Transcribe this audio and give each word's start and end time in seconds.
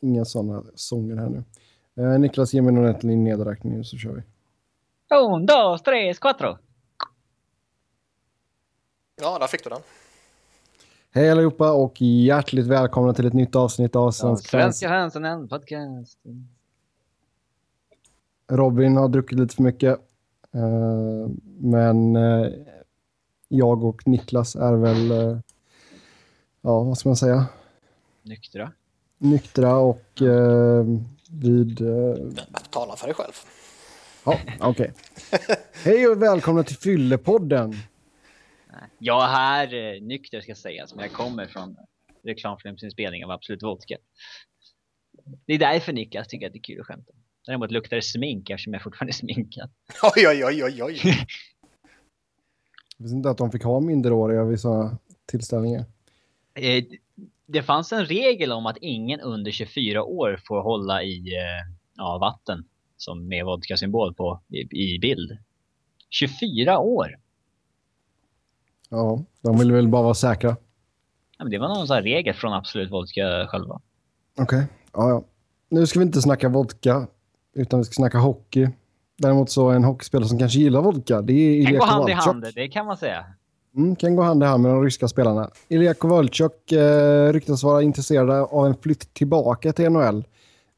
inga 0.00 0.24
sådana 0.24 0.64
sånger 0.74 1.16
här 1.16 1.28
nu. 1.28 1.44
Eh, 2.02 2.18
Niklas, 2.18 2.54
ge 2.54 2.62
mig 2.62 2.72
någon 2.72 2.84
ordentlig 2.84 3.18
nedräkning 3.18 3.76
nu 3.76 3.84
så 3.84 3.96
kör 3.96 4.12
vi. 4.12 4.22
Un, 5.16 5.46
dos, 5.46 5.82
tres, 5.82 6.18
cuatro. 6.18 6.58
Ja, 9.20 9.38
där 9.38 9.46
fick 9.46 9.64
du 9.64 9.70
den. 9.70 9.80
Hej 11.10 11.30
allihopa 11.30 11.72
och 11.72 12.02
hjärtligt 12.02 12.66
välkomna 12.66 13.14
till 13.14 13.26
ett 13.26 13.32
nytt 13.32 13.56
avsnitt 13.56 13.96
av 13.96 14.10
Svensk 14.10 14.50
Fans. 14.50 14.78
Svenska 14.78 14.88
Hansen 14.88 15.48
podcast. 15.48 16.18
Robin 18.48 18.96
har 18.96 19.08
druckit 19.08 19.38
lite 19.38 19.54
för 19.54 19.62
mycket. 19.62 19.98
Eh, 20.54 21.30
men 21.60 22.16
eh, 22.16 22.52
jag 23.48 23.84
och 23.84 24.08
Niklas 24.08 24.56
är 24.56 24.72
väl, 24.72 25.10
eh, 25.10 25.38
ja 26.60 26.82
vad 26.82 26.98
ska 26.98 27.08
man 27.08 27.16
säga, 27.16 27.46
Nyktra. 28.22 28.72
Nyktra 29.18 29.76
och 29.76 30.22
eh, 30.22 30.84
vid... 31.30 31.80
Eh, 31.80 32.14
Tala 32.70 32.96
för 32.96 33.06
dig 33.06 33.14
själv. 33.14 33.32
ja, 34.24 34.38
okej. 34.60 34.92
Hej 35.84 36.08
och 36.08 36.22
välkomna 36.22 36.62
till 36.62 36.76
Fyllepodden. 36.76 37.74
Jag 38.98 39.24
är 39.24 39.28
här 39.28 39.74
eh, 39.74 40.02
nykter 40.02 40.40
ska 40.40 40.54
sägas, 40.54 40.94
men 40.94 41.04
jag 41.04 41.12
kommer 41.12 41.46
från 41.46 41.76
reklamfilmsinspelning 42.24 43.24
av 43.24 43.30
Absolut 43.30 43.62
Vodka. 43.62 43.96
Det 45.46 45.52
är 45.52 45.58
därför 45.58 45.92
Niklas 45.92 46.28
tycker 46.28 46.46
att 46.46 46.52
det 46.52 46.58
är 46.58 46.62
kul 46.62 46.80
att 46.80 46.86
skämta. 46.86 47.12
Däremot 47.46 47.70
luktar 47.70 47.96
det 47.96 48.02
smink 48.02 48.50
eftersom 48.50 48.72
jag 48.72 48.82
fortfarande 48.82 49.10
är 49.10 49.14
sminkad. 49.14 49.70
Oj, 50.16 50.28
oj, 50.28 50.44
oj, 50.44 50.64
oj, 50.64 50.82
oj. 50.82 51.00
Jag 52.96 53.04
visste 53.04 53.16
inte 53.16 53.30
att 53.30 53.38
de 53.38 53.50
fick 53.50 53.62
ha 53.62 53.80
minderåriga 53.80 54.44
vid 54.44 54.60
sådana 54.60 54.98
tillställningar. 55.26 55.84
Det 57.50 57.62
fanns 57.62 57.92
en 57.92 58.04
regel 58.04 58.52
om 58.52 58.66
att 58.66 58.76
ingen 58.80 59.20
under 59.20 59.50
24 59.50 60.04
år 60.04 60.40
får 60.46 60.62
hålla 60.62 61.02
i 61.02 61.34
eh, 61.34 61.72
ja, 61.96 62.18
vatten 62.18 62.64
som 62.96 63.28
med 63.28 63.44
vodka-symbol 63.44 64.14
på 64.14 64.40
i, 64.48 64.94
i 64.94 64.98
bild. 64.98 65.38
24 66.10 66.78
år! 66.78 67.16
Ja, 68.88 69.22
de 69.40 69.58
vill 69.58 69.72
väl 69.72 69.88
bara 69.88 70.02
vara 70.02 70.14
säkra. 70.14 70.56
Ja, 71.38 71.44
men 71.44 71.50
det 71.50 71.58
var 71.58 71.68
någon 71.68 71.86
sån 71.86 71.94
här 71.94 72.02
regel 72.02 72.34
från 72.34 72.52
Absolut 72.52 72.90
Vodka 72.90 73.46
själva. 73.48 73.80
Okej, 74.38 74.66
ja, 74.92 75.08
ja. 75.08 75.24
Nu 75.68 75.86
ska 75.86 75.98
vi 75.98 76.04
inte 76.04 76.22
snacka 76.22 76.48
vodka, 76.48 77.06
utan 77.54 77.78
vi 77.80 77.84
ska 77.84 77.92
snacka 77.92 78.18
hockey. 78.18 78.68
Däremot 79.16 79.50
så 79.50 79.70
är 79.70 79.76
en 79.76 79.84
hockeyspelare 79.84 80.28
som 80.28 80.38
kanske 80.38 80.58
gillar 80.58 80.82
vodka, 80.82 81.22
det 81.22 81.32
är 81.32 81.50
Ilja 81.50 81.78
gå 81.78 81.84
hand 81.84 82.08
i 82.08 82.12
Kovalchuk. 82.12 82.26
hand, 82.26 82.54
det 82.54 82.68
kan 82.68 82.86
man 82.86 82.96
säga. 82.96 83.26
Mm, 83.78 83.96
kan 83.96 84.16
gå 84.16 84.22
hand 84.22 84.42
i 84.42 84.46
hand 84.46 84.62
med 84.62 84.72
de 84.72 84.84
ryska 84.84 85.08
spelarna. 85.08 85.50
Ilja 85.68 85.94
Kovalchuk 85.94 86.72
eh, 86.72 87.32
ryktas 87.32 87.62
vara 87.62 87.82
intresserad 87.82 88.30
av 88.30 88.66
en 88.66 88.74
flytt 88.74 89.14
tillbaka 89.14 89.72
till 89.72 89.90
NHL 89.90 90.24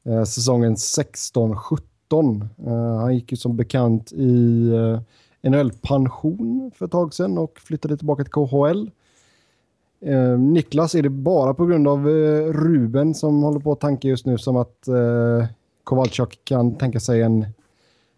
eh, 0.05 0.23
säsongen 0.23 0.75
16-17. 0.75 2.47
Eh, 2.67 2.99
han 2.99 3.15
gick 3.15 3.31
ju 3.31 3.37
som 3.37 3.57
bekant 3.57 4.11
i 4.11 4.67
eh, 5.43 5.51
NHL-pension 5.51 6.71
för 6.75 6.85
ett 6.85 6.91
tag 6.91 7.13
sedan 7.13 7.37
och 7.37 7.59
flyttade 7.59 7.97
tillbaka 7.97 8.23
till 8.23 8.33
KHL. 8.33 8.89
Eh, 10.05 10.39
Niklas, 10.39 10.95
är 10.95 11.01
det 11.01 11.09
bara 11.09 11.53
på 11.53 11.65
grund 11.65 11.87
av 11.87 12.09
eh, 12.09 12.45
Ruben 12.53 13.15
som 13.15 13.43
håller 13.43 13.59
på 13.59 13.71
att 13.71 13.79
tanka 13.79 14.07
just 14.07 14.25
nu 14.25 14.37
som 14.37 14.57
att 14.57 14.87
eh, 14.87 15.45
Kovalchuk 15.83 16.39
kan 16.43 16.77
tänka 16.77 16.99
sig 16.99 17.21
en, 17.21 17.45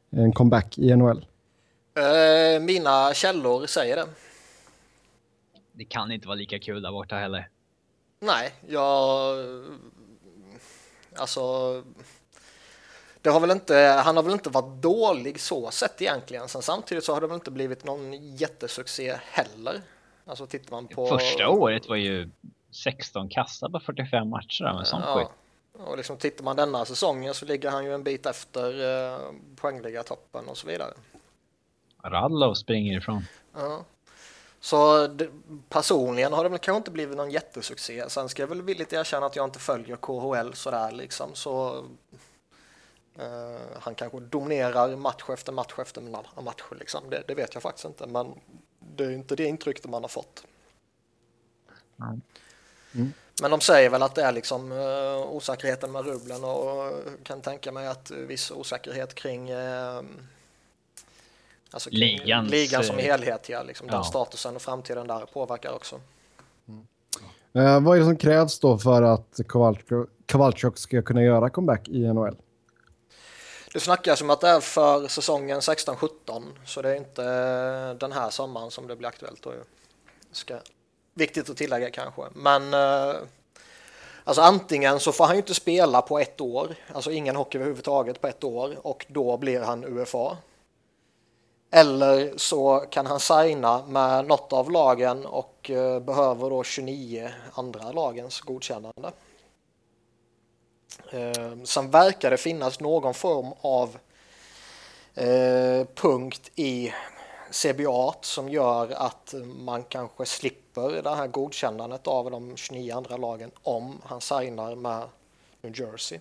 en 0.09 0.31
comeback 0.31 0.77
i 0.77 0.95
NHL? 0.95 1.25
Eh, 1.95 2.61
mina 2.61 3.13
källor 3.13 3.65
säger 3.65 3.95
det. 3.95 4.05
Det 5.73 5.85
kan 5.85 6.11
inte 6.11 6.27
vara 6.27 6.35
lika 6.35 6.59
kul 6.59 6.81
där 6.81 6.91
borta 6.91 7.15
heller. 7.15 7.49
Nej, 8.19 8.53
jag... 8.67 9.37
Alltså... 11.15 11.83
Det 13.21 13.29
har 13.29 13.39
väl 13.39 13.51
inte, 13.51 14.01
han 14.05 14.15
har 14.15 14.23
väl 14.23 14.33
inte 14.33 14.49
varit 14.49 14.81
dålig 14.81 15.39
så 15.39 15.71
sett 15.71 16.01
egentligen. 16.01 16.47
Sen 16.47 16.61
samtidigt 16.61 17.03
så 17.03 17.13
har 17.13 17.21
det 17.21 17.27
väl 17.27 17.35
inte 17.35 17.51
blivit 17.51 17.83
någon 17.83 18.35
jättesuccé 18.35 19.17
heller. 19.23 19.81
Alltså 20.25 20.45
tittar 20.45 20.71
man 20.71 20.87
på... 20.87 21.07
Första 21.07 21.49
året 21.49 21.89
var 21.89 21.95
ju 21.95 22.29
16 22.71 23.29
kassar 23.29 23.69
på 23.69 23.79
45 23.79 24.29
matcher 24.29 24.63
med 24.63 24.87
skit. 24.87 25.27
Ja, 25.77 25.83
och 25.85 25.97
liksom 25.97 26.17
tittar 26.17 26.43
man 26.43 26.55
denna 26.55 26.85
säsongen 26.85 27.33
så 27.33 27.45
ligger 27.45 27.69
han 27.69 27.85
ju 27.85 27.93
en 27.93 28.03
bit 28.03 28.25
efter 28.25 28.69
eh, 29.13 29.19
poängliga-toppen 29.55 30.47
och 30.47 30.57
så 30.57 30.67
vidare. 30.67 30.93
Radlov 32.03 32.53
springer 32.53 32.97
ifrån. 32.97 33.25
Ja. 33.53 33.85
Så 34.63 35.07
det, 35.07 35.29
personligen 35.69 36.33
har 36.33 36.43
det 36.43 36.49
väl 36.49 36.59
kanske 36.59 36.77
inte 36.77 36.91
blivit 36.91 37.17
någon 37.17 37.31
jättesuccé. 37.31 38.09
Sen 38.09 38.29
ska 38.29 38.41
jag 38.41 38.47
väl 38.47 38.61
villigt 38.61 38.93
erkänna 38.93 39.25
att 39.25 39.35
jag 39.35 39.47
inte 39.47 39.59
följer 39.59 39.95
KHL 39.95 40.53
sådär 40.53 40.91
liksom. 40.91 41.35
Så 41.35 41.85
eh, 43.19 43.79
han 43.79 43.95
kanske 43.95 44.19
dominerar 44.19 44.95
match 44.95 45.23
efter 45.29 45.51
match 45.51 45.73
efter 45.77 46.01
ma- 46.01 46.41
match 46.41 46.63
liksom. 46.79 47.09
Det, 47.09 47.23
det 47.27 47.35
vet 47.35 47.53
jag 47.53 47.63
faktiskt 47.63 47.85
inte. 47.85 48.07
Men 48.07 48.39
det 48.79 49.03
är 49.03 49.09
ju 49.09 49.15
inte 49.15 49.35
det 49.35 49.45
intryck 49.45 49.85
man 49.85 50.03
har 50.03 50.09
fått. 50.09 50.43
Ja. 51.95 52.17
Men 53.41 53.51
de 53.51 53.61
säger 53.61 53.89
väl 53.89 54.03
att 54.03 54.15
det 54.15 54.23
är 54.23 54.31
liksom 54.31 54.71
eh, 54.71 55.31
osäkerheten 55.31 55.91
med 55.91 56.05
rublen 56.05 56.43
och 56.43 56.91
kan 57.23 57.41
tänka 57.41 57.71
mig 57.71 57.87
att 57.87 58.11
viss 58.11 58.51
osäkerhet 58.51 59.15
kring 59.15 59.49
eh, 59.49 60.01
alltså 61.73 61.89
Ligans, 61.91 62.51
ligan 62.51 62.83
som 62.83 62.97
eh, 62.97 63.03
helhet, 63.03 63.49
ja, 63.49 63.63
liksom 63.63 63.87
den 63.87 63.95
ja. 63.95 64.03
statusen 64.03 64.55
och 64.55 64.61
framtiden 64.61 65.07
där 65.07 65.25
påverkar 65.33 65.73
också. 65.73 65.99
Eh, 67.55 67.81
vad 67.81 67.95
är 67.95 67.99
det 67.99 68.05
som 68.05 68.17
krävs 68.17 68.59
då 68.59 68.77
för 68.77 69.01
att 69.01 69.39
Kovalchuk 70.27 70.77
ska 70.77 71.01
kunna 71.01 71.23
göra 71.23 71.49
comeback 71.49 71.87
i 71.87 71.99
NHL? 71.99 72.35
Det 73.73 73.79
snackas 73.79 74.21
om 74.21 74.29
att 74.29 74.41
det 74.41 74.47
är 74.47 74.59
för 74.59 75.07
säsongen 75.07 75.59
16-17 75.59 76.43
så 76.65 76.81
det 76.81 76.89
är 76.89 76.95
inte 76.95 77.23
eh, 77.23 77.97
den 77.97 78.11
här 78.11 78.29
sommaren 78.29 78.71
som 78.71 78.87
det 78.87 78.95
blir 78.95 79.07
aktuellt. 79.07 79.43
Då. 79.43 79.53
Ska, 80.31 80.55
viktigt 81.13 81.49
att 81.49 81.57
tillägga 81.57 81.89
kanske. 81.89 82.21
Men 82.33 82.73
eh, 82.73 83.15
alltså 84.23 84.41
antingen 84.41 84.99
så 84.99 85.11
får 85.11 85.25
han 85.25 85.35
ju 85.35 85.41
inte 85.41 85.53
spela 85.53 86.01
på 86.01 86.19
ett 86.19 86.41
år, 86.41 86.75
alltså 86.93 87.11
ingen 87.11 87.35
hockey 87.35 87.57
överhuvudtaget 87.57 88.21
på 88.21 88.27
ett 88.27 88.43
år 88.43 88.87
och 88.87 89.05
då 89.09 89.37
blir 89.37 89.61
han 89.61 89.85
UFA. 89.85 90.37
Eller 91.75 92.33
så 92.37 92.85
kan 92.89 93.05
han 93.05 93.19
signa 93.19 93.85
med 93.87 94.27
något 94.27 94.53
av 94.53 94.71
lagen 94.71 95.25
och 95.25 95.69
eh, 95.69 95.99
behöver 95.99 96.49
då 96.49 96.63
29 96.63 97.29
andra 97.53 97.91
lagens 97.91 98.41
godkännande. 98.41 99.11
Ehm, 101.11 101.65
sen 101.65 101.91
verkar 101.91 102.31
det 102.31 102.37
finnas 102.37 102.79
någon 102.79 103.13
form 103.13 103.53
av 103.61 103.97
eh, 105.15 105.87
punkt 105.95 106.51
i 106.55 106.93
CBA 107.51 108.13
som 108.21 108.49
gör 108.49 108.91
att 108.91 109.33
man 109.43 109.83
kanske 109.83 110.25
slipper 110.25 111.01
det 111.01 111.15
här 111.15 111.27
godkännandet 111.27 112.07
av 112.07 112.31
de 112.31 112.55
29 112.55 112.95
andra 112.95 113.17
lagen 113.17 113.51
om 113.63 114.01
han 114.05 114.21
signar 114.21 114.75
med 114.75 115.03
New 115.61 115.79
Jersey. 115.79 116.19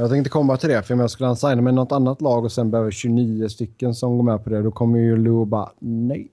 Jag 0.00 0.10
tänkte 0.10 0.30
komma 0.30 0.56
till 0.56 0.68
det, 0.68 0.82
för 0.82 0.94
om 0.94 1.00
jag 1.00 1.10
skulle 1.10 1.26
han 1.26 1.36
signa 1.36 1.62
med 1.62 1.74
något 1.74 1.92
annat 1.92 2.20
lag 2.20 2.44
och 2.44 2.52
sen 2.52 2.70
behöver 2.70 2.90
29 2.90 3.48
stycken 3.48 3.94
som 3.94 4.16
går 4.16 4.24
med 4.24 4.44
på 4.44 4.50
det, 4.50 4.62
då 4.62 4.70
kommer 4.70 4.98
ju 4.98 5.16
Lou 5.16 5.44
bara 5.44 5.72
nej. 5.78 6.28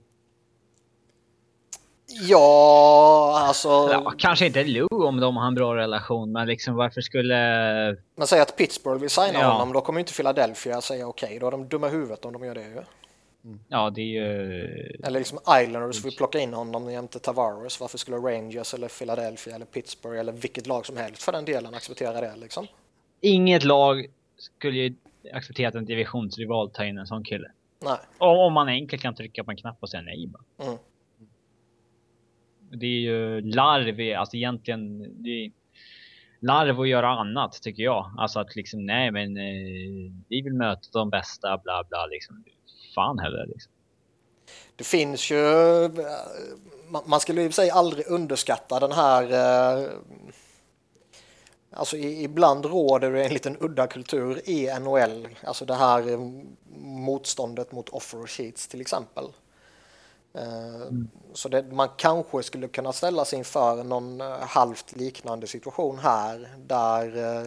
Ja, 2.28 3.44
alltså 3.46 3.68
Ja, 3.68 4.12
kanske 4.18 4.46
inte 4.46 4.64
Lou 4.64 4.86
om 4.90 5.20
de 5.20 5.36
har 5.36 5.46
en 5.46 5.54
bra 5.54 5.76
relation, 5.76 6.32
men 6.32 6.46
liksom 6.46 6.74
varför 6.74 7.00
skulle... 7.00 7.36
man 8.16 8.26
säger 8.26 8.42
att 8.42 8.56
Pittsburgh 8.56 9.00
vill 9.00 9.10
signa 9.10 9.38
Ja. 9.40 9.50
honom, 9.50 9.72
då 9.72 9.80
kommer 9.80 9.98
ju 9.98 10.02
inte 10.02 10.12
Philadelphia 10.12 10.80
säga 10.80 11.08
okej, 11.08 11.38
då 11.40 11.46
är 11.46 11.50
de 11.50 11.68
dumma 11.68 11.86
i 11.86 11.90
huvudet 11.90 12.24
om 12.24 12.32
de 12.32 12.44
gör 12.44 12.54
det 12.54 12.60
ju. 12.60 12.82
Ja, 13.68 13.90
det 13.90 14.00
är 14.00 14.04
ju... 14.04 14.62
Eller 15.04 15.18
liksom 15.18 15.38
Islanders 15.62 16.04
vill 16.04 16.16
plocka 16.16 16.38
in 16.38 16.54
honom 16.54 16.92
jämte 16.92 17.18
Tavares, 17.18 17.80
varför 17.80 17.98
skulle 17.98 18.16
Rangers 18.16 18.74
eller 18.74 18.88
Philadelphia 18.88 19.54
eller 19.54 19.66
Pittsburgh 19.66 20.18
eller 20.20 20.32
vilket 20.32 20.66
lag 20.66 20.86
som 20.86 20.96
helst 20.96 21.22
för 21.22 21.32
den 21.32 21.44
delen 21.44 21.74
acceptera 21.74 22.20
det 22.20 22.32
liksom? 22.36 22.66
Inget 23.20 23.64
lag 23.64 24.06
skulle 24.36 24.78
ju 24.78 24.94
acceptera 25.32 25.68
att 25.68 25.74
en 25.74 25.84
divisionsrival 25.84 26.70
tar 26.70 26.84
in 26.84 26.98
en 26.98 27.06
sån 27.06 27.24
kille. 27.24 27.50
Nej. 27.84 27.98
Om, 28.18 28.38
om 28.38 28.52
man 28.52 28.68
enkelt 28.68 29.02
kan 29.02 29.14
trycka 29.14 29.44
på 29.44 29.50
en 29.50 29.56
knapp 29.56 29.76
och 29.80 29.90
säga 29.90 30.02
nej 30.02 30.26
bara. 30.26 30.66
Mm. 30.68 30.78
Det 32.70 32.86
är 32.86 33.00
ju 33.00 33.40
larv, 33.40 34.18
alltså 34.18 34.36
egentligen... 34.36 34.98
Det 35.22 35.30
är 35.30 35.52
larv 36.40 36.80
att 36.80 36.88
göra 36.88 37.08
annat 37.08 37.52
tycker 37.62 37.82
jag. 37.82 38.14
Alltså 38.18 38.40
att 38.40 38.56
liksom, 38.56 38.86
nej 38.86 39.10
men 39.10 39.36
eh, 39.36 40.12
vi 40.28 40.42
vill 40.42 40.54
möta 40.54 40.88
de 40.92 41.10
bästa, 41.10 41.58
bla 41.64 41.84
bla 41.88 42.06
liksom. 42.06 42.44
Fan 42.94 43.18
heller 43.18 43.46
liksom. 43.46 43.72
Det 44.76 44.84
finns 44.84 45.30
ju, 45.30 45.38
eh, 45.84 45.90
man- 46.90 47.02
man 47.06 47.20
skulle 47.20 47.42
i 47.42 47.48
och 47.48 47.50
för 47.52 47.62
sig 47.62 47.70
aldrig 47.70 48.06
underskatta 48.06 48.80
den 48.80 48.92
här, 48.92 49.22
eh, 49.22 49.88
alltså 51.70 51.96
ibland 51.96 52.66
råder 52.66 53.12
det 53.12 53.24
en 53.24 53.32
liten 53.32 53.56
udda 53.60 53.86
kultur 53.86 54.48
i 54.48 54.78
NHL, 54.80 55.28
alltså 55.44 55.64
det 55.64 55.74
här 55.74 56.10
eh, 56.10 56.18
motståndet 56.80 57.72
mot 57.72 57.88
offer 57.88 58.26
sheets 58.26 58.68
till 58.68 58.80
exempel. 58.80 59.24
Mm. 60.32 61.08
Så 61.32 61.48
det, 61.48 61.62
man 61.62 61.88
kanske 61.96 62.42
skulle 62.42 62.68
kunna 62.68 62.92
ställa 62.92 63.24
sig 63.24 63.38
inför 63.38 63.84
någon 63.84 64.20
halvt 64.40 64.96
liknande 64.96 65.46
situation 65.46 65.98
här 65.98 66.54
där 66.66 67.44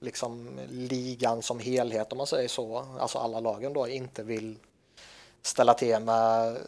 liksom 0.00 0.60
ligan 0.70 1.42
som 1.42 1.58
helhet 1.58 2.12
om 2.12 2.18
man 2.18 2.26
säger 2.26 2.48
så, 2.48 2.86
alltså 2.98 3.18
alla 3.18 3.40
lagen 3.40 3.72
då 3.72 3.88
inte 3.88 4.22
vill 4.22 4.58
ställa 5.42 5.74
till 5.74 6.00
med 6.00 6.58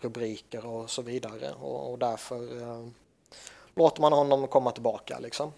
rubriker 0.00 0.66
och 0.66 0.90
så 0.90 1.02
vidare 1.02 1.52
och, 1.60 1.92
och 1.92 1.98
därför 1.98 2.62
eh, 2.62 2.86
låter 3.74 4.00
man 4.00 4.12
honom 4.12 4.46
komma 4.46 4.70
tillbaka 4.70 5.18
liksom. 5.18 5.52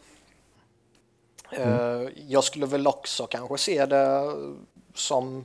Mm. 1.51 1.69
Eh, 1.69 2.09
jag 2.29 2.45
skulle 2.45 2.67
väl 2.67 2.87
också 2.87 3.27
kanske 3.27 3.59
se 3.59 3.87
det 3.87 4.35
som 4.95 5.45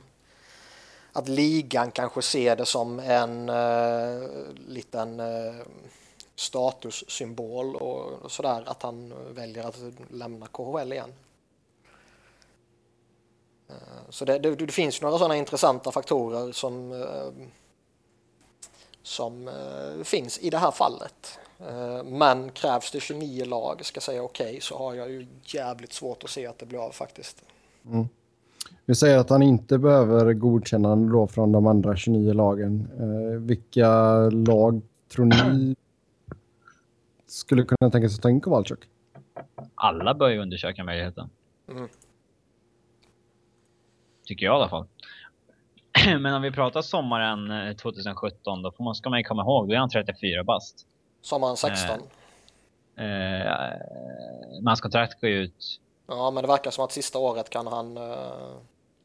att 1.12 1.28
ligan 1.28 1.90
kanske 1.90 2.22
ser 2.22 2.56
det 2.56 2.66
som 2.66 2.98
en 2.98 3.48
eh, 3.48 4.28
liten 4.66 5.20
eh, 5.20 5.54
statussymbol 6.34 7.76
och, 7.76 8.30
sådär 8.32 8.62
att 8.66 8.82
han 8.82 9.14
väljer 9.30 9.64
att 9.64 9.78
lämna 10.10 10.46
KHL 10.46 10.92
igen. 10.92 11.12
Eh, 13.68 13.74
så 14.08 14.24
det, 14.24 14.38
det, 14.38 14.54
det 14.56 14.72
finns 14.72 15.02
några 15.02 15.18
sådana 15.18 15.36
intressanta 15.36 15.92
faktorer 15.92 16.52
som, 16.52 16.92
eh, 16.92 17.46
som 19.02 19.48
eh, 19.48 20.04
finns 20.04 20.38
i 20.38 20.50
det 20.50 20.58
här 20.58 20.70
fallet. 20.70 21.38
Men 22.04 22.50
krävs 22.50 22.90
det 22.90 23.00
29 23.00 23.44
lag 23.44 23.84
ska 23.84 24.00
säga 24.00 24.22
okej 24.22 24.46
okay, 24.46 24.60
så 24.60 24.78
har 24.78 24.94
jag 24.94 25.10
ju 25.10 25.26
jävligt 25.44 25.92
svårt 25.92 26.24
att 26.24 26.30
se 26.30 26.46
att 26.46 26.58
det 26.58 26.66
blir 26.66 26.78
av 26.78 26.90
faktiskt. 26.90 27.44
Mm. 27.86 28.08
Vi 28.84 28.94
säger 28.94 29.18
att 29.18 29.30
han 29.30 29.42
inte 29.42 29.78
behöver 29.78 30.32
godkännande 30.32 31.12
då 31.12 31.26
från 31.26 31.52
de 31.52 31.66
andra 31.66 31.96
29 31.96 32.32
lagen. 32.32 32.88
Eh, 32.98 33.40
vilka 33.40 34.14
lag 34.30 34.82
tror 35.08 35.24
ni 35.24 35.76
skulle 37.26 37.62
kunna 37.62 37.90
tänka 37.90 38.08
sig 38.08 38.16
att 38.16 38.22
ta 38.22 38.30
in 38.30 38.40
Kowalczyk? 38.40 38.78
Alla 39.74 40.14
bör 40.14 40.28
ju 40.28 40.38
undersöka 40.38 40.84
möjligheten. 40.84 41.30
Mm 41.70 41.88
tycker 44.24 44.46
jag 44.46 44.52
i 44.52 44.56
alla 44.56 44.68
fall. 44.68 44.86
Men 46.20 46.34
om 46.34 46.42
vi 46.42 46.50
pratar 46.50 46.82
sommaren 46.82 47.76
2017, 47.76 48.58
eh, 48.58 48.62
då 48.62 48.72
får 48.72 48.84
man, 48.84 48.94
ska 48.94 49.10
man 49.10 49.18
ju 49.18 49.24
komma 49.24 49.42
ihåg, 49.42 49.68
då 49.68 49.74
är 49.74 49.78
han 49.78 49.90
34 49.90 50.44
bast. 50.44 50.86
Sommaren 51.22 51.56
16? 51.56 52.00
Eh, 52.96 53.46
eh, 53.46 53.72
hans 54.64 54.80
kontrakt 54.80 55.20
går 55.20 55.30
ut. 55.30 55.80
Ja, 56.06 56.30
men 56.30 56.42
det 56.42 56.48
verkar 56.48 56.70
som 56.70 56.84
att 56.84 56.92
sista 56.92 57.18
året 57.18 57.50
kan 57.50 57.66
han... 57.66 57.96
Eh, 57.96 58.02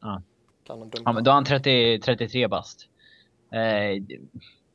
ja. 0.00 0.22
Kan 0.64 0.78
han 0.78 0.90
ja, 1.04 1.12
men 1.12 1.24
då 1.24 1.30
är 1.30 1.34
han 1.34 1.44
30, 1.44 2.00
33 2.04 2.48
bast. 2.48 2.88
Eh, 3.50 4.02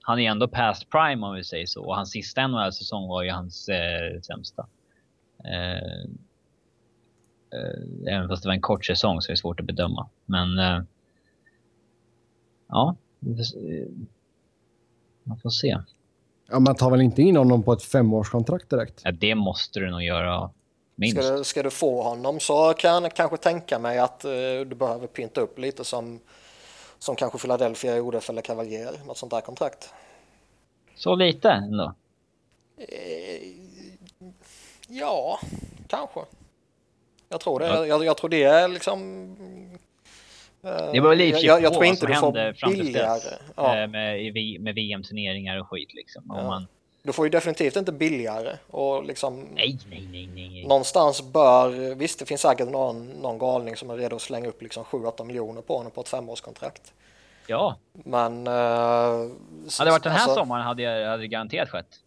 han 0.01 0.19
är 0.19 0.31
ändå 0.31 0.47
past 0.47 0.89
prime 0.89 1.27
om 1.27 1.35
vi 1.35 1.43
säger 1.43 1.65
så. 1.65 1.85
Och 1.85 1.95
hans 1.95 2.11
sista 2.11 2.47
NHL-säsong 2.47 3.07
var 3.07 3.23
ju 3.23 3.31
hans 3.31 3.69
eh, 3.69 4.21
sämsta. 4.21 4.67
Eh, 5.43 6.09
även 8.07 8.29
fast 8.29 8.43
det 8.43 8.49
var 8.49 8.53
en 8.53 8.61
kort 8.61 8.85
säsong 8.85 9.21
så 9.21 9.29
är 9.29 9.33
det 9.33 9.37
svårt 9.37 9.59
att 9.59 9.65
bedöma. 9.65 10.09
Men 10.25 10.47
ja, 12.67 12.95
man 15.23 15.39
får 15.39 15.49
se. 15.49 15.77
Ja, 16.53 16.59
man 16.59 16.75
tar 16.75 16.91
väl 16.91 17.01
inte 17.01 17.21
in 17.21 17.35
honom 17.35 17.63
på 17.63 17.73
ett 17.73 17.83
femårskontrakt 17.83 18.69
direkt? 18.69 19.01
Ja, 19.03 19.11
det 19.11 19.35
måste 19.35 19.79
du 19.79 19.91
nog 19.91 20.03
göra. 20.03 20.49
Minst. 20.95 21.23
Ska, 21.23 21.35
du, 21.35 21.43
ska 21.43 21.63
du 21.63 21.69
få 21.69 22.03
honom 22.03 22.39
så 22.39 22.73
kan 22.73 23.03
jag 23.03 23.13
kanske 23.13 23.37
tänka 23.37 23.79
mig 23.79 23.99
att 23.99 24.25
uh, 24.25 24.31
du 24.65 24.75
behöver 24.75 25.07
pynta 25.07 25.41
upp 25.41 25.59
lite 25.59 25.83
som, 25.83 26.19
som 26.99 27.15
kanske 27.15 27.39
Philadelphia 27.39 27.97
gjorde 27.97 28.21
för 28.21 28.41
Cavalier, 28.41 28.91
något 29.07 29.17
sånt 29.17 29.31
där 29.31 29.41
kontrakt. 29.41 29.93
Så 30.95 31.15
lite 31.15 31.49
ändå? 31.49 31.93
Uh, 32.79 33.53
ja, 34.87 35.39
kanske. 35.87 36.19
Jag 37.29 37.39
tror 37.39 37.59
det. 37.59 37.65
Ja. 37.65 37.85
Jag, 37.85 38.05
jag, 38.05 38.17
tror 38.17 38.29
det 38.29 38.43
är 38.43 38.67
liksom... 38.67 39.35
Det 40.63 40.99
var 40.99 41.15
lite 41.15 41.39
jag, 41.39 41.61
jag 41.61 41.73
tror 41.73 41.85
inte 41.85 42.05
du 42.05 42.15
får 42.15 42.67
billigare. 42.69 43.37
Ja. 43.55 43.77
Eh, 43.77 43.87
med, 43.87 44.61
med 44.61 44.75
VM-turneringar 44.75 45.59
och 45.59 45.69
skit 45.69 45.93
liksom. 45.93 46.23
Ja. 46.27 46.43
Man... 46.43 46.67
Du 47.03 47.13
får 47.13 47.25
ju 47.25 47.29
definitivt 47.29 47.75
inte 47.75 47.91
billigare 47.91 48.57
och 48.67 49.03
liksom... 49.03 49.47
Nej, 49.55 49.79
nej, 49.89 50.07
nej, 50.11 50.27
nej. 50.27 50.67
Någonstans 50.67 51.21
bör... 51.21 51.95
Visst, 51.95 52.19
det 52.19 52.25
finns 52.25 52.41
säkert 52.41 52.69
någon, 52.69 53.07
någon 53.07 53.37
galning 53.37 53.75
som 53.75 53.89
är 53.89 53.95
redo 53.95 54.15
att 54.15 54.21
slänga 54.21 54.49
upp 54.49 54.61
liksom 54.61 54.83
7-8 54.83 55.23
miljoner 55.25 55.61
på 55.61 55.77
honom 55.77 55.91
på 55.91 56.01
ett 56.01 56.09
femårskontrakt. 56.09 56.93
Ja. 57.47 57.75
Men... 57.93 58.47
Uh, 58.47 58.53
hade 58.53 59.31
det 59.85 59.91
varit 59.91 60.03
den 60.03 60.11
här 60.11 60.19
alltså, 60.19 60.35
sommaren 60.35 60.63
hade, 60.63 60.83
jag, 60.83 61.09
hade 61.09 61.23
det 61.23 61.27
garanterat 61.27 61.69
skett. 61.69 61.99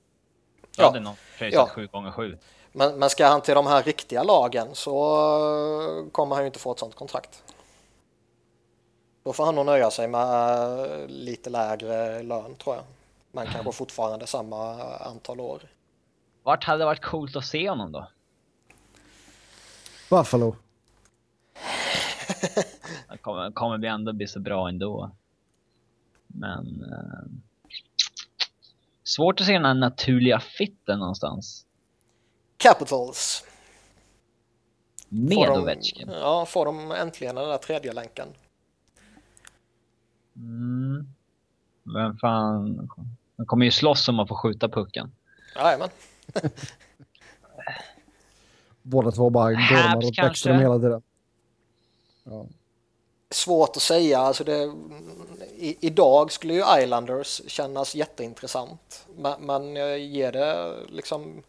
Då 0.76 0.82
ja. 0.82 0.86
hade 0.86 1.00
någon 1.00 1.16
pröjsat 1.38 1.68
ja. 1.68 1.74
7 1.74 1.86
gånger 1.86 2.10
7 2.10 2.38
men, 2.76 2.98
men 2.98 3.10
ska 3.10 3.26
han 3.26 3.40
till 3.40 3.54
de 3.54 3.66
här 3.66 3.82
riktiga 3.82 4.22
lagen 4.22 4.68
så 4.72 4.96
eh, 6.04 6.10
kommer 6.12 6.34
han 6.34 6.44
ju 6.44 6.46
inte 6.46 6.58
få 6.58 6.72
ett 6.72 6.78
sånt 6.78 6.94
kontrakt. 6.94 7.42
Då 9.26 9.32
får 9.32 9.44
han 9.44 9.54
nog 9.54 9.66
nöja 9.66 9.90
sig 9.90 10.08
med 10.08 11.00
eh, 11.00 11.08
lite 11.08 11.50
lägre 11.50 12.22
lön 12.22 12.54
tror 12.54 12.76
jag. 12.76 12.84
Men 13.32 13.46
kanske 13.46 13.72
fortfarande 13.78 14.26
samma 14.26 14.94
antal 14.96 15.40
år. 15.40 15.62
Vart 16.42 16.64
hade 16.64 16.78
det 16.78 16.84
varit 16.84 17.04
coolt 17.04 17.36
att 17.36 17.44
se 17.44 17.68
honom 17.68 17.92
då? 17.92 18.08
Buffalo. 20.10 20.56
det 23.10 23.18
kommer, 23.20 23.50
kommer 23.50 23.78
bli 23.78 23.88
ändå 23.88 24.12
bli 24.12 24.26
så 24.26 24.40
bra 24.40 24.68
ändå. 24.68 25.10
Men... 26.26 26.82
Eh, 26.92 27.30
svårt 29.04 29.40
att 29.40 29.46
se 29.46 29.52
den 29.52 29.64
här 29.64 29.74
naturliga 29.74 30.40
fitten 30.40 30.98
någonstans. 30.98 31.66
Capitals. 32.56 33.44
Med 35.08 35.50
Ovechkin? 35.50 36.10
Ja, 36.12 36.46
får 36.46 36.64
de 36.64 36.92
äntligen 36.92 37.34
den 37.34 37.48
där 37.48 37.58
tredje 37.58 37.92
länken. 37.92 38.28
Mm. 40.36 41.06
Vem 41.94 42.18
fan... 42.18 42.88
De 43.36 43.46
kommer 43.46 43.64
ju 43.64 43.70
slåss 43.70 44.08
om 44.08 44.20
att 44.20 44.28
få 44.28 44.34
skjuta 44.34 44.68
pucken. 44.68 45.12
Jajamän. 45.56 45.88
Båda 48.82 49.10
två 49.10 49.30
bara 49.30 49.52
gormar 49.52 49.96
och 49.96 50.12
Bäckström 50.22 50.58
hela 50.60 50.78
tiden. 50.78 51.02
Ja. 52.24 52.46
Svårt 53.30 53.76
att 53.76 53.82
säga. 53.82 54.18
Alltså 54.18 54.44
det, 54.44 54.72
i, 55.56 55.76
idag 55.80 56.32
skulle 56.32 56.54
ju 56.54 56.64
Islanders 56.82 57.42
kännas 57.46 57.94
jätteintressant. 57.94 59.06
Men, 59.16 59.46
men 59.46 59.74
ger 60.12 60.32
det 60.32 60.74
liksom 60.88 61.42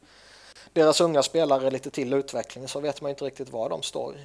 deras 0.73 1.01
unga 1.01 1.23
spelare 1.23 1.71
lite 1.71 1.89
till 1.89 2.13
utveckling 2.13 2.67
så 2.67 2.79
vet 2.79 3.01
man 3.01 3.09
inte 3.09 3.25
riktigt 3.25 3.51
var 3.51 3.69
de 3.69 3.81
står. 3.81 4.15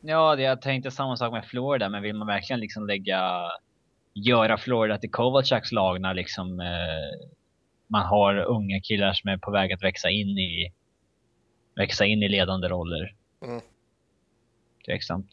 Ja, 0.00 0.36
det, 0.36 0.42
jag 0.42 0.62
tänkte 0.62 0.90
samma 0.90 1.16
sak 1.16 1.32
med 1.32 1.44
Florida, 1.44 1.88
men 1.88 2.02
vill 2.02 2.14
man 2.14 2.26
verkligen 2.26 2.60
liksom 2.60 2.86
lägga, 2.86 3.50
göra 4.16 4.58
Florida 4.58 4.98
till 4.98 5.10
Kovalchaks 5.10 5.72
lag 5.72 6.00
när 6.00 6.14
liksom 6.14 6.60
eh, 6.60 7.28
man 7.86 8.06
har 8.06 8.36
unga 8.36 8.80
killar 8.80 9.12
som 9.12 9.30
är 9.30 9.38
på 9.38 9.50
väg 9.50 9.72
att 9.72 9.82
växa 9.82 10.10
in 10.10 10.38
i, 10.38 10.72
växa 11.74 12.04
in 12.04 12.22
i 12.22 12.28
ledande 12.28 12.68
roller. 12.68 13.14
Mm. 13.44 13.60
Tveksamt. 14.86 15.30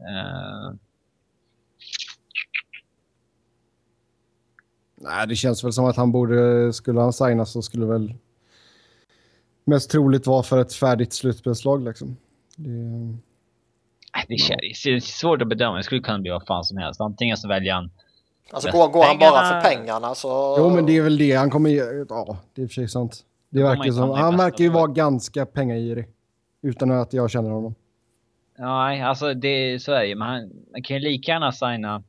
Uh... 0.00 0.74
Nej, 5.00 5.26
det 5.28 5.36
känns 5.36 5.64
väl 5.64 5.72
som 5.72 5.84
att 5.84 5.96
han 5.96 6.12
borde, 6.12 6.72
skulle 6.72 7.00
han 7.00 7.12
signas 7.12 7.52
så 7.52 7.62
skulle 7.62 7.86
väl 7.86 8.14
mest 9.64 9.90
troligt 9.90 10.26
vara 10.26 10.42
för 10.42 10.58
ett 10.58 10.74
färdigt 10.74 11.12
slutspelslag 11.12 11.84
liksom. 11.84 12.16
Det, 12.56 13.16
det, 14.28 14.36
det 14.84 14.90
är 14.90 15.00
svårt 15.00 15.42
att 15.42 15.48
bedöma. 15.48 15.76
Det 15.76 15.82
skulle 15.82 16.00
kunna 16.00 16.18
bli 16.18 16.30
vad 16.30 16.46
fan 16.46 16.64
som 16.64 16.78
helst. 16.78 17.00
Antingen 17.00 17.36
så 17.36 17.48
väljer 17.48 17.74
han 17.74 17.90
Alltså 18.50 18.70
går, 18.70 18.88
går 18.88 19.04
han 19.04 19.18
bara 19.18 19.62
för 19.62 19.70
pengarna 19.70 20.14
så... 20.14 20.56
Jo, 20.58 20.70
men 20.70 20.86
det 20.86 20.96
är 20.96 21.02
väl 21.02 21.18
det. 21.18 21.32
Han 21.32 21.50
kommer. 21.50 21.70
Ja, 21.70 22.38
det 22.54 22.60
är 22.60 22.64
i 22.64 22.66
och 22.66 22.70
för 22.70 22.74
sig 22.74 22.88
sant. 22.88 23.24
Det 23.50 23.62
verkar 23.62 23.92
som... 23.92 24.10
Han 24.10 24.36
verkar 24.36 24.64
ju 24.64 24.70
vara 24.70 24.86
ganska 24.86 25.46
pengagirig. 25.46 26.06
Utan 26.62 26.90
att 26.90 27.12
jag 27.12 27.30
känner 27.30 27.50
honom. 27.50 27.74
Nej, 28.58 29.02
alltså 29.02 29.34
det 29.34 29.82
så 29.82 29.92
är 29.92 30.00
det 30.00 30.06
ju. 30.06 30.14
Men 30.14 30.28
han, 30.28 30.50
man 30.72 30.82
kan 30.82 30.96
ju 30.96 31.02
lika 31.02 31.32
gärna 31.32 31.52
signa... 31.52 32.02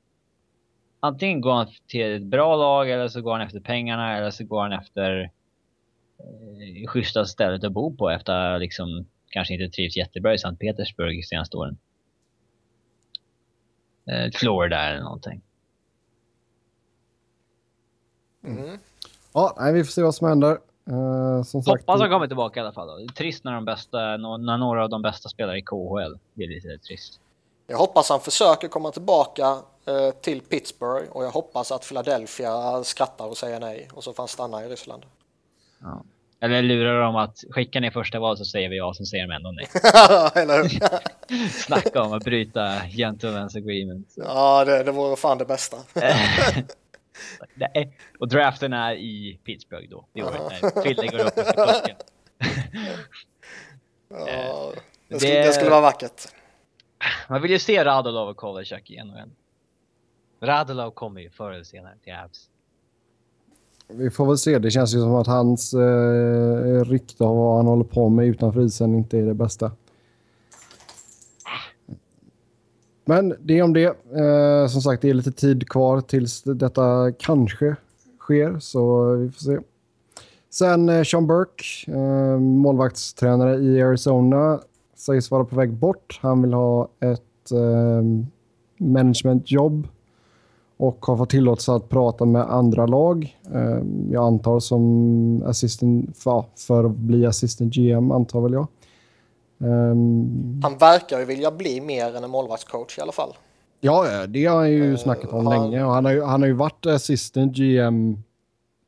Antingen 0.99 1.41
går 1.41 1.53
han 1.53 1.67
till 1.87 2.15
ett 2.15 2.23
bra 2.23 2.55
lag 2.55 2.89
eller 2.89 3.07
så 3.07 3.21
går 3.21 3.31
han 3.31 3.41
efter 3.41 3.59
pengarna 3.59 4.17
eller 4.17 4.31
så 4.31 4.43
går 4.43 4.61
han 4.61 4.71
efter 4.71 5.21
eh, 6.19 6.87
schyssta 6.87 7.25
stället 7.25 7.63
att 7.63 7.71
bo 7.71 7.95
på 7.95 8.09
efter 8.09 8.59
liksom 8.59 9.05
kanske 9.29 9.53
inte 9.53 9.75
trivs 9.75 9.97
jättebra 9.97 10.33
i 10.33 10.37
Sankt 10.37 10.59
Petersburg 10.59 11.17
de 11.17 11.23
senaste 11.23 11.57
åren. 11.57 11.77
Eh, 14.09 14.31
Florida 14.33 14.77
eller 14.77 15.01
någonting. 15.01 15.41
Mm. 18.43 18.79
Ja, 19.33 19.55
nej, 19.59 19.73
vi 19.73 19.83
får 19.83 19.91
se 19.91 20.03
vad 20.03 20.15
som 20.15 20.27
händer. 20.27 20.59
Uh, 20.91 21.43
som 21.43 21.63
sagt, 21.63 21.81
Hoppas 21.81 22.01
han 22.01 22.09
kommer 22.09 22.27
tillbaka 22.27 22.59
i 22.59 22.63
alla 22.63 22.73
fall. 22.73 22.87
Då. 22.87 22.97
Det 22.97 23.03
är 23.03 23.07
trist 23.07 23.43
när, 23.43 23.53
de 23.53 23.65
bästa, 23.65 23.97
när 24.17 24.57
några 24.57 24.83
av 24.83 24.89
de 24.89 25.01
bästa 25.01 25.29
spelar 25.29 25.55
i 25.55 25.61
KHL. 25.61 26.19
Det 26.33 26.43
är 26.43 26.47
lite 26.47 26.77
trist. 26.77 27.19
Jag 27.67 27.77
hoppas 27.77 28.09
han 28.09 28.19
försöker 28.19 28.67
komma 28.67 28.91
tillbaka. 28.91 29.57
eh, 29.85 30.11
till 30.21 30.41
Pittsburgh 30.41 31.11
och 31.11 31.23
jag 31.23 31.31
hoppas 31.31 31.71
att 31.71 31.87
Philadelphia 31.87 32.83
skrattar 32.83 33.27
och 33.27 33.37
säger 33.37 33.59
nej 33.59 33.89
och 33.93 34.03
så 34.03 34.13
får 34.13 34.23
han 34.23 34.27
stanna 34.27 34.65
i 34.65 34.69
Ryssland. 34.69 35.05
Ja. 35.79 36.03
Eller 36.41 36.61
lurar 36.61 37.01
de 37.01 37.15
att 37.15 37.43
skicka 37.49 37.79
ner 37.79 37.91
första 37.91 38.19
val 38.19 38.37
så 38.37 38.45
säger 38.45 38.69
vi 38.69 38.77
ja, 38.77 38.93
sen 38.93 39.05
säger 39.05 39.27
de 39.27 39.33
ändå 39.33 39.51
nej. 39.51 39.67
Eller 40.43 40.63
hur? 40.63 41.49
Snacka 41.49 42.01
om 42.01 42.13
att 42.13 42.23
bryta 42.23 42.79
gentlemen's 42.79 43.57
agreement. 43.57 44.13
ja, 44.15 44.65
det, 44.65 44.83
det 44.83 44.91
vore 44.91 45.15
fan 45.15 45.37
det 45.37 45.45
bästa. 45.45 45.77
Och 48.19 48.27
draften 48.27 48.73
är 48.73 48.93
i 48.93 49.39
Pittsburgh 49.43 49.89
då, 49.89 50.05
det 50.13 50.23
året 50.23 50.83
Philly 50.83 51.07
går 51.07 51.19
upp 51.19 51.37
efter 51.37 51.95
ja, 54.09 54.73
det, 55.07 55.19
skulle, 55.19 55.33
det 55.33 55.53
skulle 55.53 55.69
vara 55.69 55.81
vackert. 55.81 56.21
Man 57.29 57.41
vill 57.41 57.51
ju 57.51 57.59
se 57.59 57.83
Radulov 57.83 58.29
och 58.29 58.37
Kovalchuk 58.37 58.91
i 58.91 59.03
NHL. 59.03 59.29
Radulov 60.41 60.91
kommer 60.91 61.21
ju 61.21 61.29
förr 61.29 61.51
eller 61.51 61.63
senare 61.63 61.97
till 62.03 62.13
Avs. 62.13 62.49
Vi 63.93 64.09
får 64.09 64.25
väl 64.25 64.37
se. 64.37 64.59
Det 64.59 64.71
känns 64.71 64.95
ju 64.95 64.99
som 64.99 65.15
att 65.15 65.27
hans 65.27 65.73
eh, 65.73 66.83
rykte 66.83 67.23
om 67.23 67.37
vad 67.37 67.57
han 67.57 67.65
håller 67.65 67.83
på 67.83 68.09
med 68.09 68.27
utanför 68.27 68.61
isen 68.61 68.95
inte 68.95 69.17
är 69.17 69.25
det 69.25 69.33
bästa. 69.33 69.71
Men 73.05 73.35
det 73.39 73.61
om 73.61 73.73
det. 73.73 73.85
Eh, 73.85 74.67
som 74.67 74.81
sagt, 74.81 75.01
det 75.01 75.09
är 75.09 75.13
lite 75.13 75.31
tid 75.31 75.69
kvar 75.69 76.01
tills 76.01 76.43
detta 76.43 77.11
kanske 77.19 77.75
sker, 78.19 78.59
så 78.59 79.13
vi 79.13 79.31
får 79.31 79.39
se. 79.39 79.57
Sen 80.49 80.89
eh, 80.89 81.03
Sean 81.03 81.27
Burke, 81.27 81.91
eh, 81.91 82.39
målvaktstränare 82.39 83.55
i 83.55 83.81
Arizona, 83.81 84.59
sägs 84.95 85.31
vara 85.31 85.45
på 85.45 85.55
väg 85.55 85.73
bort. 85.73 86.19
Han 86.21 86.41
vill 86.41 86.53
ha 86.53 86.89
ett 86.99 87.51
eh, 87.51 88.03
managementjobb 88.77 89.87
och 90.79 91.05
har 91.05 91.17
fått 91.17 91.29
tillåtelse 91.29 91.73
att 91.73 91.89
prata 91.89 92.25
med 92.25 92.41
andra 92.41 92.85
lag. 92.85 93.37
Eh, 93.53 93.79
jag 94.11 94.23
antar 94.23 94.59
som 94.59 95.43
assistant, 95.45 96.17
för, 96.17 96.43
för 96.55 96.83
att 96.83 96.95
bli 96.95 97.25
assistant 97.25 97.73
GM 97.73 98.11
antar 98.11 98.41
väl 98.41 98.53
jag. 98.53 98.67
Um, 99.57 100.61
han 100.63 100.77
verkar 100.77 101.19
ju 101.19 101.25
vilja 101.25 101.51
bli 101.51 101.81
mer 101.81 102.15
än 102.15 102.23
en 102.23 102.29
målvaktscoach 102.29 102.97
i 102.97 103.01
alla 103.01 103.11
fall. 103.11 103.33
Ja, 103.79 104.27
det 104.27 104.45
har 104.45 104.57
han 104.57 104.71
ju 104.71 104.91
uh, 104.91 104.97
snackat 104.97 105.33
om 105.33 105.47
han, 105.47 105.61
länge. 105.61 105.83
Och 105.83 105.91
han, 105.91 106.05
har 106.05 106.11
ju, 106.11 106.23
han 106.23 106.41
har 106.41 106.47
ju 106.47 106.53
varit 106.53 106.85
assistant 106.85 107.55
GM 107.57 108.23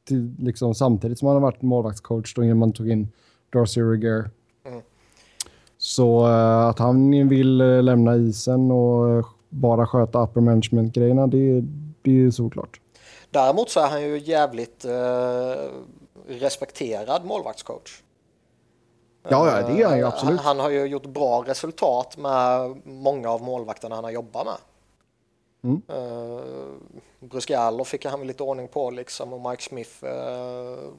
till, 0.07 0.35
liksom, 0.39 0.75
samtidigt 0.75 1.19
som 1.19 1.27
han 1.27 1.35
har 1.35 1.41
varit 1.41 1.61
målvaktscoach 1.61 2.33
då 2.33 2.43
innan 2.43 2.57
man 2.57 2.73
tog 2.73 2.89
in 2.89 3.11
Darcy 3.53 3.81
Reger. 3.81 4.29
Mm. 4.65 4.81
Så 5.77 6.27
uh, 6.27 6.67
att 6.67 6.79
han 6.79 7.29
vill 7.29 7.61
uh, 7.61 7.83
lämna 7.83 8.15
isen 8.15 8.71
och 8.71 9.25
bara 9.51 9.87
sköta 9.87 10.23
upper 10.23 10.41
management-grejerna, 10.41 11.27
det, 11.27 11.61
det 12.01 12.25
är 12.25 12.31
såklart. 12.31 12.79
Däremot 13.29 13.69
så 13.69 13.79
är 13.79 13.87
han 13.87 14.01
ju 14.01 14.19
jävligt 14.19 14.85
respekterad 16.27 17.25
målvaktscoach. 17.25 18.01
Ja, 19.29 19.47
ja, 19.47 19.67
det 19.67 19.81
är 19.81 19.87
han 19.87 19.97
ju 19.97 20.05
absolut. 20.05 20.39
Han, 20.39 20.45
han, 20.45 20.59
har 20.59 20.69
ju 20.69 20.85
gjort 20.85 21.05
bra 21.05 21.43
resultat 21.47 22.17
med 22.17 22.75
många 22.85 23.29
av 23.29 23.41
målvakterna 23.41 23.95
han 23.95 24.03
har 24.03 24.11
jobbat 24.11 24.45
med. 24.45 24.57
Mm. 25.63 25.81
Uh, 25.89 26.41
Bruscalo 27.19 27.83
fick 27.83 28.05
han 28.05 28.19
väl 28.19 28.27
lite 28.27 28.43
ordning 28.43 28.67
på 28.67 28.91
liksom 28.91 29.33
och 29.33 29.49
Mike 29.49 29.63
Smith 29.63 30.05
uh, 30.05 30.91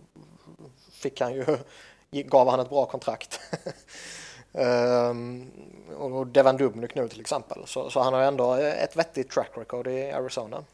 fick 0.92 1.20
han 1.20 1.34
ju, 1.34 1.44
gav 2.22 2.48
han 2.48 2.60
ett 2.60 2.70
bra 2.70 2.86
kontrakt. 2.86 3.40
um, 4.52 5.50
och 5.96 6.26
Devan 6.26 6.56
Dubnik 6.56 6.94
nu 6.94 7.08
till 7.08 7.20
exempel. 7.20 7.66
Så, 7.66 7.90
så, 7.90 8.00
han 8.00 8.12
har 8.12 8.22
ändå 8.22 8.54
ett 8.54 8.96
vettigt 8.96 9.30
track 9.30 9.50
record 9.54 9.86
i 9.86 10.10
Arizona. 10.10 10.64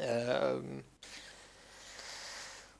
Um, 0.00 0.82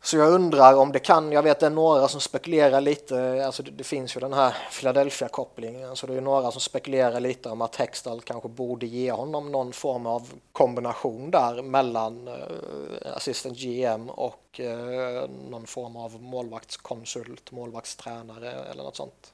så 0.04 0.16
jag 0.16 0.32
undrar 0.32 0.76
om 0.76 0.92
det 0.92 0.98
kan, 0.98 1.32
jag 1.32 1.42
vet 1.42 1.60
det 1.60 1.66
är 1.66 1.70
några 1.70 2.08
som 2.08 2.20
spekulerar 2.20 2.80
lite, 2.80 3.46
alltså 3.46 3.62
det, 3.62 3.70
det 3.70 3.84
finns 3.84 4.16
ju 4.16 4.20
den 4.20 4.32
här 4.32 4.56
Philadelphia-kopplingen, 4.78 5.96
så 5.96 6.06
det 6.06 6.14
är 6.14 6.20
några 6.20 6.50
som 6.50 6.60
spekulerar 6.60 7.20
lite 7.20 7.50
om 7.50 7.62
att 7.62 7.76
Hextall 7.76 8.20
kanske 8.20 8.48
borde 8.48 8.86
ge 8.86 9.12
honom 9.12 9.52
någon 9.52 9.72
form 9.72 10.06
av 10.06 10.32
kombination 10.52 11.30
där 11.30 11.62
mellan 11.62 12.28
uh, 12.28 13.16
assistant 13.16 13.58
GM 13.58 14.10
och 14.10 14.60
uh, 14.60 15.30
någon 15.50 15.66
form 15.66 15.96
av 15.96 16.22
målvaktskonsult, 16.22 17.52
målvaktstränare 17.52 18.52
eller 18.52 18.82
något 18.82 18.96
sånt. 18.96 19.32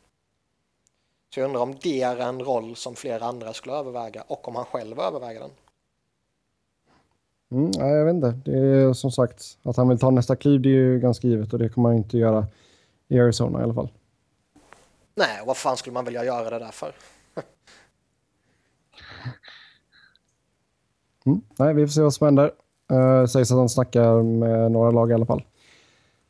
Så 1.35 1.41
jag 1.41 1.45
undrar 1.45 1.61
om 1.61 1.77
det 1.83 2.03
är 2.03 2.17
en 2.17 2.45
roll 2.45 2.77
som 2.77 2.97
flera 2.97 3.25
andra 3.25 3.53
skulle 3.53 3.75
överväga 3.75 4.25
och 4.27 4.49
om 4.49 4.57
han 4.57 4.65
själv 4.65 5.01
överväger 5.01 5.41
den. 5.41 5.51
Mm, 7.51 7.71
jag 7.79 8.05
vet 8.05 8.15
inte. 8.15 8.51
Det 8.51 8.59
är 8.59 8.93
som 8.93 9.11
sagt 9.11 9.59
att 9.63 9.77
han 9.77 9.89
vill 9.89 9.99
ta 9.99 10.11
nästa 10.11 10.37
kliv, 10.37 10.61
det 10.61 10.69
är 10.69 10.73
ju 10.73 11.01
ganska 11.01 11.29
givet 11.29 11.53
och 11.53 11.59
det 11.59 11.69
kommer 11.69 11.89
han 11.89 11.99
inte 11.99 12.19
göra 12.19 12.47
i 13.09 13.21
Arizona 13.21 13.61
i 13.61 13.63
alla 13.63 13.75
fall. 13.75 13.91
Nej, 15.15 15.43
vad 15.47 15.57
fan 15.57 15.77
skulle 15.77 15.95
man 15.95 16.05
vilja 16.05 16.25
göra 16.25 16.51
det 16.51 16.59
där 16.59 16.71
för? 16.71 16.95
mm, 21.27 21.41
nej, 21.57 21.75
vi 21.75 21.87
får 21.87 21.93
se 21.93 22.03
vad 22.03 22.15
som 22.15 22.25
händer. 22.25 22.53
Uh, 22.93 23.27
sägs 23.27 23.51
att 23.51 23.59
han 23.59 23.69
snackar 23.69 24.23
med 24.23 24.73
några 24.73 24.91
lag 24.91 25.11
i 25.11 25.15
alla 25.15 25.27
fall. 25.27 25.43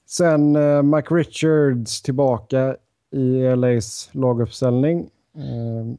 Sen 0.06 0.56
uh, 0.56 0.82
Mike 0.82 1.14
Richards 1.14 2.02
tillbaka 2.02 2.76
i 3.10 3.56
LAs 3.56 4.10
laguppställning. 4.12 5.10
Uh, 5.36 5.94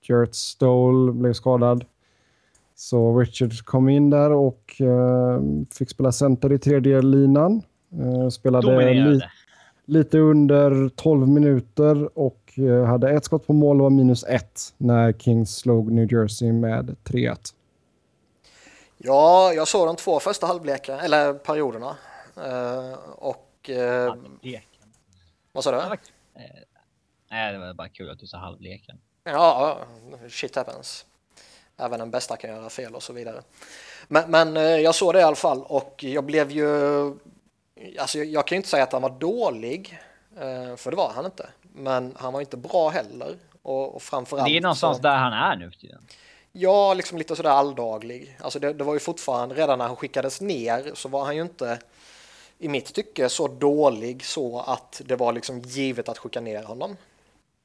Jarrett 0.00 0.34
Stoll 0.34 1.12
blev 1.12 1.32
skadad. 1.32 1.84
Så 2.74 3.18
Richard 3.18 3.64
kom 3.64 3.88
in 3.88 4.10
där 4.10 4.32
och 4.32 4.76
uh, 4.80 5.40
fick 5.72 5.90
spela 5.90 6.12
center 6.12 6.52
i 6.52 6.58
tredje 6.58 7.02
linan. 7.02 7.62
Uh, 8.00 8.28
spelade 8.28 8.94
li 8.94 9.20
lite 9.86 10.18
under 10.18 10.88
12 10.88 11.28
minuter 11.28 12.18
och 12.18 12.54
uh, 12.58 12.84
hade 12.84 13.10
ett 13.10 13.24
skott 13.24 13.46
på 13.46 13.52
mål 13.52 13.80
och 13.80 13.82
var 13.82 13.90
minus 13.90 14.24
ett 14.24 14.60
när 14.76 15.12
Kings 15.12 15.56
slog 15.56 15.92
New 15.92 16.12
Jersey 16.12 16.52
med 16.52 16.96
3-1. 17.04 17.54
Ja, 18.98 19.52
jag 19.52 19.68
såg 19.68 19.86
de 19.86 19.96
två 19.96 20.20
första 20.20 20.46
halvlekarna, 20.46 21.00
eller 21.02 21.34
perioderna. 21.34 21.96
och... 23.16 23.70
vad 25.52 25.64
sa 25.64 25.70
du? 25.70 25.96
Nej, 27.30 27.52
det 27.52 27.58
var 27.58 27.74
bara 27.74 27.88
kul 27.88 28.10
att 28.10 28.18
du 28.18 28.26
sa 28.26 28.38
halvleken. 28.38 28.98
Ja, 29.24 29.78
shit 30.28 30.56
happens. 30.56 31.06
Även 31.76 31.98
den 31.98 32.10
bästa 32.10 32.36
kan 32.36 32.50
göra 32.50 32.70
fel 32.70 32.94
och 32.94 33.02
så 33.02 33.12
vidare. 33.12 33.42
Men, 34.08 34.30
men 34.30 34.56
eh, 34.56 34.62
jag 34.62 34.94
såg 34.94 35.14
det 35.14 35.20
i 35.20 35.22
alla 35.22 35.36
fall 35.36 35.62
och 35.62 36.04
jag 36.04 36.24
blev 36.24 36.50
ju... 36.50 36.66
Alltså 37.98 38.18
jag 38.18 38.46
kan 38.46 38.56
ju 38.56 38.58
inte 38.58 38.68
säga 38.68 38.82
att 38.82 38.92
han 38.92 39.02
var 39.02 39.10
dålig, 39.10 39.98
eh, 40.36 40.76
för 40.76 40.90
det 40.90 40.96
var 40.96 41.12
han 41.12 41.24
inte. 41.24 41.48
Men 41.62 42.14
han 42.16 42.32
var 42.32 42.40
inte 42.40 42.56
bra 42.56 42.88
heller. 42.88 43.36
Och, 43.62 43.94
och 43.94 44.02
framförallt... 44.02 44.48
Det 44.48 44.56
är 44.56 44.60
någonstans 44.60 44.96
så, 44.96 45.02
där 45.02 45.16
han 45.16 45.32
är 45.32 45.56
nu 45.56 45.70
för 45.70 45.78
tiden. 45.78 46.06
Ja, 46.52 46.94
liksom 46.94 47.18
lite 47.18 47.36
sådär 47.36 47.50
alldaglig. 47.50 48.38
Alltså 48.40 48.58
det, 48.58 48.72
det 48.72 48.84
var 48.84 48.94
ju 48.94 49.00
fortfarande, 49.00 49.54
redan 49.54 49.78
när 49.78 49.86
han 49.86 49.96
skickades 49.96 50.40
ner 50.40 50.90
så 50.94 51.08
var 51.08 51.24
han 51.24 51.36
ju 51.36 51.42
inte 51.42 51.78
i 52.58 52.68
mitt 52.68 52.94
tycke 52.94 53.28
så 53.28 53.48
dålig 53.48 54.24
så 54.24 54.60
att 54.60 55.02
det 55.04 55.16
var 55.16 55.32
liksom 55.32 55.60
givet 55.60 56.08
att 56.08 56.18
skicka 56.18 56.40
ner 56.40 56.62
honom. 56.62 56.96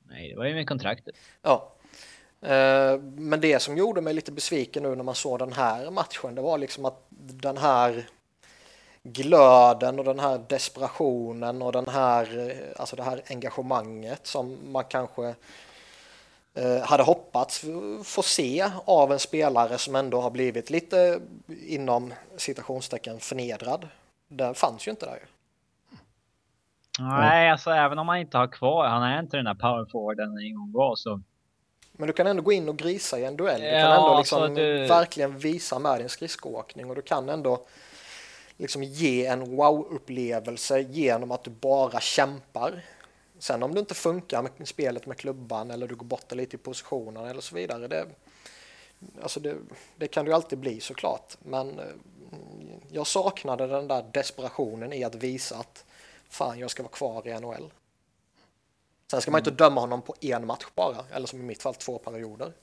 Nej, 0.04 0.30
det 0.30 0.36
var 0.36 0.46
ju 0.46 0.54
med 0.54 0.68
kontraktet. 0.68 1.16
Ja, 1.42 1.72
Eh, 2.41 3.00
men 3.01 3.41
det 3.41 3.60
som 3.60 3.77
gjorde 3.77 4.01
mig 4.01 4.13
lite 4.13 4.31
besviken 4.31 4.84
nu 4.84 4.96
när 4.96 5.03
man 5.03 5.15
såg 5.15 5.39
den 5.39 5.53
här 5.53 5.91
matchen, 5.91 6.36
det 6.36 6.41
var 6.41 6.58
liksom 6.58 6.86
att 6.86 7.05
den 7.10 7.58
här 7.58 8.05
glöden 9.03 10.00
och 10.00 10.05
den 10.05 10.19
här 10.19 10.41
desperationen 10.48 11.62
och 11.62 11.72
den 11.72 11.88
här, 11.88 12.50
eh, 12.50 12.79
alltså 12.79 12.96
det 12.96 13.03
här 13.03 13.22
engagemanget 13.29 14.27
som 14.27 14.58
man 14.72 14.84
kanske 14.84 15.36
eh, 16.53 16.81
hade 16.84 17.03
hoppats 17.03 17.65
få 18.03 18.22
se 18.22 18.72
av 18.86 19.12
en 19.12 19.19
spelare 19.19 19.77
som 19.77 19.96
ändå 19.96 20.22
har 20.22 20.31
blivit 20.31 20.69
lite 20.69 21.19
inom 21.67 22.13
citationstecken 22.38 23.19
förnedrad. 23.19 23.88
Den 24.27 24.55
fanns 24.55 24.88
ju 24.88 24.91
inte 24.91 25.05
där. 25.05 25.19
Nej, 27.00 27.51
alltså 27.51 27.72
även 27.72 28.00
om 28.00 28.10
han 28.10 28.17
inte 28.17 28.38
har 28.38 28.48
kvar, 28.48 28.88
han 28.88 29.03
är 29.03 29.19
inte 29.19 29.38
den 29.38 29.46
där 29.46 29.53
powerforwarden 29.53 30.38
en 30.38 30.55
gång 30.55 30.72
var 30.72 30.96
så 30.96 31.22
men 32.00 32.08
du 32.08 32.13
kan 32.13 32.27
ändå 32.27 32.44
gå 32.44 32.51
in 32.51 32.70
och 32.70 32.77
grisa 32.77 33.20
i 33.20 33.25
en 33.25 33.38
duell. 33.38 33.62
Du 33.62 33.70
kan 33.70 33.91
ändå 33.91 34.18
liksom 34.18 34.56
du... 34.56 34.86
verkligen 34.86 35.38
visa 35.38 35.79
med 35.79 36.00
din 36.00 36.10
skridskoåkning 36.10 36.89
och 36.89 36.96
du 36.96 37.01
kan 37.01 37.29
ändå 37.29 37.65
liksom 38.58 38.84
ge 38.84 39.25
en 39.25 39.56
wow-upplevelse 39.56 40.79
genom 40.79 41.32
att 41.32 41.44
du 41.44 41.50
bara 41.50 42.00
kämpar. 42.00 42.86
Sen 43.39 43.63
om 43.63 43.74
du 43.74 43.79
inte 43.79 43.94
funkar 43.94 44.50
med 44.58 44.68
spelet 44.68 45.06
med 45.06 45.18
klubban 45.18 45.72
eller 45.72 45.88
du 45.88 45.96
går 45.96 46.06
bort 46.06 46.32
lite 46.32 46.56
i 46.56 46.60
positionen 46.60 47.25
eller 47.25 47.41
så 47.41 47.56
vidare. 47.56 47.88
Det, 47.88 48.06
alltså 49.22 49.39
det, 49.39 49.56
det 49.98 50.08
kan 50.08 50.25
du 50.25 50.34
alltid 50.34 50.60
bli 50.60 50.79
såklart. 50.79 51.38
Men 51.39 51.79
eh, 51.79 51.86
jag 52.91 53.08
saknade 53.08 53.68
den 53.68 53.88
där 53.88 54.06
desperationen 54.12 54.94
i 54.94 55.03
att 55.03 55.15
visa 55.15 55.58
att 55.58 55.86
fan 56.29 56.60
jag 56.60 56.72
ska 56.72 56.84
vara 56.84 56.94
kvar 56.94 57.27
i 57.27 57.39
NHL. 57.39 57.72
Sen 59.12 59.22
ska 59.22 59.32
man 59.32 59.39
inte 59.39 59.51
döma 59.51 59.82
honom 59.82 60.01
på 60.01 60.16
en 60.22 60.46
match 60.46 60.66
bara, 60.75 60.98
eller 61.12 61.28
som 61.28 61.39
i 61.39 61.44
mitt 61.44 61.62
fall 61.62 61.74
två 61.74 61.98
perioder. 61.98 62.54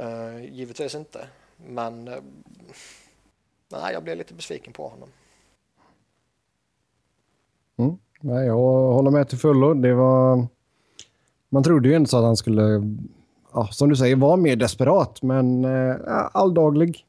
Uh, 0.00 0.44
givetvis 0.52 0.94
inte. 0.94 1.28
Men 1.66 2.08
uh, 2.08 2.14
nej, 3.72 3.92
jag 3.92 4.02
blev 4.02 4.16
lite 4.16 4.34
besviken 4.34 4.72
på 4.72 4.88
honom. 4.88 5.08
Mm. 7.76 7.98
Nej, 8.20 8.46
jag 8.46 8.56
håller 8.92 9.10
med 9.10 9.28
till 9.28 9.38
fullo. 9.38 9.74
Det 9.74 9.94
var... 9.94 10.46
Man 11.48 11.62
trodde 11.62 11.88
ju 11.88 11.96
inte 11.96 12.10
så 12.10 12.18
att 12.18 12.24
han 12.24 12.36
skulle, 12.36 12.62
ja, 13.52 13.66
som 13.66 13.88
du 13.88 13.96
säger, 13.96 14.16
vara 14.16 14.36
mer 14.36 14.56
desperat, 14.56 15.22
men 15.22 15.64
uh, 15.64 15.96
alldaglig. 16.32 17.06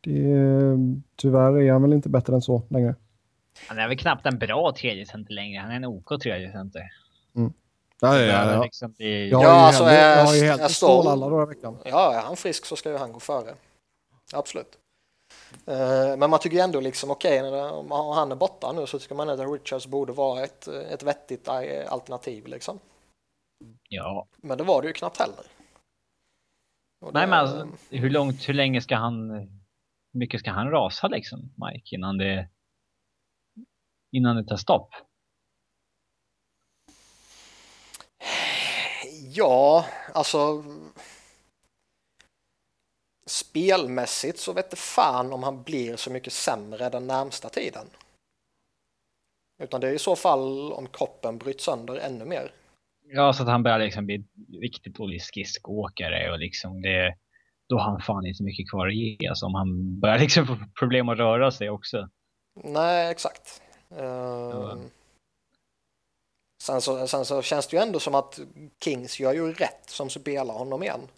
Det, 0.00 0.78
tyvärr 1.16 1.60
är 1.60 1.72
han 1.72 1.82
väl 1.82 1.92
inte 1.92 2.08
bättre 2.08 2.34
än 2.34 2.42
så 2.42 2.62
längre. 2.68 2.94
Han 3.68 3.78
är 3.78 3.88
väl 3.88 3.98
knappt 3.98 4.26
en 4.26 4.38
bra 4.38 4.72
tredje 4.72 5.06
center 5.06 5.34
längre. 5.34 5.60
Han 5.60 5.70
är 5.70 5.76
en 5.76 5.84
OK 5.84 6.20
tredje 6.22 6.52
center. 6.52 6.82
Mm. 7.36 7.52
Ja, 8.00 8.18
ja, 8.18 8.24
ja. 8.24 8.52
ja. 8.52 8.62
Liksom 8.62 8.92
bli... 8.92 9.30
ja, 9.30 9.48
alltså 9.48 9.84
är, 9.84 10.18
jag 10.18 10.26
har 10.26 10.34
ju 10.34 10.44
helt 10.44 10.70
stål 10.70 11.06
alla 11.06 11.28
dagar 11.28 11.46
veckan. 11.46 11.78
Ja, 11.84 12.14
är 12.14 12.20
han 12.20 12.36
frisk 12.36 12.64
så 12.64 12.76
ska 12.76 12.90
ju 12.90 12.96
han 12.96 13.12
gå 13.12 13.20
före. 13.20 13.54
Absolut. 14.32 14.78
Uh, 15.68 16.16
men 16.16 16.30
man 16.30 16.40
tycker 16.40 16.64
ändå 16.64 16.80
liksom 16.80 17.10
okej, 17.10 17.42
okay, 17.42 17.60
om 17.60 17.90
han 17.90 18.32
är 18.32 18.36
borta 18.36 18.72
nu 18.72 18.86
så 18.86 18.98
tycker 18.98 19.14
man 19.14 19.28
att 19.28 19.40
Richards 19.40 19.86
borde 19.86 20.12
vara 20.12 20.44
ett, 20.44 20.68
ett 20.68 21.02
vettigt 21.02 21.48
alternativ 21.88 22.46
liksom. 22.46 22.78
Ja. 23.88 24.26
Men 24.36 24.58
det 24.58 24.64
var 24.64 24.82
det 24.82 24.88
ju 24.88 24.94
knappt 24.94 25.18
heller. 25.18 25.44
Och 27.00 27.14
Nej, 27.14 27.22
det, 27.22 27.30
men 27.30 27.38
alltså, 27.38 27.68
hur 27.90 28.10
långt, 28.10 28.48
hur 28.48 28.54
länge 28.54 28.80
ska 28.80 28.96
han, 28.96 29.30
hur 30.12 30.18
mycket 30.18 30.40
ska 30.40 30.50
han 30.50 30.70
rasa 30.70 31.08
liksom, 31.08 31.54
Mike, 31.56 31.94
innan 31.94 32.18
det, 32.18 32.48
innan 34.12 34.36
det 34.36 34.44
tar 34.44 34.56
stopp? 34.56 34.90
Ja, 39.34 39.86
alltså 40.14 40.64
spelmässigt 43.26 44.38
så 44.38 44.52
vet 44.52 44.70
det 44.70 44.76
fan 44.76 45.32
om 45.32 45.42
han 45.42 45.62
blir 45.62 45.96
så 45.96 46.10
mycket 46.10 46.32
sämre 46.32 46.88
den 46.88 47.06
närmsta 47.06 47.48
tiden. 47.48 47.86
Utan 49.62 49.80
det 49.80 49.88
är 49.88 49.92
i 49.92 49.98
så 49.98 50.16
fall 50.16 50.72
om 50.72 50.86
kroppen 50.86 51.38
bryts 51.38 51.64
sönder 51.64 51.96
ännu 51.96 52.24
mer. 52.24 52.52
Ja, 53.10 53.32
så 53.32 53.42
att 53.42 53.48
han 53.48 53.62
börjar 53.62 53.78
liksom 53.78 54.06
bli 54.06 54.24
riktigt 54.60 54.94
dålig 54.94 55.22
skridskoåkare 55.22 56.32
och 56.32 56.38
liksom 56.38 56.82
det, 56.82 57.14
då 57.68 57.78
har 57.78 57.90
han 57.90 58.00
fan 58.00 58.26
inte 58.26 58.42
mycket 58.42 58.70
kvar 58.70 58.86
att 58.86 58.94
ge. 58.94 59.28
Alltså 59.28 59.46
om 59.46 59.54
han 59.54 60.00
börjar 60.00 60.18
liksom 60.18 60.46
få 60.46 60.56
problem 60.78 61.08
att 61.08 61.18
röra 61.18 61.50
sig 61.50 61.70
också. 61.70 62.08
Nej, 62.64 63.10
exakt. 63.10 63.62
Uh, 63.92 64.04
ja 64.04 64.78
sen, 66.58 66.80
så, 66.80 67.08
sen 67.08 67.24
så 67.24 67.42
känns 67.42 67.66
det 67.66 67.76
ju 67.76 67.82
ändå 67.82 68.00
som 68.00 68.14
att 68.14 68.38
Kings 68.80 69.20
gör 69.20 69.32
ju 69.32 69.52
rätt 69.52 69.82
som 69.86 70.10
spelar 70.10 70.54
honom 70.54 70.82
igen. 70.82 71.08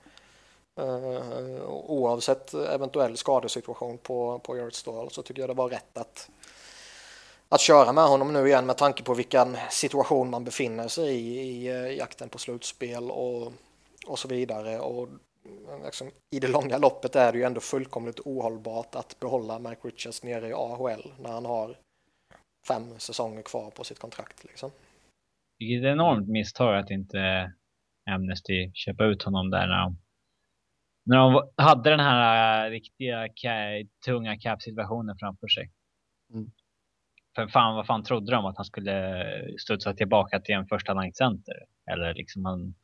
Uh, 0.79 1.65
oavsett 1.67 2.55
eventuell 2.55 3.17
skadesituation 3.17 3.99
på, 3.99 4.39
på 4.39 4.57
Jared 4.57 4.75
Stall 4.75 5.11
så 5.11 5.23
tycker 5.23 5.43
jag 5.43 5.51
det 5.51 5.55
var 5.55 5.69
rätt 5.69 5.99
att, 5.99 6.31
att 7.49 7.61
köra 7.61 7.93
med 7.93 8.05
honom 8.05 8.33
nu 8.33 8.47
igen 8.47 8.67
med 8.67 8.77
tanke 8.77 9.03
på 9.03 9.15
vilken 9.15 9.57
situation 9.71 10.31
man 10.31 10.45
befinner 10.45 10.89
sig 10.89 11.15
i 11.15 11.41
i 11.41 11.73
uh, 11.73 11.93
jakten 11.93 12.29
på 12.29 12.39
slutspel 12.39 13.11
och, 13.11 13.53
och 14.07 14.19
så 14.19 14.29
vidare. 14.29 14.79
Och 14.79 15.09
eh, 15.45 15.85
liksom, 15.85 16.11
I 16.31 16.41
det 16.41 16.49
långa 16.49 16.79
loppet 16.79 17.17
är 17.17 17.33
det 17.33 17.39
ju 17.39 17.45
ändå 17.45 17.61
fullkomligt 17.61 18.21
ohållbart 18.21 18.95
att 18.95 19.21
behålla 19.21 19.59
Mark 19.59 19.79
Richards 19.83 20.23
nere 20.23 20.49
i 20.49 20.53
AHL 20.53 21.13
när 21.19 21.31
han 21.31 21.47
har 21.47 21.77
fem 22.69 22.99
säsonger 22.99 23.43
kvar 23.43 23.71
på 23.71 23.85
sitt 23.85 23.99
kontrakt. 23.99 24.45
Liksom. 24.45 24.71
Ett 25.61 25.85
enormt 25.85 26.29
misstag 26.29 26.77
att 26.77 26.91
inte 26.91 27.53
Amnesty 28.11 28.71
köpa 28.75 29.05
ut 29.05 29.23
honom 29.23 29.51
där 29.51 29.67
när 29.67 29.79
de 29.79 29.97
när 31.05 31.17
de 31.17 31.51
hade 31.57 31.91
den 31.91 32.01
här 32.01 32.67
äh, 32.67 32.71
riktiga 32.71 33.29
tunga 34.05 34.39
cap-situationen 34.39 35.17
framför 35.19 35.49
sig. 35.49 35.71
Mm. 36.33 36.51
För 37.35 37.49
fan, 37.49 37.77
vad 37.77 37.87
fan 37.87 38.03
trodde 38.03 38.33
de 38.33 38.47
att 38.47 38.57
han 38.57 38.65
skulle 38.65 39.25
studsa 39.59 39.95
tillbaka 39.95 40.41
till 40.41 40.55
en 40.55 40.67
första 40.67 40.95
line 40.95 41.13
center? 41.15 41.55
Eller 41.91 42.15
liksom 42.15 42.45
han, 42.45 42.75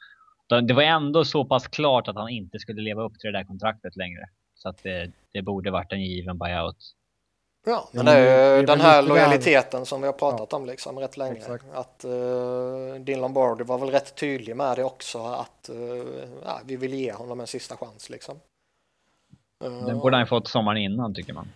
det 0.66 0.74
var 0.74 0.82
ändå 0.82 1.24
så 1.24 1.44
pass 1.44 1.68
klart 1.68 2.08
att 2.08 2.16
han 2.16 2.28
inte 2.28 2.58
skulle 2.58 2.82
leva 2.82 3.02
upp 3.02 3.18
till 3.18 3.32
det 3.32 3.38
där 3.38 3.44
kontraktet 3.44 3.96
längre. 3.96 4.22
Så 4.54 4.68
att 4.68 4.82
det, 4.82 5.12
det 5.32 5.42
borde 5.42 5.70
varit 5.70 5.92
en 5.92 6.04
given 6.04 6.38
buyout. 6.38 6.94
Ja, 7.68 7.88
men 7.92 8.04
det 8.04 8.12
är 8.12 8.56
ju 8.56 8.66
den 8.66 8.80
här 8.80 9.02
lojaliteten 9.02 9.86
som 9.86 10.00
vi 10.00 10.06
har 10.06 10.12
pratat 10.12 10.48
ja. 10.50 10.56
om 10.56 10.66
liksom 10.66 10.98
rätt 10.98 11.16
länge. 11.16 11.36
Exakt. 11.36 11.64
Att 11.74 12.04
uh, 12.04 12.94
Dean 12.94 13.20
Lombardi 13.20 13.64
var 13.64 13.78
väl 13.78 13.90
rätt 13.90 14.14
tydlig 14.14 14.56
med 14.56 14.76
det 14.76 14.84
också 14.84 15.18
att 15.18 15.70
uh, 15.70 16.04
ja, 16.44 16.60
vi 16.64 16.76
vill 16.76 16.94
ge 16.94 17.12
honom 17.12 17.40
en 17.40 17.46
sista 17.46 17.76
chans 17.76 18.10
liksom. 18.10 18.40
Uh, 19.64 19.86
Den 19.86 19.98
borde 19.98 20.16
han 20.16 20.26
fått 20.26 20.48
sommaren 20.48 20.78
innan 20.78 21.14
tycker 21.14 21.32
man. 21.32 21.48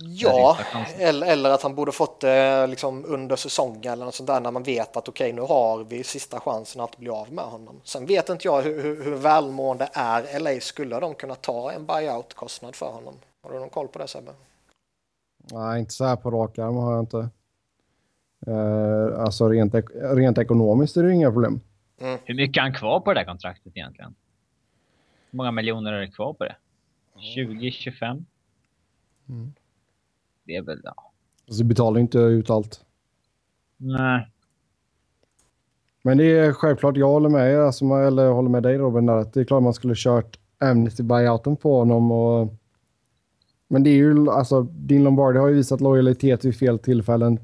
Ja, 0.00 0.58
eller, 0.98 1.26
eller 1.26 1.50
att 1.50 1.62
han 1.62 1.74
borde 1.74 1.92
fått 1.92 2.20
det 2.20 2.66
liksom 2.66 3.04
under 3.04 3.36
säsongen 3.36 3.92
eller 3.92 4.04
något 4.04 4.14
sånt 4.14 4.26
där 4.26 4.40
när 4.40 4.50
man 4.50 4.62
vet 4.62 4.96
att 4.96 5.08
okej 5.08 5.24
okay, 5.24 5.40
nu 5.40 5.42
har 5.42 5.84
vi 5.84 6.04
sista 6.04 6.40
chansen 6.40 6.80
att 6.80 6.96
bli 6.96 7.10
av 7.10 7.32
med 7.32 7.44
honom. 7.44 7.80
Sen 7.84 8.06
vet 8.06 8.28
inte 8.28 8.48
jag 8.48 8.62
hur, 8.62 8.82
hur, 8.82 9.04
hur 9.04 9.14
välmående 9.14 9.88
är 9.92 10.40
LA. 10.40 10.60
Skulle 10.60 11.00
de 11.00 11.14
kunna 11.14 11.34
ta 11.34 11.72
en 11.72 11.86
buyout-kostnad 11.86 12.76
för 12.76 12.90
honom? 12.90 13.14
Har 13.42 13.52
du 13.52 13.58
någon 13.58 13.70
koll 13.70 13.88
på 13.88 13.98
det 13.98 14.08
Sebbe? 14.08 14.32
Nej, 15.52 15.80
inte 15.80 15.94
så 15.94 16.04
här 16.04 16.16
på 16.16 16.30
rak 16.30 16.58
arm 16.58 16.76
har 16.76 16.92
jag 16.92 17.02
inte. 17.02 17.28
Uh, 18.48 19.20
alltså 19.20 19.48
rent, 19.48 19.74
rent 19.94 20.38
ekonomiskt 20.38 20.96
är 20.96 21.02
det 21.02 21.12
inga 21.12 21.30
problem. 21.30 21.60
Mm. 22.00 22.18
Hur 22.24 22.34
mycket 22.34 22.56
är 22.56 22.62
han 22.62 22.74
kvar 22.74 23.00
på 23.00 23.12
det 23.12 23.20
där 23.20 23.24
kontraktet 23.24 23.76
egentligen? 23.76 24.14
Hur 25.30 25.36
många 25.36 25.50
miljoner 25.50 25.92
är 25.92 26.00
det 26.00 26.08
kvar 26.08 26.32
på 26.32 26.44
det? 26.44 26.56
20, 27.18 27.70
25? 27.70 28.26
Mm. 29.28 29.52
Det 30.44 30.56
är 30.56 30.62
väl, 30.62 30.80
ja. 30.84 30.94
Alltså, 31.46 31.62
det 31.62 31.68
betalar 31.68 32.00
inte 32.00 32.18
ut 32.18 32.50
allt. 32.50 32.84
Nej. 33.76 34.28
Men 36.02 36.18
det 36.18 36.24
är 36.24 36.52
självklart, 36.52 36.96
jag 36.96 37.08
håller 37.08 37.28
med, 37.28 37.60
alltså, 37.60 37.84
eller 37.84 38.24
jag 38.24 38.34
håller 38.34 38.50
med 38.50 38.62
dig 38.62 38.78
Robin, 38.78 39.06
där, 39.06 39.16
att 39.16 39.32
det 39.32 39.40
är 39.40 39.44
klart 39.44 39.62
man 39.62 39.74
skulle 39.74 39.94
kört 39.96 40.38
Amnesty 40.58 41.02
buyouten 41.02 41.56
på 41.56 41.78
honom 41.78 42.12
och 42.12 42.54
men 43.68 43.82
det 43.82 43.90
är 43.90 43.94
ju, 43.94 44.30
alltså, 44.30 44.62
Din 44.62 45.04
Lombardi 45.04 45.38
har 45.38 45.48
ju 45.48 45.54
visat 45.54 45.80
lojalitet 45.80 46.44
vid 46.44 46.58
fel 46.58 46.78
tillfällen 46.78 47.38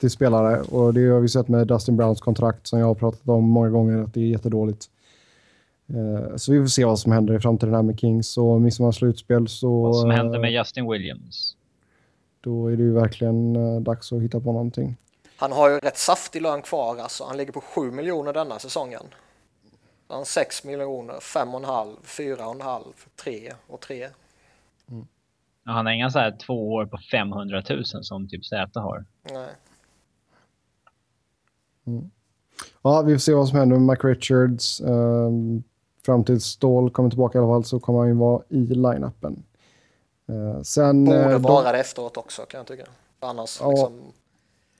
till 0.00 0.10
spelare 0.10 0.60
och 0.60 0.94
det 0.94 1.08
har 1.08 1.20
vi 1.20 1.28
sett 1.28 1.48
med 1.48 1.66
Dustin 1.66 1.96
Browns 1.96 2.20
kontrakt 2.20 2.66
som 2.66 2.78
jag 2.78 2.86
har 2.86 2.94
pratat 2.94 3.28
om 3.28 3.44
många 3.44 3.70
gånger 3.70 4.02
att 4.02 4.14
det 4.14 4.20
är 4.20 4.24
jättedåligt. 4.24 4.86
Uh, 5.94 6.36
så 6.36 6.52
vi 6.52 6.60
får 6.60 6.66
se 6.66 6.84
vad 6.84 6.98
som 6.98 7.12
händer 7.12 7.34
i 7.34 7.40
framtiden 7.40 7.74
här 7.74 7.82
med 7.82 8.00
Kings 8.00 8.36
och 8.36 8.60
missar 8.60 8.84
man 8.84 8.92
slutspel 8.92 9.48
så... 9.48 9.82
Vad 9.82 9.96
som 9.96 10.10
händer 10.10 10.38
med 10.38 10.52
Justin 10.52 10.90
Williams. 10.90 11.56
Då 12.40 12.66
är 12.66 12.76
det 12.76 12.82
ju 12.82 12.92
verkligen 12.92 13.56
uh, 13.56 13.80
dags 13.80 14.12
att 14.12 14.22
hitta 14.22 14.40
på 14.40 14.52
någonting. 14.52 14.96
Han 15.36 15.52
har 15.52 15.70
ju 15.70 15.78
rätt 15.78 15.98
saftig 15.98 16.42
lön 16.42 16.62
kvar 16.62 16.96
alltså. 16.96 17.24
Han 17.24 17.36
ligger 17.36 17.52
på 17.52 17.60
7 17.60 17.90
miljoner 17.90 18.32
denna 18.32 18.58
säsongen. 18.58 19.02
Han 20.08 20.18
har 20.18 20.24
6 20.24 20.64
miljoner, 20.64 21.14
5,5, 21.14 21.96
4,5, 22.04 22.82
3 23.16 23.52
och 23.66 23.80
3. 23.80 24.08
Han 25.64 25.86
har 25.86 25.92
inga 25.92 26.10
så 26.10 26.18
här 26.18 26.36
två 26.46 26.72
år 26.72 26.86
på 26.86 26.98
500 27.10 27.62
000 27.70 27.84
som 27.84 28.28
typ 28.28 28.44
Z 28.44 28.80
har. 28.80 29.04
Nej. 29.22 29.54
Mm. 31.86 32.10
Ja, 32.82 33.02
vi 33.02 33.14
får 33.14 33.18
se 33.18 33.34
vad 33.34 33.48
som 33.48 33.58
händer 33.58 33.76
med 33.76 33.88
Mike 33.88 34.06
Richards. 34.06 34.80
Um, 34.80 35.62
fram 36.06 36.24
till 36.24 36.40
Ståhl 36.40 36.90
kommer 36.90 37.10
tillbaka 37.10 37.38
i 37.38 37.40
alla 37.40 37.50
fall 37.50 37.64
så 37.64 37.80
kommer 37.80 37.98
han 37.98 38.08
ju 38.08 38.14
vara 38.14 38.42
i 38.48 38.56
line-upen. 38.56 39.42
Uh, 40.30 40.62
sen, 40.62 41.04
Borde 41.04 41.34
uh, 41.34 41.38
vara 41.38 41.72
det 41.72 41.78
efteråt 41.78 42.16
också 42.16 42.42
kan 42.42 42.58
jag 42.58 42.66
tycka. 42.66 42.84
Annars 43.20 43.60
ja. 43.60 43.70
liksom... 43.70 44.12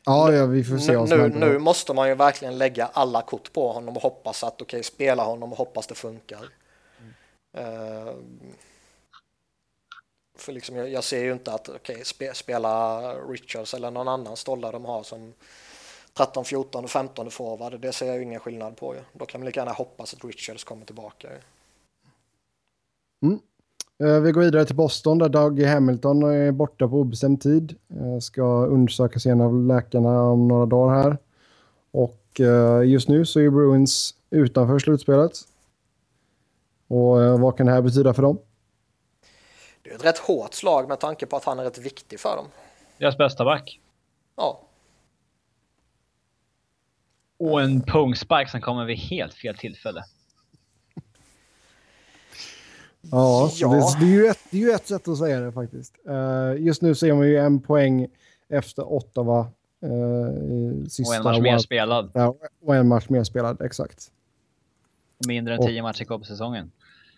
Ja, 0.04 0.32
ja, 0.32 0.46
vi 0.46 0.64
får 0.64 0.78
se 0.78 0.96
vad 0.96 1.08
som 1.08 1.18
nu, 1.18 1.22
händer. 1.22 1.48
Nu 1.48 1.58
måste 1.58 1.94
man 1.94 2.08
ju 2.08 2.14
verkligen 2.14 2.58
lägga 2.58 2.90
alla 2.92 3.22
kort 3.22 3.52
på 3.52 3.72
honom 3.72 3.96
och 3.96 4.02
hoppas 4.02 4.44
att 4.44 4.62
okej, 4.62 4.64
okay, 4.64 4.82
spela 4.82 5.24
honom 5.24 5.52
och 5.52 5.58
hoppas 5.58 5.86
det 5.86 5.94
funkar. 5.94 6.44
Mm. 7.54 7.66
Uh, 7.66 8.14
för 10.42 10.52
liksom 10.52 10.76
jag, 10.76 10.90
jag, 10.90 11.04
ser 11.04 11.24
ju 11.24 11.32
inte 11.32 11.52
att 11.52 11.68
okay, 11.68 12.04
spe, 12.04 12.34
spela 12.34 13.00
Richards 13.14 13.74
eller 13.74 13.90
någon 13.90 14.08
annan 14.08 14.36
stollar 14.36 14.72
de 14.72 14.84
har 14.84 15.02
som 15.02 15.32
13, 16.14 16.44
14 16.44 16.84
och 16.84 16.90
15 16.90 17.30
forward. 17.30 17.80
Det 17.80 17.92
ser 17.92 18.06
jag 18.06 18.16
ju 18.16 18.22
ingen 18.22 18.40
skillnad 18.40 18.76
på. 18.76 18.94
Då 19.12 19.26
kan 19.26 19.40
man 19.40 19.46
lika 19.46 19.60
gärna 19.60 19.72
hoppas 19.72 20.14
att 20.14 20.24
Richards 20.24 20.64
kommer 20.64 20.86
tillbaka. 20.86 21.28
Mm. 23.22 23.38
Eh, 24.04 24.20
vi 24.20 24.32
går 24.32 24.40
vidare 24.40 24.64
till 24.64 24.76
Boston 24.76 25.18
där 25.18 25.28
Doug 25.28 25.62
Hamilton 25.62 26.22
är 26.22 26.52
borta 26.52 26.88
på 26.88 26.96
obestämd 26.96 27.40
tid. 27.40 27.76
Eh, 27.90 28.18
ska 28.18 28.66
undersökas 28.66 29.26
igen 29.26 29.40
av 29.40 29.66
läkarna 29.66 30.22
om 30.22 30.48
några 30.48 30.66
dagar 30.66 31.02
här. 31.02 31.18
Och 31.90 32.40
eh, 32.40 32.82
just 32.88 33.08
nu 33.08 33.26
så 33.26 33.40
är 33.40 33.50
Bruins 33.50 34.14
utanför 34.30 34.78
slutspelet. 34.78 35.32
Och 36.88 37.22
eh, 37.22 37.40
vad 37.40 37.56
kan 37.56 37.66
det 37.66 37.72
här 37.72 37.82
betyda 37.82 38.14
för 38.14 38.22
dem? 38.22 38.38
Är 39.92 39.96
ett 39.96 40.04
rätt 40.04 40.18
hårt 40.18 40.54
slag 40.54 40.88
med 40.88 41.00
tanke 41.00 41.26
på 41.26 41.36
att 41.36 41.44
han 41.44 41.58
är 41.58 41.64
rätt 41.64 41.78
viktig 41.78 42.20
för 42.20 42.36
dem. 42.36 42.46
Deras 42.98 43.18
bästa 43.18 43.44
back. 43.44 43.80
Ja. 44.36 44.60
Och 47.38 47.62
en 47.62 47.82
pungspark 47.82 48.50
som 48.50 48.60
kommer 48.60 48.84
vid 48.84 48.96
helt 48.98 49.34
fel 49.34 49.56
tillfälle. 49.56 50.04
Ja, 53.00 53.50
Ja. 53.54 53.68
Det, 53.68 54.06
det, 54.06 54.12
är 54.12 54.16
ju 54.16 54.26
ett, 54.26 54.38
det 54.50 54.56
är 54.56 54.60
ju 54.60 54.70
ett 54.70 54.86
sätt 54.86 55.08
att 55.08 55.18
säga 55.18 55.40
det 55.40 55.52
faktiskt. 55.52 55.94
Eh, 56.08 56.54
just 56.58 56.82
nu 56.82 56.94
ser 56.94 57.14
man 57.14 57.26
ju 57.26 57.38
en 57.38 57.60
poäng 57.60 58.08
efter 58.48 58.92
Ottawa. 58.92 59.46
Uh, 59.84 60.84
sista 60.84 61.10
Och 61.10 61.14
en 61.14 61.22
match 61.22 61.40
mer 61.40 61.58
spelad. 61.58 62.10
Ja, 62.14 62.34
och 62.62 62.76
en 62.76 62.88
match 62.88 63.08
mer 63.08 63.24
spelad, 63.24 63.60
exakt. 63.60 64.10
Mindre 65.26 65.54
än 65.54 65.60
Och- 65.60 65.66
10 65.66 65.82
matcher 65.82 66.04
kvar 66.04 66.18
på 66.18 66.24
säsongen. 66.24 66.72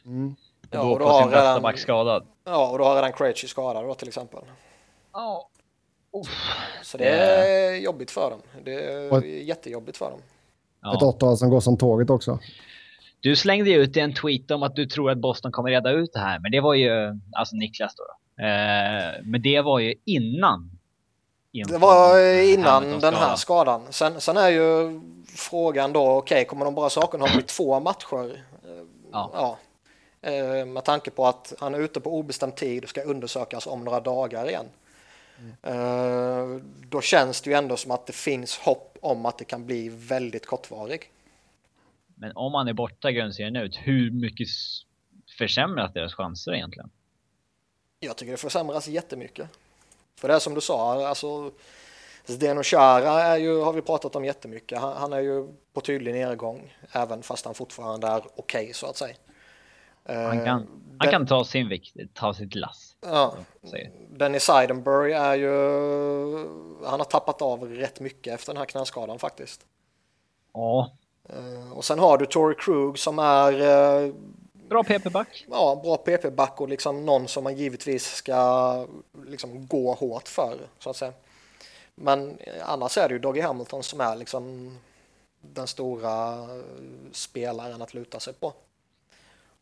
Mm. 0.05 0.35
Ja, 0.75 0.81
och 0.83 0.93
och 0.93 0.99
då 0.99 1.05
då 1.05 1.11
på 1.11 1.15
sin 1.17 1.23
har 1.23 1.31
bästa 1.31 1.43
redan- 1.51 1.63
back 1.63 1.79
skadad. 1.79 2.27
Ja, 2.45 2.71
och 2.71 2.79
då 2.79 2.85
har 2.85 2.95
redan 2.95 3.13
Krejci 3.13 3.49
skadad 3.49 3.85
då 3.85 3.95
till 3.95 4.09
exempel. 4.09 4.41
Ja. 5.13 5.49
Så 6.83 6.99
det 6.99 7.09
är 7.09 7.75
jobbigt 7.75 8.11
för 8.11 8.31
dem. 8.31 8.41
Det 8.65 8.73
är 8.93 9.13
Och- 9.13 9.27
jättejobbigt 9.27 9.97
för 9.99 10.11
dem. 10.11 10.21
Ett. 10.97 11.03
Ottawa 11.03 11.37
som 11.37 11.51
går 11.51 11.61
som 11.61 11.77
tåget 11.77 12.11
också. 12.11 12.39
Du 13.21 13.37
slängde 13.37 13.71
ju 13.71 13.77
ut 13.83 13.97
en 13.97 14.15
tweet 14.15 14.51
om 14.51 14.63
att 14.63 14.77
du 14.77 14.87
tror 14.87 15.11
att 15.11 15.19
Boston 15.19 15.53
kommer 15.53 15.71
reda 15.71 15.91
ut 15.91 16.13
det 16.13 16.19
här, 16.21 16.39
men 16.39 16.53
det 16.53 16.61
var 16.61 16.75
ju, 16.75 17.19
alltså 17.33 17.57
Niklas 17.57 17.95
då. 17.97 18.03
Eh, 18.45 19.23
men 19.23 19.43
det 19.43 19.61
var 19.61 19.79
ju 19.79 19.95
innan. 20.05 20.71
Det 21.69 21.79
var 21.79 22.19
inför 22.19 22.53
innan 22.61 22.67
Hamiltons 22.73 23.03
den 23.03 23.15
här 23.15 23.37
skada. 23.37 23.37
skadan. 23.37 23.83
Sen, 23.91 24.21
sen 24.21 24.37
är 24.37 24.49
ju 24.49 25.01
frågan 25.37 25.93
då, 25.93 26.11
okej, 26.11 26.45
kommer 26.45 26.65
de 26.65 26.75
bara 26.75 26.91
saken 26.91 27.21
ha 27.21 27.29
i 27.39 27.43
två 27.43 27.81
matcher? 27.81 28.25
Eh, 28.65 28.71
Ja. 29.13 29.31
ja. 29.35 29.59
Eh, 30.25 30.67
Med 30.67 30.85
tanke 30.85 31.11
på 31.11 31.27
att 31.27 31.55
han 31.59 31.75
är 31.75 31.79
ute 31.79 32.01
på 32.01 32.15
obestämd 32.19 32.57
tid 32.57 32.85
och 32.85 32.91
ska 32.91 33.03
undersökas 33.03 33.67
om 33.67 33.85
några 33.85 34.01
dagar 34.01 34.49
igen. 34.49 34.67
Eh, 35.63 36.47
Då 36.89 37.01
känns 37.01 37.41
det 37.41 37.51
ju 37.51 37.57
ändå 37.57 37.77
som 37.77 37.91
att 37.91 38.07
det 38.07 38.13
finns 38.13 38.59
hopp 38.59 38.99
om 39.01 39.27
att 39.27 39.39
det 39.39 39.45
kan 39.45 39.67
bli 39.67 39.89
väldigt 39.89 40.47
kortvarig. 40.47 41.11
Men 42.15 42.33
om 42.37 42.55
han 42.55 42.69
är 42.69 42.73
borta 42.73 43.11
grundserien 43.13 43.57
ut, 43.57 43.77
hur 43.83 44.11
mycket 44.11 44.49
försämras 45.39 45.93
deras 45.93 46.15
chanser 46.15 46.55
egentligen? 46.55 46.91
Jag 48.01 48.17
tycker 48.17 48.31
det 48.33 48.37
försämras 48.39 48.89
jättemycket. 48.89 49.49
För 50.21 50.29
det 50.29 50.35
är 50.35 50.39
som 50.39 50.55
du 50.55 50.61
sa, 50.61 51.09
alltså 51.09 51.51
Zdeno 52.27 52.63
Chara 52.63 53.23
är 53.23 53.37
ju, 53.37 53.61
har 53.61 53.73
vi 53.73 53.83
pratat 53.83 54.17
om 54.17 54.25
jättemycket. 54.25 54.79
Han, 54.81 54.97
han 54.97 55.13
är 55.13 55.21
ju 55.21 55.49
på 55.73 55.81
tydlig 55.81 56.15
nedgång, 56.15 56.77
även 56.93 57.23
fast 57.23 57.45
han 57.45 57.55
fortfarande 57.55 58.07
är 58.07 58.23
okej 58.37 58.73
så 58.75 58.87
att 58.87 58.97
säga. 58.97 59.15
Han 60.07 60.39
Eh, 60.39 60.45
kan, 60.45 60.49
han 60.49 60.67
den- 60.99 61.11
kan 61.11 61.27
ta 61.27 61.45
sin 61.45 61.69
vikt, 61.69 61.97
ta 62.15 62.35
sitt 62.35 62.55
lass. 62.55 62.97
Ja. 63.01 63.35
Dennis 64.11 64.43
Seidenberg 64.43 65.13
är 65.13 65.35
ju, 65.35 65.51
han 66.87 67.01
har 67.01 67.05
tappat 67.05 67.43
av 67.43 67.65
rätt 67.65 68.01
mycket 68.01 68.35
efter 68.35 68.53
den 68.53 68.59
här 68.59 68.65
knäskadan 68.67 69.19
faktiskt. 69.19 69.61
Ja, 70.53 70.91
Eh, 71.29 71.73
Och 71.73 71.85
sen 71.85 71.99
har 71.99 72.19
du 72.19 72.27
Tory 72.27 72.55
Krug 72.59 72.99
som 72.99 73.19
är 73.19 73.53
eh, 74.05 74.13
bra 74.69 74.83
PP-back. 74.85 75.47
ja, 75.51 75.81
bra 75.85 75.97
PP-back 75.97 76.61
och 76.61 76.69
liksom 76.69 77.07
någon 77.07 77.29
som 77.29 77.45
man 77.45 77.57
givetvis 77.57 78.05
ska 78.15 78.87
liksom 79.27 79.67
gå 79.67 79.95
hårt 79.95 80.29
för 80.29 80.59
så 80.79 80.91
att 80.91 80.97
säga. 80.97 81.13
Men 81.95 82.39
eh, 82.39 82.53
annars 82.71 82.99
är 82.99 83.09
det 83.09 83.13
ju 83.15 83.19
Doggy 83.19 83.41
Hamilton 83.41 83.83
som 83.83 84.01
är 84.01 84.17
liksom 84.17 84.77
den 85.41 85.67
stora 85.67 86.33
eh, 86.35 86.63
spelaren 87.13 87.83
att 87.83 87.95
luta 87.95 88.21
sig 88.21 88.35
på. 88.35 88.53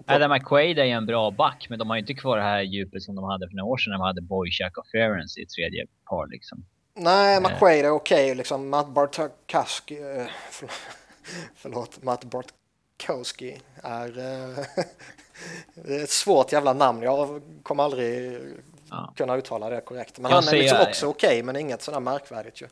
Adam 0.06 0.30
McQuaid 0.30 0.78
är 0.78 0.84
ju 0.84 0.90
en 0.90 1.06
bra 1.06 1.30
back, 1.30 1.66
men 1.70 1.78
de 1.78 1.88
har 1.88 1.96
ju 1.96 2.00
inte 2.00 2.14
kvar 2.14 2.36
det 2.36 2.42
här 2.42 2.60
djupet 2.62 3.02
som 3.02 3.14
de 3.14 3.24
hade 3.24 3.48
för 3.48 3.56
några 3.56 3.70
år 3.72 3.76
sedan 3.76 3.90
när 3.90 3.98
de 3.98 4.02
hade 4.04 4.20
Boychuk 4.22 4.78
och 4.78 4.86
Ference 4.92 5.40
i 5.40 5.46
tredje 5.46 5.86
par 6.08 6.26
liksom. 6.26 6.64
Nej, 6.94 7.40
McQuaid 7.40 7.84
är 7.84 7.90
okej. 7.90 8.34
liksom 8.34 8.68
Matt 8.68 8.88
Bartkowski, 8.88 9.98
eh, 9.98 10.26
förlåt, 10.50 10.72
förlåt, 11.56 12.02
Matt 12.02 12.24
Bartkowski 12.24 13.60
är... 13.82 14.18
eh, 14.18 14.58
är 15.98 16.02
ett 16.04 16.10
svårt 16.10 16.52
jävla 16.52 16.72
namn. 16.72 17.02
Jag 17.02 17.42
kommer 17.62 17.82
aldrig 17.84 18.40
Ja. 18.92 19.12
kunna 19.16 19.36
uttala 19.36 19.70
det 19.70 19.80
korrekt. 19.80 20.18
Men 20.18 20.30
Jag 20.30 20.42
han 20.42 20.54
är 20.54 20.58
liksom 20.58 20.78
också 20.80 21.06
okej, 21.06 21.42
men 21.42 21.56
inget 21.56 21.82
sådär 21.82 22.00
märkvärdigt 22.00 22.62
ju. 22.62 22.66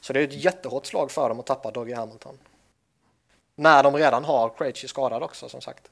Så 0.00 0.12
det 0.12 0.20
är 0.20 0.24
ett 0.24 0.44
jättehårt 0.44 0.86
slag 0.86 1.10
för 1.10 1.28
dem 1.28 1.40
att 1.40 1.46
tappa 1.46 1.70
Doggy 1.70 1.92
Hamilton. 1.92 2.38
När 3.54 3.82
de 3.82 3.96
redan 3.96 4.24
har 4.24 4.48
Krejci 4.58 4.88
skadad 4.88 5.22
också, 5.22 5.48
som 5.48 5.60
sagt. 5.60 5.90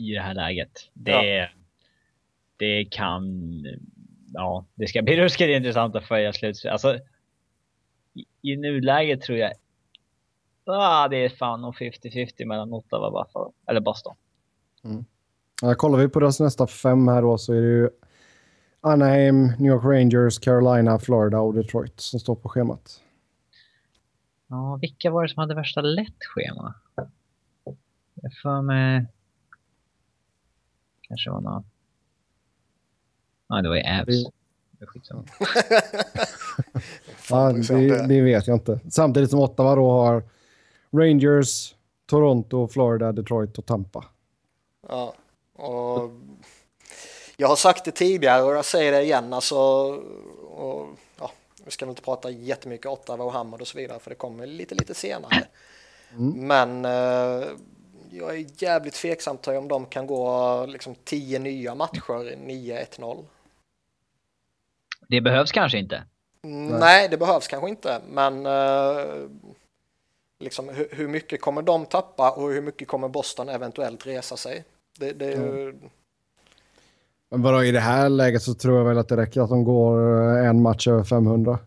I 0.00 0.14
det 0.14 0.20
här 0.20 0.34
läget. 0.34 0.90
Det, 0.92 1.48
det 2.56 2.84
kan... 2.84 3.24
Ja, 4.32 4.64
det 4.74 4.86
ska 4.86 5.02
bli 5.02 5.16
ruskigt 5.20 5.48
intressant 5.48 5.96
att 5.96 6.04
följa 6.04 6.32
slutspelet. 6.32 6.72
Alltså, 6.72 6.98
i, 8.14 8.52
i 8.52 8.56
nuläget 8.56 9.20
tror 9.20 9.38
jag... 9.38 9.52
Ah, 10.66 11.08
det 11.08 11.24
är 11.24 11.28
fan 11.28 11.60
nog 11.60 11.76
50-50 11.76 12.44
mellan 12.44 12.72
Ottawa 12.72 13.06
och 13.06 13.12
Buffalo. 13.12 13.52
Eller 13.66 13.80
Boston. 13.80 14.16
Ja, 15.62 15.74
kollar 15.74 15.98
vi 15.98 16.08
på 16.08 16.20
deras 16.20 16.40
nästa 16.40 16.66
fem 16.66 17.08
här 17.08 17.22
då 17.22 17.38
så 17.38 17.52
är 17.52 17.60
det 17.60 17.68
ju 17.68 17.90
Anaheim, 18.80 19.46
New 19.46 19.72
York 19.72 19.84
Rangers, 19.84 20.38
Carolina, 20.38 20.98
Florida 20.98 21.40
och 21.40 21.54
Detroit 21.54 22.00
som 22.00 22.20
står 22.20 22.34
på 22.34 22.48
schemat. 22.48 23.00
Ja, 24.46 24.78
vilka 24.80 25.10
var 25.10 25.22
det 25.22 25.28
som 25.28 25.40
hade 25.40 25.54
värsta 25.54 25.80
lätt 25.80 26.24
schema? 26.24 26.74
Jag 28.14 28.32
för 28.42 28.62
mig... 28.62 29.06
Kanske 31.10 31.30
var 31.30 31.40
någon... 31.40 31.64
Nej, 33.48 33.62
det 33.62 33.68
var 33.68 33.76
ju 33.76 33.82
Avs. 33.82 34.06
Det- 34.24 34.30
Det 34.78 34.84
är 34.84 34.86
skitsamma. 34.86 35.24
Fan, 37.16 37.50
Ja, 37.50 37.52
vi 37.52 37.62
får 37.62 37.64
se 37.64 37.74
om 37.74 38.08
det, 38.08 38.14
det 38.14 38.20
vet 38.20 38.46
jag 38.46 38.56
inte. 38.56 38.80
Samtidigt 38.90 39.30
som 39.30 39.38
Ottawa 39.40 39.74
då 39.74 39.90
har 39.90 40.22
Rangers, 40.92 41.74
Toronto, 42.06 42.68
Florida, 42.68 43.12
Detroit 43.12 43.58
och 43.58 43.66
Tampa. 43.66 44.04
Ja, 44.88 45.14
och 45.54 46.10
jag 47.36 47.48
har 47.48 47.56
sagt 47.56 47.84
det 47.84 47.90
tidigare 47.90 48.42
och 48.42 48.52
jag 48.56 48.64
säger 48.64 48.92
det 48.92 49.02
igen. 49.02 49.32
Alltså, 49.32 49.56
och, 49.56 50.86
ja, 51.18 51.30
vi 51.64 51.70
ska 51.70 51.84
väl 51.86 51.90
inte 51.90 52.02
prata 52.02 52.30
jättemycket 52.30 52.86
Ottawa 52.86 53.24
och 53.24 53.32
Hammarby 53.32 53.62
och 53.62 53.68
så 53.68 53.78
vidare 53.78 53.98
för 53.98 54.10
det 54.10 54.16
kommer 54.16 54.46
lite, 54.46 54.74
lite 54.74 54.94
senare. 54.94 55.44
Men 56.34 56.84
eh, 56.84 57.46
jag 58.10 58.34
är 58.34 58.46
jävligt 58.62 58.94
tveksam 58.94 59.36
till 59.36 59.52
om 59.52 59.68
de 59.68 59.86
kan 59.86 60.06
gå 60.06 60.66
liksom 60.66 60.94
10 61.04 61.38
nya 61.38 61.74
matcher 61.74 62.36
9-1-0. 62.46 63.24
Det 65.08 65.20
behövs 65.20 65.52
kanske 65.52 65.78
inte. 65.78 66.02
Nej. 66.42 67.08
det 67.08 67.16
behövs 67.16 67.48
kanske 67.48 67.68
inte, 67.68 68.00
men 68.08 68.46
eh, 68.46 69.04
liksom, 70.38 70.68
hur, 70.68 70.88
hur 70.90 71.08
mycket 71.08 71.40
kommer 71.40 71.62
de 71.62 71.86
tappa 71.86 72.30
och 72.30 72.50
hur 72.50 72.62
mycket 72.62 72.88
kommer 72.88 73.08
Boston 73.08 73.48
eventuellt 73.48 74.06
resa 74.06 74.36
sig? 74.36 74.64
Det, 74.98 75.12
det 75.12 75.32
är 75.32 75.36
ju, 75.36 75.74
Men 77.30 77.42
bara 77.42 77.64
i 77.64 77.72
det 77.72 77.80
här 77.80 78.08
läget 78.08 78.42
så 78.42 78.54
tror 78.54 78.78
jag 78.78 78.84
väl 78.84 78.98
att 78.98 79.08
det 79.08 79.16
räcker 79.16 79.40
att 79.40 79.50
de 79.50 79.64
går 79.64 80.22
eh, 80.38 80.48
en 80.48 80.62
match 80.62 80.88
över 80.88 81.04
500. 81.04 81.58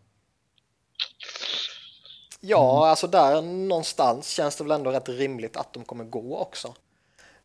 Ja, 2.46 2.88
alltså 2.90 3.08
där 3.08 3.42
någonstans 3.42 4.30
känns 4.30 4.56
det 4.56 4.64
väl 4.64 4.72
ändå 4.72 4.92
rätt 4.92 5.10
rimligt 5.10 5.58
att 5.58 5.74
de 5.74 5.86
kommer 5.86 6.04
gå 6.04 6.38
också. 6.38 6.68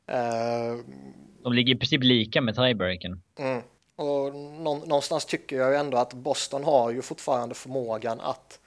Eh, 0.06 0.76
De 1.42 1.52
ligger 1.52 1.74
i 1.74 1.78
princip 1.78 2.02
lika 2.04 2.40
med 2.40 2.54
tiebreaken. 2.54 3.22
mm. 3.38 3.62
Och 3.96 4.34
nå- 4.34 4.82
någonstans 4.86 5.24
tycker 5.24 5.56
jag 5.56 5.70
ju 5.70 5.76
ändå 5.76 5.98
att 5.98 6.12
Boston 6.14 6.64
har 6.64 6.90
ju 6.90 7.02
fortfarande 7.02 7.54
förmågan 7.54 8.20
att 8.20 8.60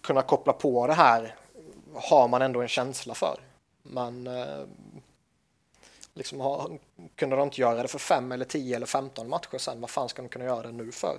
kunna 0.00 0.22
koppla 0.22 0.52
på 0.52 0.86
det 0.86 0.92
här. 0.94 1.34
Har 1.94 2.28
man 2.28 2.42
ändå 2.42 2.60
en 2.62 2.68
känsla 2.68 3.14
för. 3.14 3.40
Men 3.82 4.26
eh, 4.26 4.64
liksom 6.14 6.40
har, 6.40 6.78
kunde 7.14 7.36
de 7.36 7.42
inte 7.42 7.60
göra 7.60 7.82
det 7.82 7.88
för 7.88 7.98
5 7.98 8.32
eller 8.32 8.44
10 8.44 8.76
eller 8.76 8.86
15 8.86 9.28
matcher 9.28 9.58
sen, 9.58 9.80
vad 9.80 9.90
fan 9.90 10.08
ska 10.08 10.22
de 10.22 10.28
kunna 10.28 10.44
göra 10.44 10.62
det 10.62 10.72
nu 10.72 10.92
för? 10.92 11.16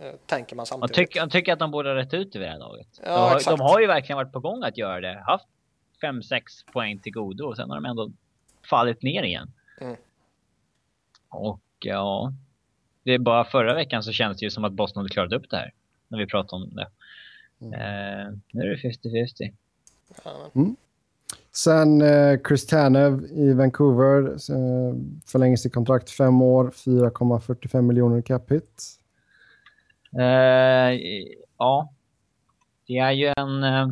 Eh, 0.00 0.12
tänker 0.26 0.56
man 0.56 0.60
Jag 0.62 0.68
samtidigt. 0.68 0.94
tycker, 0.96 1.20
jag 1.20 1.30
tycker 1.30 1.52
att 1.52 1.58
de 1.58 1.70
borde 1.70 1.88
ha 1.88 1.96
rätt 1.96 2.14
ut 2.14 2.32
det 2.32 2.38
vid 2.38 2.48
det 2.48 2.52
här 2.52 2.58
laget. 2.58 2.88
Ja, 3.04 3.12
de, 3.14 3.18
har, 3.20 3.36
exakt. 3.36 3.56
de 3.56 3.60
har 3.62 3.80
ju 3.80 3.86
verkligen 3.86 4.16
varit 4.16 4.32
på 4.32 4.40
gång 4.40 4.62
att 4.62 4.78
göra 4.78 5.00
det. 5.00 5.22
Haft 5.26 5.46
5-6 6.02 6.40
poäng 6.72 6.98
till 6.98 7.12
godo 7.12 7.44
och 7.44 7.56
sen 7.56 7.70
har 7.70 7.76
de 7.76 7.84
ändå 7.84 8.10
fallit 8.70 9.02
ner 9.02 9.22
igen. 9.22 9.52
Mm. 9.80 9.96
Och 11.28 11.60
ja, 11.78 12.32
det 13.02 13.14
är 13.14 13.18
bara 13.18 13.44
förra 13.44 13.74
veckan 13.74 14.02
så 14.02 14.12
kändes 14.12 14.38
det 14.38 14.44
ju 14.46 14.50
som 14.50 14.64
att 14.64 14.72
Boston 14.72 15.00
hade 15.00 15.08
klarat 15.12 15.32
upp 15.32 15.50
det 15.50 15.56
här. 15.56 15.72
När 16.08 16.18
vi 16.18 16.26
pratade 16.26 16.62
om 16.64 16.74
det. 16.74 16.88
Mm. 17.60 17.72
Eh, 17.72 18.32
nu 18.52 18.62
är 18.62 18.66
det 18.66 18.76
50-50. 18.76 19.52
Ja, 20.24 20.50
men- 20.52 20.76
Sen 21.52 22.00
eh, 22.02 22.38
Chris 22.48 22.66
Tanev 22.66 23.24
i 23.30 23.52
Vancouver 23.52 24.26
eh, 24.30 24.94
förlänger 25.26 25.56
sitt 25.56 25.74
kontrakt 25.74 26.10
fem 26.10 26.42
år, 26.42 26.70
4,45 26.70 27.82
miljoner 27.82 28.22
cap 28.22 28.50
hit. 28.50 28.82
Eh, 30.18 31.00
ja, 31.58 31.92
det 32.86 32.98
är 32.98 33.12
ju 33.12 33.32
en, 33.36 33.62
eh, 33.64 33.88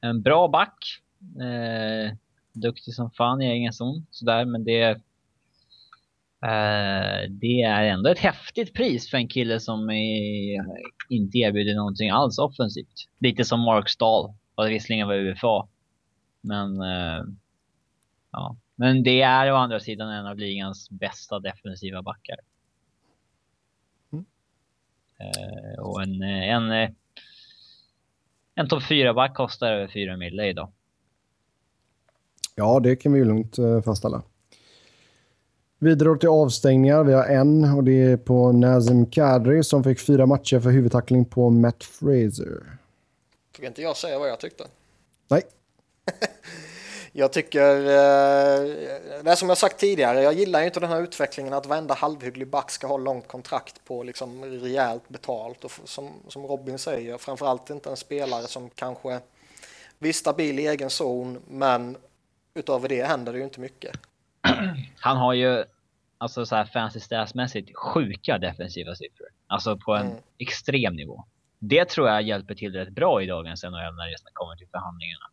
en 0.00 0.22
bra 0.22 0.48
back. 0.48 1.02
Eh, 1.40 2.16
duktig 2.52 2.94
som 2.94 3.10
fan 3.10 3.42
i 3.42 3.46
egen 3.46 3.72
zon, 3.72 4.06
sådär, 4.10 4.44
men 4.44 4.64
det 4.64 4.82
eh, 6.44 7.30
det 7.30 7.62
är 7.62 7.84
ändå 7.84 8.10
ett 8.10 8.18
häftigt 8.18 8.74
pris 8.74 9.10
för 9.10 9.16
en 9.16 9.28
kille 9.28 9.60
som 9.60 9.90
är, 9.90 10.64
inte 11.08 11.38
erbjuder 11.38 11.74
någonting 11.74 12.10
alls 12.10 12.38
offensivt. 12.38 13.08
Lite 13.18 13.44
som 13.44 13.60
Mark 13.60 13.88
Stahl, 13.88 14.34
och 14.54 14.70
visserligen 14.70 15.08
var 15.08 15.14
UFA. 15.14 15.68
Men 16.40 16.80
eh, 16.80 17.24
ja, 18.32 18.56
Men 18.76 19.02
det 19.02 19.22
är 19.22 19.52
å 19.52 19.56
andra 19.56 19.80
sidan 19.80 20.10
en 20.10 20.26
av 20.26 20.38
ligans 20.38 20.90
bästa 20.90 21.40
defensiva 21.40 22.02
backar. 22.02 22.36
Eh, 25.24 25.82
och 25.82 26.02
en, 26.02 26.22
en, 26.22 26.70
eh, 26.70 26.90
en 28.54 28.68
topp 28.68 28.82
4-back 28.82 29.34
kostar 29.34 29.72
över 29.72 29.86
4 29.86 30.16
mille 30.16 30.46
idag. 30.46 30.72
Ja, 32.54 32.80
det 32.80 32.96
kan 32.96 33.12
vi 33.12 33.18
ju 33.18 33.24
lugnt 33.24 33.58
eh, 33.58 33.82
fastställa. 33.82 34.22
Vidare 35.78 36.18
till 36.18 36.28
avstängningar. 36.28 37.04
Vi 37.04 37.12
har 37.12 37.24
en 37.24 37.64
och 37.64 37.84
det 37.84 38.02
är 38.02 38.16
på 38.16 38.52
Nazim 38.52 39.06
Kadri 39.06 39.64
som 39.64 39.84
fick 39.84 40.00
fyra 40.00 40.26
matcher 40.26 40.60
för 40.60 40.70
huvudtackling 40.70 41.24
på 41.24 41.50
Matt 41.50 41.84
Fraser. 41.84 42.78
Fick 43.56 43.64
inte 43.64 43.82
jag 43.82 43.96
säga 43.96 44.18
vad 44.18 44.28
jag 44.28 44.40
tyckte? 44.40 44.64
Nej. 45.28 45.42
jag 47.16 47.32
tycker, 47.32 47.76
eh, 47.76 49.22
det 49.22 49.30
är 49.30 49.34
som 49.34 49.48
jag 49.48 49.58
sagt 49.58 49.78
tidigare, 49.78 50.22
jag 50.22 50.34
gillar 50.34 50.62
inte 50.62 50.80
den 50.80 50.90
här 50.90 51.02
utvecklingen 51.02 51.52
att 51.52 51.66
varenda 51.66 51.94
halvhygglig 51.94 52.48
back 52.48 52.70
ska 52.70 52.86
ha 52.86 52.96
långt 52.96 53.28
kontrakt 53.28 53.84
på 53.84 54.02
liksom 54.02 54.44
rejält 54.44 55.08
betalt 55.08 55.64
och 55.64 55.72
som, 55.84 56.12
som 56.28 56.46
Robin 56.46 56.78
säger, 56.78 57.18
framförallt 57.18 57.70
inte 57.70 57.90
en 57.90 57.96
spelare 57.96 58.42
som 58.42 58.70
kanske 58.70 59.20
visst 59.98 60.20
stabil 60.20 60.58
i 60.58 60.66
egen 60.66 60.90
zon, 60.90 61.42
men 61.48 61.96
utöver 62.54 62.88
det 62.88 63.04
händer 63.04 63.32
det 63.32 63.38
ju 63.38 63.44
inte 63.44 63.60
mycket. 63.60 63.96
Han 65.00 65.16
har 65.16 65.32
ju 65.32 65.64
alltså 66.18 66.46
så 66.46 66.56
här 66.56 66.64
fancy 66.64 67.00
statsmässigt 67.00 67.76
sjuka 67.76 68.38
defensiva 68.38 68.94
siffror. 68.94 69.28
Alltså 69.46 69.76
på 69.76 69.94
en 69.94 70.06
mm. 70.06 70.18
extrem 70.38 70.96
nivå. 70.96 71.24
Det 71.58 71.84
tror 71.84 72.08
jag 72.08 72.22
hjälper 72.22 72.54
till 72.54 72.72
rätt 72.72 72.88
bra 72.90 73.22
i 73.22 73.26
dagens 73.26 73.62
NHL 73.62 73.72
när 73.72 74.10
det 74.10 74.16
kommer 74.32 74.56
till 74.56 74.68
förhandlingarna. 74.70 75.26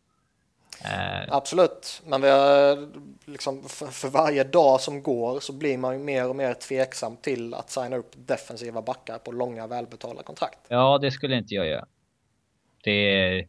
Eh. 0.84 1.34
Absolut, 1.34 2.02
men 2.06 2.22
vi 2.22 2.30
har, 2.30 2.88
liksom, 3.30 3.62
för, 3.62 3.86
för, 3.86 4.08
varje 4.08 4.44
dag 4.44 4.80
som 4.80 5.02
går 5.02 5.40
så 5.40 5.52
blir 5.52 5.78
man 5.78 5.98
ju 5.98 6.04
mer 6.04 6.28
och 6.28 6.36
mer 6.36 6.54
tveksam 6.54 7.16
till 7.16 7.54
att 7.54 7.70
signa 7.70 7.96
upp 7.96 8.12
defensiva 8.16 8.82
backar 8.82 9.18
på 9.18 9.32
långa 9.32 9.66
välbetalda 9.66 10.22
kontrakt. 10.22 10.58
Ja, 10.68 10.98
det 10.98 11.10
skulle 11.10 11.36
inte 11.36 11.54
jag 11.54 11.66
göra. 11.66 11.86
Det 12.84 12.90
är 12.90 13.48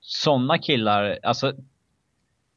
sådana 0.00 0.58
killar, 0.58 1.18
alltså 1.22 1.52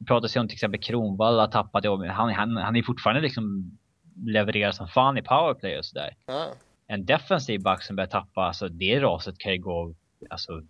pratas 0.06 0.36
ju 0.36 0.40
om 0.40 0.48
till 0.48 0.56
exempel 0.56 0.80
Kronwall 0.80 1.38
har 1.38 1.48
tappat 1.48 1.84
jobb. 1.84 2.04
Han, 2.06 2.34
han, 2.34 2.56
han 2.56 2.76
är 2.76 2.82
fortfarande 2.82 3.20
liksom 3.20 3.78
levererar 4.26 4.72
som 4.72 4.88
fan 4.88 5.18
i 5.18 5.22
powerplay 5.22 5.78
och 5.78 5.84
sådär. 5.84 6.16
Mm. 6.26 6.48
En 6.86 7.06
defensiv 7.06 7.62
back 7.62 7.82
som 7.82 7.96
börjar 7.96 8.08
tappa, 8.08 8.40
alltså 8.40 8.68
det 8.68 9.00
raset 9.00 9.38
kan 9.38 9.52
ju 9.52 9.58
gå 9.58 9.94
alltså, 10.30 10.62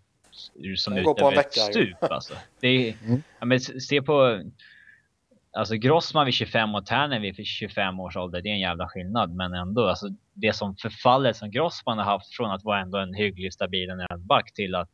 som 0.76 0.96
ut 0.96 1.20
över 1.20 1.38
ett 1.38 1.52
stup 1.52 2.02
alltså. 2.02 2.34
Det 2.60 2.68
är, 2.68 2.94
mm. 3.06 3.22
ja, 3.40 3.46
men 3.46 3.60
se 3.60 4.02
på 4.02 4.42
Alltså 5.54 5.74
Grossman 5.74 6.24
vid 6.26 6.34
25 6.34 6.74
och 6.74 6.86
Tärnen 6.86 7.22
vid 7.22 7.46
25 7.46 8.00
års 8.00 8.16
ålder, 8.16 8.42
det 8.42 8.48
är 8.48 8.52
en 8.52 8.60
jävla 8.60 8.88
skillnad. 8.88 9.34
Men 9.34 9.54
ändå, 9.54 9.88
alltså 9.88 10.08
det 10.34 10.52
som 10.52 10.76
förfallet 10.76 11.36
som 11.36 11.50
Grossman 11.50 11.98
har 11.98 12.04
haft 12.04 12.34
från 12.34 12.50
att 12.50 12.64
vara 12.64 12.80
ändå 12.80 12.98
en 12.98 13.14
hygglig 13.14 13.52
stabil 13.52 13.88
back 14.18 14.52
till 14.52 14.74
att 14.74 14.90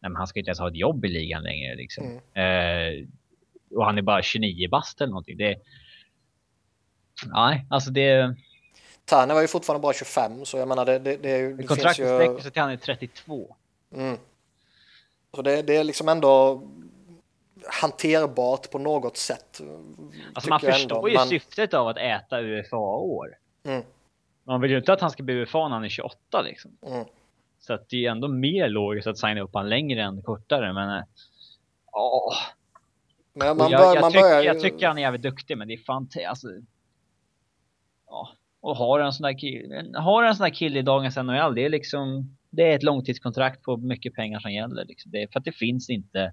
nej, 0.00 0.10
men 0.10 0.16
han 0.16 0.26
ska 0.26 0.38
inte 0.38 0.48
ens 0.48 0.58
ha 0.58 0.68
ett 0.68 0.76
jobb 0.76 1.04
i 1.04 1.08
ligan 1.08 1.42
längre. 1.42 1.74
Liksom. 1.74 2.20
Mm. 2.34 3.02
Eh, 3.02 3.06
och 3.76 3.84
han 3.84 3.98
är 3.98 4.02
bara 4.02 4.22
29 4.22 4.68
bast 4.68 5.00
eller 5.00 5.10
någonting. 5.10 5.36
Det, 5.36 5.56
nej, 7.26 7.66
alltså 7.70 7.90
det... 7.90 8.36
Tärne 9.04 9.34
var 9.34 9.40
ju 9.40 9.48
fortfarande 9.48 9.82
bara 9.82 9.92
25 9.92 10.44
så 10.44 10.58
jag 10.58 10.68
menar 10.68 10.84
det, 10.84 10.98
det, 10.98 11.16
det, 11.16 11.56
det 11.56 11.62
Kontraktet 11.62 12.04
ju... 12.04 12.16
sträcker 12.16 12.42
sig 12.42 12.50
till 12.50 12.62
han 12.62 12.70
är 12.70 12.76
32. 12.76 13.56
Mm. 13.94 14.18
Så 15.36 15.42
det, 15.42 15.62
det 15.62 15.76
är 15.76 15.84
liksom 15.84 16.08
ändå 16.08 16.62
hanterbart 17.80 18.70
på 18.70 18.78
något 18.78 19.16
sätt. 19.16 19.60
Alltså 20.34 20.50
man 20.50 20.60
förstår 20.60 21.10
ju 21.10 21.16
men... 21.16 21.26
syftet 21.26 21.74
av 21.74 21.88
att 21.88 21.96
äta 21.96 22.40
UFA-år. 22.40 23.36
Mm. 23.64 23.82
Man 24.44 24.60
vill 24.60 24.70
ju 24.70 24.78
inte 24.78 24.92
att 24.92 25.00
han 25.00 25.10
ska 25.10 25.22
bli 25.22 25.34
UFA 25.34 25.68
när 25.68 25.74
han 25.74 25.84
är 25.84 25.88
28 25.88 26.42
liksom. 26.42 26.76
Mm. 26.86 27.04
Så 27.60 27.72
att 27.72 27.88
det 27.88 28.06
är 28.06 28.10
ändå 28.10 28.28
mer 28.28 28.68
logiskt 28.68 29.06
att 29.06 29.18
signa 29.18 29.40
upp 29.40 29.54
han 29.54 29.68
längre 29.68 30.02
än 30.02 30.22
kortare. 30.22 30.72
Men 30.72 31.04
åh, 31.92 32.34
men 33.32 33.56
man 33.56 33.70
bör, 33.70 33.70
jag, 33.70 33.96
jag, 33.96 34.00
man 34.00 34.12
tyck, 34.12 34.20
börjar... 34.20 34.42
jag 34.42 34.60
tycker 34.60 34.86
han 34.86 34.98
är 34.98 35.02
jävligt 35.02 35.22
duktig, 35.22 35.58
men 35.58 35.68
det 35.68 35.74
är 35.74 35.78
fan 35.78 36.08
alltså, 36.28 36.48
ja, 38.06 38.28
och 38.60 38.76
har 38.76 39.00
en 39.00 39.12
sån 39.12 39.22
där 39.22 39.38
kille, 39.38 39.98
har 39.98 40.22
en 40.22 40.34
sån 40.34 40.44
där 40.44 40.54
kille 40.54 40.78
i 40.78 40.82
dagens 40.82 41.16
NHL, 41.16 41.54
det 41.54 41.64
är 41.64 41.68
liksom, 41.68 42.36
det 42.52 42.62
är 42.62 42.76
ett 42.76 42.82
långtidskontrakt 42.82 43.62
på 43.62 43.76
mycket 43.76 44.14
pengar 44.14 44.40
som 44.40 44.52
gäller. 44.52 44.84
Liksom. 44.84 45.10
Det 45.10 45.22
är 45.22 45.26
för 45.26 45.38
att 45.38 45.44
det 45.44 45.52
finns 45.52 45.90
inte 45.90 46.32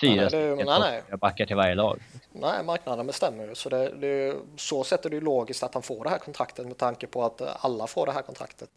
fyra 0.00 0.14
nej, 0.14 0.30
det, 0.30 0.64
nej, 0.64 1.02
nej. 1.08 1.18
backar 1.18 1.46
till 1.46 1.56
varje 1.56 1.74
lag. 1.74 1.98
Nej, 2.32 2.64
marknaden 2.64 3.06
bestämmer 3.06 3.46
ju. 3.46 3.54
Så 3.54 3.68
det, 3.68 3.94
det, 4.00 4.36
så 4.56 4.84
sätt 4.84 5.06
är 5.06 5.10
det 5.10 5.16
ju 5.16 5.22
logiskt 5.22 5.62
att 5.62 5.74
han 5.74 5.82
får 5.82 6.04
det 6.04 6.10
här 6.10 6.18
kontraktet 6.18 6.66
med 6.66 6.76
tanke 6.76 7.06
på 7.06 7.24
att 7.24 7.64
alla 7.64 7.86
får 7.86 8.06
det 8.06 8.12
här 8.12 8.22
kontraktet. 8.22 8.70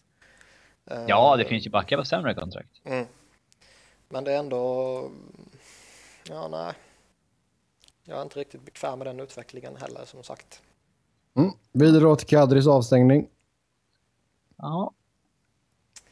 Ja, 1.08 1.36
det 1.36 1.43
uh, 1.43 1.49
finns 1.49 1.65
ju 1.65 1.69
backar 1.69 1.97
på 1.97 2.06
sämre 2.06 2.34
kontrakt. 2.34 2.82
Mm. 2.84 3.06
Men 4.10 4.23
det 4.23 4.34
är 4.34 4.39
ändå, 4.39 5.03
ja 6.29 6.47
nej 6.47 6.73
jag 8.06 8.17
är 8.17 8.21
inte 8.21 8.39
riktigt 8.39 8.65
bekväm 8.65 8.99
med 8.99 9.08
den 9.08 9.19
utvecklingen 9.19 9.75
heller 9.75 10.06
som 10.06 10.23
sagt. 10.23 10.62
Mm. 11.36 11.51
Vidare 11.71 12.17
till 12.17 12.27
Kadris 12.27 12.67
avstängning. 12.67 13.27
Ja. 14.58 14.93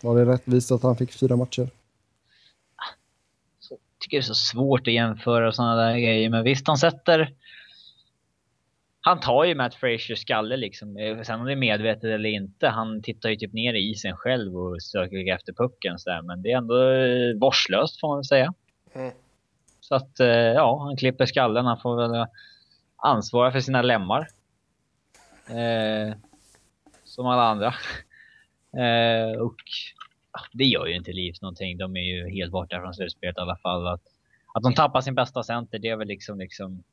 Var 0.03 0.15
det 0.15 0.31
rättvist 0.31 0.71
att 0.71 0.83
han 0.83 0.95
fick 0.95 1.11
fyra 1.11 1.35
matcher? 1.35 1.69
Jag 3.69 3.79
tycker 3.99 4.17
det 4.17 4.21
är 4.21 4.21
så 4.21 4.35
svårt 4.35 4.87
att 4.87 4.93
jämföra 4.93 5.51
sådana 5.51 5.75
där 5.75 5.99
grejer, 5.99 6.29
men 6.29 6.43
visst 6.43 6.67
han 6.67 6.77
sätter... 6.77 7.35
Han 9.03 9.19
tar 9.19 9.43
ju 9.43 9.55
Matt 9.55 9.75
Frasers 9.75 10.19
skalle 10.19 10.57
liksom. 10.57 10.97
Sen 11.25 11.39
om 11.39 11.45
det 11.45 11.51
är 11.51 11.55
medvetet 11.55 12.03
eller 12.03 12.29
inte. 12.29 12.67
Han 12.67 13.01
tittar 13.01 13.29
ju 13.29 13.35
typ 13.35 13.53
ner 13.53 13.73
i 13.73 13.89
isen 13.89 14.17
själv 14.17 14.57
och 14.57 14.81
söker 14.81 15.33
efter 15.33 15.53
pucken 15.53 15.99
så 15.99 16.09
där. 16.09 16.21
Men 16.21 16.41
det 16.41 16.51
är 16.51 16.57
ändå 16.57 16.75
vårdslöst 17.39 17.99
får 17.99 18.07
man 18.07 18.17
väl 18.17 18.25
säga. 18.25 18.53
Mm. 18.93 19.11
Så 19.79 19.95
att 19.95 20.19
eh, 20.19 20.27
ja, 20.27 20.83
han 20.83 20.97
klipper 20.97 21.25
skallen. 21.25 21.65
Han 21.65 21.79
får 21.79 21.95
väl 21.95 22.27
ansvara 22.95 23.51
för 23.51 23.59
sina 23.59 23.81
lemmar. 23.81 24.27
Eh, 25.47 26.15
som 27.03 27.27
alla 27.27 27.43
andra. 27.43 27.73
Eh, 28.77 29.39
och 29.41 29.55
det 30.53 30.65
gör 30.65 30.85
ju 30.85 30.95
inte 30.95 31.11
Leafs 31.11 31.41
någonting. 31.41 31.77
De 31.77 31.97
är 31.97 32.01
ju 32.01 32.29
helt 32.29 32.51
borta 32.51 32.81
från 32.81 32.93
slutspelet 32.93 33.37
i 33.37 33.41
alla 33.41 33.57
fall. 33.57 33.87
Att, 33.87 34.01
att 34.53 34.63
de 34.63 34.73
tappar 34.73 35.01
sin 35.01 35.15
bästa 35.15 35.43
center, 35.43 35.79
det 35.79 35.89
är 35.89 35.95
väl 35.95 36.07
liksom, 36.07 36.39
liksom 36.39 36.83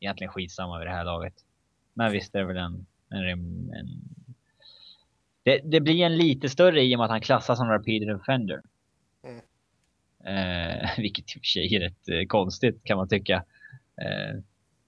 egentligen 0.00 0.32
skitsamma 0.32 0.78
vid 0.78 0.86
det 0.86 0.92
här 0.92 1.04
laget. 1.04 1.34
Men 1.94 2.12
visst 2.12 2.34
är 2.34 2.38
det 2.38 2.46
väl 2.46 2.56
en... 2.56 2.86
en, 3.10 3.30
en 3.72 3.88
det, 5.42 5.60
det, 5.64 5.80
blir 5.80 6.04
en 6.04 6.16
lite 6.16 6.48
större 6.48 6.82
i 6.82 6.94
och 6.94 6.98
med 6.98 7.04
att 7.04 7.10
han 7.10 7.20
klassas 7.20 7.58
som 7.58 7.70
repeated 7.70 8.14
offender. 8.14 8.62
Mm. 9.22 9.40
Eh, 10.24 10.90
vilket 10.98 11.36
i 11.36 11.38
och 11.38 11.42
för 11.42 11.46
sig 11.46 11.76
är 11.76 11.80
rätt 11.80 12.08
eh, 12.08 12.26
konstigt 12.26 12.84
kan 12.84 12.96
man 12.96 13.08
tycka. 13.08 13.44
Eh, 14.02 14.40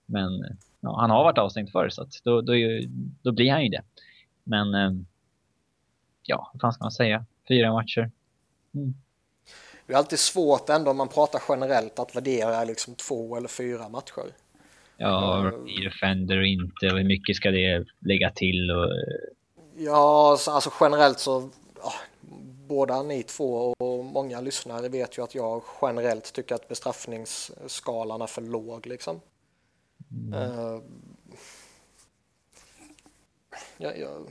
men 0.07 0.57
ja, 0.81 1.01
han 1.01 1.11
har 1.11 1.25
varit 1.25 1.39
avstängd 1.39 1.71
förr 1.71 1.89
så 1.89 2.03
att 2.03 2.21
då, 2.25 2.41
då, 2.41 2.53
då 3.23 3.33
blir 3.33 3.51
han 3.53 3.63
ju 3.63 3.69
det. 3.69 3.83
Men 4.45 4.75
eh, 4.75 4.91
ja, 6.27 6.51
vad 6.53 6.61
fan 6.61 6.73
ska 6.73 6.85
man 6.85 6.93
säga? 6.93 7.25
Fyra 7.49 7.73
matcher. 7.73 8.11
Mm. 8.75 8.95
Det 9.87 9.93
är 9.93 9.97
alltid 9.97 10.19
svårt 10.19 10.69
ändå 10.69 10.91
om 10.91 10.97
man 10.97 11.09
pratar 11.09 11.43
generellt 11.49 11.99
att 11.99 12.17
värdera 12.17 12.65
liksom 12.65 12.95
två 12.95 13.37
eller 13.37 13.49
fyra 13.49 13.89
matcher. 13.89 14.25
Ja, 14.97 15.53
i 15.67 15.85
defender 15.85 16.39
och 16.39 16.47
inte 16.47 16.87
och 16.87 16.99
hur 16.99 17.05
mycket 17.05 17.37
ska 17.37 17.51
det 17.51 17.85
lägga 17.99 18.31
till 18.31 18.71
och... 18.71 18.91
Ja, 19.77 20.39
alltså 20.49 20.71
generellt 20.81 21.19
så 21.19 21.51
båda 22.69 23.03
ni 23.03 23.23
två 23.23 23.75
och 23.79 24.05
många 24.05 24.41
lyssnare 24.41 24.89
vet 24.89 25.19
ju 25.19 25.25
att 25.25 25.35
jag 25.35 25.63
generellt 25.83 26.33
tycker 26.33 26.55
att 26.55 26.69
bestraffningsskalan 26.69 28.23
är 28.23 28.27
för 28.27 28.43
låg 28.43 28.87
liksom. 28.87 29.21
Mm. 30.11 30.33
Uh, 30.33 30.81
jag, 33.77 33.99
jag, 33.99 34.27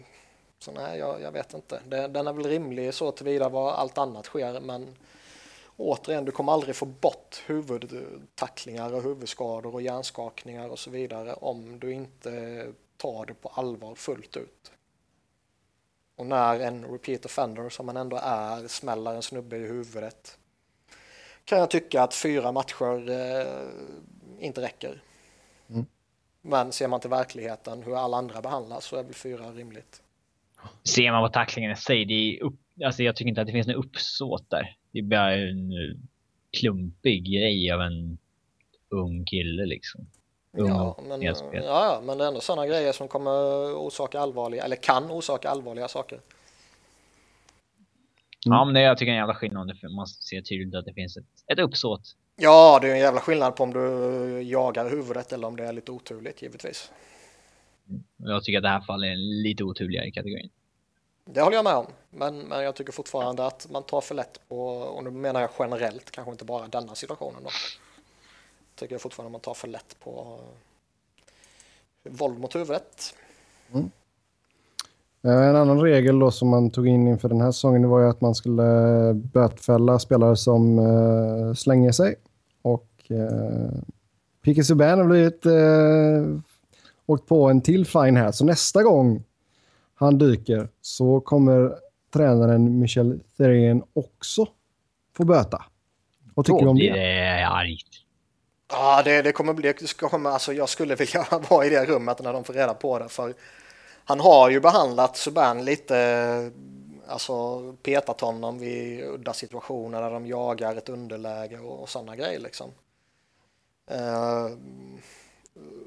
så 0.65 0.71
nej, 0.71 0.99
jag, 0.99 1.21
jag 1.21 1.32
vet 1.32 1.54
inte. 1.54 1.82
Det, 1.88 2.08
den 2.08 2.28
är 2.28 2.34
väl 2.34 2.45
rimlig 2.45 2.93
så 2.93 3.12
tillvida 3.12 3.49
vad 3.49 3.73
allt 3.73 3.97
annat 3.97 4.25
sker, 4.25 4.60
men 4.60 4.95
återigen, 5.78 6.25
du 6.25 6.32
kommer 6.32 6.51
aldrig 6.51 6.75
få 6.75 6.86
bort 6.86 7.43
huvudtacklingar 7.45 8.93
och 8.93 9.04
huvudskador 9.04 9.73
och 9.73 9.82
hjärnskakningar 9.82 10.69
och 10.69 10.80
så 10.80 10.89
vidare 10.89 11.34
om 11.34 11.80
du 11.80 11.93
inte 11.93 12.65
tar 12.97 13.25
det 13.25 13.34
på 13.34 13.49
allvar 13.49 13.95
fullt 13.95 14.38
ut. 14.38 14.71
Och 16.15 16.25
när 16.25 16.60
en 16.60 16.86
repeat 16.86 17.25
offender 17.25 17.69
som 17.69 17.86
man 17.86 17.97
ändå 17.97 18.19
är 18.21 18.67
smäller 18.67 19.15
en 19.15 19.21
snubbe 19.21 19.58
i 19.58 19.67
huvudet 19.67 20.38
kan 21.45 21.60
jag 21.60 21.69
tycka 21.69 22.04
att 22.04 22.13
fyra 22.13 22.51
matcher 22.51 23.10
eh, 23.10 24.45
inte 24.45 24.62
räcker. 24.62 25.04
Mm. 25.69 25.86
Men 26.41 26.71
ser 26.71 26.88
man 26.88 26.99
till 26.99 27.10
verkligheten 27.10 27.84
hur 27.84 27.95
alla 27.95 28.17
andra 28.17 28.41
behandlas 28.41 28.86
så 28.86 28.95
är 28.95 29.04
väl 29.04 29.13
fyra 29.13 29.51
rimligt. 29.51 30.01
Ser 30.84 31.12
man 31.12 31.28
på 31.28 31.34
tacklingen 31.34 31.71
i 31.71 31.75
sig, 31.75 32.06
det 32.06 32.13
är 32.13 32.43
upp, 32.43 32.56
alltså 32.86 33.04
jag 33.04 33.15
tycker 33.15 33.30
inte 33.30 33.41
att 33.41 33.47
det 33.47 33.54
finns 33.54 33.67
något 33.67 33.86
uppsåt 33.86 34.49
där. 34.49 34.75
Det 34.91 34.99
är 34.99 35.04
bara 35.04 35.34
en 35.36 35.71
klumpig 36.60 37.23
grej 37.25 37.71
av 37.71 37.82
en 37.82 38.17
ung 38.89 39.25
kille 39.25 39.65
liksom. 39.65 40.01
ung 40.58 40.67
Ja 40.67 40.97
men, 41.08 41.21
ja, 41.21 41.36
ja, 41.63 42.01
men 42.06 42.17
det 42.17 42.23
är 42.23 42.28
ändå 42.28 42.39
sådana 42.41 42.67
grejer 42.67 42.91
som 42.91 43.08
kommer 43.08 43.32
orsaka 43.75 44.19
allvarliga, 44.19 44.63
eller 44.63 44.75
kan 44.75 45.12
orsaka 45.12 45.49
allvarliga 45.49 45.88
saker. 45.88 46.19
Ja, 48.45 48.65
men 48.65 48.73
det, 48.73 48.82
jag 48.82 48.97
tycker 48.97 49.10
är 49.12 49.13
en 49.13 49.19
jävla 49.19 49.36
skillnad. 49.36 49.67
Det- 49.67 49.89
Man 49.89 50.08
ser 50.08 50.41
tydligt 50.41 50.75
att 50.75 50.86
det 50.86 50.93
finns 50.93 51.17
ett, 51.17 51.25
ett 51.51 51.60
uppsåt. 51.60 52.01
Ja, 52.36 52.80
det 52.82 52.88
är 52.89 52.91
en 52.91 52.99
jävla 52.99 53.19
skillnad 53.19 53.56
på 53.56 53.63
om 53.63 53.73
du 53.73 53.80
jagar 54.41 54.89
huvudet 54.89 55.32
eller 55.34 55.47
om 55.47 55.56
det 55.56 55.65
är 55.65 55.73
lite 55.73 55.91
oturligt 55.91 56.41
givetvis. 56.41 56.91
Jag 58.17 58.43
tycker 58.43 58.58
att 58.58 58.63
det 58.63 58.69
här 58.69 58.82
fallet 58.82 59.08
är 59.08 59.43
lite 59.43 59.63
oturligare 59.63 60.08
i 60.08 60.12
kategorin. 60.12 60.50
Det 61.26 61.41
håller 61.41 61.56
jag 61.56 61.63
med 61.63 61.76
om, 61.76 61.86
men, 62.10 62.39
men 62.39 62.63
jag 62.63 62.76
tycker 62.76 62.91
fortfarande 62.91 63.45
att 63.45 63.67
man 63.71 63.84
tar 63.84 64.02
för 64.02 64.15
lätt 64.15 64.39
på, 64.48 64.67
och 64.67 65.04
nu 65.04 65.12
menar 65.12 65.41
jag 65.41 65.50
generellt, 65.60 66.12
kanske 66.12 66.32
inte 66.32 66.45
bara 66.45 66.67
denna 66.67 66.95
situationen 66.95 67.43
då. 67.43 67.50
Tycker 68.76 68.93
jag 68.93 69.02
fortfarande 69.02 69.32
man 69.32 69.41
tar 69.41 69.54
för 69.54 69.67
lätt 69.67 69.95
på 70.04 70.39
eh, 72.04 72.12
våld 72.12 72.39
mot 72.39 72.56
huvudet. 72.56 73.15
Eh, 73.74 75.48
En 75.48 75.56
annan 75.56 75.82
regel 75.82 76.19
då 76.19 76.32
som 76.32 76.50
man 76.50 76.69
tog 76.69 76.88
in 76.88 77.08
inför 77.08 77.30
den 77.30 77.41
här 77.41 77.52
säsongen 77.52 77.82
det 77.82 77.88
var 77.88 78.00
ju 78.00 78.10
att 78.10 78.21
man 78.21 78.36
skulle 78.36 78.63
bötfälla 79.13 80.00
spelare 80.00 80.36
som 80.36 80.80
uh, 80.80 81.54
slänger 81.54 81.91
sig. 81.91 82.15
Och 82.62 82.88
uh, 83.12 83.82
Pique 84.41 84.63
Subban 84.63 85.00
har 85.00 85.06
blivit 85.06 85.45
uh, 85.45 86.39
åkt 87.06 87.28
på 87.28 87.50
en 87.50 87.62
till 87.62 87.86
fine 87.86 88.18
här. 88.18 88.32
Så 88.32 88.46
nästa 88.46 88.84
gång 88.84 89.24
han 89.96 90.18
dyker 90.18 90.70
så 90.82 91.22
kommer 91.22 91.76
tränaren 92.13 92.80
Michel 92.80 93.20
Therrien 93.38 93.84
också 93.94 94.48
få 95.18 95.26
böta. 95.26 95.65
Vad 96.34 96.46
tycker 96.46 96.62
du 96.62 96.68
om 96.68 96.78
det? 96.78 96.94
det 96.94 97.48
argt. 97.48 98.06
Ja, 98.72 99.02
det, 99.06 99.22
det 99.22 99.32
kommer 99.32 99.54
bli, 99.54 99.74
det 99.74 99.94
komma, 99.98 100.30
alltså 100.30 100.54
jag 100.54 100.70
skulle 100.70 100.96
vilja 100.96 101.26
vara 101.50 101.65
i 101.65 101.70
det 101.70 101.86
rummet 101.86 102.24
när 102.24 102.34
de 102.34 102.44
får 102.44 102.54
reda 102.54 102.74
på 102.74 103.00
det, 103.00 103.10
för 103.10 103.34
han 104.06 104.20
har 104.20 104.50
ju 104.50 104.60
behandlat 104.60 105.18
Subban 105.18 105.65
lite, 105.65 106.52
alltså 107.08 107.62
petat 107.84 108.22
honom 108.22 108.60
vid 108.60 109.04
udda 109.04 109.34
situationer 109.34 110.02
där 110.02 110.12
de 110.12 110.28
jagar 110.28 110.76
ett 110.76 110.89
underläge 110.89 111.60
och, 111.60 111.82
och 111.82 111.89
sådana 111.89 112.15
grejer 112.15 112.39
liksom. 112.39 112.72
Eh, 113.91 114.50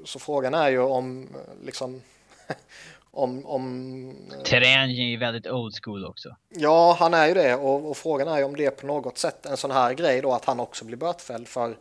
så 0.05 0.19
frågan 0.19 0.53
är 0.53 0.69
ju 0.69 0.79
om, 0.79 1.29
liksom, 1.63 2.01
om, 3.11 3.45
om 3.45 4.15
Terräng 4.45 4.89
är 4.89 5.09
ju 5.09 5.17
väldigt 5.17 5.47
old 5.47 5.73
school 5.83 6.05
också. 6.05 6.35
Ja, 6.49 6.95
han 6.99 7.13
är 7.13 7.27
ju 7.27 7.33
det 7.33 7.55
och, 7.55 7.89
och 7.89 7.97
frågan 7.97 8.27
är 8.27 8.37
ju 8.37 8.43
om 8.43 8.55
det 8.55 8.71
på 8.71 8.87
något 8.87 9.17
sätt 9.17 9.45
en 9.45 9.57
sån 9.57 9.71
här 9.71 9.93
grej 9.93 10.21
då 10.21 10.33
att 10.33 10.45
han 10.45 10.59
också 10.59 10.85
blir 10.85 10.97
bötfälld 10.97 11.47
för 11.47 11.77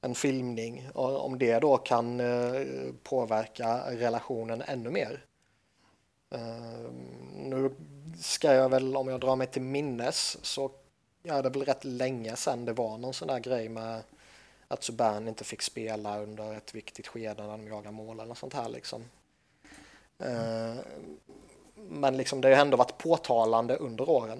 en 0.00 0.14
filmning 0.14 0.88
och 0.94 1.24
om 1.24 1.38
det 1.38 1.58
då 1.58 1.76
kan 1.76 2.20
eh, 2.20 2.66
påverka 3.02 3.80
relationen 3.90 4.62
ännu 4.66 4.90
mer. 4.90 5.24
Eh, 6.30 6.90
nu 7.34 7.70
ska 8.20 8.54
jag 8.54 8.68
väl, 8.68 8.96
om 8.96 9.08
jag 9.08 9.20
drar 9.20 9.36
mig 9.36 9.46
till 9.46 9.62
minnes, 9.62 10.44
så 10.44 10.70
är 11.24 11.42
det 11.42 11.50
väl 11.50 11.64
rätt 11.64 11.84
länge 11.84 12.36
sedan 12.36 12.64
det 12.64 12.72
var 12.72 12.98
någon 12.98 13.14
sån 13.14 13.28
där 13.28 13.38
grej 13.38 13.68
med 13.68 14.02
att 14.72 14.82
Subban 14.84 15.28
inte 15.28 15.44
fick 15.44 15.62
spela 15.62 16.18
under 16.22 16.56
ett 16.56 16.74
viktigt 16.74 17.06
skede 17.08 17.42
när 17.42 17.50
de 17.50 17.66
jagar 17.66 17.90
mål 17.92 18.20
eller 18.20 18.34
sånt 18.34 18.54
här 18.54 18.68
liksom. 18.68 19.02
Eh, 20.18 20.80
men 21.88 22.16
liksom 22.16 22.40
det 22.40 22.54
har 22.54 22.62
ändå 22.62 22.76
varit 22.76 22.98
påtalande 22.98 23.76
under 23.76 24.08
åren. 24.10 24.38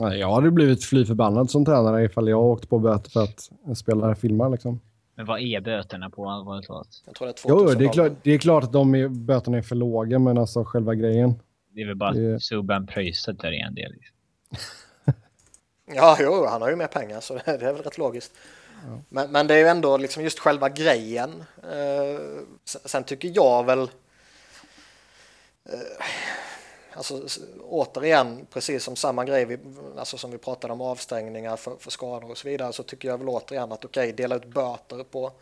Nej, 0.00 0.18
Jag 0.18 0.34
hade 0.34 0.50
blivit 0.50 0.84
fly 0.84 1.04
förbannad 1.04 1.50
som 1.50 1.64
tränare 1.64 2.04
ifall 2.04 2.28
jag 2.28 2.40
åkte 2.40 2.66
på 2.66 2.78
böter 2.78 3.10
för 3.10 3.22
att 3.22 3.50
en 3.66 3.76
spelare 3.76 4.14
filmar. 4.14 4.50
Liksom. 4.50 4.80
Men 5.14 5.26
vad 5.26 5.40
är 5.40 5.60
böterna 5.60 6.10
på 6.10 6.28
allvarligt 6.28 6.66
talat? 6.66 7.02
Jag 7.06 7.14
tror 7.14 7.26
det 7.26 7.32
är 7.32 7.48
Jo, 7.48 7.58
2000 7.58 7.78
det 7.78 7.84
är, 7.84 7.92
klart, 7.92 8.12
det 8.22 8.30
är 8.30 8.38
klart 8.38 8.64
att 8.64 8.72
de 8.72 8.94
är, 8.94 9.08
böterna 9.08 9.58
är 9.58 9.62
för 9.62 9.76
låga, 9.76 10.18
men 10.18 10.38
alltså 10.38 10.64
själva 10.64 10.94
grejen. 10.94 11.34
Det 11.70 11.80
är 11.82 11.86
väl 11.86 11.96
bara 11.96 12.12
Det- 12.12 12.34
att 12.34 12.42
Subban 12.42 12.86
pröjsat 12.86 13.38
där 13.38 13.52
i 13.52 13.60
en 13.60 13.74
del. 13.74 13.92
Liksom. 13.92 14.16
Ja, 15.86 16.16
jo, 16.20 16.46
han 16.46 16.62
har 16.62 16.70
ju 16.70 16.76
mer 16.76 16.86
pengar 16.86 17.20
så 17.20 17.34
det, 17.44 17.50
är 17.50 17.72
väl 17.72 17.82
rätt 17.82 17.98
logiskt. 17.98 18.32
Men, 19.08 19.32
men 19.32 19.46
det 19.46 19.54
är 19.54 19.58
ju 19.58 19.66
ändå 19.66 19.96
liksom 19.96 20.22
just 20.22 20.38
själva 20.38 20.68
grejen. 20.68 21.44
Eh, 21.62 22.20
sen, 22.64 23.04
tycker 23.04 23.32
jag 23.34 23.64
väl 23.64 23.90
eh, 25.64 26.04
Alltså 26.94 27.26
återigen, 27.62 28.46
precis 28.50 28.84
som 28.84 28.96
samma 28.96 29.24
grej 29.24 29.44
vi, 29.44 29.58
alltså 29.98 30.18
som 30.18 30.30
vi 30.30 30.38
pratade 30.38 30.72
om 30.72 30.80
avstängningar 30.80 31.56
för, 31.56 31.76
för 31.78 31.90
skador 31.90 32.30
och 32.30 32.38
så 32.38 32.48
vidare 32.48 32.72
så 32.72 32.82
tycker 32.82 33.08
jag 33.08 33.18
väl 33.18 33.28
återigen 33.28 33.72
att 33.72 33.84
okej, 33.84 34.12
dela 34.12 34.34
ut 34.36 34.44
böter 34.44 35.04
på 35.04 35.32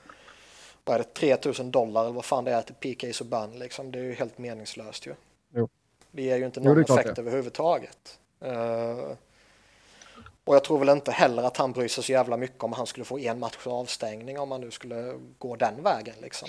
vad 0.85 0.95
är 0.95 0.99
det, 0.99 1.15
3000 1.15 1.71
dollar 1.71 2.03
eller 2.05 2.13
vad 2.13 2.25
fan 2.25 2.45
det 2.45 2.53
är 2.53 2.63
till 2.63 2.75
PK 2.75 3.13
Subban 3.13 3.59
liksom. 3.59 3.93
Det 3.93 3.99
är 3.99 4.03
ju 4.03 4.13
helt 4.13 4.39
meningslöst 4.39 5.07
ju. 5.07 5.15
Jo. 5.55 5.69
Det 6.11 6.23
ger 6.23 6.37
ju 6.37 6.45
inte 6.47 6.61
Jo, 6.65 6.75
någon 6.75 6.85
klart 6.85 7.01
effekt 7.01 7.17
det. 7.17 7.23
överhuvudtaget. 7.23 8.19
Eh, 8.41 8.99
och 10.51 10.57
jag 10.57 10.65
tror 10.65 10.79
väl 10.79 10.89
inte 10.89 11.13
heller 11.13 11.43
att 11.43 11.57
han 11.57 11.73
bryr 11.73 11.89
sig 11.89 12.05
så 12.05 12.13
jävla 12.13 12.37
mycket 12.37 12.63
om 12.63 12.73
han 12.73 12.87
skulle 12.87 13.05
få 13.05 13.19
en 13.19 13.39
matchs 13.39 13.67
avstängning 13.67 14.39
om 14.39 14.49
man 14.49 14.61
nu 14.61 14.71
skulle 14.71 15.19
gå 15.39 15.57
den 15.57 15.83
vägen 15.83 16.15
liksom. 16.23 16.49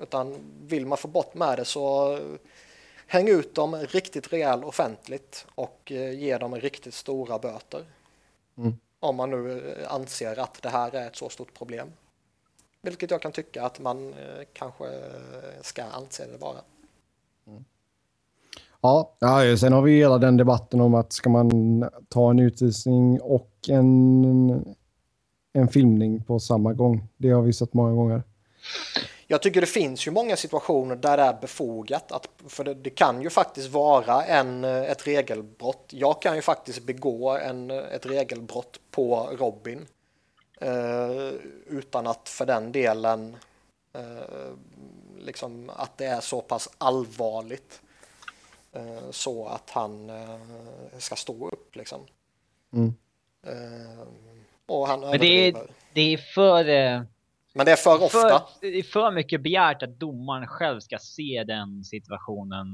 Utan 0.00 0.38
vill 0.60 0.86
man 0.86 0.98
få 0.98 1.08
bort 1.08 1.34
med 1.34 1.58
det 1.58 1.64
så 1.64 2.18
häng 3.06 3.28
ut 3.28 3.54
dem 3.54 3.74
riktigt 3.76 4.32
rejält 4.32 4.64
offentligt 4.64 5.46
och 5.54 5.92
eh, 5.92 6.18
ge 6.18 6.38
dem 6.38 6.54
riktigt 6.54 6.94
stora 6.94 7.38
böter. 7.38 7.84
Mm. 8.58 8.72
Om 9.00 9.16
man 9.16 9.30
nu 9.30 9.74
eh, 9.80 9.92
anser 9.92 10.38
att 10.38 10.62
det 10.62 10.68
här 10.68 10.94
är 10.94 11.06
ett 11.06 11.16
så 11.16 11.28
stort 11.28 11.54
problem. 11.54 11.92
Vilket 12.82 13.10
jag 13.10 13.22
kan 13.22 13.32
tycka 13.32 13.64
att 13.64 13.80
man 13.80 14.14
eh, 14.14 14.44
kanske 14.52 15.02
ska 15.60 15.82
anse 15.84 16.26
det 16.26 16.38
vara. 16.38 16.60
Ja, 18.82 19.16
ja, 19.18 19.56
sen 19.56 19.72
har 19.72 19.82
vi 19.82 19.96
hela 19.96 20.18
den 20.18 20.36
debatten 20.36 20.80
om 20.80 20.94
att 20.94 21.12
ska 21.12 21.30
man 21.30 21.50
ta 22.08 22.30
en 22.30 22.38
utvisning 22.38 23.20
och 23.20 23.50
en, 23.68 24.74
en 25.52 25.68
filmning 25.68 26.24
på 26.24 26.40
samma 26.40 26.72
gång. 26.72 27.08
Det 27.16 27.30
har 27.30 27.42
vi 27.42 27.52
sett 27.52 27.74
många 27.74 27.92
gånger. 27.92 28.22
Jag 29.26 29.42
tycker 29.42 29.60
det 29.60 29.66
finns 29.66 30.06
ju 30.06 30.10
många 30.10 30.36
situationer 30.36 30.96
där 30.96 31.16
det 31.16 31.22
är 31.22 31.40
befogat. 31.40 32.12
Att, 32.12 32.28
för 32.48 32.64
det, 32.64 32.74
det 32.74 32.90
kan 32.90 33.22
ju 33.22 33.30
faktiskt 33.30 33.70
vara 33.70 34.24
en, 34.24 34.64
ett 34.64 35.06
regelbrott. 35.06 35.86
Jag 35.88 36.22
kan 36.22 36.36
ju 36.36 36.42
faktiskt 36.42 36.82
begå 36.82 37.30
en, 37.30 37.70
ett 37.70 38.06
regelbrott 38.06 38.80
på 38.90 39.28
Robin. 39.38 39.86
Eh, 40.60 41.30
utan 41.66 42.06
att 42.06 42.28
för 42.28 42.46
den 42.46 42.72
delen 42.72 43.36
eh, 43.94 44.52
liksom 45.18 45.70
att 45.76 45.98
det 45.98 46.06
är 46.06 46.20
så 46.20 46.40
pass 46.40 46.68
allvarligt. 46.78 47.80
Eh, 48.72 49.10
så 49.10 49.46
att 49.46 49.70
han 49.70 50.10
eh, 50.10 50.98
ska 50.98 51.16
stå 51.16 51.48
upp 51.48 51.76
liksom. 51.76 52.06
Mm. 52.72 52.94
Eh, 53.46 54.06
och 54.66 54.86
han 54.86 55.00
Men 55.00 55.18
det 55.18 55.48
är, 55.48 55.54
det 55.92 56.00
är 56.00 56.16
för... 56.16 56.68
eh, 56.68 57.02
Men 57.52 57.66
det 57.66 57.72
är 57.72 57.76
för 57.76 58.02
ofta. 58.02 58.08
För, 58.08 58.40
det 58.60 58.78
är 58.78 58.82
för 58.82 59.10
mycket 59.10 59.40
begärt 59.40 59.82
att 59.82 60.00
domaren 60.00 60.46
själv 60.46 60.80
ska 60.80 60.98
se 60.98 61.44
den 61.46 61.84
situationen 61.84 62.66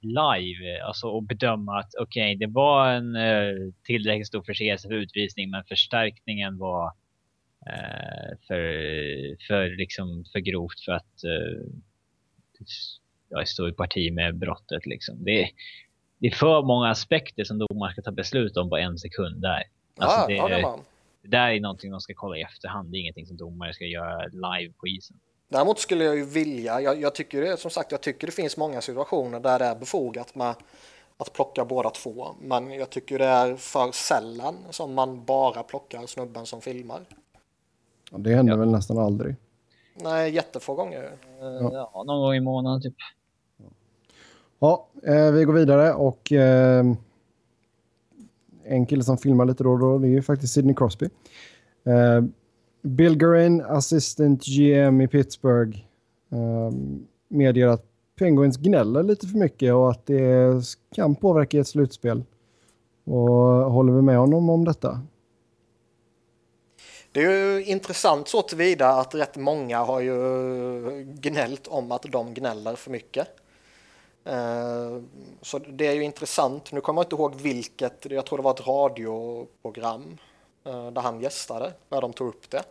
live 0.00 0.82
alltså, 0.82 1.06
och 1.08 1.22
bedöma 1.22 1.78
att 1.78 1.94
okej, 2.00 2.36
det 2.36 2.46
var 2.46 2.88
en 2.88 3.16
tillräckligt 3.82 4.26
stor 4.26 4.42
förseelse 4.42 4.88
för 4.88 4.94
utvisning, 4.94 5.50
men 5.50 5.64
förstärkningen 5.64 6.58
var 6.58 6.92
eh, 7.66 8.38
för, 8.46 8.62
för, 9.46 9.76
liksom, 9.76 10.24
för 10.32 10.38
grovt 10.38 10.80
för 10.80 10.92
att 10.92 11.24
eh, 11.24 11.66
jag 13.28 13.48
står 13.48 13.68
i 13.68 13.72
parti 13.72 14.12
med 14.12 14.36
brottet. 14.38 14.86
Liksom. 14.86 15.24
Det, 15.24 15.42
är- 15.42 15.50
det 16.18 16.26
är 16.26 16.30
för 16.34 16.62
många 16.62 16.90
aspekter 16.90 17.44
som 17.44 17.58
domaren 17.58 17.92
ska 17.92 18.02
ta 18.02 18.10
beslut 18.10 18.56
om 18.56 18.70
på 18.70 18.76
en 18.76 18.98
sekund 18.98 19.42
där. 19.42 19.62
Alltså, 19.98 20.30
ja, 20.32 20.48
det, 20.48 20.60
ja, 20.60 20.78
det 21.22 21.28
där 21.28 21.48
är 21.50 21.60
någonting 21.60 21.90
de 21.90 22.00
ska 22.00 22.14
kolla 22.16 22.36
i 22.36 22.42
efterhand. 22.42 22.88
Det 22.92 22.96
är 22.98 23.00
ingenting 23.00 23.26
som 23.26 23.36
domare 23.36 23.74
ska 23.74 23.84
göra 23.84 24.24
live 24.26 24.72
på 24.80 24.86
isen. 24.86 25.16
Däremot 25.48 25.78
skulle 25.78 26.04
jag 26.04 26.16
ju 26.16 26.24
vilja, 26.24 26.80
jag, 26.80 27.00
jag 27.00 27.14
tycker 27.14 27.40
det, 27.42 27.56
som 27.56 27.70
sagt, 27.70 27.92
jag 27.92 28.00
tycker 28.00 28.26
det 28.26 28.32
finns 28.32 28.56
många 28.56 28.80
situationer 28.80 29.40
där 29.40 29.58
det 29.58 29.64
är 29.64 29.74
befogat 29.74 30.34
med 30.34 30.54
att 31.16 31.32
plocka 31.32 31.64
båda 31.64 31.90
två. 31.90 32.26
Men 32.40 32.70
jag 32.72 32.90
tycker 32.90 33.18
det 33.18 33.24
är 33.24 33.56
för 33.56 33.92
sällan 33.92 34.56
som 34.70 34.94
man 34.94 35.24
bara 35.24 35.62
plockar 35.62 36.06
snubben 36.06 36.46
som 36.46 36.60
filmar. 36.60 37.00
Och 38.12 38.20
det 38.20 38.34
händer 38.34 38.52
Ja. 38.52 38.58
väl 38.58 38.70
nästan 38.70 38.98
aldrig. 38.98 39.36
Nej, 39.94 40.30
jättefå 40.34 40.74
gånger. 40.74 41.10
Ja. 41.40 41.90
ja, 41.94 42.04
någon 42.06 42.20
gång 42.20 42.34
i 42.34 42.40
månaden 42.40 42.82
typ. 42.82 42.94
Ja, 44.58 44.88
eh, 45.02 45.30
vi 45.30 45.44
går 45.44 45.52
vidare 45.52 45.94
och 45.94 46.32
eh, 46.32 46.84
en 48.64 48.86
kille 48.86 49.02
som 49.02 49.18
filmar 49.18 49.44
lite 49.44 49.64
då 49.64 49.70
och 49.70 49.78
då, 49.78 49.98
det 49.98 50.06
är 50.06 50.10
ju 50.10 50.22
faktiskt 50.22 50.54
Sidney 50.54 50.74
Crosby. 50.74 51.08
Eh, 51.84 52.24
Bill 52.82 53.18
Guerin, 53.18 53.62
assistant 53.62 54.44
GM 54.44 55.00
i 55.00 55.08
Pittsburgh, 55.08 55.78
eh, 56.32 56.72
medger 57.28 57.66
att 57.66 57.84
Penguins 58.18 58.56
gnäller 58.56 59.02
lite 59.02 59.26
för 59.26 59.38
mycket 59.38 59.74
och 59.74 59.90
att 59.90 60.06
det 60.06 60.62
kan 60.94 61.14
påverka 61.14 61.60
ett 61.60 61.68
slutspel. 61.68 62.24
Och 63.04 63.22
håller 63.72 63.92
vi 63.92 64.02
med 64.02 64.18
honom 64.18 64.50
om 64.50 64.64
detta? 64.64 65.00
Det 67.12 67.24
är 67.24 67.30
ju 67.30 67.64
intressant 67.64 68.28
så 68.28 68.42
tillvida 68.42 68.88
att 68.88 69.14
rätt 69.14 69.36
många 69.36 69.78
har 69.78 70.00
ju 70.00 71.04
gnällt 71.20 71.66
om 71.66 71.92
att 71.92 72.02
de 72.02 72.34
gnäller 72.34 72.74
för 72.74 72.90
mycket. 72.90 73.28
Eh, 74.24 75.02
så 75.42 75.58
det 75.58 75.86
är 75.86 75.92
ju 75.92 76.02
intressant. 76.02 76.72
Nu 76.72 76.80
kommer 76.80 77.00
jag 77.00 77.04
inte 77.04 77.16
ihåg 77.16 77.34
vilket, 77.34 78.06
jag 78.10 78.26
tror 78.26 78.38
det 78.38 78.44
var 78.44 78.50
ett 78.50 78.66
radioprogram 78.66 80.18
eh, 80.64 80.90
där 80.90 81.02
han 81.02 81.20
gästade, 81.20 81.72
där 81.88 82.00
de 82.00 82.12
tog 82.12 82.28
upp 82.28 82.50
det. 82.50 82.62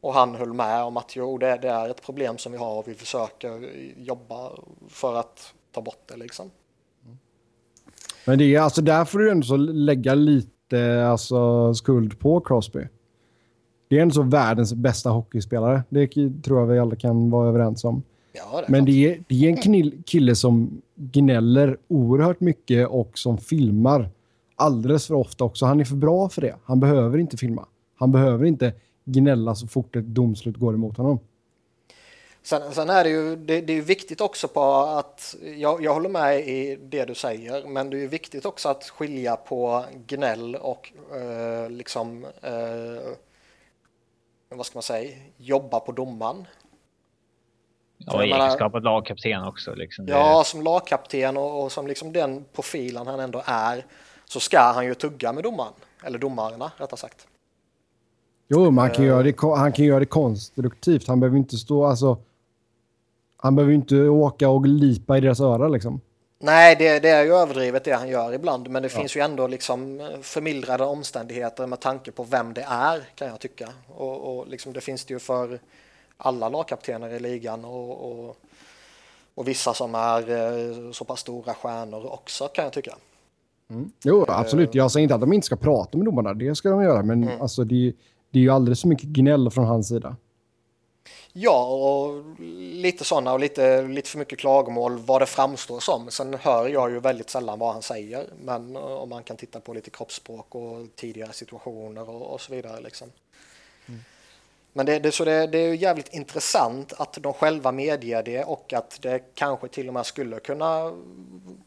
Och 0.00 0.14
han 0.14 0.34
höll 0.34 0.52
med 0.52 0.82
om 0.82 0.96
att 0.96 1.16
jo, 1.16 1.38
det, 1.38 1.58
det 1.62 1.68
är 1.68 1.88
ett 1.88 2.02
problem 2.02 2.38
som 2.38 2.52
vi 2.52 2.58
har 2.58 2.78
och 2.78 2.88
vi 2.88 2.94
försöker 2.94 3.70
jobba 3.96 4.50
för 4.88 5.14
att 5.14 5.54
ta 5.72 5.80
bort 5.80 6.02
det 6.06 6.16
liksom. 6.16 6.50
Men 8.24 8.38
det 8.38 8.54
är 8.54 8.60
alltså 8.60 8.82
där 8.82 9.04
får 9.04 9.18
du 9.18 9.30
ändå 9.30 9.46
så 9.46 9.56
lägga 9.56 10.14
lite 10.14 11.06
alltså, 11.06 11.74
skuld 11.74 12.18
på 12.18 12.40
Crosby. 12.40 12.88
Det 13.88 13.98
är 13.98 14.02
ändå 14.02 14.14
så 14.14 14.22
världens 14.22 14.74
bästa 14.74 15.10
hockeyspelare. 15.10 15.82
Det 15.88 16.08
tror 16.44 16.60
jag 16.60 16.66
vi 16.66 16.78
alla 16.78 16.96
kan 16.96 17.30
vara 17.30 17.48
överens 17.48 17.84
om. 17.84 18.02
Ja, 18.32 18.60
det 18.60 18.68
Men 18.68 18.84
det 18.84 18.92
är, 18.92 19.24
det 19.28 19.44
är 19.44 19.48
en 19.48 19.56
knill, 19.56 20.02
kille 20.06 20.36
som 20.36 20.82
gnäller 20.94 21.78
oerhört 21.88 22.40
mycket 22.40 22.88
och 22.88 23.18
som 23.18 23.38
filmar 23.38 24.10
alldeles 24.56 25.06
för 25.06 25.14
ofta 25.14 25.44
också. 25.44 25.66
Han 25.66 25.80
är 25.80 25.84
för 25.84 25.96
bra 25.96 26.28
för 26.28 26.40
det. 26.40 26.56
Han 26.64 26.80
behöver 26.80 27.18
inte 27.18 27.36
filma. 27.36 27.66
Han 27.94 28.12
behöver 28.12 28.44
inte 28.44 28.72
gnälla 29.04 29.54
så 29.54 29.66
fort 29.66 29.96
ett 29.96 30.06
domslut 30.06 30.56
går 30.56 30.74
emot 30.74 30.96
honom. 30.96 31.18
Sen, 32.42 32.74
sen 32.74 32.90
är 32.90 33.04
det 33.04 33.10
ju 33.10 33.36
det, 33.36 33.60
det, 33.60 33.72
är 33.72 33.82
viktigt 33.82 34.20
också 34.20 34.48
på 34.48 34.62
att 34.74 35.36
jag, 35.56 35.82
jag 35.82 35.94
håller 35.94 36.08
med 36.08 36.48
i 36.48 36.78
det 36.82 37.04
du 37.04 37.14
säger, 37.14 37.66
men 37.66 37.90
det 37.90 38.02
är 38.02 38.08
viktigt 38.08 38.46
också 38.46 38.68
att 38.68 38.84
skilja 38.84 39.36
på 39.36 39.84
gnäll 40.06 40.56
och 40.56 40.92
eh, 41.16 41.70
liksom 41.70 42.24
eh, 42.42 43.12
vad 44.48 44.66
ska 44.66 44.76
man 44.76 44.82
säga, 44.82 45.18
jobba 45.36 45.80
på 45.80 45.92
domaren. 45.92 46.46
Ja, 48.06 48.24
i 48.24 48.30
egenskap 48.30 48.74
av 48.74 48.82
lagkapten 48.82 49.44
också. 49.44 49.74
Liksom. 49.74 50.08
Ja, 50.08 50.42
som 50.44 50.62
lagkapten 50.62 51.36
och, 51.36 51.64
och, 51.64 51.72
som 51.72 51.86
liksom 51.86 52.12
den 52.12 52.44
profilen 52.52 53.06
han 53.06 53.20
ändå 53.20 53.42
är 53.44 53.84
så 54.24 54.40
ska 54.40 54.60
han 54.60 54.86
ju 54.86 54.94
tugga 54.94 55.32
med 55.32 55.44
domaren, 55.44 55.72
eller 56.04 56.18
domarna 56.18 56.72
rättare 56.76 56.98
sagt. 56.98 57.26
Jo, 58.48 58.70
men 58.70 58.78
han 58.78 58.90
kan, 58.90 59.04
uh, 59.04 59.08
göra 59.08 59.22
det, 59.22 59.34
han 59.40 59.72
kan 59.72 59.84
göra 59.84 60.00
det 60.00 60.06
konstruktivt. 60.06 61.08
Han 61.08 61.20
behöver 61.20 61.38
inte 61.38 61.56
stå, 61.56 61.84
alltså. 61.84 62.18
Han 63.36 63.56
behöver 63.56 63.74
inte 63.74 63.96
åka 63.96 64.48
och 64.48 64.66
lipa 64.66 65.18
i 65.18 65.20
deras 65.20 65.40
öra 65.40 65.68
liksom. 65.68 66.00
Nej, 66.38 66.76
det, 66.76 66.98
det, 66.98 67.08
är 67.08 67.24
ju 67.24 67.34
överdrivet 67.34 67.84
det 67.84 67.92
han 67.92 68.08
gör 68.08 68.32
ibland, 68.32 68.70
men 68.70 68.82
det 68.82 68.92
ja. 68.92 68.98
finns 68.98 69.16
ju 69.16 69.20
ändå 69.20 69.46
liksom 69.46 70.08
förmildrade 70.22 70.84
omständigheter 70.84 71.66
med 71.66 71.80
tanke 71.80 72.12
på 72.12 72.22
vem 72.22 72.54
det 72.54 72.66
är 72.68 73.00
kan 73.14 73.28
jag 73.28 73.40
tycka. 73.40 73.68
Och, 73.88 74.38
och 74.38 74.48
liksom 74.48 74.72
det 74.72 74.80
finns 74.80 75.04
det 75.04 75.14
ju 75.14 75.18
för 75.18 75.58
alla 76.22 76.48
lagkaptener 76.48 77.10
i 77.10 77.20
ligan 77.20 77.64
och, 77.64 78.10
och, 78.10 78.36
och 79.34 79.48
vissa 79.48 79.74
som 79.74 79.94
är 79.94 80.30
eh, 80.30 80.92
så 80.92 81.04
pass 81.04 81.20
stora 81.20 81.54
stjärnor 81.54 82.12
också 82.12 82.48
kan 82.48 82.64
jag 82.64 82.72
tycka. 82.72 82.94
Mm. 83.70 83.92
Jo, 84.04 84.24
absolut. 84.28 84.74
Jag 84.74 84.90
säger 84.90 85.02
inte 85.02 85.14
att 85.14 85.20
de 85.20 85.32
inte 85.32 85.46
ska 85.46 85.56
prata 85.56 85.98
med 85.98 86.06
domarna, 86.06 86.34
det 86.34 86.54
ska 86.54 86.70
de 86.70 86.82
göra, 86.82 87.02
men 87.02 87.22
mm. 87.22 87.40
alltså 87.40 87.64
det, 87.64 87.92
det 88.30 88.38
är 88.38 88.42
ju 88.42 88.50
alldeles 88.50 88.80
för 88.80 88.88
mycket 88.88 89.08
gnäll 89.08 89.50
från 89.50 89.64
hans 89.64 89.88
sida. 89.88 90.16
Ja, 91.32 91.66
och 91.66 92.24
lite 92.58 93.04
sådana 93.04 93.32
och 93.32 93.40
lite, 93.40 93.82
lite 93.82 94.08
för 94.08 94.18
mycket 94.18 94.38
klagomål 94.38 94.98
vad 94.98 95.22
det 95.22 95.26
framstår 95.26 95.80
som. 95.80 96.10
Sen 96.10 96.34
hör 96.34 96.68
jag 96.68 96.90
ju 96.90 97.00
väldigt 97.00 97.30
sällan 97.30 97.58
vad 97.58 97.72
han 97.72 97.82
säger, 97.82 98.26
men 98.44 98.76
eh, 98.76 98.82
om 98.82 99.08
man 99.08 99.22
kan 99.22 99.36
titta 99.36 99.60
på 99.60 99.74
lite 99.74 99.90
kroppsspråk 99.90 100.54
och 100.54 100.86
tidigare 100.96 101.32
situationer 101.32 102.10
och, 102.10 102.34
och 102.34 102.40
så 102.40 102.54
vidare. 102.54 102.80
Liksom. 102.80 103.08
Mm. 104.74 104.86
Men 104.86 104.86
det, 104.86 104.98
det, 104.98 105.12
så 105.12 105.24
det, 105.24 105.46
det 105.46 105.58
är 105.58 105.74
jävligt 105.74 106.14
intressant 106.14 106.92
att 106.92 107.18
de 107.20 107.32
själva 107.32 107.72
medger 107.72 108.22
det 108.22 108.44
och 108.44 108.72
att 108.72 108.98
det 109.02 109.34
kanske 109.34 109.68
till 109.68 109.88
och 109.88 109.94
med 109.94 110.06
skulle 110.06 110.40
kunna 110.40 110.92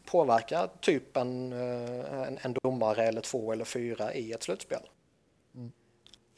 påverka 0.04 0.68
typ 0.80 1.16
en, 1.16 1.52
eh, 1.52 2.22
en, 2.22 2.38
en 2.42 2.54
domare 2.62 3.04
eller 3.06 3.20
två 3.20 3.52
eller 3.52 3.64
fyra 3.64 4.14
i 4.14 4.32
ett 4.32 4.42
slutspel. 4.42 4.80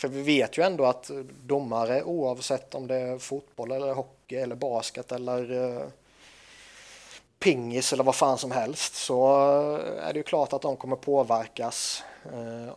För 0.00 0.08
vi 0.08 0.22
vet 0.22 0.58
ju 0.58 0.62
ändå 0.62 0.84
att 0.84 1.10
domare 1.42 2.02
oavsett 2.02 2.74
om 2.74 2.86
det 2.86 2.96
är 2.96 3.18
fotboll 3.18 3.72
eller 3.72 3.94
hockey 3.94 4.36
eller 4.36 4.56
basket 4.56 5.12
eller 5.12 5.52
uh, 5.52 5.82
pingis 7.38 7.92
eller 7.92 8.04
vad 8.04 8.14
fan 8.14 8.38
som 8.38 8.50
helst 8.50 8.94
så 8.94 9.36
är 10.00 10.12
det 10.12 10.18
ju 10.18 10.22
klart 10.22 10.52
att 10.52 10.62
de 10.62 10.76
kommer 10.76 10.96
påverkas 10.96 12.02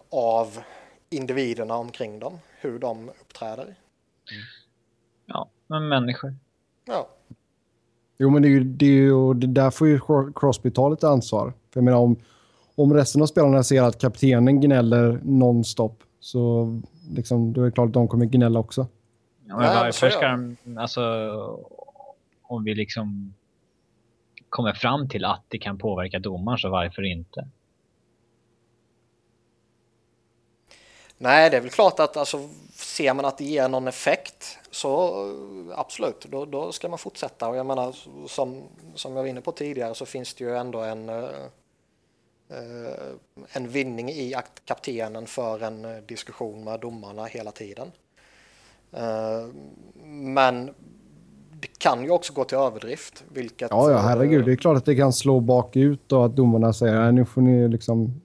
av 0.09 0.61
individerna 1.09 1.75
omkring 1.75 2.19
dem, 2.19 2.39
hur 2.61 2.79
de 2.79 3.09
uppträder. 3.09 3.63
Mm. 3.63 3.75
Ja, 5.25 5.49
men 5.67 5.87
människor. 5.87 6.35
Ja. 6.85 7.09
Jo, 8.17 8.29
men 8.29 8.41
det 8.41 8.47
är 8.47 8.49
ju, 8.49 8.63
det 8.63 8.85
är 8.85 8.89
ju, 8.89 9.33
det 9.33 9.47
där 9.47 9.71
får 9.71 9.87
ju 9.87 9.99
Crosby 10.35 10.71
ta 10.71 10.89
lite 10.89 11.07
ansvar. 11.07 11.53
För 11.71 11.79
jag 11.79 11.83
menar, 11.83 11.97
om, 11.97 12.15
om 12.75 12.93
resten 12.93 13.21
av 13.21 13.25
spelarna 13.25 13.63
ser 13.63 13.81
att 13.81 14.01
kaptenen 14.01 14.61
gnäller 14.61 15.19
nonstop 15.23 16.03
så 16.19 16.67
liksom, 17.15 17.53
då 17.53 17.61
är 17.61 17.65
det 17.65 17.71
klart 17.71 17.87
att 17.87 17.93
de 17.93 18.07
kommer 18.07 18.25
gnälla 18.25 18.59
också. 18.59 18.87
Ja, 19.45 19.57
men 19.57 19.75
varför 19.75 20.09
ska 20.09 20.27
de, 20.27 20.57
alltså, 20.77 21.01
om 22.41 22.63
vi 22.63 22.75
liksom 22.75 23.33
kommer 24.49 24.73
fram 24.73 25.09
till 25.09 25.25
att 25.25 25.43
det 25.47 25.57
kan 25.57 25.77
påverka 25.77 26.19
domaren 26.19 26.57
så 26.57 26.69
varför 26.69 27.01
inte? 27.01 27.47
Nej, 31.21 31.49
det 31.49 31.57
är 31.57 31.61
väl 31.61 31.69
klart 31.69 31.99
att 31.99 32.17
alltså, 32.17 32.49
ser 32.73 33.13
man 33.13 33.25
att 33.25 33.37
det 33.37 33.43
ger 33.43 33.69
någon 33.69 33.87
effekt 33.87 34.57
så 34.71 35.25
absolut, 35.75 36.25
då, 36.29 36.45
då 36.45 36.71
ska 36.71 36.89
man 36.89 36.99
fortsätta. 36.99 37.47
Och 37.47 37.55
jag 37.55 37.65
menar, 37.65 37.95
som, 38.27 38.63
som 38.95 39.15
jag 39.15 39.21
var 39.21 39.29
inne 39.29 39.41
på 39.41 39.51
tidigare 39.51 39.95
så 39.95 40.05
finns 40.05 40.33
det 40.33 40.43
ju 40.43 40.57
ändå 40.57 40.79
en 40.79 41.09
uh, 41.09 41.29
Eh, 42.51 43.13
en 43.53 43.67
vinning 43.67 44.09
i 44.09 44.35
kaptenen 44.65 45.25
för 45.25 45.63
en 45.63 45.85
eh, 45.85 45.91
diskussion 46.07 46.63
med 46.63 46.79
domarna 46.79 47.25
hela 47.25 47.51
tiden. 47.51 47.87
Eh, 48.91 49.47
men 50.05 50.65
det 51.61 51.79
kan 51.79 52.03
ju 52.03 52.09
också 52.09 52.33
gå 52.33 52.43
till 52.43 52.57
överdrift. 52.57 53.23
Vilket, 53.33 53.71
ja, 53.71 53.91
ja, 53.91 53.97
herregud. 53.97 54.45
Det 54.45 54.51
är 54.51 54.55
klart 54.55 54.77
att 54.77 54.85
det 54.85 54.95
kan 54.95 55.13
slå 55.13 55.39
bakut 55.39 56.11
och 56.11 56.25
att 56.25 56.35
domarna 56.35 56.73
säger 56.73 57.11
nu 57.11 57.25
får 57.25 57.41
ni 57.41 57.67
liksom... 57.67 58.21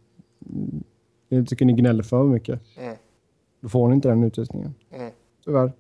Jag 1.29 1.49
tycker 1.49 1.65
ni 1.65 1.73
gnäller 1.73 2.03
för 2.03 2.25
mycket. 2.25 2.61
Mm. 2.77 2.97
Då 3.61 3.69
får 3.69 3.89
ni 3.89 3.95
inte 3.95 4.09
den 4.09 4.25
utvisningen. 4.25 4.75
Mm. 4.91 5.13
Tyvärr. 5.45 5.73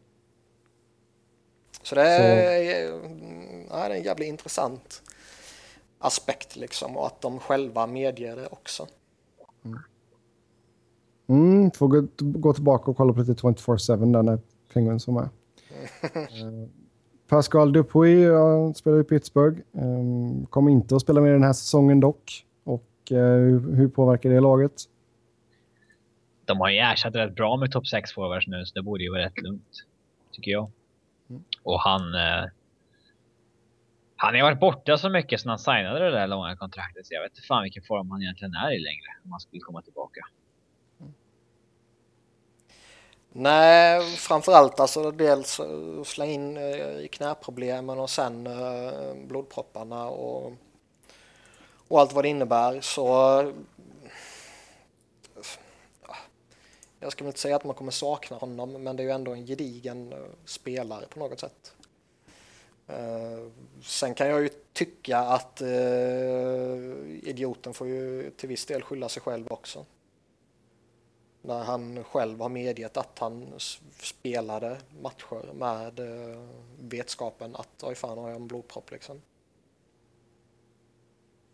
Så 1.83 1.95
det 1.95 2.03
är, 2.03 2.89
Så. 2.91 3.07
Ja, 3.71 3.89
det 3.89 3.95
är 3.95 3.99
en 3.99 4.03
jävligt 4.03 4.29
intressant 4.29 5.03
aspekt 5.99 6.57
liksom 6.57 6.97
och 6.97 7.07
att 7.07 7.21
de 7.21 7.39
själva 7.39 7.87
medger 7.87 8.37
det 8.37 8.47
också. 8.47 8.87
Mm. 9.65 9.79
Mm, 11.29 11.71
får 11.71 11.89
gå, 11.89 12.07
gå 12.19 12.53
tillbaka 12.53 12.91
och 12.91 12.97
kolla 12.97 13.13
på 13.13 13.21
lite 13.21 13.33
24-7 13.33 14.13
där 14.13 14.23
när 14.23 14.39
Penguins 14.73 15.07
var 15.07 15.15
med. 15.15 15.29
uh, 16.15 16.69
Pascal 17.29 17.73
Dupuis 17.73 18.29
uh, 18.29 18.73
spelar 18.73 19.01
i 19.01 19.05
Pittsburgh. 19.05 19.59
Um, 19.73 20.47
kommer 20.47 20.71
inte 20.71 20.97
att 20.97 21.03
spela 21.03 21.21
med 21.21 21.33
den 21.33 21.43
här 21.43 21.53
säsongen 21.53 22.01
dock. 22.01 22.47
Och 22.65 23.13
uh, 23.13 23.19
hur 23.59 23.89
påverkar 23.89 24.31
det 24.31 24.41
laget? 24.41 24.73
De 26.47 26.61
har 26.61 26.71
ju 26.71 26.79
ersatt 26.79 27.15
rätt 27.15 27.35
bra 27.35 27.57
med 27.57 27.73
topp 27.73 27.87
6 27.87 28.13
forwards 28.13 28.47
nu 28.47 28.65
så 28.65 28.75
det 28.75 28.83
borde 28.83 29.05
ju 29.05 29.11
vara 29.11 29.25
rätt 29.25 29.43
lugnt. 29.43 29.85
Tycker 30.33 30.51
jag. 30.51 30.71
Mm. 31.31 31.45
Och 31.63 31.81
han 31.81 32.15
uh, 32.15 32.47
han 34.17 34.35
har 34.35 34.43
varit 34.43 34.61
borta 34.61 34.99
så 34.99 35.09
mycket 35.09 35.41
sedan 35.41 35.49
han 35.49 35.59
signade 35.59 35.99
det 35.99 36.11
där 36.11 36.27
långa 36.27 36.57
kontraktet 36.57 37.07
så 37.07 37.15
jag 37.15 37.23
vet 37.23 37.33
inte 37.33 37.47
fan 37.47 37.63
vilken 37.63 37.83
form 37.83 38.11
han 38.11 38.23
egentligen 38.23 38.55
är 38.55 38.73
i 38.73 38.79
längre 38.79 39.09
om 39.25 39.33
han 39.33 39.41
skulle 39.41 39.61
komma 39.61 39.83
tillbaka. 39.83 40.21
Nej, 43.39 44.03
framförallt 44.03 44.81
alltså 44.81 45.11
dels 45.11 45.61
slänga 46.05 46.33
in 46.33 46.57
eh, 46.57 46.99
i 46.99 47.09
knäproblemen 47.13 47.99
och 47.99 48.11
sen 48.11 48.47
uh, 48.47 49.15
blodpropparna 49.27 50.07
och, 50.07 50.53
och 51.89 52.01
allt 52.01 52.13
vad 52.13 52.25
det 52.25 52.29
innebär 52.29 52.81
så 52.81 53.07
jag 57.01 57.13
ska 57.13 57.25
väl 57.25 57.29
inte 57.29 57.41
säga 57.41 57.57
att 57.57 57.65
man 57.65 57.75
kommer 57.75 57.93
sakna 57.93 58.37
honom 58.37 58.73
men 58.73 58.97
det 58.97 59.03
är 59.03 59.05
ju 59.05 59.11
ändå 59.11 59.33
en 59.33 59.47
gedigen 59.47 60.13
eh, 60.13 60.19
spelare 60.45 61.07
på 61.07 61.19
något 61.19 61.41
sätt. 61.41 61.73
Uh, 62.91 63.51
sen 63.83 64.15
kan 64.15 64.29
jag 64.29 64.43
ju 64.43 64.49
tycka 64.73 65.19
att 65.19 65.63
uh, 65.63 65.69
idioten 67.23 67.75
får 67.75 67.87
ju 67.87 68.31
till 68.31 68.49
viss 68.49 68.67
del 68.67 68.83
skylla 68.83 69.09
sig 69.09 69.23
själv 69.23 69.47
också. 69.51 69.85
När 71.43 71.65
han 71.65 72.05
själv 72.05 72.41
har 72.41 72.49
medgett 72.49 72.97
att 72.97 73.19
han 73.19 73.47
spelade 74.01 74.77
matcher 75.03 75.53
med 75.55 76.01
uh, 76.01 76.49
vetskapen 76.81 77.57
att 77.57 77.83
oj 77.83 77.95
fan 77.95 78.19
har 78.19 78.29
jag 78.29 78.37
en 78.37 78.47
blodpropp 78.47 78.91
liksom. 78.91 79.23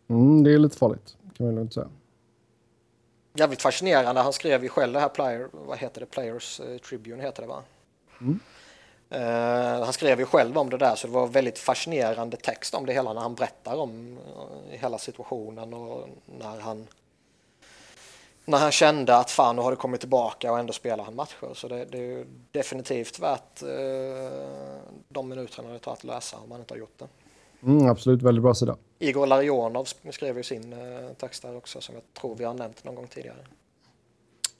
Mm, 0.08 0.44
det 0.44 0.54
är 0.54 0.58
lite 0.58 0.76
farligt 0.76 1.16
kan 1.36 1.46
man 1.46 1.54
lugnt 1.54 1.74
säga 1.74 1.88
jävligt 3.32 3.62
fascinerande. 3.62 4.20
Han 4.20 4.32
skrev 4.32 4.62
ju 4.62 4.68
själv 4.68 4.92
det 4.92 5.00
här 5.00 5.08
player, 5.08 5.48
vad 5.52 5.78
heter 5.78 6.00
det, 6.00 6.06
Players 6.06 6.60
eh, 6.60 6.78
Tribune 6.78 7.22
heter 7.22 7.42
det 7.42 7.48
va? 7.48 7.62
Mm. 8.20 8.40
Eh, 9.10 9.84
han 9.84 9.92
skrev 9.92 10.20
ju 10.20 10.26
själv 10.26 10.58
om 10.58 10.70
det 10.70 10.76
där 10.76 10.94
så 10.94 11.06
det 11.06 11.12
var 11.12 11.26
väldigt 11.26 11.58
fascinerande 11.58 12.36
text 12.36 12.74
om 12.74 12.86
det 12.86 12.92
hela 12.92 13.12
när 13.12 13.20
han 13.20 13.34
berättar 13.34 13.76
om 13.76 14.18
eh, 14.36 14.78
hela 14.78 14.98
situationen 14.98 15.74
och 15.74 16.08
när 16.26 16.60
han 16.60 16.86
när 18.44 18.58
han 18.58 18.72
kände 18.72 19.16
att 19.16 19.30
fan 19.30 19.56
nu 19.56 19.62
har 19.62 19.70
det 19.70 19.76
kommit 19.76 20.00
tillbaka 20.00 20.52
och 20.52 20.58
ändå 20.58 20.72
spelar 20.72 21.04
han 21.04 21.14
matcher. 21.14 21.54
Så 21.54 21.68
det, 21.68 21.84
det 21.84 21.98
är 21.98 22.02
ju 22.02 22.26
definitivt 22.50 23.18
värt 23.18 23.62
eh, 23.62 24.78
de 25.08 25.28
minuterna 25.28 25.72
det 25.72 25.78
tar 25.78 25.92
att 25.92 26.04
läsa 26.04 26.36
om 26.36 26.48
man 26.48 26.60
inte 26.60 26.74
har 26.74 26.78
gjort 26.78 26.98
det. 26.98 27.08
Mm, 27.66 27.86
absolut, 27.86 28.22
väldigt 28.22 28.42
bra 28.42 28.54
sida. 28.54 28.76
Igor 28.98 29.26
Larionov 29.26 29.84
skrev 30.10 30.36
ju 30.36 30.42
sin 30.42 30.72
eh, 30.72 30.78
text 31.20 31.42
där 31.42 31.56
också 31.56 31.80
som 31.80 31.94
jag 31.94 32.02
tror 32.20 32.34
vi 32.36 32.44
har 32.44 32.54
nämnt 32.54 32.84
någon 32.84 32.94
gång 32.94 33.06
tidigare. 33.06 33.36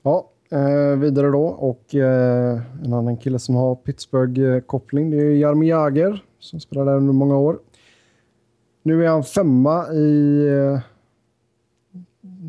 Ja, 0.03 0.31
eh, 0.51 0.99
vidare 0.99 1.27
då. 1.31 1.45
Och 1.45 1.95
eh, 1.95 2.61
en 2.85 2.93
annan 2.93 3.17
kille 3.17 3.39
som 3.39 3.55
har 3.55 3.75
Pittsburgh-koppling 3.75 5.11
det 5.11 5.17
är 5.17 5.31
Jaromir 5.31 5.69
Jagr 5.69 6.25
som 6.39 6.61
spelade 6.61 6.91
där 6.91 6.97
under 6.97 7.13
många 7.13 7.39
år. 7.39 7.59
Nu 8.83 9.05
är 9.05 9.09
han 9.09 9.25
femma 9.25 9.93
i 9.93 10.47
eh, 10.49 10.81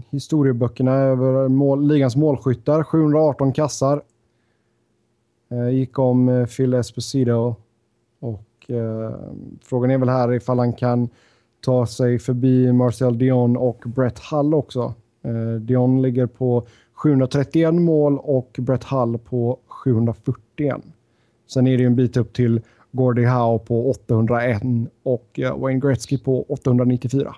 historieböckerna 0.10 0.94
över 0.94 1.48
mål, 1.48 1.88
ligans 1.88 2.16
målskyttar. 2.16 2.84
718 2.84 3.54
kassar. 3.54 4.04
Eh, 5.52 5.70
gick 5.70 6.00
om 6.00 6.30
eh, 6.30 6.46
Phil 6.46 6.74
Esposito. 6.74 7.56
Och 8.64 8.76
eh, 8.76 9.14
frågan 9.64 9.92
är 9.92 9.98
väl 9.98 10.10
här 10.10 10.34
ifall 10.34 10.60
han 10.60 10.74
kan 10.74 11.10
ta 11.62 11.86
sig 11.86 12.20
förbi 12.20 12.74
Marcel 12.74 13.18
Dion 13.18 13.58
och 13.58 13.84
Brett 13.86 14.20
Hull 14.20 14.54
också. 14.54 14.94
Eh, 15.24 15.60
Dion 15.60 16.02
ligger 16.02 16.26
på 16.26 16.68
731 16.94 17.74
mål 17.74 18.20
och 18.20 18.56
Brett 18.60 18.84
Hull 18.84 19.18
på 19.18 19.60
741. 19.68 20.78
Sen 21.48 21.68
är 21.68 21.78
det 21.78 21.84
en 21.84 21.96
bit 21.96 22.18
upp 22.18 22.34
till 22.34 22.62
Gordie 22.92 23.26
Howe 23.26 23.60
på 23.60 23.90
801 23.90 24.62
och 25.04 25.40
eh, 25.40 25.58
Wayne 25.58 25.80
Gretzky 25.80 26.18
på 26.18 26.46
894. 26.50 27.36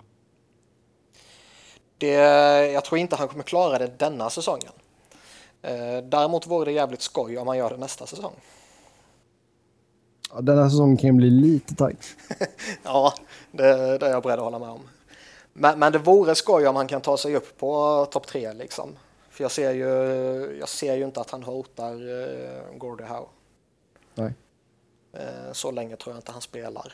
Det, 1.98 2.12
jag 2.72 2.86
tror 2.86 3.00
inte 3.00 3.16
han 3.16 3.28
kommer 3.28 3.44
klara 3.44 3.78
det 3.78 4.00
denna 4.00 4.30
säsongen. 4.30 4.72
Eh, 5.62 6.04
däremot 6.04 6.48
vore 6.48 6.66
det 6.66 6.72
jävligt 6.72 7.02
skoj 7.02 7.38
om 7.38 7.48
han 7.48 7.58
gör 7.58 7.70
det 7.70 7.78
nästa 7.78 8.06
säsong. 8.06 8.34
Den 10.42 10.58
här 10.58 10.70
säsongen 10.70 10.98
kan 10.98 11.08
ju 11.08 11.14
bli 11.14 11.30
lite 11.30 11.76
tajt. 11.76 12.16
ja, 12.84 13.14
det, 13.52 13.98
det 13.98 14.06
är 14.06 14.12
jag 14.12 14.24
beredd 14.24 14.40
att 14.40 14.46
hålla 14.46 14.60
med 14.60 14.70
om. 14.70 14.82
Men, 15.54 15.80
men 15.80 15.92
det 15.92 16.00
vore 16.00 16.36
skoj 16.36 16.68
om 16.68 16.76
han 16.76 16.88
kan 16.88 17.02
ta 17.02 17.18
sig 17.18 17.36
upp 17.36 17.58
på 17.58 18.06
topp 18.12 18.28
tre 18.28 18.54
liksom. 18.54 18.96
För 19.30 19.44
jag 19.44 19.52
ser 19.52 19.72
ju, 19.72 19.88
jag 20.60 20.70
ser 20.70 20.96
ju 20.96 21.06
inte 21.06 21.22
att 21.22 21.32
han 21.32 21.44
hotar 21.44 22.10
uh, 22.10 22.78
Gordie 22.78 23.06
Howe. 23.06 23.28
Nej. 24.16 24.34
Uh, 25.14 25.52
så 25.52 25.72
länge 25.72 25.96
tror 25.96 26.14
jag 26.14 26.18
inte 26.18 26.32
han 26.32 26.42
spelar. 26.42 26.94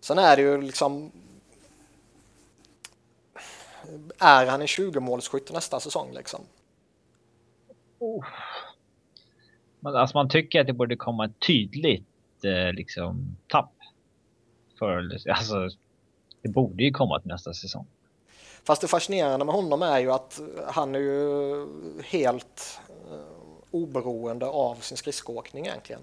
Sen 0.00 0.18
är 0.18 0.36
det 0.36 0.42
ju 0.42 0.62
liksom 0.62 1.12
är 4.18 4.46
han 4.46 4.60
en 4.60 4.66
20-målsskytt 4.66 5.52
nästa 5.52 5.80
säsong 5.80 6.12
liksom? 6.12 6.40
Oh. 7.98 8.24
Alltså 9.84 10.16
man 10.16 10.28
tycker 10.28 10.60
att 10.60 10.66
det 10.66 10.72
borde 10.72 10.96
komma 10.96 11.24
ett 11.24 11.40
tydligt 11.46 12.44
eh, 12.44 12.72
liksom 12.72 13.36
tapp. 13.48 13.72
För, 14.78 15.08
alltså, 15.30 15.68
det 16.42 16.48
borde 16.48 16.84
ju 16.84 16.90
komma 16.90 17.20
till 17.20 17.28
nästa 17.28 17.54
säsong. 17.54 17.86
Fast 18.64 18.82
det 18.82 18.88
fascinerande 18.88 19.44
med 19.44 19.54
honom 19.54 19.82
är 19.82 19.98
ju 19.98 20.12
att 20.12 20.40
han 20.68 20.94
är 20.94 20.98
ju 20.98 21.66
helt 22.04 22.80
uh, 23.10 23.20
oberoende 23.70 24.46
av 24.46 24.74
sin 24.74 24.96
skridskoåkning 24.96 25.66
egentligen. 25.66 26.02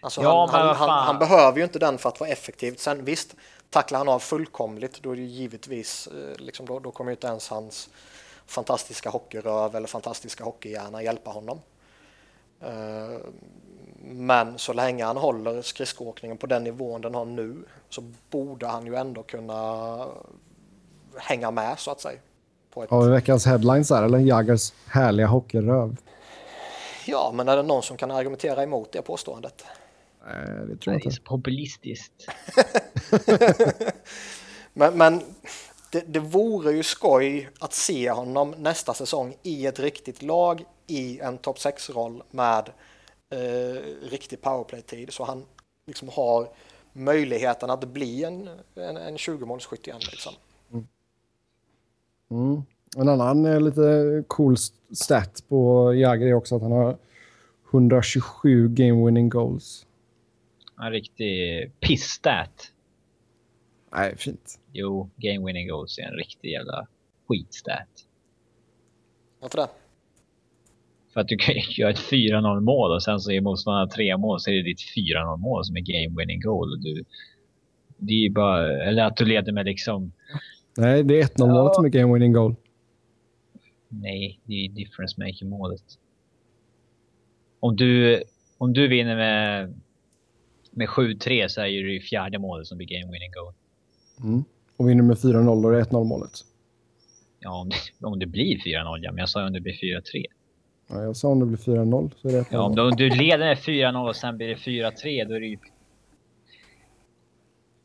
Alltså 0.00 0.22
ja, 0.22 0.48
han, 0.50 0.66
han, 0.66 0.76
han, 0.76 1.06
han, 1.06 1.18
behöver 1.18 1.58
ju 1.58 1.64
inte 1.64 1.78
den 1.78 1.98
för 1.98 2.08
att 2.08 2.20
vara 2.20 2.30
effektiv. 2.30 2.74
Sen 2.74 3.04
visst, 3.04 3.34
tacklar 3.70 3.98
han 3.98 4.08
av 4.08 4.18
fullkomligt 4.18 5.02
då 5.02 5.12
är 5.12 5.16
det 5.16 5.22
givetvis, 5.22 6.08
uh, 6.14 6.36
liksom, 6.36 6.66
då, 6.66 6.78
då 6.78 6.90
kommer 6.90 7.10
ju 7.10 7.14
inte 7.14 7.26
ens 7.26 7.48
hans 7.48 7.90
fantastiska 8.46 9.10
hockeyröv 9.10 9.76
eller 9.76 9.88
fantastiska 9.88 10.44
hockeyhjärna 10.44 11.02
hjälpa 11.02 11.30
honom. 11.30 11.60
Uh, 12.64 13.18
men 14.06 14.58
så 14.58 14.72
länge 14.72 15.04
han 15.04 15.16
håller 15.16 15.62
skridskoåkningen 15.62 16.36
på 16.36 16.46
den 16.46 16.64
nivån 16.64 17.00
den 17.00 17.14
har 17.14 17.24
nu 17.24 17.56
så 17.88 18.02
borde 18.30 18.66
han 18.66 18.86
ju 18.86 18.94
ändå 18.94 19.22
kunna 19.22 20.08
hänga 21.16 21.50
med 21.50 21.78
så 21.78 21.90
att 21.90 22.00
säga. 22.00 22.18
På 22.70 22.82
ett... 22.82 22.90
Har 22.90 23.04
vi 23.04 23.10
veckans 23.10 23.46
headlines 23.46 23.90
här 23.90 24.02
eller? 24.02 24.18
Jaggers 24.18 24.72
härliga 24.86 25.26
hockeyröv. 25.26 25.96
Ja, 27.06 27.32
men 27.34 27.48
är 27.48 27.56
det 27.56 27.62
någon 27.62 27.82
som 27.82 27.96
kan 27.96 28.10
argumentera 28.10 28.62
emot 28.62 28.92
det 28.92 29.02
påståendet? 29.02 29.64
Nej, 30.26 30.66
det 30.68 30.76
tror 30.76 30.94
jag 30.94 30.94
inte. 30.94 31.08
Det 31.08 31.08
är 31.08 31.10
så 31.10 31.22
populistiskt. 31.22 32.26
men, 34.72 34.98
men 34.98 35.22
det, 35.90 36.00
det 36.06 36.20
vore 36.20 36.72
ju 36.72 36.82
skoj 36.82 37.50
att 37.58 37.72
se 37.72 38.10
honom 38.10 38.54
nästa 38.58 38.94
säsong 38.94 39.36
i 39.42 39.66
ett 39.66 39.80
riktigt 39.80 40.22
lag 40.22 40.64
i 40.86 41.20
en 41.20 41.38
topp 41.38 41.56
6-roll 41.56 42.22
med 42.30 42.70
eh, 43.30 43.82
riktig 44.10 44.40
powerplay-tid 44.40 45.12
så 45.12 45.24
han 45.24 45.44
liksom 45.86 46.08
har 46.08 46.48
möjligheten 46.92 47.70
att 47.70 47.84
bli 47.84 48.24
en, 48.24 48.48
en, 48.74 48.96
en 48.96 49.16
20-målsskytt 49.16 49.88
igen. 49.88 50.00
Liksom. 50.10 50.32
Mm. 50.72 50.86
Mm. 52.30 52.62
En 52.96 53.08
annan 53.08 53.46
eh, 53.46 53.60
lite 53.60 54.24
cool 54.28 54.56
stat 54.92 55.44
på 55.48 55.94
Jagr 55.94 56.26
är 56.26 56.34
också 56.34 56.56
att 56.56 56.62
han 56.62 56.72
har 56.72 56.96
127 57.70 58.68
game 58.68 59.04
winning 59.04 59.28
goals. 59.28 59.86
En 60.80 60.90
riktig 60.90 61.70
piss-stat. 61.80 62.72
Nej, 63.92 64.16
fint. 64.16 64.60
Jo, 64.72 65.10
game 65.16 65.46
winning 65.46 65.68
goals 65.68 65.98
är 65.98 66.02
en 66.02 66.16
riktig 66.16 66.50
jävla 66.50 66.86
skitstat. 67.28 67.88
Varför 69.40 69.58
det? 69.58 69.68
För 71.14 71.20
att 71.20 71.28
du 71.28 71.36
kan 71.36 71.54
göra 71.68 71.90
ett 71.90 72.10
4-0 72.10 72.60
mål 72.60 72.92
och 72.92 73.02
sen 73.02 73.20
så 73.20 73.30
är 73.30 73.40
motståndaren 73.40 73.88
tre 73.88 74.16
mål 74.16 74.40
så 74.40 74.50
är 74.50 74.54
det 74.54 74.62
ditt 74.62 74.80
4-0 75.14 75.36
mål 75.36 75.64
som 75.64 75.76
är 75.76 75.80
game 75.80 76.20
winning 76.20 76.40
goal. 76.40 76.80
Du, 76.80 77.04
det 77.96 78.12
är 78.12 78.30
bara, 78.30 78.82
eller 78.82 79.04
att 79.04 79.16
du 79.16 79.24
leder 79.24 79.52
med 79.52 79.66
liksom... 79.66 80.12
Nej, 80.76 81.04
det 81.04 81.20
är 81.20 81.24
1-0 81.24 81.30
ja. 81.36 81.46
målet 81.46 81.74
som 81.74 81.84
är 81.84 81.88
game 81.88 82.14
winning 82.14 82.32
goal. 82.32 82.54
Nej, 83.88 84.40
det 84.44 84.54
är 84.54 84.68
difference 84.68 85.20
making 85.20 85.48
målet. 85.48 85.82
Om 87.60 87.76
du, 87.76 88.22
om 88.58 88.72
du 88.72 88.88
vinner 88.88 89.16
med, 89.16 89.74
med 90.70 90.88
7-3 90.88 91.48
så 91.48 91.60
är 91.60 91.64
det 91.64 91.70
ju 91.70 92.00
fjärde 92.00 92.38
målet 92.38 92.66
som 92.66 92.78
blir 92.78 92.86
game 92.86 93.12
winning 93.12 93.30
goal. 93.30 93.52
Mm. 94.22 94.44
Och 94.76 94.88
vinner 94.88 95.02
med 95.02 95.16
4-0 95.16 95.62
då 95.62 95.68
är 95.68 95.72
det 95.72 95.82
1-0 95.82 96.04
målet. 96.04 96.32
Ja, 97.40 97.60
om 97.60 97.68
det, 97.68 98.06
om 98.06 98.18
det 98.18 98.26
blir 98.26 98.56
4-0 98.56 98.98
ja, 99.02 99.12
men 99.12 99.18
jag 99.18 99.28
sa 99.28 99.46
om 99.46 99.52
det 99.52 99.60
blir 99.60 99.72
4-3. 99.72 100.24
Ja, 100.86 101.02
jag 101.02 101.16
sa 101.16 101.28
om 101.28 101.40
det 101.40 101.46
blir 101.46 101.56
4-0 101.56 102.12
så 102.16 102.28
är 102.28 102.32
det 102.32 102.42
1-0. 102.42 102.46
Ja, 102.50 102.82
om 102.88 102.96
du 102.96 103.08
leder 103.08 103.38
med 103.38 103.58
4-0 103.58 104.08
och 104.08 104.16
sen 104.16 104.36
blir 104.36 104.48
det 104.48 104.54
4-3 104.54 105.28
då 105.28 105.34
är 105.34 105.40
det 105.40 105.46
ju... 105.46 105.58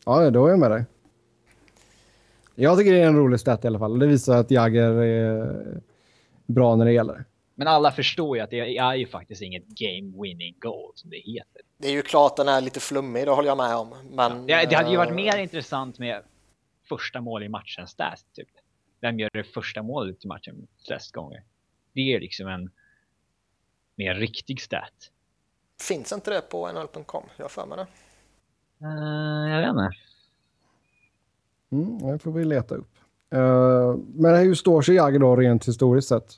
Ja, 0.05 0.29
då 0.29 0.45
är 0.45 0.49
jag 0.49 0.59
med 0.59 0.71
dig. 0.71 0.85
Jag 2.55 2.77
tycker 2.77 2.91
det 2.91 2.99
är 2.99 3.07
en 3.07 3.15
rolig 3.15 3.39
stat 3.39 3.63
i 3.63 3.67
alla 3.67 3.79
fall. 3.79 3.99
Det 3.99 4.07
visar 4.07 4.37
att 4.37 4.51
Jagger 4.51 4.91
är 4.91 5.81
bra 6.45 6.75
när 6.75 6.85
det 6.85 6.91
gäller. 6.91 7.25
Men 7.55 7.67
alla 7.67 7.91
förstår 7.91 8.37
ju 8.37 8.43
att 8.43 8.49
det 8.49 8.77
är 8.77 8.95
ju 8.95 9.07
faktiskt 9.07 9.41
inget 9.41 9.65
game 9.67 10.23
winning 10.23 10.55
goal 10.59 10.91
som 10.95 11.09
det 11.09 11.17
heter. 11.17 11.61
Det 11.77 11.87
är 11.87 11.91
ju 11.91 12.01
klart 12.01 12.35
den 12.37 12.47
är 12.47 12.61
lite 12.61 12.79
flummig, 12.79 13.25
det 13.25 13.31
håller 13.31 13.49
jag 13.49 13.57
med 13.57 13.75
om. 13.75 13.95
Men, 14.11 14.47
ja, 14.47 14.65
det 14.69 14.75
hade 14.75 14.91
ju 14.91 14.97
varit 14.97 15.15
mer 15.15 15.37
intressant 15.37 15.99
med 15.99 16.21
första 16.89 17.21
mål 17.21 17.43
i 17.43 17.49
matchen 17.49 17.87
stat, 17.87 18.25
typ. 18.35 18.47
Vem 19.01 19.19
gör 19.19 19.29
det 19.33 19.43
första 19.43 19.83
målet 19.83 20.25
i 20.25 20.27
matchen 20.27 20.67
flest 20.87 21.11
gånger? 21.11 21.43
Det 21.93 22.15
är 22.15 22.19
liksom 22.19 22.47
en 22.47 22.69
mer 23.99 24.15
riktig 24.15 24.61
stat. 24.61 25.11
Finns 25.81 26.11
inte 26.11 26.31
det 26.31 26.41
på 26.41 26.71
nhl.com? 26.71 27.23
Jag 27.37 27.43
har 27.43 27.49
för 27.49 27.65
mig 27.65 27.77
det. 27.77 27.87
Uh, 28.85 29.49
jag 29.49 29.61
vet 29.61 29.69
inte. 29.69 29.89
Mm, 31.71 32.11
det 32.11 32.19
får 32.19 32.31
vi 32.31 32.45
leta 32.45 32.75
upp. 32.75 32.91
Uh, 33.35 33.95
men 34.15 34.35
hur 34.35 34.55
står 34.55 34.81
sig 34.81 34.95
Jagger 34.95 35.19
då 35.19 35.35
rent 35.35 35.67
historiskt 35.67 36.07
sett? 36.07 36.33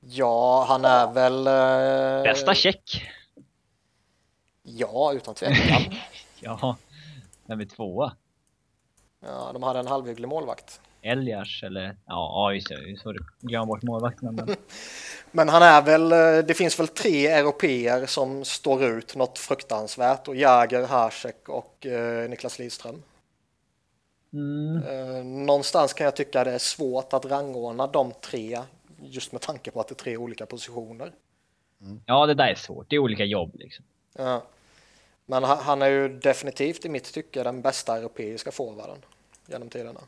Ja, 0.00 0.64
han 0.68 0.84
är 0.84 1.12
väl... 1.12 1.38
Uh... 1.38 2.22
Bästa 2.22 2.54
check. 2.54 3.02
Ja, 4.62 5.12
utan 5.12 5.34
tvekan. 5.34 5.82
ja, 6.40 6.76
vem 7.46 7.60
är 7.60 7.64
tvåa? 7.64 8.16
Ja, 9.20 9.50
de 9.52 9.62
hade 9.62 9.78
en 9.78 9.86
halvhygglig 9.86 10.28
målvakt. 10.28 10.80
Elias 11.04 11.62
eller 11.62 11.96
ja, 12.06 12.52
just 12.52 12.68
det, 12.68 12.96
så 13.02 13.14
glömma 13.40 13.66
bort 13.66 13.82
målvakten. 13.82 14.34
Men... 14.34 14.56
men 15.30 15.48
han 15.48 15.62
är 15.62 15.82
väl, 15.82 16.12
eh, 16.12 16.46
det 16.46 16.54
finns 16.54 16.80
väl 16.80 16.88
tre 16.88 17.26
europeer 17.26 18.06
som 18.06 18.44
står 18.44 18.84
ut 18.84 19.16
något 19.16 19.38
fruktansvärt 19.38 20.28
och 20.28 20.36
Jäger, 20.36 20.86
Hasek 20.86 21.48
och 21.48 21.86
eh, 21.86 22.30
Niklas 22.30 22.58
Lidström. 22.58 23.02
Mm. 24.32 24.82
Eh, 24.82 25.24
någonstans 25.24 25.92
kan 25.92 26.04
jag 26.04 26.16
tycka 26.16 26.44
det 26.44 26.50
är 26.50 26.58
svårt 26.58 27.12
att 27.12 27.24
rangordna 27.24 27.86
de 27.86 28.12
tre 28.20 28.60
just 29.02 29.32
med 29.32 29.40
tanke 29.40 29.70
på 29.70 29.80
att 29.80 29.88
det 29.88 29.92
är 29.92 30.04
tre 30.04 30.16
olika 30.16 30.46
positioner. 30.46 31.12
Ja, 32.06 32.26
det 32.26 32.34
där 32.34 32.48
är 32.48 32.54
svårt. 32.54 32.90
Det 32.90 32.96
är 32.96 33.00
olika 33.00 33.24
jobb 33.24 33.50
liksom. 33.54 33.84
Ja. 34.18 34.42
Men 35.26 35.44
han, 35.44 35.58
han 35.58 35.82
är 35.82 35.88
ju 35.88 36.08
definitivt 36.08 36.84
i 36.84 36.88
mitt 36.88 37.12
tycke 37.14 37.42
den 37.42 37.62
bästa 37.62 37.96
europeiska 37.96 38.52
forwarden 38.52 38.98
genom 39.46 39.68
tiderna. 39.68 40.00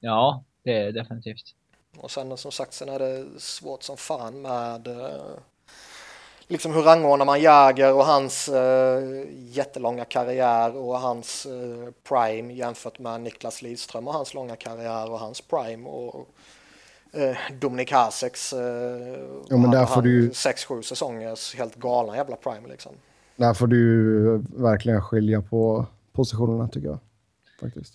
Ja, 0.00 0.44
det 0.64 0.72
är 0.72 0.92
definitivt. 0.92 1.54
Och 1.98 2.10
sen 2.10 2.36
som 2.36 2.52
sagt, 2.52 2.72
sen 2.72 2.88
är 2.88 2.98
det 2.98 3.26
svårt 3.40 3.82
som 3.82 3.96
fan 3.96 4.42
med 4.42 4.86
eh, 4.86 5.20
liksom 6.46 6.74
hur 6.74 6.82
rangordnar 6.82 7.26
man 7.26 7.40
Jäger 7.40 7.94
och 7.94 8.04
hans 8.04 8.48
eh, 8.48 9.02
jättelånga 9.36 10.04
karriär 10.04 10.76
och 10.76 10.98
hans 11.00 11.46
eh, 11.46 11.90
prime 12.08 12.54
jämfört 12.54 12.98
med 12.98 13.20
Niklas 13.20 13.62
Lidström 13.62 14.08
och 14.08 14.14
hans 14.14 14.34
långa 14.34 14.56
karriär 14.56 15.10
och 15.10 15.18
hans 15.20 15.40
prime 15.40 15.88
och 15.88 16.28
eh, 17.12 17.36
Dominik 17.60 17.92
Haseks 17.92 18.52
eh, 18.52 18.58
Ja, 19.48 19.56
men 19.56 19.70
där 19.70 19.86
får 19.86 20.02
du 20.02 20.10
ju- 20.22 20.30
6-7 20.30 20.82
säsongers 20.82 21.54
helt 21.54 21.74
galna 21.76 22.16
jävla 22.16 22.36
prime 22.36 22.68
liksom. 22.68 22.92
Där 23.36 23.54
får 23.54 23.66
du 23.66 24.38
verkligen 24.56 25.02
skilja 25.02 25.42
på 25.42 25.86
positionerna 26.12 26.68
tycker 26.68 26.88
jag. 26.88 26.98
Faktiskt. 27.60 27.94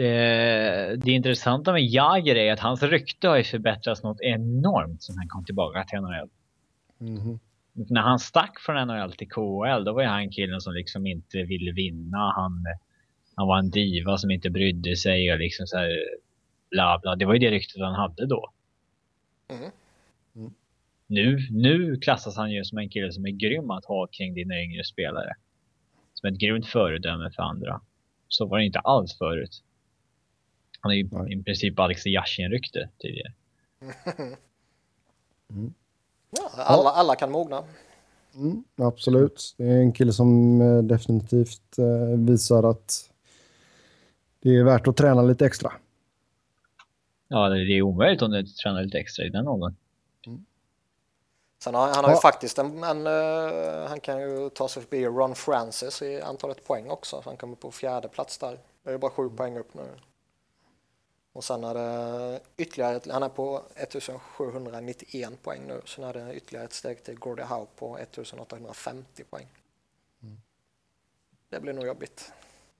Det, 0.00 0.96
det 0.96 1.10
intressanta 1.10 1.72
med 1.72 1.82
Jagr 1.82 2.36
är 2.36 2.52
att 2.52 2.60
hans 2.60 2.82
rykte 2.82 3.28
har 3.28 3.36
ju 3.36 3.44
förbättrats 3.44 4.02
något 4.02 4.20
enormt 4.20 5.02
sen 5.02 5.18
han 5.18 5.28
kom 5.28 5.44
tillbaka 5.44 5.84
till 5.84 6.00
NHL. 6.00 6.28
Mhm. 6.98 7.38
När 7.72 8.00
han 8.00 8.18
stack 8.18 8.60
från 8.60 8.88
NHL 8.88 9.12
till 9.12 9.28
KHL, 9.28 9.84
då 9.84 9.92
var 9.92 10.02
ju 10.02 10.08
han 10.08 10.30
killen 10.30 10.60
som 10.60 10.74
liksom 10.74 11.06
inte 11.06 11.42
ville 11.42 11.72
vinna. 11.72 12.18
Han, 12.18 12.64
han 13.36 13.46
var 13.46 13.58
en 13.58 13.70
diva 13.70 14.18
som 14.18 14.30
inte 14.30 14.50
brydde 14.50 14.96
sig 14.96 15.32
och 15.32 15.38
liksom 15.38 15.66
så 15.66 15.78
här 15.78 15.90
bla 16.70 16.98
bla. 17.02 17.16
Det 17.16 17.24
var 17.24 17.32
ju 17.32 17.38
det 17.38 17.50
ryktet 17.50 17.82
han 17.82 17.94
hade 17.94 18.26
då. 18.26 18.50
Mm. 19.48 19.70
Mm. 20.36 20.54
Nu, 21.06 21.38
nu 21.50 21.96
klassas 21.96 22.36
han 22.36 22.50
ju 22.50 22.64
som 22.64 22.78
en 22.78 22.88
kille 22.88 23.12
som 23.12 23.26
är 23.26 23.30
grym 23.30 23.70
att 23.70 23.84
ha 23.84 24.06
kring 24.06 24.34
dina 24.34 24.62
yngre 24.62 24.84
spelare. 24.84 25.32
Som 26.14 26.32
ett 26.32 26.40
grymt 26.40 26.66
föredöme 26.66 27.30
för 27.36 27.42
andra. 27.42 27.80
Så 28.28 28.46
var 28.46 28.58
det 28.58 28.64
inte 28.64 28.78
alls 28.78 29.18
förut. 29.18 29.62
Han 30.80 30.92
är 30.92 30.96
ju 30.96 31.08
Nej. 31.12 31.32
i 31.40 31.42
princip 31.42 31.78
Alex 31.78 32.06
Yashin-rykte 32.06 32.88
tidigare. 32.98 33.32
Ja, 36.30 36.50
alla, 36.56 36.90
alla 36.90 37.16
kan 37.16 37.30
mogna. 37.30 37.64
Mm, 38.34 38.64
absolut. 38.76 39.54
Det 39.56 39.64
är 39.64 39.80
en 39.80 39.92
kille 39.92 40.12
som 40.12 40.60
eh, 40.60 40.82
definitivt 40.82 41.78
eh, 41.78 42.18
visar 42.18 42.70
att 42.70 43.10
det 44.40 44.56
är 44.56 44.64
värt 44.64 44.88
att 44.88 44.96
träna 44.96 45.22
lite 45.22 45.46
extra. 45.46 45.72
Ja, 47.28 47.48
det 47.48 47.62
är 47.78 47.82
omöjligt 47.82 48.22
om 48.22 48.30
du 48.30 48.40
inte 48.40 48.52
tränar 48.52 48.82
lite 48.82 48.98
extra 48.98 49.24
i 49.24 49.28
den 49.28 49.48
åldern. 49.48 49.74
Sen 51.62 51.74
har 51.74 51.86
han 51.86 52.04
har 52.04 52.10
ju 52.10 52.14
Ja. 52.16 52.20
faktiskt 52.20 52.58
en, 52.58 52.84
en 52.84 53.06
eh, 53.06 53.88
han 53.88 54.00
kan 54.00 54.20
ju 54.20 54.50
ta 54.50 54.68
sig 54.68 54.82
förbi 54.82 55.06
Ron 55.06 55.34
Francis 55.34 56.02
i 56.02 56.20
antalet 56.20 56.66
poäng 56.66 56.90
också. 56.90 57.22
Så 57.22 57.30
han 57.30 57.36
kommer 57.36 57.56
på 57.56 57.70
fjärde 57.70 58.08
plats 58.08 58.38
där. 58.38 58.58
Det 58.82 58.90
är 58.90 58.98
bara 58.98 59.10
sju 59.10 59.28
poäng 59.28 59.58
upp 59.58 59.74
nu. 59.74 59.82
Och 61.32 61.44
sen 61.44 61.64
är 61.64 61.74
det 61.74 62.40
ytterligare, 62.56 63.00
han 63.12 63.22
är 63.22 63.28
på 63.28 63.62
1791 63.76 65.42
poäng 65.42 65.60
nu. 65.68 65.80
Sen 65.84 66.04
är 66.04 66.12
det 66.12 66.34
ytterligare 66.34 66.64
ett 66.64 66.72
steg 66.72 67.04
till 67.04 67.18
Gordie 67.18 67.44
Howe 67.44 67.66
på 67.76 67.98
1850 67.98 69.24
poäng. 69.30 69.46
Det 71.50 71.60
blir 71.60 71.72
nog 71.72 71.86
jobbigt. 71.86 72.32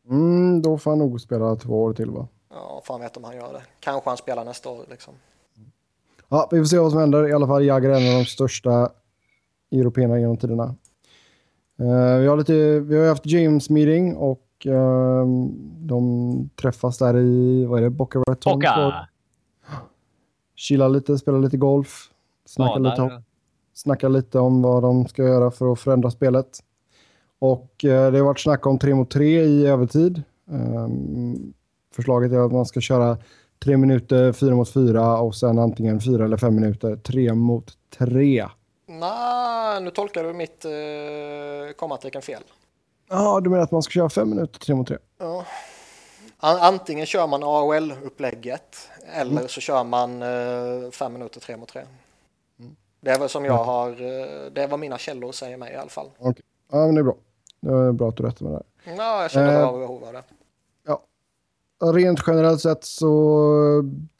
Mm, 0.09 0.63
då 0.63 0.79
får 0.79 0.91
han 0.91 0.99
nog 0.99 1.21
spela 1.21 1.57
två 1.57 1.83
år 1.83 1.93
till 1.93 2.11
va? 2.11 2.29
Ja, 2.51 2.83
fan 2.85 3.01
vet 3.01 3.17
om 3.17 3.25
han 3.25 3.37
gör 3.37 3.53
det. 3.53 3.63
Kanske 3.81 4.11
han 4.11 4.17
spelar 4.17 4.45
nästa 4.45 4.69
år 4.69 4.85
liksom. 4.91 5.15
Ja, 6.29 6.49
vi 6.53 6.59
får 6.59 6.65
se 6.65 6.79
vad 6.79 6.91
som 6.91 7.01
händer. 7.01 7.29
I 7.29 7.33
alla 7.33 7.47
fall 7.47 7.65
Jagr 7.65 7.89
är 7.89 8.01
en 8.01 8.13
av 8.13 8.19
de 8.19 8.25
största 8.25 8.93
européerna 9.71 10.21
genom 10.21 10.37
tiderna. 10.37 10.75
Eh, 11.79 12.19
vi, 12.19 12.27
har 12.27 12.37
lite, 12.37 12.81
vi 12.81 12.99
har 12.99 13.09
haft 13.09 13.27
James 13.27 13.71
meeting 13.71 14.17
och 14.17 14.50
eh, 14.67 15.27
de 15.79 16.51
träffas 16.57 16.99
där 16.99 17.17
i, 17.17 17.65
vad 17.65 17.79
är 17.79 17.83
det, 17.83 17.91
Boca 17.91 18.19
Raton? 18.19 18.59
Boca! 18.59 19.09
Chillar 20.57 20.89
lite, 20.89 21.19
spelar 21.19 21.39
lite 21.39 21.57
golf. 21.57 22.11
Snackar 22.47 22.81
lite, 22.81 23.03
om, 23.03 23.09
Badar. 23.09 23.23
snackar 23.75 24.09
lite 24.09 24.39
om 24.39 24.63
vad 24.63 24.83
de 24.83 25.09
ska 25.09 25.23
göra 25.23 25.51
för 25.51 25.73
att 25.73 25.81
förändra 25.81 26.11
spelet. 26.11 26.59
Och 27.39 27.85
eh, 27.85 28.13
det 28.13 28.19
har 28.19 28.25
varit 28.25 28.41
snack 28.41 28.67
om 28.67 28.79
tre 28.79 28.95
mot 28.95 29.11
tre 29.11 29.43
i 29.43 29.67
övertid. 29.67 30.23
Ehm, 30.51 31.53
förslaget 31.95 32.33
är 32.33 32.39
att 32.47 32.53
man 32.53 32.67
ska 32.67 32.81
köra 32.81 33.19
tre 33.65 33.77
minuter, 33.77 34.33
fyra 34.33 34.55
mot 34.55 34.73
fyra 34.73 35.21
och 35.21 35.35
sen 35.35 35.59
antingen 35.59 36.01
fyra 36.01 36.25
eller 36.25 36.37
fem 36.37 36.55
minuter, 36.55 36.97
tre 36.97 37.35
mot 37.35 37.73
tre. 37.99 38.47
Nej, 38.87 39.83
nu 39.83 39.91
tolkar 39.91 40.25
du 40.25 40.33
mitt 40.33 40.65
eh, 40.65 41.77
kommatecken 41.77 42.23
fel. 42.23 42.43
Ja, 43.11 43.41
du 43.41 43.51
menar 43.51 43.63
att 43.63 43.71
man 43.71 43.83
ska 43.83 43.91
köra 43.93 44.09
fem 44.09 44.31
minuter, 44.31 44.61
tre 44.61 44.75
mot 44.75 44.89
tre? 44.89 44.97
Ja. 45.19 45.45
An- 46.39 46.59
Antingen 46.61 47.07
kör 47.07 47.27
man 47.27 47.43
AHL-upplägget 47.43 48.77
eller 49.15 49.47
så 49.49 49.61
kör 49.61 49.85
man 49.85 50.23
eh, 50.23 50.91
fem 50.91 51.13
minuter 51.13 51.41
tre 51.41 51.57
mot 51.57 51.69
tre. 51.69 51.83
Det 53.01 53.11
är 53.11 53.19
väl 53.19 53.29
som 53.29 53.45
jag 53.45 53.65
har, 53.65 53.89
eh, 53.91 54.51
det 54.53 54.63
är 54.63 54.69
vad 54.69 54.81
mina 54.81 54.99
källor 54.99 55.33
säger 55.33 55.57
mig 55.57 55.73
i 55.73 55.77
alla 55.77 55.89
fall. 55.89 56.11
Ja, 56.19 56.33
men 56.71 56.95
det 56.95 57.01
är 57.01 57.03
bra. 57.05 57.17
Det 57.61 57.73
är 57.73 57.93
bra 57.93 58.09
att 58.09 58.17
du 58.17 58.23
rättar 58.23 58.45
med 58.45 58.53
det 58.53 58.63
här. 58.91 58.97
Ja, 58.97 59.23
jag 59.23 59.31
känner 59.31 59.63
Eh. 59.63 59.79
behov 59.79 60.05
av 60.05 60.13
det. 60.13 60.23
Rent 61.83 62.21
generellt 62.27 62.61
sett 62.61 62.85
så 62.85 63.09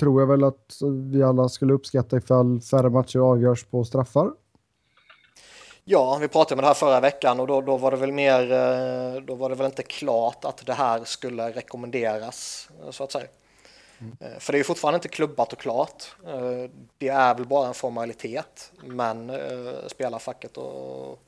tror 0.01 0.21
jag 0.23 0.27
väl 0.27 0.45
att 0.45 0.79
vi 1.11 1.23
alla 1.23 1.49
skulle 1.49 1.73
uppskatta 1.73 2.17
ifall 2.17 2.61
färre 2.61 2.91
matcher 2.91 3.19
avgörs 3.19 3.65
på 3.65 3.85
straffar. 3.85 4.31
Ja, 5.85 6.19
vi 6.21 6.29
pratade 6.29 6.55
om 6.59 6.61
det 6.63 6.67
här 6.67 6.75
förra 6.75 7.01
veckan 7.01 7.41
och 7.41 7.47
då, 7.47 7.61
då 7.61 7.77
var 7.77 7.91
det 7.91 7.97
väl 7.97 8.13
mer, 8.13 8.53
eh, 8.53 9.21
då 9.23 9.35
var 9.35 9.49
det 9.49 9.55
väl 9.55 9.67
inte 9.67 9.83
klart 9.83 10.45
att 10.45 10.67
det 10.67 10.73
här 10.75 11.05
skulle 11.05 11.51
rekommenderas 11.53 12.69
så 12.91 13.05
att 13.05 13.13
säga. 13.13 13.27
Eh, 14.21 14.39
För 14.39 14.53
det 14.53 14.57
är 14.57 14.61
ju 14.61 14.65
fortfarande 14.65 14.97
inte 14.97 15.09
klubbat 15.09 15.53
och 15.53 15.59
klart. 15.59 16.17
Eh, 16.27 16.71
Det 16.99 17.09
är 17.09 17.35
väl 17.35 17.47
bara 17.47 17.69
en 17.69 17.75
formalitet, 17.75 18.73
men 18.83 19.33
spelarfacket 19.87 20.57
och 20.57 21.19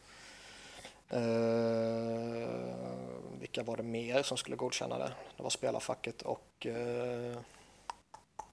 vilka 3.41 3.63
var 3.63 3.77
det 3.77 3.83
mer 3.83 4.23
som 4.23 4.37
skulle 4.37 4.57
godkänna 4.57 4.99
det? 4.99 5.13
Det 5.37 5.43
var 5.43 5.51
spelarfacket 5.51 6.23
och 6.23 6.67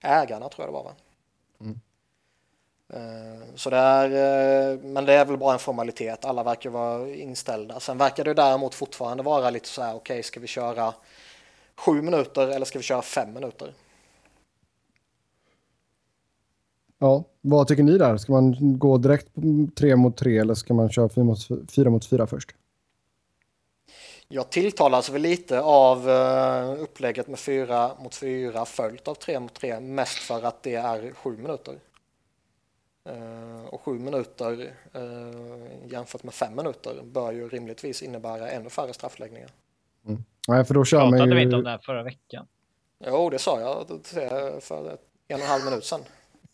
ägarna 0.01 0.49
tror 0.49 0.65
jag 0.65 0.69
det 0.69 0.77
var 0.77 0.83
va? 0.83 0.93
Eh, 1.59 1.67
Så 3.55 3.69
det 3.69 3.77
är, 3.77 4.05
eh, 4.73 4.79
men 4.79 5.05
det 5.05 5.13
är 5.13 5.25
väl 5.25 5.37
bara 5.37 5.53
en 5.53 5.59
formalitet. 5.59 6.25
Alla 6.25 6.43
verkar 6.43 6.69
vara 6.69 7.09
inställda. 7.09 7.79
Sen 7.79 7.97
verkar 7.97 8.23
det 8.23 8.33
däremot 8.33 8.75
fortfarande 8.75 9.23
vara 9.23 9.49
lite 9.49 9.67
så 9.67 9.81
här, 9.81 9.95
okej, 9.95 10.23
ska 10.23 10.39
vi 10.39 10.47
köra 10.47 10.93
sju 11.75 12.01
minuter 12.01 12.47
eller 12.47 12.65
ska 12.65 12.79
vi 12.79 12.83
köra 12.83 13.01
fem 13.01 13.33
minuter? 13.33 13.73
Ja, 16.99 17.23
vad 17.41 17.67
tycker 17.67 17.83
ni 17.83 17.97
där? 17.97 18.17
Ska 18.17 18.31
man 18.31 18.55
gå 18.79 18.97
direkt 18.97 19.27
tre 19.75 19.95
mot 19.95 20.17
tre 20.17 20.37
eller 20.37 20.53
ska 20.53 20.73
man 20.73 20.89
köra 20.89 21.09
fyra 21.09 21.23
mot 21.23 21.47
fyra, 21.71 21.89
mot 21.89 22.05
fyra 22.05 22.27
först? 22.27 22.49
Jag 24.27 24.49
tilltalas 24.49 25.09
väl 25.09 25.21
lite 25.21 25.61
av 25.61 26.09
eh, 26.09 26.81
upplägget 26.81 27.27
med 27.27 27.39
fyra 27.39 27.91
mot 27.99 28.15
fyra 28.15 28.65
följt 28.65 29.07
av 29.07 29.13
tre 29.13 29.39
mot 29.39 29.53
tre, 29.53 29.79
mest 29.79 30.17
för 30.17 30.43
att 30.43 30.63
det 30.63 30.75
är 30.75 31.13
sju 31.13 31.37
minuter. 31.37 31.75
Eh, 33.09 33.65
Och 33.65 33.81
sju 33.81 33.99
minuter 33.99 34.73
eh, 34.93 35.91
jämfört 35.91 36.23
med 36.23 36.33
fem 36.33 36.55
minuter 36.55 37.01
bör 37.03 37.31
ju 37.31 37.49
rimligtvis 37.49 38.01
innebära 38.03 38.49
ännu 38.49 38.69
färre 38.69 38.93
straffläggningar. 38.93 39.49
Nej, 40.47 40.65
för 40.65 40.73
då 40.73 40.85
kör 40.85 40.99
man 40.99 41.11
Pratade 41.11 41.29
vi 41.35 41.41
ju... 41.41 41.43
inte 41.43 41.55
om 41.55 41.63
det 41.63 41.69
här 41.69 41.77
förra 41.77 42.03
veckan? 42.03 42.47
Jo, 43.05 43.29
det 43.29 43.39
sa 43.39 43.59
jag 43.59 43.87
för 44.63 44.77
en 45.27 45.35
och 45.35 45.41
en 45.41 45.47
halv 45.47 45.65
minut 45.65 45.85
sedan. 45.85 46.01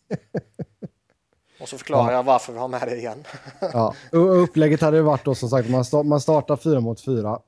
Och 1.60 1.68
så 1.68 1.78
förklarar 1.78 2.12
jag 2.12 2.22
varför 2.22 2.52
vi 2.52 2.58
har 2.58 2.68
med 2.68 2.82
det 2.88 2.96
igen. 2.96 3.24
Ja. 3.60 3.94
Upplägget 4.12 4.80
hade 4.80 4.96
ju 4.96 5.02
varit 5.02 5.24
då 5.24 5.34
som 5.34 5.48
sagt, 5.48 5.68
man, 5.70 5.82
sta- 5.82 6.02
man 6.02 6.20
startar 6.20 6.56
fyra 6.56 6.80
mot 6.80 7.00
fyra. 7.00 7.40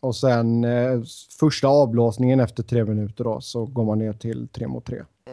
Och 0.00 0.16
sen 0.16 0.64
eh, 0.64 1.00
första 1.40 1.68
avblåsningen 1.68 2.40
efter 2.40 2.62
tre 2.62 2.84
minuter 2.84 3.24
då, 3.24 3.40
så 3.40 3.64
går 3.66 3.84
man 3.84 3.98
ner 3.98 4.12
till 4.12 4.48
tre 4.48 4.68
mot 4.68 4.84
tre. 4.84 4.98
Eh, 4.98 5.32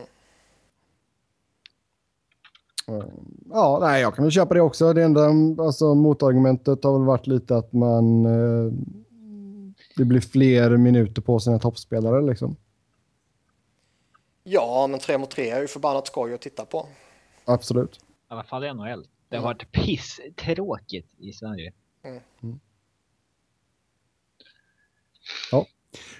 Ja, 3.49 3.77
nej, 3.81 4.01
jag 4.01 4.15
kan 4.15 4.23
väl 4.25 4.31
köpa 4.31 4.53
det 4.53 4.61
också. 4.61 4.93
Det 4.93 5.03
enda 5.03 5.29
alltså, 5.63 5.95
motargumentet 5.95 6.83
har 6.83 6.93
väl 6.93 7.07
varit 7.07 7.27
lite 7.27 7.55
att 7.57 7.73
man... 7.73 8.25
Eh, 8.25 8.71
det 9.95 10.05
blir 10.05 10.21
fler 10.21 10.77
minuter 10.77 11.21
på 11.21 11.39
sina 11.39 11.59
toppspelare 11.59 12.21
liksom. 12.21 12.55
Ja, 14.43 14.87
men 14.89 14.99
tre 14.99 15.17
mot 15.17 15.31
tre 15.31 15.49
är 15.49 15.61
ju 15.61 15.67
förbannat 15.67 16.07
skoj 16.07 16.33
att 16.33 16.41
titta 16.41 16.65
på. 16.65 16.87
Absolut. 17.45 17.95
I 17.95 17.99
alla 18.27 18.43
fall 18.43 18.63
i 18.63 18.73
NHL. 18.73 19.07
Det 19.29 19.35
har 19.37 19.43
Mm. 19.43 19.43
varit 19.43 19.71
pisstråkigt 19.71 21.13
i 21.19 21.33
Sverige. 21.33 21.73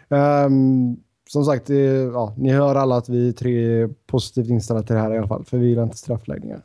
Um, 0.10 1.04
som 1.30 1.46
sagt, 1.46 1.68
det, 1.68 1.84
ja, 2.14 2.34
ni 2.38 2.52
hör 2.52 2.76
alla 2.76 2.98
att 2.98 3.10
vi 3.10 3.30
är 3.30 3.32
tre 3.32 3.88
positivt 3.88 4.50
inställda 4.50 4.84
till 4.84 4.96
det 4.96 5.02
här 5.02 5.14
i 5.14 5.18
alla 5.18 5.28
fall, 5.28 5.46
för 5.46 5.58
vi 5.58 5.68
gillar 5.68 5.84
inte 5.84 5.98
straffläggningar. 5.98 6.62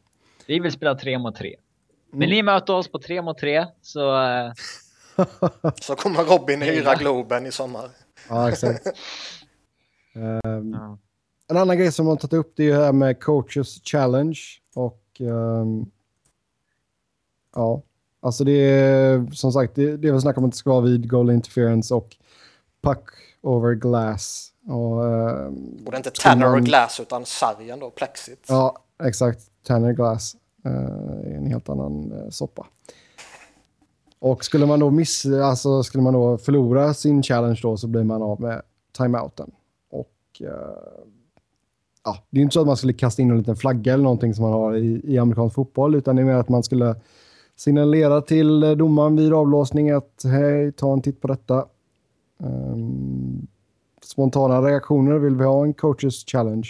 Vi 0.47 0.61
vill 0.61 0.73
spela 0.73 0.95
tre 0.95 1.19
mot 1.19 1.37
tre. 1.37 1.57
Vill 2.13 2.23
mm. 2.23 2.31
ni 2.31 2.43
möta 2.43 2.75
oss 2.75 2.89
på 2.89 2.99
tre 2.99 3.23
mot 3.23 3.39
tre 3.39 3.67
så... 3.83 4.13
Uh... 4.13 4.53
så 5.81 5.95
kommer 5.95 6.25
Robin 6.25 6.63
hyra 6.63 6.95
Globen 6.95 7.47
i 7.47 7.53
sommar. 7.53 7.91
ja, 8.29 8.49
exakt. 8.49 8.87
um, 10.15 10.73
ja. 10.73 10.99
En 11.51 11.57
annan 11.57 11.79
grej 11.79 11.93
som 11.93 12.07
man 12.07 12.19
tagit 12.19 12.33
upp 12.33 12.53
det 12.57 12.65
är 12.65 12.79
det 12.79 12.85
här 12.85 12.93
med 12.93 13.21
coaches 13.21 13.81
challenge 13.85 14.39
och 14.75 15.03
um, 15.21 15.91
ja, 17.55 17.83
alltså 18.21 18.45
det 18.45 18.53
är 18.53 19.31
som 19.31 19.53
sagt, 19.53 19.75
det, 19.75 19.97
det 19.97 20.09
är 20.09 20.13
väl 20.13 20.21
snack 20.21 20.39
om 20.39 20.45
att 20.45 20.51
det 20.51 20.57
ska 20.57 20.71
vara 20.71 20.81
vid 20.81 21.11
goal 21.11 21.31
interference 21.31 21.95
och 21.95 22.17
puck 22.83 23.05
over 23.49 23.75
glass. 23.75 24.53
Och, 24.67 25.05
uh, 25.05 25.47
och 25.85 25.91
det 25.91 25.93
är 25.93 25.97
inte 25.97 26.11
Tanner 26.11 26.51
man... 26.51 26.65
Glass 26.65 27.01
utan 27.01 27.25
sargen 27.25 27.81
då, 27.81 27.91
plexit. 27.91 28.47
Ja, 28.49 28.77
exakt. 29.05 29.41
Tanner 29.67 29.93
Glass 29.93 30.37
uh, 30.67 30.73
är 31.33 31.37
en 31.37 31.47
helt 31.47 31.69
annan 31.69 32.13
uh, 32.13 32.31
soppa. 32.31 32.67
Och 34.19 34.45
skulle 34.45 34.67
man 34.67 34.81
då 34.81 34.91
miss, 34.91 35.27
alltså 35.27 35.83
skulle 35.83 36.03
man 36.03 36.13
då 36.13 36.39
förlora 36.39 36.95
sin 36.95 37.23
challenge 37.23 37.61
då 37.63 37.77
så 37.77 37.87
blir 37.87 38.05
man 38.05 38.23
av 38.23 38.41
med 38.41 38.63
timeouten. 38.97 39.51
Och 39.91 40.43
uh, 40.43 40.49
ja, 42.05 42.17
det 42.31 42.41
är 42.41 42.43
inte 42.43 42.55
så 42.55 42.61
att 42.61 42.67
man 42.67 42.77
skulle 42.77 42.93
kasta 42.93 43.23
in 43.23 43.31
en 43.31 43.39
liten 43.39 43.57
flagga 43.57 43.93
eller 43.93 44.05
någonting 44.05 44.35
som 44.35 44.45
man 44.45 44.53
har 44.53 44.77
i, 44.77 45.01
i 45.05 45.19
amerikansk 45.19 45.55
fotboll, 45.55 45.95
utan 45.95 46.17
det 46.17 46.23
är 46.23 46.27
mer 46.27 46.35
att 46.35 46.49
man 46.49 46.63
skulle 46.63 46.97
signalera 47.57 48.21
till 48.21 48.61
domaren 48.61 49.17
vid 49.17 49.33
avblåsning 49.33 49.91
att 49.91 50.23
hej, 50.25 50.73
ta 50.73 50.93
en 50.93 51.03
titt 51.03 51.21
på 51.21 51.29
detta. 51.29 51.67
Um, 52.39 53.47
spontana 54.03 54.63
reaktioner, 54.63 55.19
vill 55.19 55.37
vi 55.37 55.45
ha 55.45 55.65
en 55.65 55.75
coaches 55.75 56.25
challenge? 56.27 56.69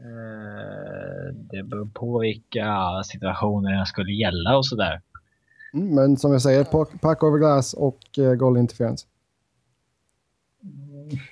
Uh, 0.00 1.34
det 1.34 1.62
beror 1.62 1.86
på 1.94 2.18
vilka 2.18 3.02
situationer 3.04 3.76
den 3.76 3.86
skulle 3.86 4.12
gälla 4.12 4.56
och 4.56 4.66
sådär. 4.66 5.00
Mm, 5.74 5.94
men 5.94 6.16
som 6.16 6.32
jag 6.32 6.42
säger, 6.42 6.64
pack, 6.64 7.00
pack 7.00 7.22
over 7.22 7.38
glass 7.38 7.74
och 7.74 7.98
uh, 8.18 8.34
goal 8.34 8.56
interference. 8.56 9.06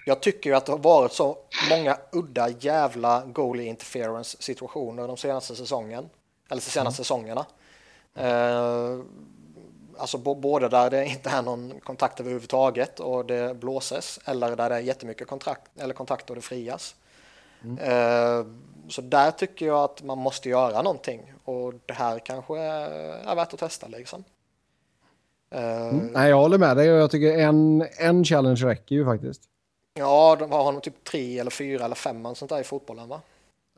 Jag 0.06 0.22
tycker 0.22 0.50
ju 0.50 0.56
att 0.56 0.66
det 0.66 0.72
har 0.72 0.78
varit 0.78 1.12
så 1.12 1.38
många 1.70 1.96
udda 2.12 2.48
jävla 2.48 3.24
goalie 3.26 3.66
interference 3.66 4.36
situationer 4.40 5.08
de 5.08 5.16
senaste 5.16 5.54
säsongen. 5.54 6.04
Eller 6.50 6.60
de 6.60 6.70
senaste 6.70 6.80
mm. 6.80 6.92
säsongerna. 6.92 7.46
Uh, 8.18 9.04
alltså 9.98 10.18
både 10.18 10.68
där 10.68 10.90
det 10.90 11.04
inte 11.04 11.30
är 11.30 11.42
någon 11.42 11.80
kontakt 11.80 12.20
överhuvudtaget 12.20 13.00
och 13.00 13.26
det 13.26 13.56
blåses 13.56 14.20
eller 14.24 14.56
där 14.56 14.68
det 14.68 14.74
är 14.74 14.80
jättemycket 14.80 15.28
kontrakt, 15.28 15.70
eller 15.78 15.94
kontakt 15.94 16.30
och 16.30 16.36
det 16.36 16.42
frias. 16.42 16.94
Mm. 17.64 17.78
Uh, 17.78 18.46
så 18.88 19.02
där 19.02 19.30
tycker 19.30 19.66
jag 19.66 19.84
att 19.84 20.02
man 20.02 20.18
måste 20.18 20.48
göra 20.48 20.82
någonting 20.82 21.32
och 21.44 21.74
det 21.86 21.92
här 21.92 22.18
kanske 22.18 22.58
är 22.58 23.34
värt 23.34 23.54
att 23.54 23.60
testa 23.60 23.88
liksom. 23.88 24.24
Uh, 25.54 25.88
mm. 25.88 26.06
Nej, 26.06 26.30
jag 26.30 26.36
håller 26.36 26.58
med 26.58 26.76
dig 26.76 26.92
och 26.92 26.98
jag 26.98 27.10
tycker 27.10 27.38
en, 27.38 27.86
en 27.98 28.24
challenge 28.24 28.60
räcker 28.66 28.94
ju 28.94 29.04
faktiskt. 29.04 29.42
Ja, 29.94 30.36
de 30.38 30.52
har 30.52 30.62
honom 30.62 30.80
typ 30.80 31.04
tre 31.04 31.38
eller 31.38 31.50
fyra 31.50 31.84
eller 31.84 31.94
fem 31.94 32.34
sånt 32.34 32.48
där 32.48 32.60
i 32.60 32.64
fotbollen 32.64 33.08
va? 33.08 33.20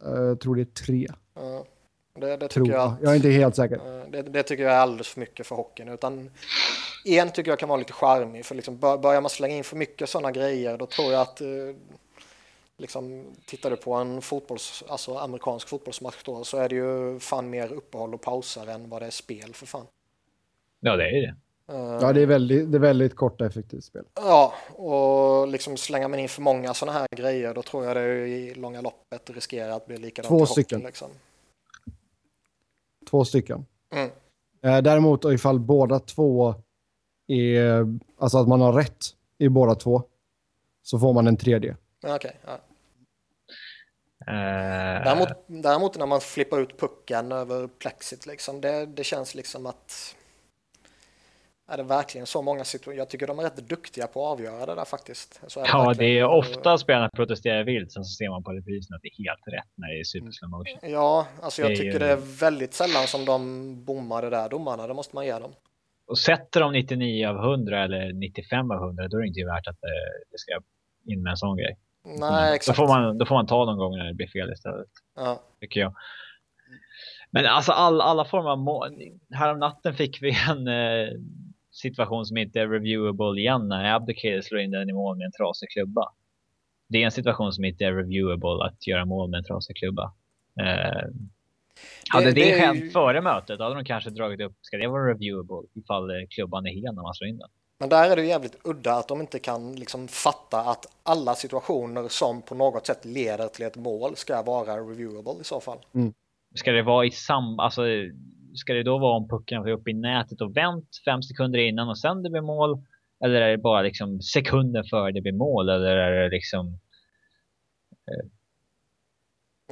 Jag 0.03 0.41
tror 0.41 0.55
det 0.55 0.63
är 0.63 0.85
tre. 0.85 1.09
Uh, 1.39 1.63
det, 2.21 2.37
det 2.37 2.49
tycker 2.49 2.73
jag, 2.73 2.97
jag 3.03 3.13
är 3.13 3.17
inte 3.17 3.29
helt 3.29 3.57
säker. 3.57 3.77
Uh, 3.77 4.11
det, 4.11 4.23
det, 4.23 4.43
tycker 4.43 4.65
jag 4.65 4.73
är 4.73 4.79
alldeles 4.79 5.09
för 5.09 5.21
mycket 5.21 5.47
för 5.47 5.57
hockeyn. 5.57 5.89
Utan 5.89 6.31
en 7.05 7.31
tycker 7.31 7.51
jag 7.51 7.59
kan 7.59 7.69
vara 7.69 7.79
lite 7.79 7.93
charmig. 7.93 8.47
För 8.47 8.55
liksom 8.55 8.79
börjar 8.79 9.21
man 9.21 9.31
slänga 9.31 9.57
in 9.57 9.65
för 9.65 9.77
mycket 9.77 10.09
sådana 10.09 10.33
grejer 10.33 10.79
då 10.79 10.87
tror 10.87 11.13
jag 11.13 11.23
att 11.23 11.41
uh, 11.41 11.75
liksom, 12.79 13.25
tittar 13.47 13.71
du 13.71 13.77
på 13.77 13.95
en 13.95 14.23
fotbolls, 14.23 14.85
alltså 14.89 15.15
amerikansk 15.15 15.69
fotbollsmatch 15.69 16.23
då 16.25 16.45
så 16.45 16.57
är 16.57 16.69
det 16.69 16.75
ju 16.75 17.19
fan 17.21 17.51
mer 17.51 17.73
uppehåll 17.73 18.15
och 18.15 18.21
pauser 18.21 18.67
än 18.67 18.89
vad 18.89 19.03
det 19.03 19.07
är 19.07 19.11
spel 19.11 19.55
för 19.55 19.67
fan. 19.67 19.87
Ja, 20.81 20.97
det 20.97 21.09
är 21.09 21.23
det. 21.23 21.35
Ja, 21.71 22.13
det 22.13 22.23
är 22.23 22.27
väldigt, 22.27 22.73
det 22.73 22.79
är 22.79 22.81
väldigt 22.81 23.17
korta 23.17 23.47
effektivt 23.47 23.85
spel. 23.85 24.05
Ja, 24.15 24.55
och 24.75 25.49
liksom 25.49 25.77
slänger 25.77 26.09
man 26.09 26.19
in 26.19 26.29
för 26.29 26.43
många 26.43 26.75
sådana 26.75 26.99
här 26.99 27.09
grejer 27.17 27.55
då 27.55 27.63
tror 27.63 27.85
jag 27.85 27.97
det 27.97 28.29
i 28.29 28.55
långa 28.55 28.81
loppet 28.81 29.31
riskerar 29.31 29.71
att 29.71 29.87
bli 29.87 29.97
likadant 29.97 30.29
Två 30.29 30.47
stycken. 30.47 30.81
Liksom. 30.81 31.11
Två 33.11 33.25
stycken. 33.25 33.67
Mm. 33.95 34.11
Eh, 34.63 34.83
däremot 34.83 35.25
ifall 35.25 35.61
båda 35.61 36.01
två 36.01 36.55
är, 37.27 37.99
alltså 38.19 38.39
att 38.39 38.49
man 38.49 38.61
har 38.61 38.73
rätt 38.73 39.05
i 39.39 39.49
båda 39.49 39.75
två, 39.75 40.03
så 40.83 40.99
får 40.99 41.13
man 41.13 41.27
en 41.27 41.37
tredje. 41.37 41.77
Okej, 42.03 42.15
okay, 42.15 42.33
ja. 42.47 42.59
Uh... 44.29 45.05
Däremot, 45.05 45.29
däremot, 45.47 45.99
när 45.99 46.07
man 46.07 46.21
flippar 46.21 46.61
ut 46.61 46.79
pucken 46.79 47.33
över 47.33 47.67
plexit, 47.67 48.27
liksom, 48.27 48.61
det, 48.61 48.87
det 48.87 49.05
känns 49.05 49.35
liksom 49.35 49.67
att 49.67 50.17
är 51.69 51.77
det 51.77 51.83
verkligen 51.83 52.27
så 52.27 52.43
många 52.43 52.65
situationer? 52.65 52.99
Jag 52.99 53.09
tycker 53.09 53.27
de 53.27 53.39
är 53.39 53.43
rätt 53.43 53.69
duktiga 53.69 54.07
på 54.07 54.27
att 54.27 54.33
avgöra 54.33 54.67
det 54.67 54.75
där 54.75 54.85
faktiskt. 54.85 55.41
Är 55.43 55.67
ja, 55.67 55.93
det, 55.93 55.99
det 55.99 56.19
är 56.19 56.25
ofta 56.25 56.79
spelarna 56.79 57.11
protesterar 57.17 57.65
vilt, 57.65 57.93
sen 57.93 58.05
så 58.05 58.17
ser 58.17 58.31
man 58.31 58.43
på 58.45 58.53
reprisen 58.53 58.95
att 58.97 59.03
det 59.03 59.09
är 59.09 59.25
helt 59.25 59.47
rätt 59.47 59.73
när 59.75 59.89
det 59.89 60.01
är 60.01 60.05
super 60.05 60.31
slow 60.31 60.51
motion. 60.51 60.79
Ja, 60.83 61.27
alltså 61.43 61.63
jag 61.63 61.71
det 61.71 61.77
tycker 61.77 61.93
ju... 61.93 61.99
det 61.99 62.13
är 62.13 62.41
väldigt 62.41 62.75
sällan 62.75 63.07
som 63.07 63.25
de 63.25 63.41
bommar 63.85 64.23
det 64.23 64.31
där 64.31 64.49
domarna, 64.49 64.87
det 64.87 64.95
måste 64.95 65.17
man 65.17 65.27
ge 65.27 65.39
dem. 65.39 65.53
Och 66.07 66.19
sätter 66.19 66.61
de 66.61 66.73
99 66.73 67.27
av 67.27 67.37
100 67.37 67.85
eller 67.85 68.13
95 68.13 68.71
av 68.71 68.85
100, 68.85 69.09
då 69.09 69.17
är 69.17 69.21
det 69.21 69.29
inte 69.29 69.45
värt 69.45 69.67
att 69.67 69.81
det 70.31 70.39
ska 70.39 70.61
in 71.13 71.23
med 71.23 71.31
en 71.31 71.37
sån 71.37 71.57
grej. 71.57 71.79
Nej, 72.05 72.55
exakt. 72.55 72.79
Då 72.79 72.87
får 72.87 72.95
man, 72.95 73.19
då 73.19 73.27
får 73.27 73.35
man 73.35 73.47
ta 73.47 73.65
de 73.65 73.79
gånger 73.79 73.99
när 73.99 74.07
det 74.07 74.15
blir 74.15 74.29
fel 74.29 74.53
istället. 74.53 74.89
Ja. 75.17 75.43
Tycker 75.61 75.81
jag. 75.81 75.95
Men 77.31 77.47
alltså 77.47 77.73
all, 77.73 78.01
alla 78.01 78.25
former 78.25 78.51
av 78.51 78.59
mål. 78.59 78.89
Härom 79.31 79.59
natten 79.59 79.95
fick 79.95 80.23
vi 80.23 80.37
en 80.51 80.69
eh, 80.69 81.09
situation 81.79 82.27
som 82.27 82.37
inte 82.37 82.61
är 82.61 82.69
reviewable 82.69 83.41
igen 83.41 83.69
när 83.69 83.95
Abdicator 83.95 84.41
slår 84.41 84.61
in 84.61 84.71
den 84.71 84.91
i 84.91 84.93
mål 84.93 85.17
med 85.17 85.25
en 85.25 85.33
trasig 85.33 85.71
klubba. 85.71 86.13
Det 86.89 86.99
är 86.99 87.05
en 87.05 87.11
situation 87.11 87.53
som 87.53 87.65
inte 87.65 87.85
är 87.85 87.93
reviewable 87.93 88.65
att 88.67 88.87
göra 88.87 89.05
mål 89.05 89.31
med 89.31 89.39
en 89.39 89.45
trasig 89.45 89.77
klubba. 89.77 90.13
Eh, 90.61 91.09
hade 92.09 92.27
det, 92.27 92.33
det, 92.33 92.51
det 92.51 92.59
hänt 92.59 92.85
ju... 92.85 92.91
före 92.91 93.21
mötet 93.21 93.61
hade 93.61 93.75
de 93.75 93.85
kanske 93.85 94.11
dragit 94.11 94.41
upp, 94.41 94.55
ska 94.61 94.77
det 94.77 94.89
vara 94.89 95.11
reviewable 95.11 95.69
ifall 95.75 96.11
eh, 96.11 96.27
klubban 96.31 96.67
är 96.67 96.71
hel 96.71 96.95
när 96.95 97.03
man 97.03 97.15
slår 97.15 97.29
in 97.29 97.39
den? 97.39 97.49
Men 97.81 97.89
där 97.89 98.11
är 98.11 98.17
det 98.17 98.25
jävligt 98.25 98.57
udda 98.65 98.95
att 98.95 99.09
de 99.09 99.21
inte 99.21 99.39
kan 99.39 99.77
liksom 99.77 100.09
fatta 100.09 100.61
att 100.61 100.87
alla 101.03 101.35
situationer 101.35 102.09
som 102.09 102.43
på 102.43 102.55
något 102.55 102.87
sätt 102.87 103.05
leder 103.05 103.49
till 103.49 103.67
ett 103.67 103.77
mål 103.77 104.17
ska 104.17 104.43
vara 104.43 104.77
reviewable 104.77 105.41
i 105.41 105.45
så 105.45 105.61
fall. 105.61 105.79
Mm. 105.95 106.13
Ska 106.55 106.73
det 106.73 106.83
vara 106.83 107.07
i 107.07 107.11
sam... 107.11 107.59
Alltså, 107.59 107.83
ska 108.59 108.73
det 108.75 108.83
då 108.83 108.99
vara 108.99 109.17
om 109.17 109.29
pucken 109.29 109.63
var 109.63 109.71
uppe 109.71 109.91
i 109.91 109.95
nätet 109.95 110.41
och 110.41 110.57
vänt 110.57 110.89
fem 111.05 111.23
sekunder 111.23 111.59
innan 111.59 111.89
och 111.89 111.99
sen 111.99 112.23
det 112.23 112.31
blir 112.31 112.41
mål? 112.41 112.83
Eller 113.25 113.41
är 113.41 113.51
det 113.51 113.59
bara 113.59 113.83
liksom 113.83 114.21
sekunder 114.21 114.83
före 114.91 115.13
det 115.13 115.21
blir 115.21 115.33
mål? 115.33 115.69
Eller 115.69 115.97
är 115.97 116.23
det 116.23 116.29
liksom... 116.29 116.67
Eh, 118.11 118.29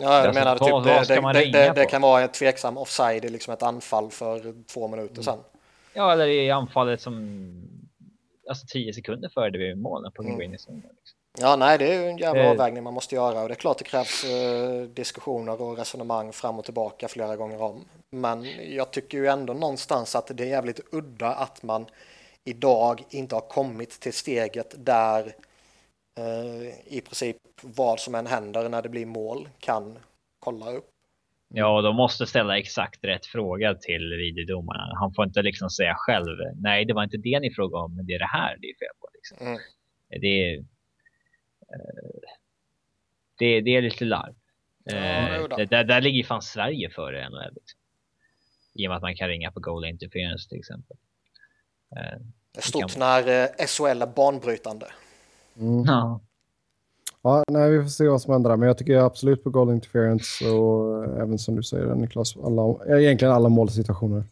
ja, 0.01 0.19
jag 0.19 0.27
alltså, 0.27 0.41
menar 0.41 0.57
typ, 0.57 1.15
det, 1.33 1.33
det, 1.41 1.53
det, 1.53 1.73
det, 1.75 1.87
kan 1.87 2.03
vara 2.03 2.23
en 2.23 2.29
tveksam 2.29 2.79
offside 2.79 3.25
i 3.25 3.29
liksom 3.29 3.55
ett 3.55 3.63
anfall 3.63 4.11
för 4.11 4.55
två 4.67 4.89
minuter 4.89 5.15
mm. 5.15 5.25
sen. 5.25 5.39
Ja, 5.95 6.13
eller 6.13 6.27
i 6.27 6.51
anfallet 6.51 7.01
som... 7.01 7.53
Alltså 8.49 8.67
tio 8.69 8.93
sekunder 8.93 9.29
före 9.29 9.51
det 9.51 9.59
blir 9.59 9.75
mål 9.75 10.03
när 10.03 10.11
pucken 10.11 10.27
mm. 10.27 10.37
går 10.37 10.45
in 10.45 10.55
i 10.55 10.59
zonen. 10.59 10.83
Liksom. 10.97 11.19
Ja, 11.39 11.57
nej, 11.57 11.79
det 11.79 11.95
är 11.95 12.03
ju 12.03 12.09
en 12.09 12.19
jävla 12.19 12.43
eh. 12.43 12.51
avvägning 12.51 12.83
man 12.83 12.95
måste 12.95 13.15
göra 13.15 13.43
och 13.43 13.49
det 13.49 13.55
är 13.55 13.57
klart 13.57 13.79
det 13.79 13.85
krävs 13.85 14.25
eh, 14.25 14.83
diskussioner 14.83 15.63
och 15.63 15.79
resonemang 15.79 16.33
fram 16.33 16.59
och 16.59 16.65
tillbaka 16.65 17.09
flera 17.09 17.37
gånger 17.37 17.63
om. 17.63 17.85
Men 18.11 18.47
jag 18.75 18.91
tycker 18.91 19.19
ju 19.19 19.27
ändå 19.27 19.53
någonstans 19.53 20.17
att 20.17 20.31
det 20.35 20.45
är 20.45 20.49
jävligt 20.49 20.81
udda 20.93 21.29
att 21.29 21.63
man 21.63 21.87
idag 22.45 23.03
inte 23.11 23.35
har 23.35 23.49
kommit 23.49 24.01
till 24.01 24.13
steget 24.13 24.75
där 24.79 25.23
eh, 26.19 26.97
i 26.97 27.01
princip 27.01 27.37
vad 27.63 28.01
som 28.01 28.15
än 28.15 28.27
händer 28.27 28.69
när 28.69 28.83
det 28.83 28.89
blir 28.89 29.07
mål 29.07 29.49
kan 29.59 29.99
kolla 30.39 30.73
upp. 30.73 30.91
Ja, 31.55 31.83
de 31.83 31.97
måste 31.97 32.27
ställa 32.27 32.59
exakt 32.59 33.05
rätt 33.05 33.27
fråga 33.27 33.75
till 33.75 34.15
videodomarna. 34.19 34.99
Han 35.01 35.15
får 35.15 35.25
inte 35.25 35.43
liksom 35.43 35.71
säga 35.71 35.95
själv, 35.97 36.37
nej 36.63 36.85
det 36.85 36.95
var 36.95 37.05
inte 37.05 37.17
det 37.17 37.41
ni 37.41 37.51
frågade 37.51 37.85
om, 37.85 37.97
men 37.97 38.07
det 38.07 38.15
är 38.15 38.19
det 38.19 38.31
här 38.33 38.57
det 38.61 38.67
är 38.67 38.79
fel 38.79 38.97
på. 39.01 39.09
Liksom. 39.15 39.47
Mm. 39.47 39.59
Det 40.09 40.27
är 40.27 40.65
det, 43.39 43.61
det 43.61 43.77
är 43.77 43.83
lite 43.83 44.05
larv. 44.05 44.35
Ja, 44.85 44.97
eh, 44.97 45.69
där, 45.69 45.85
där 45.85 46.01
ligger 46.01 46.25
fan 46.25 46.43
Sverige 46.43 46.91
före 46.91 47.29
NHL. 47.29 47.55
Liksom. 47.55 47.79
I 48.75 48.87
och 48.87 48.91
med 48.91 48.97
att 48.97 49.03
man 49.03 49.17
kan 49.17 49.29
ringa 49.29 49.51
på 49.51 49.61
goal 49.61 49.85
interference 49.85 50.49
till 50.49 50.59
exempel. 50.59 50.97
Eh, 51.97 52.21
det 52.53 52.59
är 52.59 52.63
stort 52.63 52.93
kan... 52.93 52.99
när 52.99 53.43
eh, 53.43 53.67
SHL 53.67 54.03
är 54.03 54.07
banbrytande. 54.07 54.87
Mm. 55.59 55.85
Ja. 55.87 56.21
Ja, 57.23 57.45
nej, 57.49 57.71
vi 57.71 57.83
får 57.83 57.89
se 57.89 58.09
vad 58.09 58.23
som 58.23 58.33
händer 58.33 58.57
Men 58.57 58.67
jag 58.67 58.79
tycker 58.79 58.97
absolut 58.97 59.45
på 59.45 59.51
goal 59.51 59.71
interference 59.71 60.49
och 60.49 61.05
även 61.05 61.39
som 61.39 61.57
du 61.57 61.63
säger 61.63 61.95
Niklas, 61.95 62.37
alla, 62.37 62.97
egentligen 62.99 63.35
alla 63.35 63.49
målsituationer. 63.49 64.25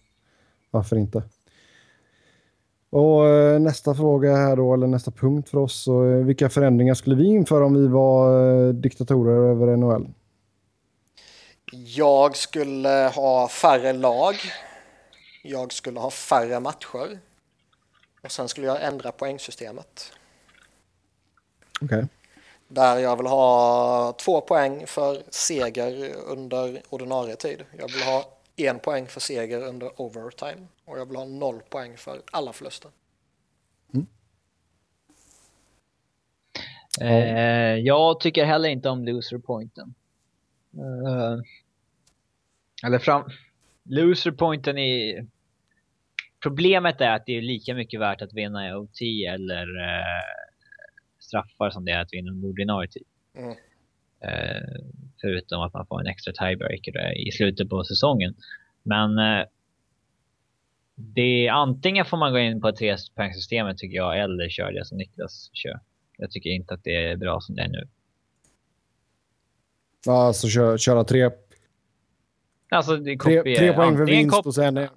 Varför 0.71 0.97
inte? 0.97 1.23
Och 2.95 3.29
eh, 3.29 3.61
nästa 3.61 3.95
fråga 3.95 4.37
här 4.37 4.57
då, 4.57 4.75
eller 4.75 4.87
nästa 4.87 5.11
punkt 5.11 5.49
för 5.49 5.59
oss. 5.59 5.89
Eh, 5.89 5.95
vilka 6.03 6.51
förändringar 6.51 6.95
skulle 6.95 7.17
vi 7.17 7.27
införa 7.27 7.65
om 7.65 7.75
vi 7.75 7.89
var 7.89 8.49
eh, 8.69 8.73
diktatorer 8.73 9.51
över 9.51 9.77
NHL? 9.77 10.09
Jag 11.73 12.37
skulle 12.37 13.11
ha 13.15 13.49
färre 13.49 13.93
lag. 13.93 14.35
Jag 15.43 15.73
skulle 15.73 16.01
ha 16.01 16.11
färre 16.11 16.61
matcher. 16.61 17.19
Och 18.23 18.33
sen 18.33 18.49
skulle 18.49 18.67
jag 18.67 18.85
ändra 18.85 19.13
poängsystemet. 19.13 20.13
Okej. 21.81 22.07
Där 22.69 22.99
jag 22.99 23.17
vill 23.17 23.27
ha 23.27 24.15
två 24.19 24.41
poäng 24.41 24.87
för 24.87 25.23
seger 25.31 26.15
under 26.27 26.83
ordinarie 26.91 27.37
tid. 27.37 27.65
Jag 27.79 27.89
vill 27.93 28.03
ha 28.03 28.34
en 28.57 28.79
poäng 28.79 29.07
för 29.07 29.21
seger 29.21 29.63
under 29.63 30.01
overtime. 30.01 30.67
Och 30.85 30.99
jag 30.99 31.07
vill 31.07 31.17
ha 31.17 31.25
noll 31.25 31.61
poäng 31.71 31.97
för 31.97 32.23
alla 32.31 32.53
förluster. 32.53 32.91
Eh, 37.01 37.79
jag 37.79 38.21
tycker 38.21 38.45
heller 38.45 38.69
inte 38.69 38.89
om 38.89 39.05
loser 39.05 39.39
pointen. 39.39 39.95
Eh, 40.75 41.41
eller 42.87 42.99
fram... 42.99 43.31
Loser 43.83 44.31
pointen 44.31 44.79
är... 44.79 45.27
Problemet 46.43 47.01
är 47.01 47.11
att 47.11 47.27
det 47.27 47.33
är 47.33 47.43
lika 47.43 47.75
mycket 47.75 48.01
värt 48.01 48.23
att 48.23 48.33
vinna 48.33 48.69
i 48.69 48.73
OT 48.73 49.01
eller 49.29 49.81
eh, 49.83 50.25
straffar 51.19 51.71
som 51.71 51.85
det 51.85 51.93
är 51.93 52.01
att 52.01 52.13
vinna 52.13 52.31
under 52.31 52.49
ordinarie 52.49 52.91
tid. 52.91 53.07
Mm. 53.35 53.55
Eh, 54.25 54.63
förutom 55.21 55.61
att 55.63 55.73
man 55.75 55.87
får 55.87 56.01
en 56.01 56.07
extra 56.07 56.33
tiebreaker 56.33 56.93
där 56.93 57.29
i 57.29 57.33
slutet 57.33 57.69
på 57.69 57.85
säsongen. 57.85 58.35
Men 58.83 59.19
eh, 59.19 59.45
det 60.95 61.47
är 61.47 61.53
antingen 61.53 62.05
får 62.05 62.17
man 62.17 62.33
gå 62.33 62.39
in 62.39 62.61
på 62.61 62.73
trepoängssystemet 62.73 63.79
tycker 63.79 63.97
jag 63.97 64.21
eller 64.21 64.49
köra 64.49 64.71
det 64.71 64.85
som 64.85 64.99
Niklas 64.99 65.51
kör. 65.53 65.81
Jag 66.19 66.31
tycker 66.31 66.51
inte 66.51 66.75
att 66.75 66.85
det 66.85 66.97
är 67.11 67.17
bra 67.17 67.41
som 67.41 67.55
det 67.55 67.63
är 67.63 67.69
nu. 67.69 67.89
Ja, 70.07 70.27
Alltså 70.27 70.49
kö- 70.49 70.79
köra 70.79 71.05
tre, 71.05 71.31
Alltså 72.69 72.97
det 72.97 73.05
tre, 73.05 73.37
kopier, 73.39 73.57
tre 73.57 73.73
poäng 73.73 73.97
för 73.97 74.07
vinst 74.07 74.47
och 74.47 74.55
sen... 74.55 74.79
och 74.79 74.89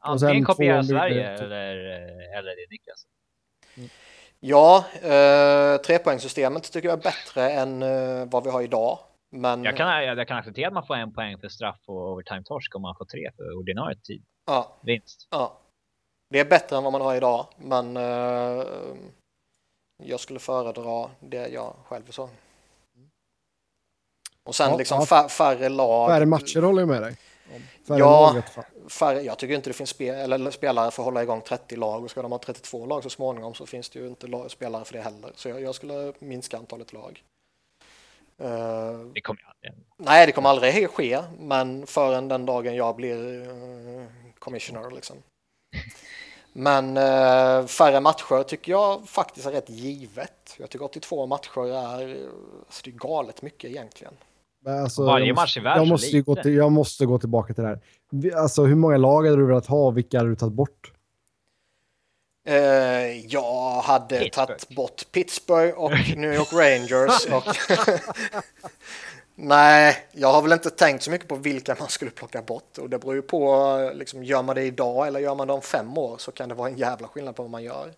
Antingen 0.00 0.34
sen 0.36 0.44
kopiera 0.44 0.82
Sverige 0.82 1.28
eller, 1.28 1.76
eh, 1.76 2.38
eller 2.38 2.50
det 2.50 2.70
Niklas. 2.70 3.06
Ja, 4.46 4.84
eh, 5.02 5.76
trepoängssystemet 5.80 6.72
tycker 6.72 6.88
jag 6.88 6.98
är 6.98 7.02
bättre 7.02 7.50
än 7.50 7.82
eh, 7.82 8.24
vad 8.30 8.44
vi 8.44 8.50
har 8.50 8.62
idag. 8.62 8.98
Men 9.30 9.64
Jag 9.64 9.76
kan, 9.76 10.04
jag 10.04 10.28
kan 10.28 10.36
acceptera 10.38 10.66
att 10.68 10.72
man 10.74 10.86
får 10.86 10.94
en 10.96 11.12
poäng 11.14 11.38
för 11.38 11.48
straff 11.48 11.80
och 11.86 11.94
overtime-torsk 12.12 12.74
om 12.74 12.82
man 12.82 12.94
får 12.98 13.04
tre 13.04 13.30
för 13.36 13.58
ordinarie 13.58 13.96
tid. 14.04 14.22
ja, 14.46 14.76
Vinst. 14.82 15.26
ja, 15.30 15.58
det 16.30 16.38
är 16.40 16.44
bättre 16.44 16.76
än 16.76 16.82
vad 16.84 16.92
man 16.92 17.00
har 17.02 17.14
idag. 17.14 17.46
Men 17.56 17.96
eh, 17.96 18.64
jag 20.02 20.20
skulle 20.20 20.38
föredra 20.38 21.10
det 21.20 21.48
jag 21.48 21.74
själv 21.88 22.10
sa. 22.10 22.28
Och 24.44 24.54
sen 24.54 24.70
Ja, 24.70 24.76
liksom 24.76 25.00
fa- 25.00 25.28
färre 25.28 25.68
lag. 25.68 26.08
Färre 26.10 26.26
matcher 26.26 26.62
håller 26.62 26.82
jag 26.82 26.88
med 26.88 27.02
dig. 27.02 27.16
Färre 27.88 27.98
Ja. 27.98 28.32
lag. 28.34 28.42
Färre, 28.88 29.22
jag 29.22 29.38
tycker 29.38 29.54
inte 29.54 29.70
det 29.70 29.74
finns 29.74 29.90
spe, 29.90 30.08
eller 30.08 30.50
spelare 30.50 30.90
för 30.90 31.02
att 31.02 31.04
hålla 31.04 31.22
igång 31.22 31.40
30 31.40 31.76
lag 31.76 32.04
och 32.04 32.10
ska 32.10 32.22
de 32.22 32.32
ha 32.32 32.38
32 32.38 32.86
lag 32.86 33.02
så 33.02 33.10
småningom 33.10 33.54
så 33.54 33.66
finns 33.66 33.90
det 33.90 33.98
ju 33.98 34.06
inte 34.06 34.26
lag, 34.26 34.50
spelare 34.50 34.84
för 34.84 34.92
det 34.92 35.02
heller. 35.02 35.32
Så 35.34 35.48
jag, 35.48 35.62
jag 35.62 35.74
skulle 35.74 36.12
minska 36.18 36.58
antalet 36.58 36.92
lag. 36.92 37.22
Eh, 38.38 38.98
Det 39.14 39.20
kommer 39.20 39.40
aldrig 39.46 39.84
nej, 39.96 40.26
det 40.26 40.32
kommer 40.32 40.48
aldrig 40.48 40.90
ske, 40.90 41.22
men 41.38 41.86
förrän 41.86 42.28
den 42.28 42.46
dagen 42.46 42.74
jag 42.74 42.96
blir 42.96 43.16
uh, 43.16 44.06
commissioner 44.38 44.90
liksom. 44.90 45.16
Men 46.52 46.96
eh, 46.96 47.66
färre 47.66 48.00
matcher 48.00 48.42
tycker 48.42 48.72
jag 48.72 49.08
faktiskt 49.08 49.46
är 49.46 49.52
rätt 49.52 49.70
givet. 49.70 50.54
Jag 50.58 50.70
tycker 50.70 50.84
82 50.84 51.26
matcher 51.26 51.66
är, 51.66 52.28
alltså 52.66 52.82
det 52.84 52.90
är 52.90 52.92
galet 52.92 53.42
mycket 53.42 53.70
egentligen. 53.70 54.14
Alltså, 54.66 55.04
Varje 55.04 55.26
jag 55.26 55.34
match 55.36 55.56
är 55.56 55.60
måste, 55.60 55.60
värd 55.60 55.78
jag 55.78 55.86
så 55.86 55.90
måste, 55.92 56.06
ju 56.16 56.22
gå 56.22 56.32
lite. 56.32 56.42
till, 56.42 56.54
jag 56.54 56.72
måste 56.72 57.06
gå 57.06 57.18
tillbaka 57.18 57.54
till 57.54 57.64
det 57.64 57.68
här. 57.68 57.80
Alltså, 58.36 58.64
hur 58.64 58.74
många 58.74 58.96
lag 58.96 59.24
hade 59.24 59.36
du 59.36 59.46
velat 59.46 59.66
ha 59.66 59.86
och 59.86 59.96
vilka 59.96 60.18
hade 60.18 60.30
du 60.30 60.36
tagit 60.36 60.54
bort? 60.54 60.92
Eh, 62.48 62.54
jag 63.26 63.80
hade 63.82 64.18
Pittsburgh. 64.18 64.46
tagit 64.46 64.68
bort 64.68 65.04
Pittsburgh 65.12 65.78
och 65.78 65.90
New 66.16 66.34
York 66.34 66.52
Rangers. 66.52 67.26
Och 67.26 67.56
Nej, 69.34 70.06
jag 70.12 70.32
har 70.32 70.42
väl 70.42 70.52
inte 70.52 70.70
tänkt 70.70 71.02
så 71.02 71.10
mycket 71.10 71.28
på 71.28 71.36
vilka 71.36 71.76
man 71.78 71.88
skulle 71.88 72.10
plocka 72.10 72.42
bort 72.42 72.78
och 72.78 72.90
det 72.90 72.98
beror 72.98 73.14
ju 73.14 73.22
på, 73.22 73.90
liksom, 73.94 74.24
gör 74.24 74.42
man 74.42 74.54
det 74.56 74.62
idag 74.62 75.06
eller 75.06 75.20
gör 75.20 75.34
man 75.34 75.46
det 75.46 75.52
om 75.52 75.62
fem 75.62 75.98
år 75.98 76.18
så 76.18 76.32
kan 76.32 76.48
det 76.48 76.54
vara 76.54 76.68
en 76.68 76.76
jävla 76.76 77.08
skillnad 77.08 77.36
på 77.36 77.42
vad 77.42 77.50
man 77.50 77.62
gör. 77.62 77.92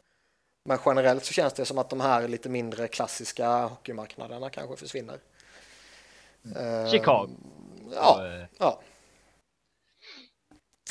Men 0.69 0.79
generellt 0.87 1.25
så 1.25 1.33
känns 1.33 1.53
det 1.53 1.65
som 1.65 1.79
att 1.79 1.91
de 1.91 2.01
här 2.01 2.29
lite 2.29 2.49
mindre 2.49 2.89
klassiska 2.89 3.65
hockeymarknaderna 3.67 4.51
kanske 4.51 4.77
försvinner. 4.77 5.19
Eh, 6.57 6.91
Chicago. 6.91 7.29
Ja, 7.95 8.27
eh, 8.27 8.47
ja. 8.59 8.81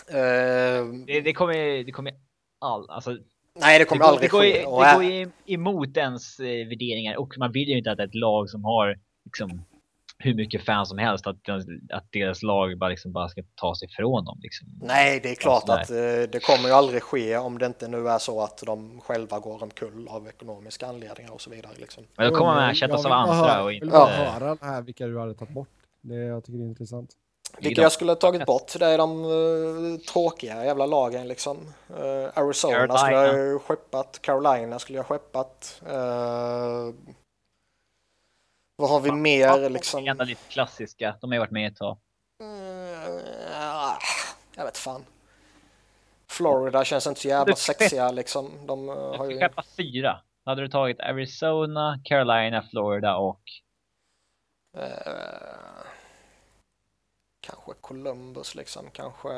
Eh, 0.10 0.86
Det, 1.08 1.22
det 1.22 1.34
kommer 1.34 1.84
det 1.84 1.91
kommer 1.91 2.14
all, 2.62 2.89
alltså, 2.89 3.18
nej, 3.60 3.80
det 3.80 3.86
kommer 3.86 3.99
det 3.99 4.06
går, 4.06 4.12
aldrig 4.14 4.30
det 4.30 4.32
går, 4.32 4.39
ske. 4.41 4.60
ju- 4.60 4.66
Och 4.66 4.84
det 4.84 5.24
går 5.24 5.32
emot 5.45 5.97
ens 5.97 6.39
värderingar 6.39 7.18
och 7.18 7.34
man 7.38 7.51
vill 7.51 7.70
ju 7.70 7.78
inte 7.78 7.91
att 7.91 7.99
ett 7.99 8.16
lag 8.16 8.49
som 8.49 8.64
har 8.66 8.95
liksom 9.26 9.66
hur 10.18 10.36
mycket 10.36 10.66
fans 10.66 10.89
som 10.89 10.97
helst 10.97 11.28
att, 11.28 11.36
att 11.93 12.07
deras 12.11 12.43
lag 12.43 12.78
bara, 12.78 12.89
liksom, 12.89 13.11
bara 13.11 13.30
ska 13.30 13.41
ta 13.55 13.76
sig 13.76 13.88
ifrån 13.88 14.26
dem. 14.26 14.39
Liksom. 14.41 14.68
Nej, 14.82 15.20
det 15.24 15.32
är 15.32 15.36
klart 15.36 15.61
sådär. 15.61 15.82
att 15.82 15.89
eh, 15.89 16.32
det 16.32 16.43
kommer 16.43 16.70
ju 16.70 16.76
aldrig 16.76 17.03
ske 17.03 17.38
om 17.38 17.57
det 17.57 17.66
inte 17.66 17.88
nu 17.88 18.09
är 18.09 18.18
så 18.18 18.41
att 18.41 18.57
de 18.66 19.01
själva 19.01 19.39
går 19.39 19.63
omkull 19.63 20.07
av 20.07 20.28
ekonomiska 20.28 20.88
anledningar 20.88 21.32
och 21.32 21.41
så 21.41 21.49
vidare. 21.49 21.74
Liksom. 21.78 22.03
Men 22.18 22.32
då 22.32 22.38
kommer 22.38 22.53
man 22.53 22.63
Jag 22.63 22.72
ersättas 22.72 23.05
vill 23.05 23.11
av 23.11 23.18
andra 23.18 23.63
och 23.63 23.74
Jag 23.74 23.74
inte... 23.74 23.86
vill 23.86 23.91
bara 23.91 24.07
höra 24.07 24.57
här 24.61 24.82
vilka 24.82 25.07
du 25.07 25.20
hade 25.20 25.34
tagit 25.34 25.53
bort. 25.53 25.70
Det 26.01 26.16
jag 26.16 26.43
tycker 26.43 26.57
det 26.59 26.66
är 26.66 26.70
intressant. 26.70 27.09
Vilka 27.59 27.82
jag 27.82 27.91
skulle 27.91 28.11
ha 28.11 28.16
tagit 28.16 28.45
bort, 28.45 28.80
det 28.80 28.86
är 28.86 28.97
de 28.97 29.26
uh, 29.26 29.97
tråkiga 29.97 30.66
jävla 30.66 30.86
lagen 30.86 31.28
liksom. 31.28 31.57
Eh, 31.89 32.39
Arizona 32.39 32.74
Carolina. 32.74 32.97
skulle 32.97 33.18
jag 33.18 33.36
ju 33.36 33.59
skeppat, 33.59 34.20
Carolina 34.22 34.80
skulle 34.80 34.97
jag 34.97 35.05
skeppat. 35.05 35.82
Eh, 35.88 36.93
vad 38.76 38.89
har 38.89 38.99
vi 38.99 39.11
mer 39.11 39.69
liksom? 39.69 40.07
Enda 40.07 40.23
lite 40.23 40.49
klassiska, 40.49 41.17
de 41.21 41.30
har 41.30 41.36
ju 41.36 41.39
varit 41.39 41.51
med 41.51 41.71
ett 41.71 41.78
tag. 41.78 41.97
Eh, 42.41 43.97
jag 44.55 44.65
vet 44.65 44.78
fan. 44.78 45.05
Florida 46.28 46.86
känns 46.86 47.07
inte 47.07 47.21
så 47.21 47.28
jävla 47.28 47.55
sexiga 47.55 48.11
liksom. 48.11 48.67
De 48.67 48.89
eh, 48.89 48.95
Du 48.95 49.17
har 49.17 49.32
ju... 49.32 49.39
skeppa 49.39 49.63
fyra. 49.78 50.21
Hade 50.45 50.61
du 50.61 50.67
tagit 50.67 50.99
Arizona, 50.99 51.99
Carolina, 52.03 52.63
Florida 52.71 53.17
och... 53.17 53.41
Eh, 54.78 55.86
kanske 57.39 57.73
Columbus 57.82 58.55
liksom, 58.55 58.89
kanske... 58.91 59.30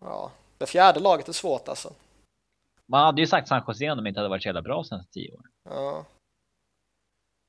Ja, 0.00 0.30
det 0.58 0.66
fjärde 0.66 1.00
laget 1.00 1.28
är 1.28 1.32
svårt 1.32 1.68
alltså. 1.68 1.92
Man 2.86 3.04
hade 3.04 3.20
ju 3.20 3.26
sagt 3.26 3.48
San 3.48 3.62
Jose 3.68 3.90
om 3.90 3.96
de 3.96 4.06
inte 4.06 4.20
hade 4.20 4.28
varit 4.28 4.42
så 4.42 4.48
jävla 4.48 4.62
bra 4.62 4.84
senaste 4.84 5.12
tio 5.12 5.32
år. 5.32 5.44
Ja. 5.64 6.04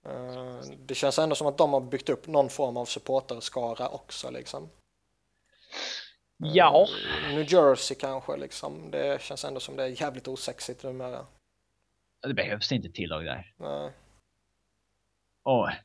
Eh, 0.06 0.60
det 0.86 0.96
känns 0.96 1.20
ändå 1.20 1.36
som 1.36 1.48
att 1.48 1.58
de 1.58 1.74
har 1.74 1.82
byggt 1.82 2.10
upp 2.10 2.28
någon 2.28 2.50
form 2.50 2.78
av 2.78 2.86
supporterskara 2.86 3.90
också 3.90 4.30
liksom. 4.32 4.70
Ja. 6.38 6.88
Eh, 7.28 7.36
New 7.36 7.54
Jersey 7.54 7.98
kanske 7.98 8.38
liksom. 8.38 8.92
Det 8.92 9.22
känns 9.22 9.46
ändå 9.46 9.60
som 9.60 9.76
det 9.76 9.84
är 9.84 10.02
jävligt 10.02 10.28
osexigt 10.28 10.84
numera. 10.84 11.26
Det 12.28 12.34
behövs 12.34 12.72
inte 12.72 12.90
tillag 12.90 13.26
där. 13.26 13.54
Nej. 13.58 13.92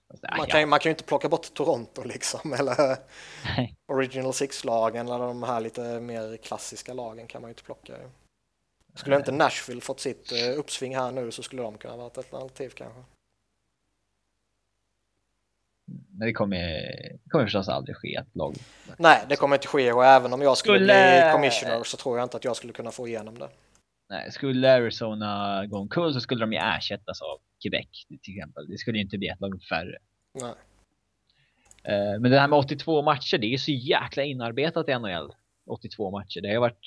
Fast, 0.08 0.24
äh, 0.24 0.30
Man 0.30 0.38
ja. 0.38 0.46
kan, 0.46 0.60
ju- 0.60 0.66
man 0.66 0.78
kan 0.80 0.90
ju 0.90 0.92
inte 0.92 1.04
plocka 1.04 1.28
bort 1.28 1.54
Toronto 1.54 2.02
liksom 2.04 2.52
eller 2.58 2.96
Nej. 3.44 3.76
Original 3.92 4.32
Six-lagen 4.32 5.08
eller 5.08 5.18
de 5.26 5.42
här 5.42 5.60
lite 5.60 6.00
mer 6.00 6.36
klassiska 6.36 6.94
lagen 6.94 7.26
kan 7.26 7.42
man 7.42 7.48
ju 7.48 7.52
inte 7.52 7.62
plocka. 7.62 7.94
Skulle 8.94 9.16
inte 9.16 9.32
Nashville 9.32 9.80
fått 9.80 10.00
sitt 10.00 10.32
eh, 10.32 10.58
uppsving 10.58 10.96
här 10.96 11.10
nu 11.10 11.30
så 11.30 11.42
skulle 11.42 11.62
de 11.62 11.78
kunna 11.78 11.96
vara 11.96 12.06
ett 12.06 12.18
alternativ 12.18 12.70
kanske. 12.70 13.00
Men 16.10 16.26
det 16.26 16.32
kommer, 16.32 16.58
det 17.24 17.30
kommer 17.30 17.44
förstås 17.44 17.68
aldrig 17.68 17.96
ske 17.96 18.14
ett 18.14 18.36
lag. 18.36 18.54
Nej, 18.98 19.24
det 19.28 19.36
kommer 19.36 19.56
inte 19.56 19.66
ske 19.68 19.92
och 19.92 20.04
även 20.04 20.32
om 20.32 20.42
jag 20.42 20.56
skulle, 20.56 20.78
Skulle- 20.78 21.20
bli 21.22 21.32
commissioner 21.32 21.82
så 21.84 21.96
tror 21.96 22.18
jag 22.18 22.24
inte 22.24 22.36
att 22.36 22.44
jag 22.44 22.56
skulle 22.56 22.72
kunna 22.72 22.90
få 22.90 23.08
igenom 23.08 23.38
det. 23.38 23.48
Nej, 24.08 24.32
skulle 24.32 24.72
Arizona 24.74 25.66
gå 25.66 25.78
omkull 25.78 26.14
så 26.14 26.20
skulle 26.20 26.40
de 26.40 26.52
ju 26.52 26.58
ersättas 26.58 27.22
av 27.22 27.38
Quebec 27.62 28.06
till 28.22 28.36
exempel. 28.38 28.68
Det 28.68 28.78
skulle 28.78 28.98
ju 28.98 29.04
inte 29.04 29.18
bli 29.18 29.28
ett 29.28 29.40
lag 29.40 29.62
färre. 29.68 29.98
Nej. 30.34 30.52
Eh, 31.84 32.20
Men 32.20 32.30
det 32.30 32.40
här 32.40 32.48
med 32.48 32.58
82 32.58 33.02
matcher, 33.02 33.38
det 33.38 33.46
är 33.46 33.50
ju 33.50 33.58
så 33.58 33.70
jäkla 33.70 34.22
inarbetat 34.22 34.88
i 34.88 34.92
NHL. 34.98 35.32
82 35.66 36.10
matcher. 36.10 36.40
Det 36.40 36.48
har 36.48 36.52
ju 36.54 36.60
varit, 36.60 36.86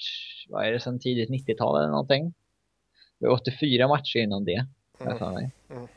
vad 0.50 0.66
är 0.68 0.72
det, 0.72 0.80
sedan 0.80 1.00
tidigt 1.00 1.30
90-tal 1.30 1.80
eller 1.80 1.90
någonting. 1.92 2.34
Det 3.20 3.28
var 3.28 3.34
84 3.34 3.88
matcher 3.88 4.18
innan 4.20 4.46
det. 4.46 4.66
Mm. 5.00 5.18
för 5.18 5.32
mig. 5.32 5.52
Mm. 5.70 5.88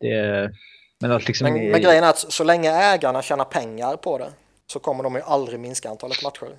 Det, 0.00 0.50
men 1.00 1.12
att 1.12 1.28
liksom... 1.28 1.52
Men, 1.52 1.70
men 1.70 1.82
grejen 1.82 2.04
är 2.04 2.08
att 2.08 2.18
så 2.18 2.44
länge 2.44 2.70
ägarna 2.70 3.22
tjänar 3.22 3.44
pengar 3.44 3.96
på 3.96 4.18
det 4.18 4.32
så 4.66 4.78
kommer 4.78 5.04
de 5.04 5.14
ju 5.14 5.20
aldrig 5.20 5.60
minska 5.60 5.90
antalet 5.90 6.22
matcher. 6.22 6.58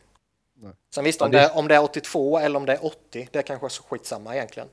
Nej. 0.56 0.74
Sen 0.96 1.04
visst, 1.04 1.22
om, 1.22 1.32
ja, 1.32 1.40
det... 1.40 1.48
Det, 1.48 1.54
om 1.60 1.68
det 1.68 1.76
är 1.76 1.84
82 1.84 2.40
eller 2.40 2.58
om 2.58 2.66
det 2.66 2.74
är 2.74 2.86
80, 2.86 3.28
det 3.32 3.40
är 3.40 3.42
kanske 3.44 3.68
är 3.68 3.70
så 3.70 3.84
skitsamma 3.84 4.36
egentligen. 4.36 4.70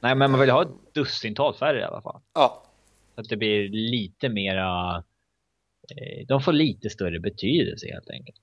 Nej, 0.00 0.14
men 0.14 0.30
man 0.30 0.40
vill 0.40 0.50
ha 0.50 0.62
ett 0.62 0.94
dussintal 0.94 1.54
färre 1.54 1.80
i 1.80 1.84
alla 1.84 2.02
fall. 2.02 2.20
Ja. 2.34 2.62
Så 3.14 3.20
att 3.20 3.28
det 3.28 3.36
blir 3.36 3.68
lite 3.68 4.28
mera... 4.28 4.96
Eh, 5.90 6.26
de 6.26 6.42
får 6.42 6.52
lite 6.52 6.90
större 6.90 7.20
betydelse 7.20 7.86
helt 7.92 8.10
enkelt. 8.10 8.36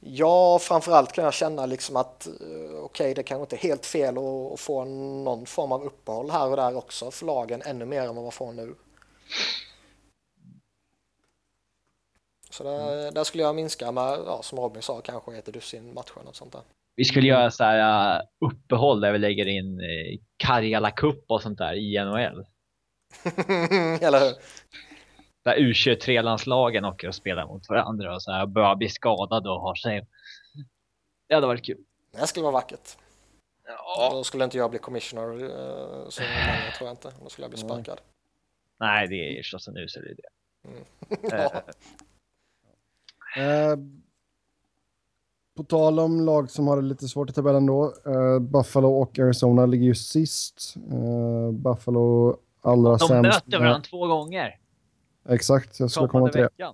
Ja, 0.00 0.58
framförallt 0.58 1.12
kan 1.12 1.24
jag 1.24 1.34
känna 1.34 1.66
liksom 1.66 1.96
att 1.96 2.26
eh, 2.26 2.32
okej, 2.34 2.82
okay, 2.82 3.14
det 3.14 3.22
kanske 3.22 3.42
inte 3.42 3.56
är 3.56 3.68
helt 3.68 3.86
fel 3.86 4.18
att 4.18 4.60
få 4.60 4.84
någon 5.24 5.46
form 5.46 5.72
av 5.72 5.84
uppehåll 5.84 6.30
här 6.30 6.50
och 6.50 6.56
där 6.56 6.76
också 6.76 7.10
för 7.10 7.26
lagen 7.26 7.62
ännu 7.62 7.84
mer 7.84 8.02
än 8.02 8.14
vad 8.14 8.24
man 8.24 8.32
får 8.32 8.52
nu. 8.52 8.74
Så 12.50 12.64
där, 12.64 13.00
mm. 13.00 13.14
där 13.14 13.24
skulle 13.24 13.42
jag 13.42 13.54
minska 13.54 13.92
med, 13.92 14.18
ja, 14.26 14.42
som 14.42 14.58
Robin 14.58 14.82
sa, 14.82 15.00
kanske 15.00 15.36
ett 15.36 15.46
dussin 15.46 15.94
matcher 15.94 16.28
och 16.28 16.36
sånt 16.36 16.52
där. 16.52 16.62
Vi 16.96 17.04
skulle 17.04 17.28
göra 17.28 17.50
så 17.50 17.64
här 17.64 18.18
uh, 18.18 18.22
uppehåll 18.50 19.00
där 19.00 19.12
vi 19.12 19.18
lägger 19.18 19.46
in 19.46 19.80
uh, 19.80 20.18
Karjala 20.36 20.90
Cup 20.90 21.24
och 21.28 21.42
sånt 21.42 21.58
där 21.58 21.74
i 21.74 22.04
NHL. 22.04 22.46
Eller 24.04 24.20
hur? 24.20 24.34
Där 25.44 25.56
U23-landslagen 25.56 26.84
åker 26.84 27.08
och 27.08 27.14
spelar 27.14 27.46
mot 27.46 27.68
varandra 27.68 28.14
och 28.14 28.22
så 28.22 28.32
här 28.32 28.46
börjar 28.46 28.76
bli 28.76 28.88
skadade 28.88 29.50
och 29.50 29.60
har 29.60 29.74
sig. 29.74 30.06
Det 31.28 31.34
hade 31.34 31.46
varit 31.46 31.64
kul. 31.64 31.84
Det 32.12 32.26
skulle 32.26 32.42
vara 32.42 32.52
vackert. 32.52 32.96
Ja. 33.66 34.10
Då 34.12 34.24
skulle 34.24 34.44
inte 34.44 34.58
jag 34.58 34.70
bli 34.70 34.78
commissioner 34.78 35.38
så 36.10 36.22
länge 36.22 36.72
tror 36.76 36.88
jag 36.88 36.92
inte. 36.92 37.12
Då 37.22 37.28
skulle 37.28 37.44
jag 37.44 37.50
bli 37.50 37.60
sparkad. 37.60 38.00
Nej, 38.80 39.08
det 39.08 39.14
är 39.14 39.36
förstås 39.42 39.68
en 39.68 39.76
usel 39.76 40.06
idé. 40.06 40.22
Mm. 40.68 40.84
ja. 41.22 41.62
Eh, 43.36 43.76
på 45.56 45.64
tal 45.64 46.00
om 46.00 46.20
lag 46.20 46.50
som 46.50 46.68
har 46.68 46.76
det 46.76 46.82
lite 46.82 47.08
svårt 47.08 47.30
i 47.30 47.32
tabellen 47.32 47.66
då. 47.66 47.94
Eh, 48.06 48.38
Buffalo 48.38 48.88
och 48.88 49.18
Arizona 49.18 49.66
ligger 49.66 49.84
ju 49.84 49.94
sist. 49.94 50.74
Eh, 50.76 51.52
Buffalo 51.52 52.36
allra 52.62 52.90
De 52.90 52.98
sämst. 52.98 53.10
De 53.10 53.28
möter 53.28 53.58
varandra 53.58 53.80
två 53.90 54.06
gånger. 54.06 54.58
Exakt, 55.28 55.80
jag 55.80 55.90
skulle 55.90 56.08
komma 56.08 56.28
till 56.28 56.40
det. 56.40 56.72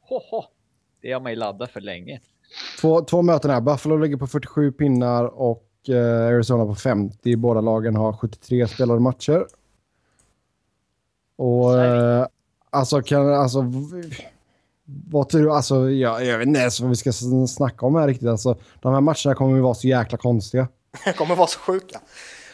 Ho, 0.00 0.20
Det 1.02 1.12
har 1.12 1.20
man 1.20 1.32
ju 1.32 1.36
laddat 1.36 1.70
för 1.70 1.80
länge. 1.80 2.20
Två, 2.80 3.00
två 3.00 3.22
möten 3.22 3.50
här. 3.50 3.60
Buffalo 3.60 3.96
ligger 3.96 4.16
på 4.16 4.26
47 4.26 4.72
pinnar 4.72 5.24
och 5.24 5.68
eh, 5.88 6.26
Arizona 6.26 6.64
på 6.66 6.74
50. 6.74 7.36
Båda 7.36 7.60
lagen 7.60 7.96
har 7.96 8.12
73 8.12 8.68
spelade 8.68 9.00
matcher. 9.00 9.46
Och 11.36 11.78
eh, 11.80 12.26
alltså 12.70 13.02
kan 13.02 13.34
alltså 13.34 13.64
vad 14.88 15.28
tror 15.28 15.42
du? 15.42 15.52
Alltså, 15.52 15.90
jag, 15.90 16.24
jag 16.24 16.38
vet 16.38 16.46
inte 16.46 16.60
ens 16.60 16.80
vad 16.80 16.90
vi 16.90 16.96
ska 16.96 17.12
snacka 17.48 17.86
om 17.86 17.94
här 17.94 18.06
riktigt. 18.06 18.28
Alltså, 18.28 18.56
de 18.80 18.94
här 18.94 19.00
matcherna 19.00 19.34
kommer 19.34 19.56
ju 19.56 19.62
vara 19.62 19.74
så 19.74 19.88
jäkla 19.88 20.18
konstiga. 20.18 20.68
De 21.04 21.12
kommer 21.16 21.36
vara 21.36 21.46
så 21.46 21.58
sjuka. 21.58 22.00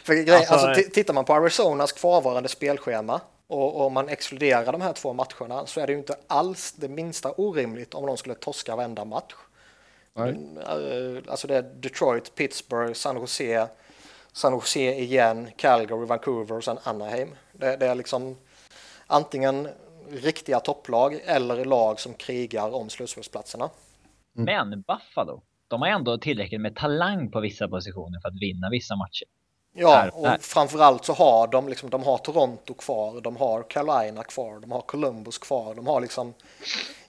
För 0.03 0.13
grej, 0.13 0.35
alltså, 0.35 0.53
alltså 0.53 0.83
tittar 0.93 1.13
man 1.13 1.25
på 1.25 1.33
Arizonas 1.33 1.91
kvarvarande 1.91 2.49
spelschema 2.49 3.21
och 3.47 3.85
om 3.85 3.93
man 3.93 4.09
exkluderar 4.09 4.71
de 4.71 4.81
här 4.81 4.93
två 4.93 5.13
matcherna 5.13 5.65
så 5.65 5.79
är 5.79 5.87
det 5.87 5.93
ju 5.93 5.99
inte 5.99 6.15
alls 6.27 6.73
det 6.77 6.87
minsta 6.87 7.31
orimligt 7.31 7.93
om 7.93 8.05
de 8.05 8.17
skulle 8.17 8.35
torska 8.35 8.75
varenda 8.75 9.05
match. 9.05 9.33
Nej. 10.13 10.29
Eh, 10.29 11.31
alltså 11.31 11.47
det 11.47 11.55
är 11.55 11.61
Detroit, 11.61 12.35
Pittsburgh, 12.35 12.93
San 12.93 13.15
Jose, 13.15 13.67
San 14.33 14.53
Jose 14.53 14.99
igen, 14.99 15.47
Calgary, 15.57 16.05
Vancouver 16.05 16.57
och 16.57 16.63
sen 16.63 16.77
Anaheim. 16.83 17.29
Det, 17.51 17.77
det 17.77 17.87
är 17.87 17.95
liksom 17.95 18.37
antingen 19.07 19.67
riktiga 20.11 20.59
topplag 20.59 21.19
eller 21.25 21.65
lag 21.65 21.99
som 21.99 22.13
krigar 22.13 22.75
om 22.75 22.89
slutspelsplatserna. 22.89 23.69
Mm. 24.37 24.69
Men 24.69 24.81
Buffalo, 24.81 25.41
de 25.67 25.81
har 25.81 25.87
ändå 25.87 26.17
tillräckligt 26.17 26.61
med 26.61 26.75
talang 26.75 27.31
på 27.31 27.39
vissa 27.39 27.67
positioner 27.67 28.19
för 28.19 28.29
att 28.29 28.41
vinna 28.41 28.69
vissa 28.69 28.95
matcher. 28.95 29.25
Ja, 29.77 30.09
och 30.13 30.41
framförallt 30.41 31.05
så 31.05 31.13
har 31.13 31.47
de 31.47 31.69
liksom, 31.69 31.89
de 31.89 32.03
har 32.03 32.17
Toronto 32.17 32.73
kvar, 32.73 33.21
de 33.21 33.35
har 33.37 33.63
Carolina 33.69 34.23
kvar, 34.23 34.59
de 34.59 34.71
har 34.71 34.81
Columbus 34.81 35.37
kvar, 35.37 35.75
de 35.75 35.87
har 35.87 36.01
liksom 36.01 36.33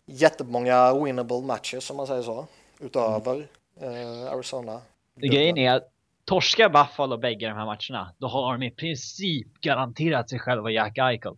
jättemånga 0.07 1.05
winnable 1.05 1.41
matches 1.41 1.91
om 1.91 1.97
man 1.97 2.07
säger 2.07 2.23
så, 2.23 2.47
utöver 2.81 3.47
eh, 3.81 4.33
Arizona. 4.33 4.81
Det 5.15 5.29
grejen 5.29 5.59
är 5.59 5.73
att 5.73 5.89
torskar 6.25 6.69
Buffalo 6.69 7.17
bägge 7.17 7.49
de 7.49 7.55
här 7.55 7.67
matcherna, 7.67 8.15
då 8.19 8.27
har 8.27 8.53
de 8.53 8.63
i 8.63 8.71
princip 8.71 9.61
garanterat 9.61 10.31
sig 10.31 10.39
själva 10.39 10.71
Jack 10.71 10.99
Eichel. 10.99 11.37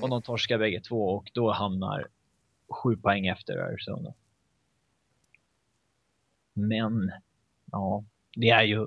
Och 0.00 0.08
de 0.08 0.22
torskar 0.22 0.58
bägge 0.58 0.80
två 0.80 1.08
och 1.08 1.30
då 1.34 1.52
hamnar 1.52 2.08
sju 2.68 2.96
poäng 2.96 3.26
efter 3.26 3.56
Arizona. 3.56 4.14
Men, 6.52 7.12
ja, 7.72 8.04
det 8.34 8.50
är 8.50 8.62
ju 8.62 8.86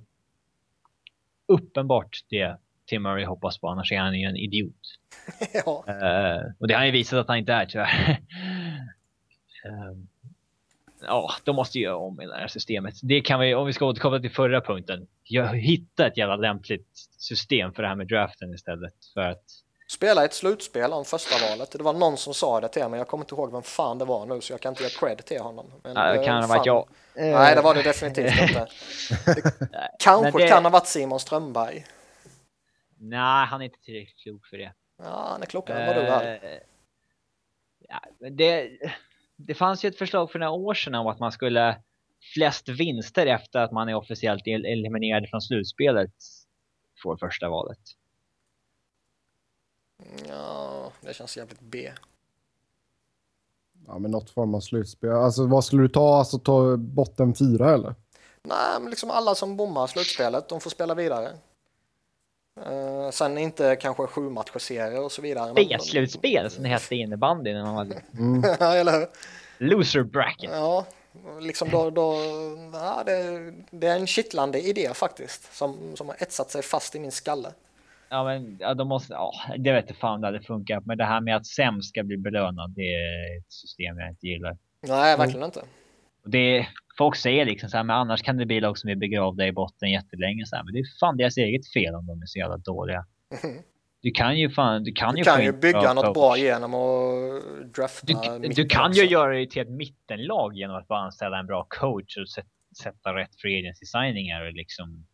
uppenbart 1.47 2.19
det 2.29 2.57
Tim 2.85 3.03
Murray 3.03 3.25
hoppas 3.25 3.57
på, 3.57 3.67
annars 3.67 3.91
är 3.91 3.99
han 3.99 4.19
ju 4.19 4.25
en 4.25 4.35
idiot. 4.35 4.99
ja. 5.65 5.85
Uh, 5.87 6.51
och 6.59 6.67
det 6.67 6.73
har 6.73 6.79
han 6.79 6.85
ju 6.85 6.91
visat 6.91 7.19
att 7.19 7.27
han 7.27 7.37
inte 7.37 7.53
är 7.53 7.65
tyvärr. 7.65 8.09
uh, 9.65 9.97
ja, 11.01 11.31
de 11.43 11.55
måste 11.55 11.79
göra 11.79 11.95
om 11.95 12.21
i 12.21 12.25
det 12.25 12.35
här 12.35 12.47
systemet. 12.47 12.95
Det 13.03 13.21
kan 13.21 13.39
vi, 13.39 13.55
om 13.55 13.67
vi 13.67 13.73
ska 13.73 13.85
återkomma 13.85 14.19
till 14.19 14.31
förra 14.31 14.61
punkten, 14.61 15.07
hitta 15.53 16.07
ett 16.07 16.17
jävla 16.17 16.35
lämpligt 16.35 16.87
system 17.17 17.73
för 17.73 17.81
det 17.81 17.87
här 17.87 17.95
med 17.95 18.07
draften 18.07 18.53
istället. 18.53 18.93
För 19.13 19.21
att 19.21 19.64
Spela 19.87 20.25
ett 20.25 20.33
slutspel 20.33 20.93
om 20.93 21.05
första 21.05 21.49
valet. 21.49 21.71
Det 21.71 21.83
var 21.83 21.93
någon 21.93 22.17
som 22.17 22.33
sa 22.33 22.61
det 22.61 22.67
till 22.67 22.87
mig. 22.87 22.97
Jag 22.97 23.07
kommer 23.07 23.23
inte 23.23 23.35
ihåg 23.35 23.51
vem 23.51 23.63
fan 23.63 23.97
det 23.97 24.05
var 24.05 24.25
nu 24.25 24.41
så 24.41 24.53
jag 24.53 24.61
kan 24.61 24.71
inte 24.71 24.83
ge 24.83 24.89
cred 24.89 25.25
till 25.25 25.39
honom. 25.39 25.71
Men 25.83 25.95
ja, 25.95 26.13
det 26.13 26.25
kan 26.25 26.41
ha 26.41 26.47
varit 26.47 26.65
jag. 26.65 26.87
Nej, 27.15 27.55
det 27.55 27.61
var 27.61 27.75
det 27.75 27.83
definitivt 27.83 28.41
inte. 28.41 28.67
Det 29.25 29.91
kanske 29.99 30.41
det... 30.41 30.47
kan 30.47 30.63
ha 30.63 30.69
varit 30.71 30.87
Simon 30.87 31.19
Strömberg. 31.19 31.85
Nej, 32.97 33.47
han 33.47 33.61
är 33.61 33.65
inte 33.65 33.79
tillräckligt 33.79 34.17
klok 34.17 34.45
för 34.47 34.57
det. 34.57 34.73
Ja, 34.97 35.27
han 35.31 35.41
är 35.41 35.45
klokare 35.45 35.79
än 35.79 35.87
vad 35.87 35.95
du 35.95 36.09
är. 36.09 36.33
Eh, 36.43 36.59
ja, 37.79 38.29
det, 38.29 38.69
det 39.37 39.53
fanns 39.53 39.85
ju 39.85 39.89
ett 39.89 39.97
förslag 39.97 40.31
för 40.31 40.39
några 40.39 40.51
år 40.51 40.73
sedan 40.73 40.95
om 40.95 41.07
att 41.07 41.19
man 41.19 41.31
skulle 41.31 41.81
flest 42.33 42.69
vinster 42.69 43.25
efter 43.25 43.59
att 43.59 43.71
man 43.71 43.89
är 43.89 43.95
officiellt 43.95 44.47
eliminerad 44.47 45.29
från 45.29 45.41
slutspelet 45.41 46.13
får 47.03 47.17
första 47.17 47.49
valet. 47.49 47.79
Ja, 50.29 50.91
det 51.01 51.13
känns 51.13 51.37
jävligt 51.37 51.61
B. 51.61 51.91
Ja, 53.87 53.99
men 53.99 54.11
något 54.11 54.29
form 54.29 54.55
av 54.55 54.59
slutspel. 54.59 55.11
Alltså 55.11 55.45
vad 55.45 55.65
skulle 55.65 55.81
du 55.81 55.89
ta? 55.89 56.17
Alltså 56.17 56.39
ta 56.39 56.77
botten 56.77 57.35
fyra 57.35 57.73
eller? 57.73 57.95
Nej, 58.43 58.79
men 58.81 58.89
liksom 58.89 59.11
alla 59.11 59.35
som 59.35 59.57
bommar 59.57 59.87
slutspelet, 59.87 60.49
de 60.49 60.61
får 60.61 60.69
spela 60.69 60.95
vidare. 60.95 61.29
Uh, 62.71 63.09
sen 63.09 63.37
inte 63.37 63.75
kanske 63.75 64.07
sju 64.07 64.21
matcher 64.21 64.99
och 64.99 65.11
så 65.11 65.21
vidare. 65.21 65.53
B-slutspel 65.53 66.51
som 66.51 66.63
det 66.63 66.69
hette 66.69 66.95
i 66.95 66.99
innebandy 66.99 67.53
när 67.53 67.63
man 67.63 67.75
var 67.75 68.01
mm. 68.17 68.43
Ja, 68.59 68.75
eller 68.75 68.99
hur? 68.99 69.07
Loser 69.57 70.03
bracket. 70.03 70.49
Ja, 70.53 70.85
liksom 71.39 71.69
då, 71.69 71.89
då 71.89 72.15
ja, 72.73 73.03
det, 73.05 73.53
det 73.69 73.87
är 73.87 73.95
en 73.95 74.07
kittlande 74.07 74.61
idé 74.61 74.93
faktiskt 74.93 75.55
som, 75.55 75.95
som 75.95 76.07
har 76.07 76.15
etsat 76.19 76.51
sig 76.51 76.61
fast 76.61 76.95
i 76.95 76.99
min 76.99 77.11
skalle. 77.11 77.51
Ja, 78.09 78.23
men 78.23 78.57
ja, 78.59 78.73
de 78.73 78.87
måste, 78.87 79.13
ja, 79.13 79.33
det 79.57 79.71
vet 79.71 79.83
inte 79.83 79.99
fan 79.99 80.21
det 80.21 80.27
hade 80.27 80.41
funkat. 80.41 80.85
Men 80.85 80.97
det 80.97 81.05
här 81.05 81.21
med 81.21 81.35
att 81.35 81.45
sämst 81.45 81.89
ska 81.89 82.03
bli 82.03 82.17
belönad, 82.17 82.73
det 82.75 82.93
är 82.93 83.37
ett 83.37 83.51
system 83.51 83.99
jag 83.99 84.09
inte 84.09 84.27
gillar. 84.27 84.57
Nej, 84.87 85.17
verkligen 85.17 85.45
inte. 85.45 85.59
Och 86.23 86.29
det, 86.29 86.67
folk 86.97 87.15
säger 87.15 87.45
liksom 87.45 87.69
så 87.69 87.77
här, 87.77 87.83
men 87.83 87.95
annars 87.95 88.21
kan 88.21 88.37
det 88.37 88.45
bli 88.45 88.59
lag 88.59 88.77
som 88.77 88.89
är 88.89 88.95
begravda 88.95 89.47
i 89.47 89.51
botten 89.51 89.91
jättelänge. 89.91 90.45
Så 90.45 90.55
här, 90.55 90.63
men 90.63 90.73
det 90.73 90.79
är 90.79 90.99
fan 90.99 91.17
deras 91.17 91.37
eget 91.37 91.73
fel 91.73 91.95
om 91.95 92.05
de 92.05 92.21
är 92.21 92.25
så 92.25 92.39
jävla 92.39 92.57
dåliga. 92.57 93.05
Mm. 93.43 93.55
Du 94.01 94.11
kan 94.11 94.37
ju 94.37 94.49
fan, 94.49 94.83
du 94.83 94.91
kan 94.91 95.13
du 95.13 95.17
ju, 95.17 95.23
kan 95.23 95.43
ju 95.43 95.51
bygga 95.51 95.81
bra 95.81 95.93
något 95.93 96.05
coach. 96.05 96.13
bra 96.13 96.37
genom 96.37 96.73
att 96.73 97.73
drafta. 97.75 98.37
Du, 98.39 98.47
du 98.47 98.65
kan 98.65 98.91
ju 98.91 99.05
göra 99.05 99.33
det 99.33 99.49
till 99.49 99.61
ett 99.61 99.69
mittenlag 99.69 100.55
genom 100.55 100.75
att 100.75 100.87
bara 100.87 100.99
anställa 100.99 101.39
en 101.39 101.45
bra 101.45 101.67
coach 101.69 102.17
och 102.17 102.27
sätta 102.83 103.15
rätt 103.15 103.41
free 103.41 103.59
agency 103.59 103.85
signingar 103.85 104.45
och 104.47 104.53
liksom 104.53 105.05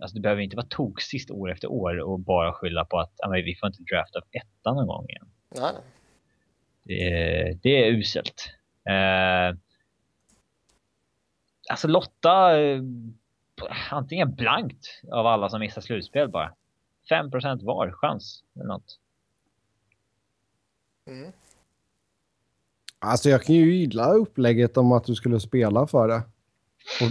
alltså 0.00 0.14
det 0.14 0.20
behöver 0.20 0.42
inte 0.42 0.56
vara 0.56 0.66
toksist 0.66 1.30
år 1.30 1.50
efter 1.50 1.68
år 1.68 2.00
och 2.00 2.20
bara 2.20 2.52
skylla 2.52 2.84
på 2.84 2.98
att 2.98 3.12
ah, 3.22 3.28
vi 3.28 3.54
får 3.54 3.66
inte 3.66 3.82
drafta 3.82 4.20
ettan 4.30 4.76
någon 4.76 4.86
gång 4.86 5.06
igen. 5.08 5.28
Nej. 5.56 5.72
Det, 6.82 7.58
det 7.62 7.84
är 7.84 7.92
uselt. 7.92 8.50
Eh, 8.88 9.58
alltså 11.70 11.88
Lotta 11.88 12.60
eh, 12.60 12.82
antingen 13.90 14.34
blankt 14.34 15.02
av 15.12 15.26
alla 15.26 15.48
som 15.48 15.60
missar 15.60 15.80
slutspel 15.80 16.28
bara. 16.28 16.54
5% 17.10 17.64
var 17.64 17.90
chans 17.90 18.44
eller 18.54 18.66
något. 18.66 18.98
Mm. 21.06 21.32
Alltså 22.98 23.28
jag 23.28 23.42
kan 23.42 23.54
ju 23.54 23.74
gilla 23.76 24.12
upplägget 24.12 24.76
om 24.76 24.92
att 24.92 25.04
du 25.04 25.14
skulle 25.14 25.40
spela 25.40 25.86
för 25.86 26.08
det. 26.08 26.22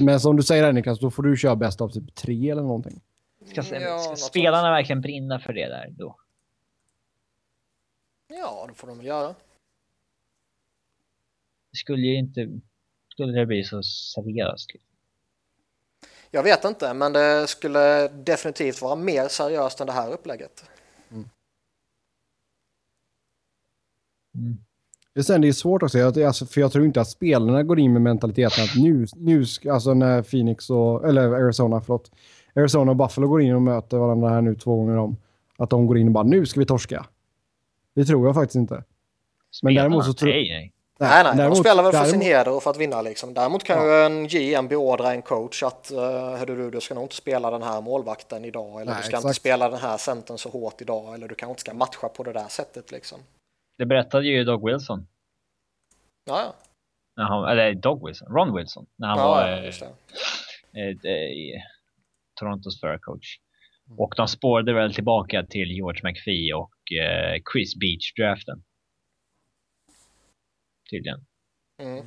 Men 0.01 0.19
som 0.19 0.35
du 0.35 0.43
säger 0.43 0.63
här 0.63 0.73
Niklas, 0.73 0.99
då 0.99 1.11
får 1.11 1.23
du 1.23 1.37
köra 1.37 1.55
bäst 1.55 1.81
av 1.81 1.89
typ 1.89 2.15
tre 2.15 2.49
eller 2.49 2.61
någonting. 2.61 3.01
Ska, 3.45 3.79
ja, 3.79 3.99
ska 3.99 4.15
spelarna 4.15 4.63
sånt. 4.63 4.71
verkligen 4.71 5.01
brinna 5.01 5.39
för 5.39 5.53
det 5.53 5.67
där 5.67 5.87
då? 5.89 6.19
Ja, 8.27 8.65
det 8.69 8.73
får 8.73 8.87
de 8.87 8.97
väl 8.97 9.05
göra. 9.05 9.35
Det 11.71 11.77
skulle 11.77 12.01
ju 12.01 12.17
inte... 12.17 12.59
skulle 13.09 13.39
det 13.39 13.45
bli 13.45 13.63
så 13.63 13.83
seriöst? 13.83 14.71
Jag 16.31 16.43
vet 16.43 16.65
inte, 16.65 16.93
men 16.93 17.13
det 17.13 17.47
skulle 17.47 18.07
definitivt 18.07 18.81
vara 18.81 18.95
mer 18.95 19.27
seriöst 19.27 19.79
än 19.79 19.87
det 19.87 19.93
här 19.93 20.11
upplägget. 20.11 20.69
Mm. 21.11 21.29
Sen 25.23 25.41
det 25.41 25.47
är 25.47 25.53
svårt 25.53 25.83
också, 25.83 26.05
alltså, 26.05 26.45
för 26.45 26.61
jag 26.61 26.71
tror 26.71 26.85
inte 26.85 27.01
att 27.01 27.09
spelarna 27.09 27.63
går 27.63 27.79
in 27.79 27.93
med 27.93 28.01
mentaliteten 28.01 28.63
att 28.63 28.75
nu, 28.75 29.05
nu 29.15 29.45
alltså 29.71 29.93
när 29.93 30.21
Phoenix 30.21 30.69
och, 30.69 31.09
eller 31.09 31.21
Arizona, 31.21 31.81
förlåt, 31.81 32.11
Arizona 32.55 32.91
och 32.91 32.97
Buffalo 32.97 33.27
går 33.27 33.41
in 33.41 33.55
och 33.55 33.61
möter 33.61 33.97
varandra 33.97 34.29
här 34.29 34.41
nu 34.41 34.55
två 34.55 34.75
gånger 34.75 34.97
om, 34.97 35.17
att 35.57 35.69
de 35.69 35.87
går 35.87 35.97
in 35.97 36.07
och 36.07 36.13
bara 36.13 36.23
nu 36.23 36.45
ska 36.45 36.59
vi 36.59 36.65
torska. 36.65 37.05
Det 37.95 38.05
tror 38.05 38.25
jag 38.25 38.35
faktiskt 38.35 38.55
inte. 38.55 38.83
Men 39.63 39.75
däremot 39.75 40.05
så 40.05 40.13
tror 40.13 40.31
jag... 40.31 40.71
Nej, 40.99 41.09
nej, 41.09 41.23
nej. 41.23 41.35
Däremot, 41.35 41.57
de 41.57 41.63
spelar 41.63 41.83
väl 41.83 41.91
för 41.91 41.99
däremot, 41.99 42.11
sin 42.11 42.21
heder 42.21 42.55
och 42.55 42.63
för 42.63 42.69
att 42.69 42.77
vinna 42.77 43.01
liksom. 43.01 43.33
Däremot 43.33 43.63
kan 43.63 43.77
ja. 43.77 43.85
ju 43.85 44.05
en 44.05 44.27
GM 44.27 44.67
beordra 44.67 45.13
en 45.13 45.21
coach 45.21 45.63
att 45.63 45.91
uh, 45.93 45.99
hörru 45.99 46.55
du, 46.55 46.71
du 46.71 46.81
ska 46.81 46.93
nog 46.93 47.03
inte 47.03 47.15
spela 47.15 47.51
den 47.51 47.63
här 47.63 47.81
målvakten 47.81 48.45
idag 48.45 48.81
eller 48.81 48.91
nej, 48.91 48.95
du 48.97 49.03
ska 49.03 49.09
exakt. 49.09 49.23
inte 49.23 49.39
spela 49.39 49.69
den 49.69 49.79
här 49.79 49.97
centern 49.97 50.37
så 50.37 50.49
hårt 50.49 50.81
idag 50.81 51.13
eller 51.13 51.27
du 51.27 51.35
kanske 51.35 51.51
inte 51.51 51.61
ska 51.61 51.73
matcha 51.73 52.09
på 52.09 52.23
det 52.23 52.33
där 52.33 52.47
sättet 52.49 52.91
liksom. 52.91 53.19
Det 53.77 53.85
berättade 53.85 54.27
ju 54.27 54.43
Doug 54.43 54.65
Wilson. 54.65 55.07
Ja, 56.25 56.55
ja. 57.15 57.23
Han, 57.23 57.49
eller 57.49 57.73
Doug 57.73 58.07
Wilson, 58.07 58.27
Ron 58.27 58.55
Wilson, 58.55 58.87
när 58.95 59.07
han 59.07 59.17
ja, 59.17 59.27
var 59.27 59.47
ja, 59.47 59.63
eh, 60.81 60.87
eh, 60.87 61.61
Torontos 62.39 62.79
förra 62.79 62.99
coach. 62.99 63.39
Mm. 63.87 63.99
Och 63.99 64.13
de 64.17 64.27
spårade 64.27 64.73
väl 64.73 64.93
tillbaka 64.93 65.45
till 65.45 65.71
George 65.71 66.01
McPhee 66.03 66.53
och 66.53 66.91
eh, 66.91 67.41
Chris 67.53 67.75
Beach-draften. 67.75 68.63
Tydligen. 70.89 71.25
Mm. 71.81 72.05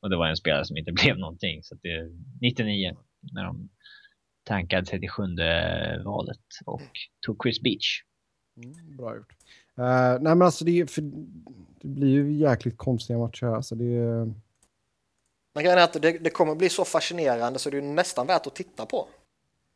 Och 0.00 0.10
det 0.10 0.16
var 0.16 0.28
en 0.28 0.36
spelare 0.36 0.64
som 0.64 0.76
inte 0.76 0.92
blev 1.02 1.18
någonting. 1.18 1.62
Så 1.62 1.74
det 1.74 2.10
99 2.40 2.96
när 3.32 3.44
de 3.44 3.70
tankade 4.44 4.86
37 4.86 5.22
valet 6.04 6.46
och 6.66 6.90
tog 7.26 7.42
Chris 7.42 7.60
Beach. 7.60 8.02
Mm, 8.56 8.96
bra 8.96 9.16
gjort. 9.16 9.32
Uh, 9.78 9.84
nej 10.20 10.34
men 10.34 10.42
alltså 10.42 10.64
det, 10.64 10.90
för, 10.90 11.02
det 11.80 11.88
blir 11.88 12.08
ju 12.08 12.32
jäkligt 12.32 12.76
konstiga 12.76 13.18
matcher 13.18 13.46
här. 13.46 13.54
Alltså 13.54 13.74
det, 13.74 14.32
men 15.54 15.64
grejen 15.64 15.78
är 15.78 15.84
att 15.84 16.02
det, 16.02 16.18
det 16.18 16.30
kommer 16.30 16.54
bli 16.54 16.68
så 16.68 16.84
fascinerande 16.84 17.58
så 17.58 17.70
det 17.70 17.78
är 17.78 17.82
nästan 17.82 18.26
värt 18.26 18.46
att 18.46 18.54
titta 18.54 18.86
på. 18.86 19.06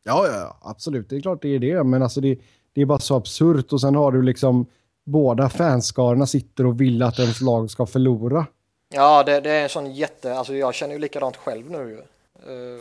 Ja, 0.03 0.27
ja, 0.27 0.57
absolut. 0.61 1.09
Det 1.09 1.15
är 1.15 1.21
klart 1.21 1.41
det 1.41 1.55
är 1.55 1.59
det. 1.59 1.83
Men 1.83 2.03
alltså 2.03 2.21
det, 2.21 2.39
det 2.73 2.81
är 2.81 2.85
bara 2.85 2.99
så 2.99 3.15
absurt. 3.15 3.73
Och 3.73 3.81
sen 3.81 3.95
har 3.95 4.11
du 4.11 4.21
liksom 4.21 4.65
båda 5.05 5.49
fanskarorna 5.49 6.25
sitter 6.25 6.65
och 6.65 6.81
vill 6.81 7.03
att 7.03 7.19
ens 7.19 7.41
lag 7.41 7.69
ska 7.69 7.85
förlora. 7.85 8.45
Ja, 8.93 9.23
det, 9.23 9.39
det 9.39 9.51
är 9.51 9.63
en 9.63 9.69
sån 9.69 9.93
jätte... 9.93 10.33
Alltså 10.33 10.55
jag 10.55 10.75
känner 10.75 10.93
ju 10.93 10.99
likadant 10.99 11.35
själv 11.37 11.71
nu 11.71 11.77
ju. 11.89 12.01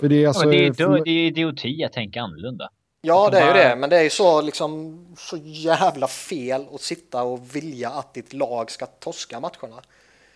För 0.01 0.09
det 0.09 0.25
är 0.25 0.29
alltså... 0.29 0.45
Ja, 0.45 0.51
det, 0.51 0.67
är, 0.67 0.73
för... 0.73 1.05
det 1.05 1.11
är 1.11 1.27
idioti 1.27 1.85
att 1.85 1.93
tänka 1.93 2.23
annorlunda. 2.23 2.71
Ja, 3.07 3.31
det 3.31 3.39
är 3.39 3.47
ju 3.47 3.53
det, 3.53 3.77
men 3.77 3.91
det 3.91 3.97
är 3.97 4.03
ju 4.03 4.11
så 4.11 4.41
liksom 4.41 5.07
så 5.19 5.37
jävla 5.43 6.09
fel 6.09 6.67
att 6.75 6.81
sitta 6.81 7.23
och 7.23 7.57
vilja 7.57 7.91
att 7.91 8.15
ditt 8.15 8.33
lag 8.33 8.71
ska 8.71 8.87
torska 8.87 9.41
matcherna. 9.41 9.83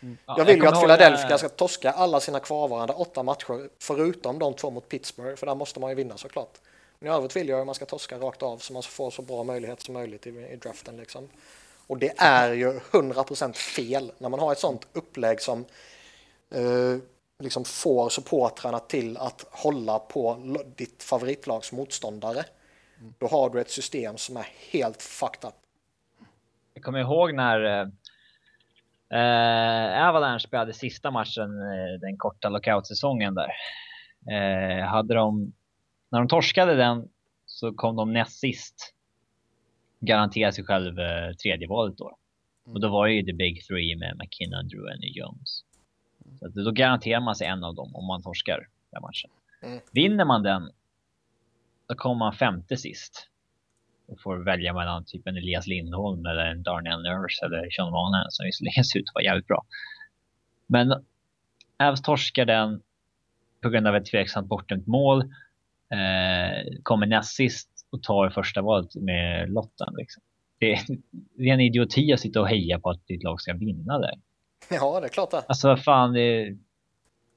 Mm. 0.02 0.18
jag 0.26 0.44
vill 0.44 0.58
jag 0.58 0.64
ju 0.64 0.66
att 0.66 0.80
Philadelphia 0.80 1.38
ska 1.38 1.48
torska 1.48 1.90
alla 1.90 2.20
sina 2.20 2.40
kvarvarande 2.40 2.92
åtta 2.92 3.22
matcher 3.22 3.68
förutom 3.78 4.38
de 4.38 4.54
två 4.54 4.70
mot 4.70 4.88
Pittsburgh, 4.88 5.36
för 5.36 5.46
där 5.46 5.54
måste 5.54 5.80
man 5.80 5.90
ju 5.90 5.96
vinna 5.96 6.16
såklart. 6.16 6.58
Men 6.98 7.12
i 7.12 7.14
övrigt 7.14 7.36
vill 7.36 7.48
jag 7.48 7.60
att 7.60 7.66
man 7.66 7.74
ska 7.74 7.86
torska 7.86 8.18
rakt 8.18 8.42
av 8.42 8.58
så 8.58 8.72
man 8.72 8.82
får 8.82 9.10
så 9.10 9.22
bra 9.22 9.44
möjlighet 9.44 9.82
som 9.82 9.94
möjligt 9.94 10.26
i, 10.26 10.30
i 10.30 10.56
draften 10.56 10.96
liksom. 10.96 11.28
Och 11.86 11.98
det 11.98 12.12
är 12.16 12.52
ju 12.52 12.78
100% 12.78 13.52
fel 13.52 14.12
när 14.18 14.28
man 14.28 14.40
har 14.40 14.52
ett 14.52 14.58
sånt 14.58 14.86
upplägg 14.92 15.40
som 15.40 15.64
eh, 16.54 16.96
liksom 17.38 17.64
får 17.64 18.08
supportrarna 18.08 18.78
till 18.78 19.16
att 19.16 19.46
hålla 19.50 19.98
på 19.98 20.36
ditt 20.76 21.02
favoritlags 21.02 21.72
motståndare. 21.72 22.44
Mm. 23.00 23.14
Då 23.18 23.26
har 23.26 23.50
du 23.50 23.60
ett 23.60 23.70
system 23.70 24.16
som 24.16 24.36
är 24.36 24.46
helt 24.72 25.02
fucked 25.02 25.48
up. 25.48 25.54
Jag 26.74 26.84
kommer 26.84 26.98
ihåg 26.98 27.34
när 27.34 27.64
eh, 27.64 27.88
eh 29.20 30.08
Avalanche 30.08 30.40
spelade 30.40 30.72
sista 30.72 31.10
matchen 31.10 31.60
eh, 31.60 32.00
den 32.00 32.16
korta 32.16 32.48
lockout-säsongen 32.48 33.34
där. 33.34 33.50
Eh, 34.30 34.84
hade 34.86 35.14
de, 35.14 35.52
när 36.10 36.18
de 36.18 36.28
torskade 36.28 36.74
den 36.74 37.08
så 37.46 37.72
kom 37.72 37.96
de 37.96 38.12
näst 38.12 38.40
sist 38.40 38.94
garantera 40.00 40.52
sig 40.52 40.64
själv 40.64 40.98
eh, 40.98 41.32
tredje 41.32 41.68
valet 41.68 41.96
då. 41.98 42.16
Mm. 42.66 42.74
Och 42.74 42.80
då 42.80 42.88
var 42.88 43.06
det 43.06 43.12
ju 43.12 43.22
the 43.22 43.32
big 43.32 43.64
three 43.66 43.96
med 43.96 44.16
McKinnon, 44.18 44.68
Drew 44.68 44.82
och 44.82 44.98
Jones. 45.00 45.64
Så 46.40 46.48
då 46.48 46.70
garanterar 46.70 47.20
man 47.20 47.36
sig 47.36 47.46
en 47.46 47.64
av 47.64 47.74
dem 47.74 47.96
om 47.96 48.06
man 48.06 48.22
torskar 48.22 48.68
den 48.90 49.02
matchen. 49.02 49.30
Mm. 49.62 49.80
Vinner 49.92 50.24
man 50.24 50.42
den, 50.42 50.70
då 51.90 51.96
kommer 51.96 52.14
man 52.14 52.32
femte 52.32 52.76
sist. 52.76 53.26
Och 54.08 54.20
får 54.20 54.36
välja 54.36 54.74
mellan 54.74 55.04
typ 55.04 55.26
en 55.26 55.36
Elias 55.36 55.66
Lindholm 55.66 56.26
eller 56.26 56.46
en 56.46 56.62
Darnell 56.62 57.02
Nurse 57.02 57.46
eller 57.46 57.70
Sean 57.70 57.90
Monahan 57.90 58.30
som 58.30 58.46
visserligen 58.46 58.84
ser 58.92 58.98
ut 58.98 59.08
att 59.08 59.14
vara 59.14 59.24
jävligt 59.24 59.46
bra. 59.46 59.64
Men 60.66 61.04
Avs 61.78 62.02
torskar 62.02 62.44
den 62.44 62.82
på 63.62 63.68
grund 63.68 63.86
av 63.86 63.96
ett 63.96 64.06
tveksamt 64.06 64.48
bortdömt 64.48 64.86
mål. 64.86 65.20
Eh, 65.90 66.80
kommer 66.82 67.06
näst 67.06 67.36
sist 67.36 67.68
och 67.90 68.02
tar 68.02 68.30
första 68.30 68.62
valet 68.62 68.94
med 68.94 69.50
lotten. 69.50 69.94
Liksom. 69.96 70.22
Det 70.58 70.72
är 70.72 70.80
ren 71.38 71.60
idioti 71.60 72.12
att 72.12 72.20
sitta 72.20 72.40
och 72.40 72.48
heja 72.48 72.80
på 72.80 72.90
att 72.90 73.06
ditt 73.06 73.22
lag 73.22 73.40
ska 73.40 73.54
vinna 73.54 73.98
där. 73.98 74.14
Ja, 74.70 75.00
det 75.00 75.06
är 75.06 75.10
klart 75.10 75.30
det. 75.30 75.42
Alltså 75.48 75.76
fan, 75.76 76.12
det, 76.12 76.56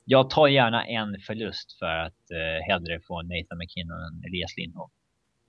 jag 0.06 0.30
tar 0.30 0.47
gärna 0.47 0.86
en 0.86 1.20
förlust 1.28 1.80
för 1.80 1.86
att 1.86 2.32
eh, 2.32 2.74
hellre 2.74 2.99
få 3.08 3.22
Nathan 3.22 3.58
McKinnon 3.58 3.97
än 3.97 4.24
Elias 4.28 4.58
Lindholm. 4.58 4.89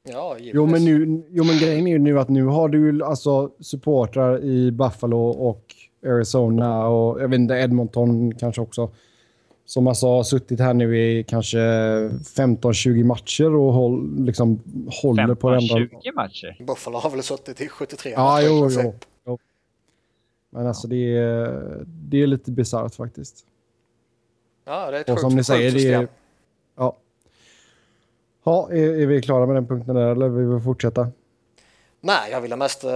Ja, 0.09 0.37
jo 0.41 0.67
men, 0.67 0.85
nu, 0.85 1.25
jo, 1.31 1.45
men 1.45 1.59
grejen 1.59 1.87
är 1.87 1.91
ju 1.91 1.99
nu 1.99 2.21
att 2.21 2.29
nu 2.29 2.45
har 2.45 2.69
du 2.69 3.05
alltså 3.05 3.51
supportrar 3.61 4.45
i 4.45 4.73
Buffalo 4.73 5.19
och 5.29 5.65
Arizona 6.07 6.87
och 6.87 7.23
jag 7.23 7.29
vet 7.29 7.39
inte, 7.39 7.55
Edmonton 7.55 8.35
kanske 8.35 8.61
också 8.61 8.91
som 9.65 9.87
alltså 9.87 10.07
har 10.07 10.23
suttit 10.23 10.61
här 10.61 10.75
nu 10.75 10.99
i 10.99 11.25
kanske 11.25 11.59
15-20 11.59 13.05
matcher 13.05 13.55
och 13.55 13.73
håll, 13.73 14.25
liksom 14.25 14.61
håller 15.03 15.35
på 15.35 15.51
den. 15.51 15.61
20 15.61 15.89
matcher? 16.15 16.65
Buffalo 16.67 16.99
har 16.99 17.11
väl 17.11 17.23
suttit 17.23 17.61
i 17.61 17.69
73 17.69 18.11
ja, 18.11 18.25
matcher 18.25 18.47
jo, 18.47 18.71
jo, 18.71 18.95
jo. 19.27 19.39
Men 20.51 20.67
alltså 20.67 20.89
det 20.89 21.17
är, 21.17 21.85
det 21.87 22.23
är 22.23 22.27
lite 22.27 22.51
bisarrt 22.51 22.95
faktiskt. 22.95 23.47
Ja, 24.65 24.91
det 24.91 24.97
är 24.97 25.01
ett 25.01 25.09
och 25.09 25.15
sjukt, 25.15 25.21
som 25.21 25.37
ni 25.37 25.45
säger, 25.45 25.73
det 25.73 25.93
är, 25.93 26.09
ja. 26.77 26.97
Ja, 28.45 28.69
är, 28.71 29.01
är, 29.01 29.07
vi 29.07 29.23
klara 29.23 29.47
med 29.47 29.57
den 29.57 29.67
punkten 29.67 29.95
där 29.95 30.07
eller 30.07 30.29
vill 30.29 30.47
vi 30.47 30.61
fortsätta? 30.61 31.09
Nej, 32.01 32.31
jag 32.31 32.41
ville 32.41 32.57
mest 32.57 32.85
äh, 32.85 32.91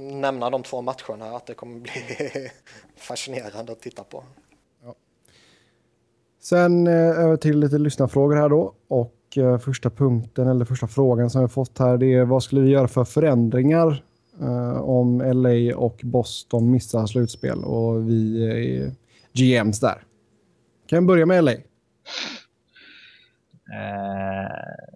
nämna 0.00 0.50
de 0.50 0.62
två 0.62 0.82
matcherna, 0.82 1.36
att 1.36 1.46
det 1.46 1.54
kommer 1.54 1.80
bli 1.80 1.92
fascinerande 2.96 3.72
att 3.72 3.80
titta 3.80 4.04
på. 4.04 4.24
Sen 6.42 6.86
eh, 6.86 6.94
över 6.94 7.36
till 7.36 7.58
lite 7.58 7.78
lyssnarfrågor 7.78 8.36
här 8.36 8.48
då. 8.48 8.74
Och 8.88 9.14
eh, 9.36 9.58
första 9.58 9.90
punkten 9.90 10.48
eller 10.48 10.64
första 10.64 10.86
frågan 10.86 11.30
som 11.30 11.42
vi 11.42 11.48
fått 11.48 11.78
här 11.78 11.96
det 11.96 12.14
är 12.14 12.24
vad 12.24 12.42
skulle 12.42 12.60
vi 12.60 12.70
göra 12.70 12.88
för 12.88 13.04
förändringar 13.04 14.04
eh, 14.40 14.80
om 14.80 15.20
LA 15.20 15.76
och 15.76 16.00
Boston 16.04 16.70
missar 16.70 17.06
slutspel 17.06 17.64
och 17.64 18.08
vi 18.08 18.46
är 18.46 18.92
GMs 19.32 19.80
där. 19.80 20.02
Kan 20.92 20.96
jag 20.96 21.06
börja 21.06 21.26
med 21.26 21.44
LA? 21.44 21.52
Uh, 21.52 21.58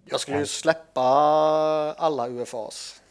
jag 0.05 0.19
skulle 0.19 0.39
ju 0.39 0.45
släppa 0.45 1.01
alla 1.97 2.27
UFAs. 2.27 3.01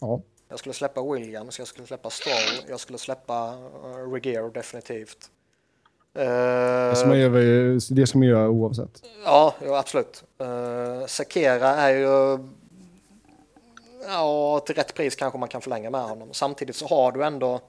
Ja. 0.00 0.20
Jag 0.48 0.58
skulle 0.58 0.72
släppa 0.72 1.02
Williams, 1.12 1.58
jag 1.58 1.68
skulle 1.68 1.86
släppa 1.86 2.10
Stroll, 2.10 2.68
jag 2.68 2.80
skulle 2.80 2.98
släppa 2.98 3.54
uh, 3.54 4.12
Regeer 4.12 4.50
definitivt. 4.50 5.30
Det 6.12 6.94
ska, 6.96 7.08
man 7.08 7.18
göra, 7.18 7.80
det 7.90 8.06
ska 8.06 8.18
man 8.18 8.28
göra 8.28 8.48
oavsett. 8.48 9.02
Ja, 9.24 9.54
ja 9.64 9.78
absolut. 9.78 10.24
Uh, 10.40 11.06
Sakera 11.06 11.68
är 11.68 11.96
ju... 11.96 12.38
Ja, 14.06 14.60
till 14.66 14.74
rätt 14.74 14.94
pris 14.94 15.16
kanske 15.16 15.38
man 15.38 15.48
kan 15.48 15.60
förlänga 15.60 15.90
med 15.90 16.02
honom. 16.02 16.28
Samtidigt 16.32 16.76
så 16.76 16.86
har 16.86 17.12
du 17.12 17.24
ändå... 17.24 17.60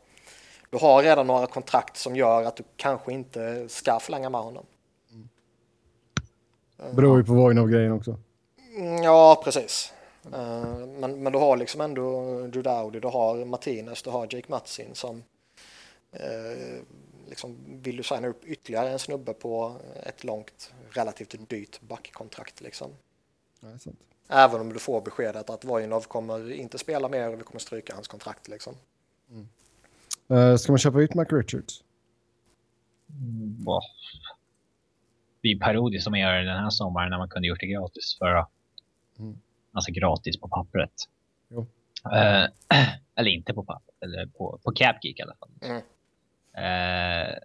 Du 0.69 0.77
har 0.77 1.03
redan 1.03 1.27
några 1.27 1.47
kontrakt 1.47 1.97
som 1.97 2.15
gör 2.15 2.43
att 2.43 2.55
du 2.55 2.63
kanske 2.75 3.13
inte 3.13 3.69
ska 3.69 3.99
förlänga 3.99 4.29
med 4.29 4.41
honom. 4.41 4.65
Mm. 5.11 6.95
Beror 6.95 7.17
ju 7.17 7.23
på 7.23 7.33
vagn 7.33 7.57
av 7.57 7.69
grejen 7.69 7.91
också. 7.91 8.17
Mm, 8.77 9.03
ja, 9.03 9.41
precis. 9.43 9.93
Uh, 10.25 10.87
men, 10.87 11.23
men 11.23 11.33
du 11.33 11.39
har 11.39 11.57
liksom 11.57 11.81
ändå 11.81 12.21
Dowdy, 12.47 12.99
du 12.99 13.07
har 13.07 13.45
Martinez, 13.45 14.03
du 14.03 14.09
har 14.09 14.27
Jake 14.29 14.51
Matsin 14.51 14.89
som 14.95 15.23
uh, 16.13 16.81
liksom, 17.29 17.57
vill 17.67 17.97
du 17.97 18.03
signa 18.03 18.27
upp 18.27 18.45
ytterligare 18.45 18.89
en 18.89 18.99
snubbe 18.99 19.33
på 19.33 19.75
ett 20.03 20.23
långt, 20.23 20.73
relativt 20.89 21.49
dyrt 21.49 21.81
backkontrakt 21.81 22.61
liksom. 22.61 22.91
Ja. 23.59 23.91
Även 24.27 24.61
om 24.61 24.73
du 24.73 24.79
får 24.79 25.01
beskedet 25.01 25.49
att 25.49 25.65
Vojnov 25.65 26.01
kommer 26.01 26.51
inte 26.51 26.77
spela 26.77 27.09
mer 27.09 27.33
och 27.33 27.39
vi 27.39 27.43
kommer 27.43 27.59
stryka 27.59 27.93
hans 27.95 28.07
kontrakt 28.07 28.47
liksom. 28.47 28.75
Uh, 30.31 30.55
ska 30.55 30.71
man 30.71 30.79
köpa 30.79 31.01
ut 31.01 31.13
Mac 31.13 31.25
Richards? 31.25 31.83
Mm, 33.09 33.63
wow. 33.65 33.81
Det 35.41 35.49
är 35.49 35.59
parodiskt 35.59 36.03
som 36.03 36.11
man 36.11 36.19
gör 36.19 36.33
den 36.33 36.63
här 36.63 36.69
sommaren 36.69 37.09
när 37.09 37.17
man 37.17 37.29
kunde 37.29 37.47
gjort 37.47 37.59
det 37.59 37.67
gratis 37.67 38.17
förra. 38.19 38.47
Mm. 39.19 39.37
Alltså 39.71 39.91
gratis 39.91 40.39
på 40.39 40.47
pappret. 40.47 41.09
Jo. 41.49 41.67
Uh, 42.05 42.47
eller 43.15 43.31
inte 43.31 43.53
på 43.53 43.63
pappret, 43.63 43.95
eller 44.01 44.25
på, 44.25 44.59
på 44.63 44.71
Capgeek 44.71 45.19
i 45.19 45.21
alla 45.21 45.35
fall. 45.35 45.49
Mm. 45.61 45.81
Uh, 46.57 47.37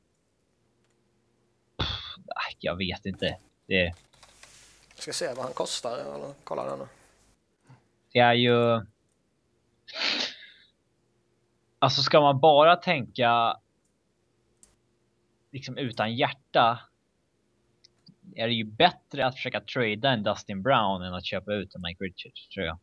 jag 2.60 2.76
vet 2.76 3.06
inte. 3.06 3.36
Det... 3.66 3.94
Jag 4.94 5.02
ska 5.02 5.12
se 5.12 5.34
vad 5.34 5.44
han 5.44 5.52
kostar. 5.52 5.98
Eller 5.98 6.34
kolla 6.44 6.76
den 6.76 6.88
Det 8.12 8.18
är 8.18 8.34
ju... 8.34 8.86
Alltså 11.82 12.02
ska 12.02 12.20
man 12.20 12.40
bara 12.40 12.76
tänka 12.76 13.56
liksom 15.52 15.78
utan 15.78 16.14
hjärta 16.14 16.80
är 18.36 18.46
det 18.46 18.54
ju 18.54 18.64
bättre 18.64 19.26
att 19.26 19.34
försöka 19.34 19.60
trada 19.60 20.10
en 20.10 20.22
Dustin 20.22 20.62
Brown 20.62 21.02
än 21.02 21.14
att 21.14 21.24
köpa 21.24 21.52
ut 21.54 21.74
en 21.74 21.82
Mike 21.82 22.04
Richards 22.04 22.48
tror 22.48 22.66
jag. 22.66 22.78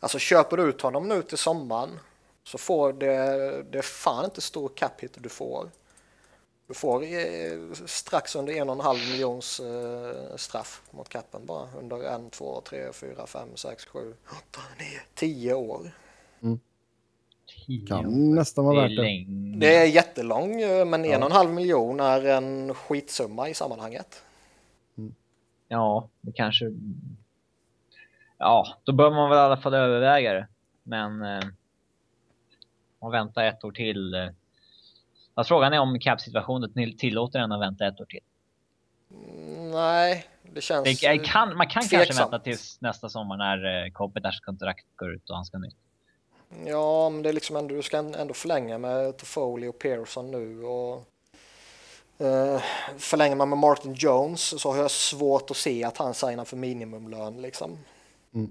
Alltså 0.00 0.18
köper 0.18 0.56
du 0.56 0.62
ut 0.62 0.80
honom 0.80 1.08
nu 1.08 1.22
till 1.22 1.38
sommaren 1.38 2.00
så 2.44 2.58
får 2.58 2.92
det, 2.92 3.62
det 3.62 3.78
är 3.78 3.82
fan 3.82 4.24
inte 4.24 4.40
stor 4.40 4.68
cap 4.68 5.00
hit 5.00 5.16
du 5.18 5.28
får. 5.28 5.70
Du 6.66 6.74
får 6.74 7.02
eh, 7.02 7.72
strax 7.86 8.36
under 8.36 8.52
en 8.52 8.68
och 8.68 8.74
en 8.74 8.80
halv 8.80 8.98
miljons 8.98 9.60
eh, 9.60 10.36
straff 10.36 10.82
mot 10.90 11.08
capen 11.08 11.46
bara 11.46 11.68
under 11.78 12.02
en, 12.02 12.30
två, 12.30 12.60
tre, 12.60 12.92
fyra, 12.92 13.26
fem, 13.26 13.56
sex, 13.56 13.84
sju, 13.86 14.14
åtta, 14.24 14.60
nio, 14.78 15.00
tio 15.14 15.54
år. 15.54 15.90
Mm. 16.42 16.60
Kan 17.88 18.34
nästan 18.34 18.64
vara 18.64 18.82
värt 18.82 18.96
det. 18.96 19.24
Det 19.58 19.76
är 19.76 19.84
jättelång, 19.86 20.60
eh, 20.60 20.84
men 20.84 21.04
en 21.04 21.22
och 21.22 21.30
en 21.30 21.36
halv 21.36 21.50
miljon 21.50 22.00
är 22.00 22.24
en 22.24 22.74
skitsumma 22.74 23.48
i 23.48 23.54
sammanhanget. 23.54 24.22
Mm. 24.98 25.14
Ja, 25.68 26.08
det 26.20 26.32
kanske... 26.32 26.64
Ja, 28.38 28.66
då 28.84 28.92
bör 28.92 29.10
man 29.10 29.30
väl 29.30 29.38
i 29.38 29.40
alla 29.40 29.56
fall 29.56 29.74
överväga 29.74 30.32
det. 30.32 30.48
Men... 30.82 31.22
Eh, 31.22 31.40
man 33.00 33.10
väntar 33.10 33.44
ett 33.44 33.64
år 33.64 33.72
till. 33.72 34.14
Eh, 34.14 34.28
Fast 35.34 35.48
frågan 35.48 35.72
är 35.72 35.78
om 35.78 36.00
cap-situationen 36.00 36.96
tillåter 36.98 37.38
en 37.38 37.52
att 37.52 37.60
vänta 37.60 37.86
ett 37.86 38.00
år 38.00 38.04
till. 38.04 38.20
Nej, 39.72 40.26
det 40.42 40.60
känns 40.60 41.00
det 41.00 41.18
kan, 41.18 41.56
Man 41.56 41.66
kan 41.66 41.82
tveksamt. 41.82 42.06
kanske 42.06 42.22
vänta 42.22 42.38
tills 42.38 42.80
nästa 42.80 43.08
sommar 43.08 43.36
när 43.36 43.84
eh, 43.84 43.90
Kopitars 43.90 44.40
kontrakt 44.40 44.86
går 44.96 45.14
ut 45.14 45.30
och 45.30 45.36
han 45.36 45.44
ska 45.44 45.58
nytt. 45.58 45.76
Ja, 46.66 47.10
men 47.10 47.22
det 47.22 47.28
är 47.28 47.32
liksom 47.32 47.56
ändå, 47.56 47.74
du 47.74 47.82
ska 47.82 47.98
ändå 47.98 48.34
förlänga 48.34 48.78
med 48.78 49.16
Toffoli 49.16 49.66
och 49.66 49.78
Pearson 49.78 50.30
nu 50.30 50.64
och 50.64 50.96
uh, 52.20 52.60
förlänger 52.98 53.36
man 53.36 53.48
med 53.48 53.58
Martin 53.58 53.94
Jones 53.94 54.60
så 54.60 54.72
har 54.72 54.78
jag 54.78 54.90
svårt 54.90 55.50
att 55.50 55.56
se 55.56 55.84
att 55.84 55.96
han 55.96 56.14
signar 56.14 56.44
för 56.44 56.56
minimumlön 56.56 57.42
liksom. 57.42 57.78
Mm. 58.34 58.50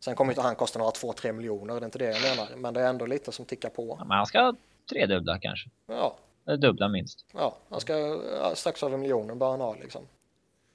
Sen 0.00 0.14
kommer 0.14 0.32
inte 0.32 0.42
han 0.42 0.54
kosta 0.54 0.78
några 0.78 0.90
2-3 0.90 1.32
miljoner, 1.32 1.74
det 1.74 1.80
är 1.80 1.84
inte 1.84 1.98
det 1.98 2.04
jag 2.04 2.36
menar, 2.36 2.56
men 2.56 2.74
det 2.74 2.80
är 2.80 2.88
ändå 2.88 3.06
lite 3.06 3.32
som 3.32 3.44
tickar 3.44 3.68
på. 3.68 3.96
Ja, 3.98 4.04
men 4.04 4.16
han 4.16 4.26
ska 4.26 4.54
tredubbla 4.90 5.38
kanske. 5.38 5.70
Ja. 5.86 6.16
Eller 6.46 6.56
dubbla 6.56 6.88
minst. 6.88 7.24
Ja, 7.32 7.56
han 7.68 7.80
ska 7.80 8.20
strax 8.54 8.82
över 8.82 8.96
miljonen 8.96 9.38
bara 9.38 9.50
han 9.50 9.60
ha 9.60 9.74
liksom. 9.74 10.02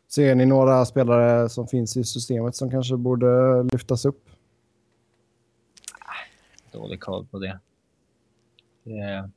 Ser 0.07 0.35
ni 0.35 0.45
några 0.45 0.85
spelare 0.85 1.49
som 1.49 1.67
finns 1.67 1.97
i 1.97 2.03
systemet 2.03 2.55
som 2.55 2.71
kanske 2.71 2.97
borde 2.97 3.63
lyftas 3.63 4.05
upp? 4.05 4.30
Dålig 6.71 7.01
koll 7.01 7.25
på 7.25 7.39
det. 7.39 7.59
det... 8.83 9.29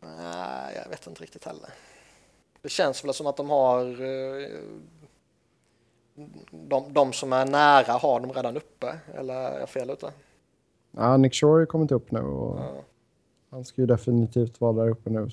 Nej, 0.00 0.74
jag 0.82 0.88
vet 0.90 1.06
inte 1.06 1.22
riktigt 1.22 1.44
heller. 1.44 1.70
Det 2.62 2.68
känns 2.68 3.04
väl 3.04 3.14
som 3.14 3.26
att 3.26 3.36
de 3.36 3.50
har 3.50 3.80
eh, 3.86 4.48
de, 6.50 6.92
de 6.92 7.12
som 7.12 7.32
är 7.32 7.46
nära 7.46 7.92
har 7.92 8.20
de 8.20 8.32
redan 8.32 8.56
uppe, 8.56 8.98
eller 9.14 9.34
är 9.34 9.60
jag 9.60 9.68
fel 9.68 9.90
ute? 9.90 10.12
Ja, 10.90 11.16
Nick 11.16 11.34
Shore 11.34 11.60
har 11.60 11.66
kommit 11.66 11.92
upp 11.92 12.10
nu 12.10 12.20
och 12.20 12.58
ja. 12.58 12.72
han 13.50 13.64
ska 13.64 13.80
ju 13.80 13.86
definitivt 13.86 14.60
vara 14.60 14.72
där 14.72 14.88
uppe 14.88 15.10
nu. 15.10 15.28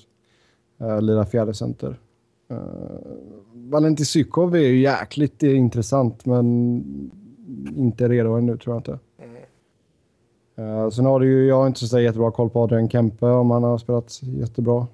Uh, 0.80 1.02
lira 1.02 1.26
fjärde 1.26 1.54
center. 1.54 2.00
Uh, 2.50 2.58
Valentin 3.52 4.06
Sykov 4.06 4.56
är 4.56 4.60
ju 4.60 4.80
jäkligt 4.80 5.42
intressant 5.42 6.26
men 6.26 6.84
inte 7.76 8.08
redo 8.08 8.32
ännu 8.32 8.56
tror 8.56 8.74
jag 8.74 8.80
inte. 8.80 8.98
Uh, 10.58 10.90
sen 10.90 11.04
har 11.04 11.20
du 11.20 11.26
ju, 11.26 11.46
jag 11.46 11.56
har 11.56 11.66
inte 11.66 11.88
så 11.88 12.00
jättebra 12.00 12.30
koll 12.30 12.50
på 12.50 12.62
Adrian 12.62 12.90
Kempe 12.90 13.26
om 13.26 13.50
han 13.50 13.62
har 13.62 13.78
spelat 13.78 14.20
jättebra. 14.22 14.86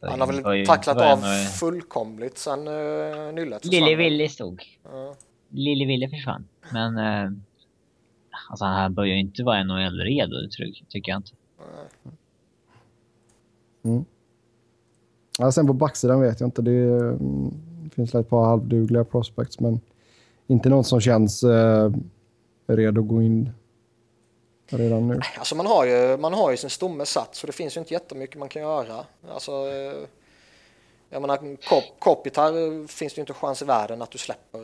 Han 0.00 0.20
har 0.20 0.26
väl 0.26 0.66
tacklat 0.66 0.96
av 0.96 1.16
fullkomligt 1.60 2.38
sen 2.38 2.68
uh, 2.68 3.32
nyllet 3.34 3.64
Lille 3.64 3.94
Ville 3.94 4.28
stod. 4.28 4.62
Uh. 4.86 5.12
Lille 5.48 5.86
Ville 5.86 6.08
försvann. 6.08 6.48
Men 6.72 6.98
uh, 6.98 7.32
Alltså 8.48 8.64
han 8.64 8.94
börjar 8.94 9.14
ju 9.14 9.20
inte 9.20 9.42
vara 9.42 9.64
NHL-redo, 9.64 10.36
det 10.42 10.48
tycker 10.88 11.12
jag 11.12 11.18
inte. 11.18 11.30
Mm. 13.82 14.04
Ja, 15.38 15.52
sen 15.52 15.66
på 15.66 15.72
backsidan 15.72 16.20
vet 16.20 16.40
jag 16.40 16.46
inte. 16.46 16.62
Det 16.62 16.70
mm, 16.70 17.54
finns 17.94 18.14
ett 18.14 18.28
par 18.28 18.44
halvdugliga 18.44 19.04
prospects, 19.04 19.60
men 19.60 19.80
inte 20.46 20.68
någon 20.68 20.84
som 20.84 21.00
känns 21.00 21.42
eh, 21.42 21.92
redo 22.66 23.00
att 23.00 23.08
gå 23.08 23.22
in 23.22 23.50
redan 24.68 25.08
nu. 25.08 25.20
Alltså 25.38 25.54
man 25.54 25.66
har 25.66 25.84
ju, 25.84 26.16
man 26.16 26.34
har 26.34 26.50
ju 26.50 26.56
sin 26.56 26.70
stomme 26.70 27.06
satt, 27.06 27.34
så 27.34 27.46
det 27.46 27.52
finns 27.52 27.76
ju 27.76 27.80
inte 27.80 27.94
jättemycket 27.94 28.36
man 28.36 28.48
kan 28.48 28.62
göra. 28.62 29.06
Alltså, 29.28 29.52
eh, 29.52 30.08
jag 31.10 31.20
menar, 31.20 31.56
Kop, 31.56 31.84
Kopitar 31.98 32.86
finns 32.86 33.14
det 33.14 33.18
ju 33.18 33.22
inte 33.22 33.32
chans 33.32 33.62
i 33.62 33.64
världen 33.64 34.02
att 34.02 34.10
du 34.10 34.18
släpper. 34.18 34.60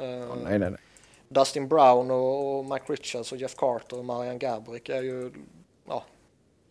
Oh, 0.00 0.36
nej, 0.44 0.58
nej, 0.58 0.70
nej. 0.70 0.80
Dustin 1.28 1.68
Brown 1.68 2.10
och 2.10 2.64
Mike 2.64 2.92
Richards 2.92 3.32
och 3.32 3.38
Jeff 3.38 3.54
Carter 3.54 3.98
och 3.98 4.04
Marian 4.04 4.38
Gabrick 4.38 4.88
är 4.88 5.02
ju, 5.02 5.32
ja, 5.88 6.04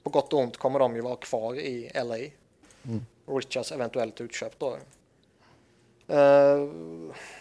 på 0.03 0.09
gott 0.09 0.33
och 0.33 0.39
ont 0.39 0.57
kommer 0.57 0.79
de 0.79 0.95
ju 0.95 1.01
vara 1.01 1.15
kvar 1.15 1.55
i 1.55 1.91
LA. 1.93 2.17
Mm. 2.83 3.05
Richards 3.25 3.71
eventuellt 3.71 4.21
utköpt 4.21 4.59
då. 4.59 4.77
Uh, 6.09 6.69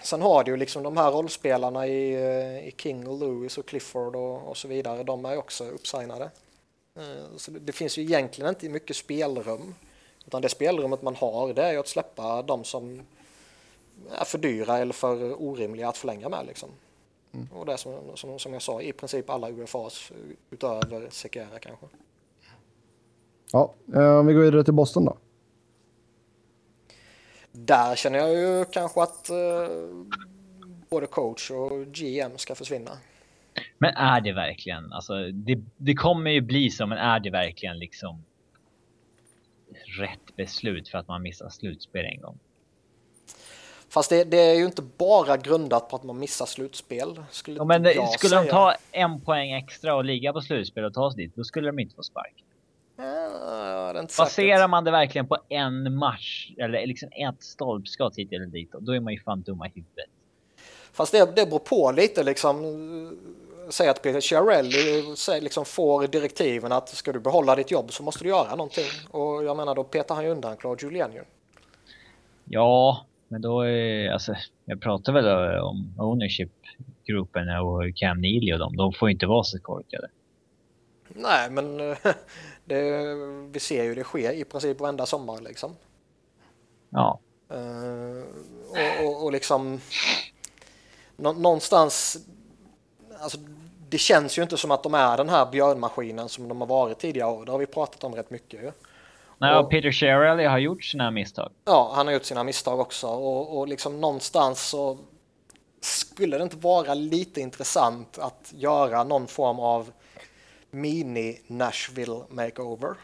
sen 0.02 0.22
har 0.22 0.44
du 0.44 0.50
ju 0.50 0.56
liksom 0.56 0.82
de 0.82 0.96
här 0.96 1.10
rollspelarna 1.10 1.86
i, 1.86 2.16
uh, 2.16 2.68
i 2.68 2.74
King 2.78 3.06
och 3.06 3.18
Lewis 3.18 3.58
och 3.58 3.66
Clifford 3.66 4.16
och, 4.16 4.48
och 4.48 4.56
så 4.56 4.68
vidare. 4.68 5.02
De 5.02 5.24
är 5.24 5.36
också 5.36 5.64
uppsignade. 5.64 6.30
Uh, 6.98 7.36
så 7.36 7.50
det, 7.50 7.58
det, 7.58 7.72
finns 7.72 7.98
ju 7.98 8.02
egentligen 8.02 8.48
inte 8.48 8.68
mycket 8.68 8.96
spelrum. 8.96 9.74
Utan 10.26 10.42
det 10.42 10.48
spelrummet 10.48 11.02
man 11.02 11.16
har 11.16 11.54
det 11.54 11.62
är 11.62 11.72
ju 11.72 11.78
att 11.78 11.88
släppa 11.88 12.42
de 12.42 12.64
som 12.64 13.02
är 14.10 14.24
för 14.24 14.38
dyra 14.38 14.78
eller 14.78 14.92
för 14.92 15.42
orimliga 15.42 15.88
att 15.88 15.96
förlänga 15.96 16.28
med 16.28 16.46
liksom. 16.46 16.68
Mm. 17.32 17.48
Och 17.54 17.66
det 17.66 17.76
som, 17.76 17.94
som, 18.14 18.38
som 18.38 18.52
jag 18.52 18.62
sa, 18.62 18.80
i 18.80 18.92
princip 18.92 19.30
alla 19.30 19.50
UFAs 19.50 20.12
utöver 20.50 21.08
Sekera 21.10 21.58
kanske. 21.60 21.86
Ja, 23.52 23.74
eh, 23.94 24.18
om 24.18 24.26
vi 24.26 24.34
går 24.34 24.40
vidare 24.40 24.64
till 24.64 24.74
Boston 24.74 25.04
då. 25.04 25.16
Där 27.52 27.96
känner 27.96 28.18
jag 28.18 28.34
ju 28.34 28.64
kanske 28.64 29.02
att 29.02 29.30
eh, 29.30 29.36
både 30.90 31.06
coach 31.06 31.50
och 31.50 31.86
GM 31.86 32.38
ska 32.38 32.54
försvinna. 32.54 32.90
Men 33.78 33.94
är 33.94 34.20
det 34.20 34.32
verkligen, 34.32 34.92
alltså 34.92 35.14
det, 35.32 35.58
det 35.76 35.94
kommer 35.94 36.30
ju 36.30 36.40
bli 36.40 36.70
så, 36.70 36.86
men 36.86 36.98
är 36.98 37.20
det 37.20 37.30
verkligen 37.30 37.78
liksom 37.78 38.24
rätt 39.98 40.36
beslut 40.36 40.88
för 40.88 40.98
att 40.98 41.08
man 41.08 41.22
missar 41.22 41.48
slutspel 41.48 42.04
en 42.04 42.20
gång? 42.20 42.38
Fast 43.88 44.10
det, 44.10 44.24
det, 44.24 44.36
är 44.36 44.54
ju 44.54 44.64
inte 44.64 44.82
bara 44.82 45.36
grundat 45.36 45.88
på 45.88 45.96
att 45.96 46.02
man 46.02 46.18
missar 46.18 46.46
slutspel. 46.46 47.22
Skulle, 47.30 47.56
ja, 47.56 47.64
men 47.64 47.82
det, 47.82 48.08
skulle 48.08 48.30
säga. 48.30 48.42
de 48.42 48.48
ta 48.48 48.74
en 48.92 49.20
poäng 49.20 49.52
extra 49.52 49.94
och 49.94 50.04
ligga 50.04 50.32
på 50.32 50.40
slutspel 50.40 50.84
och 50.84 50.94
ta 50.94 51.10
sig 51.10 51.24
dit, 51.24 51.36
då 51.36 51.44
skulle 51.44 51.66
de 51.66 51.78
inte 51.78 51.94
få 51.94 52.02
spark. 52.02 52.44
Ja, 52.96 54.06
Baserar 54.18 54.68
man 54.68 54.84
det 54.84 54.90
verkligen 54.90 55.26
på 55.26 55.38
en 55.48 55.94
match 55.94 56.50
eller 56.58 56.86
liksom 56.86 57.08
ett 57.12 57.42
stolpskott 57.42 58.18
hit 58.18 58.32
eller 58.32 58.46
dit, 58.46 58.72
då 58.80 58.92
är 58.92 59.00
man 59.00 59.12
ju 59.12 59.20
fan 59.20 59.42
dumma 59.42 59.66
i 59.66 59.70
huvudet. 59.74 60.10
Fast 60.92 61.12
det, 61.12 61.36
det 61.36 61.46
beror 61.46 61.58
på 61.58 61.92
lite 61.96 62.22
liksom. 62.22 63.18
Säg 63.68 63.88
att 63.88 64.02
Peter 64.02 64.20
Chiarelli 64.20 65.14
liksom 65.40 65.64
får 65.64 66.06
direktiven 66.06 66.72
att 66.72 66.88
ska 66.88 67.12
du 67.12 67.20
behålla 67.20 67.56
ditt 67.56 67.70
jobb 67.70 67.92
så 67.92 68.02
måste 68.02 68.24
du 68.24 68.30
göra 68.30 68.50
någonting. 68.50 68.84
Och 69.10 69.44
jag 69.44 69.56
menar 69.56 69.74
då 69.74 69.84
petar 69.84 70.14
han 70.14 70.24
ju 70.24 70.30
undan 70.30 70.56
Claude 70.56 70.86
Julien 70.86 71.12
ju. 71.12 71.22
Ja, 72.44 73.06
men 73.28 73.42
då 73.42 73.60
är 73.60 74.10
alltså, 74.10 74.34
jag 74.64 74.80
pratar 74.80 75.12
väl 75.12 75.58
om 75.58 75.94
ownership-gruppen 75.98 77.48
och 77.48 77.96
Cam 77.96 78.20
Neely 78.20 78.52
och 78.52 78.58
dem. 78.58 78.76
De 78.76 78.92
får 78.92 79.10
inte 79.10 79.26
vara 79.26 79.44
så 79.44 79.58
korkade. 79.58 80.08
Nej, 81.14 81.50
men 81.50 81.78
det, 82.64 83.14
vi 83.50 83.60
ser 83.60 83.84
ju 83.84 83.94
det 83.94 84.04
ske 84.04 84.32
i 84.32 84.44
princip 84.44 84.80
varenda 84.80 85.06
sommar 85.06 85.40
liksom. 85.40 85.76
Ja. 86.90 87.20
Uh, 87.52 88.24
och, 88.70 89.06
och, 89.06 89.24
och, 89.24 89.32
liksom 89.32 89.80
någonstans, 91.16 92.18
alltså 93.20 93.38
det 93.88 93.98
känns 93.98 94.38
ju 94.38 94.42
inte 94.42 94.56
som 94.56 94.70
att 94.70 94.82
de 94.82 94.94
är 94.94 95.16
den 95.16 95.28
här 95.28 95.46
björnmaskinen 95.46 96.28
som 96.28 96.48
de 96.48 96.60
har 96.60 96.68
varit 96.68 96.98
tidigare 96.98 97.30
år. 97.30 97.44
Det 97.44 97.52
har 97.52 97.58
vi 97.58 97.66
pratat 97.66 98.04
om 98.04 98.14
rätt 98.14 98.30
mycket. 98.30 98.74
Nej, 99.38 99.56
och 99.56 99.70
Peter 99.70 99.92
Sherrill 99.92 100.48
har 100.48 100.58
gjort 100.58 100.84
sina 100.84 101.10
misstag. 101.10 101.52
Ja, 101.64 101.92
han 101.94 102.06
har 102.06 102.14
gjort 102.14 102.24
sina 102.24 102.44
misstag 102.44 102.80
också 102.80 103.06
och, 103.06 103.58
och 103.58 103.68
liksom 103.68 104.00
någonstans 104.00 104.68
så 104.68 104.98
skulle 105.80 106.38
det 106.38 106.42
inte 106.42 106.56
vara 106.56 106.94
lite 106.94 107.40
intressant 107.40 108.18
att 108.18 108.52
göra 108.56 109.04
någon 109.04 109.26
form 109.26 109.58
av 109.58 109.92
mini 110.72 111.38
Nashville 111.46 112.24
makeover? 112.30 112.96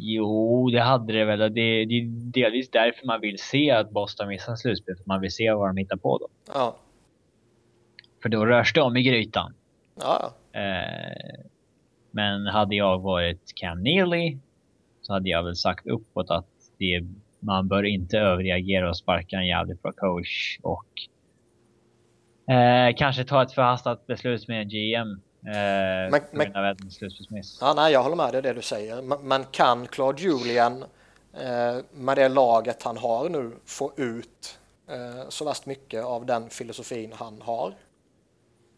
Jo, 0.00 0.70
det 0.70 0.80
hade 0.80 1.12
det 1.12 1.24
väl. 1.24 1.38
Det, 1.38 1.84
det 1.84 1.94
är 1.94 2.04
delvis 2.32 2.70
därför 2.70 3.06
man 3.06 3.20
vill 3.20 3.38
se 3.38 3.70
att 3.70 3.90
Boston 3.90 4.28
missar 4.28 4.56
slutspel. 4.56 4.96
För 4.96 5.04
man 5.06 5.20
vill 5.20 5.30
se 5.30 5.52
vad 5.52 5.68
de 5.68 5.76
hittar 5.76 5.96
på 5.96 6.18
då. 6.18 6.28
Ja. 6.52 6.76
För 8.22 8.28
då 8.28 8.46
rörs 8.46 8.72
det 8.72 8.80
om 8.80 8.96
i 8.96 9.02
grytan. 9.02 9.54
Ja. 10.00 10.34
Eh, 10.52 11.44
men 12.10 12.46
hade 12.46 12.76
jag 12.76 12.98
varit 12.98 13.52
Cam 13.54 13.82
Neely 13.82 14.38
så 15.02 15.12
hade 15.12 15.28
jag 15.28 15.42
väl 15.42 15.56
sagt 15.56 15.86
uppåt 15.86 16.30
att 16.30 16.46
det, 16.78 17.04
man 17.40 17.68
bör 17.68 17.82
inte 17.82 18.18
överreagera 18.18 18.88
och 18.88 18.96
sparka 18.96 19.36
en 19.36 19.46
jävligt 19.46 19.82
bra 19.82 19.92
coach 19.92 20.58
och 20.62 20.86
eh, 22.54 22.94
kanske 22.96 23.24
ta 23.24 23.42
ett 23.42 23.52
förhastat 23.52 24.06
beslut 24.06 24.48
med 24.48 24.62
en 24.62 24.68
GM 24.68 25.20
Eh, 25.46 26.10
men, 26.10 26.20
men, 26.30 26.52
ja, 27.60 27.74
nej, 27.74 27.92
jag 27.92 28.02
håller 28.02 28.16
med 28.16 28.32
dig 28.32 28.42
det 28.42 28.52
du 28.52 28.62
säger. 28.62 29.02
Men 29.02 29.44
kan 29.44 29.86
Claude 29.86 30.22
Julian 30.22 30.84
eh, 31.32 31.76
med 31.92 32.16
det 32.16 32.28
laget 32.28 32.82
han 32.82 32.96
har 32.96 33.28
nu 33.28 33.52
få 33.64 33.92
ut 33.96 34.58
eh, 34.88 35.28
så 35.28 35.44
värst 35.44 35.66
mycket 35.66 36.04
av 36.04 36.26
den 36.26 36.50
filosofin 36.50 37.12
han 37.16 37.42
har? 37.42 37.74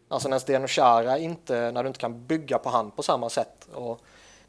Alltså 0.07 0.29
när 0.29 0.39
Zdeno 0.39 0.67
Chara 0.67 1.17
inte, 1.17 1.71
när 1.71 1.83
du 1.83 1.87
inte 1.87 1.99
kan 1.99 2.25
bygga 2.25 2.57
på 2.57 2.69
han 2.69 2.91
på 2.91 3.03
samma 3.03 3.29
sätt 3.29 3.67
och 3.73 4.01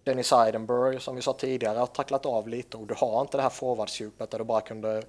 Dennis 0.04 0.32
Eidenberg 0.32 1.00
som 1.00 1.16
vi 1.16 1.22
sa 1.22 1.32
tidigare 1.32 1.78
har 1.78 1.86
tacklat 1.86 2.26
av 2.26 2.48
lite 2.48 2.76
och 2.76 2.86
du 2.86 2.94
har 2.94 3.20
inte 3.20 3.36
det 3.36 3.42
här 3.42 3.50
forwardsdjupet 3.50 4.30
där 4.30 4.38
du 4.38 4.44
bara 4.44 4.60
kunde 4.60 5.02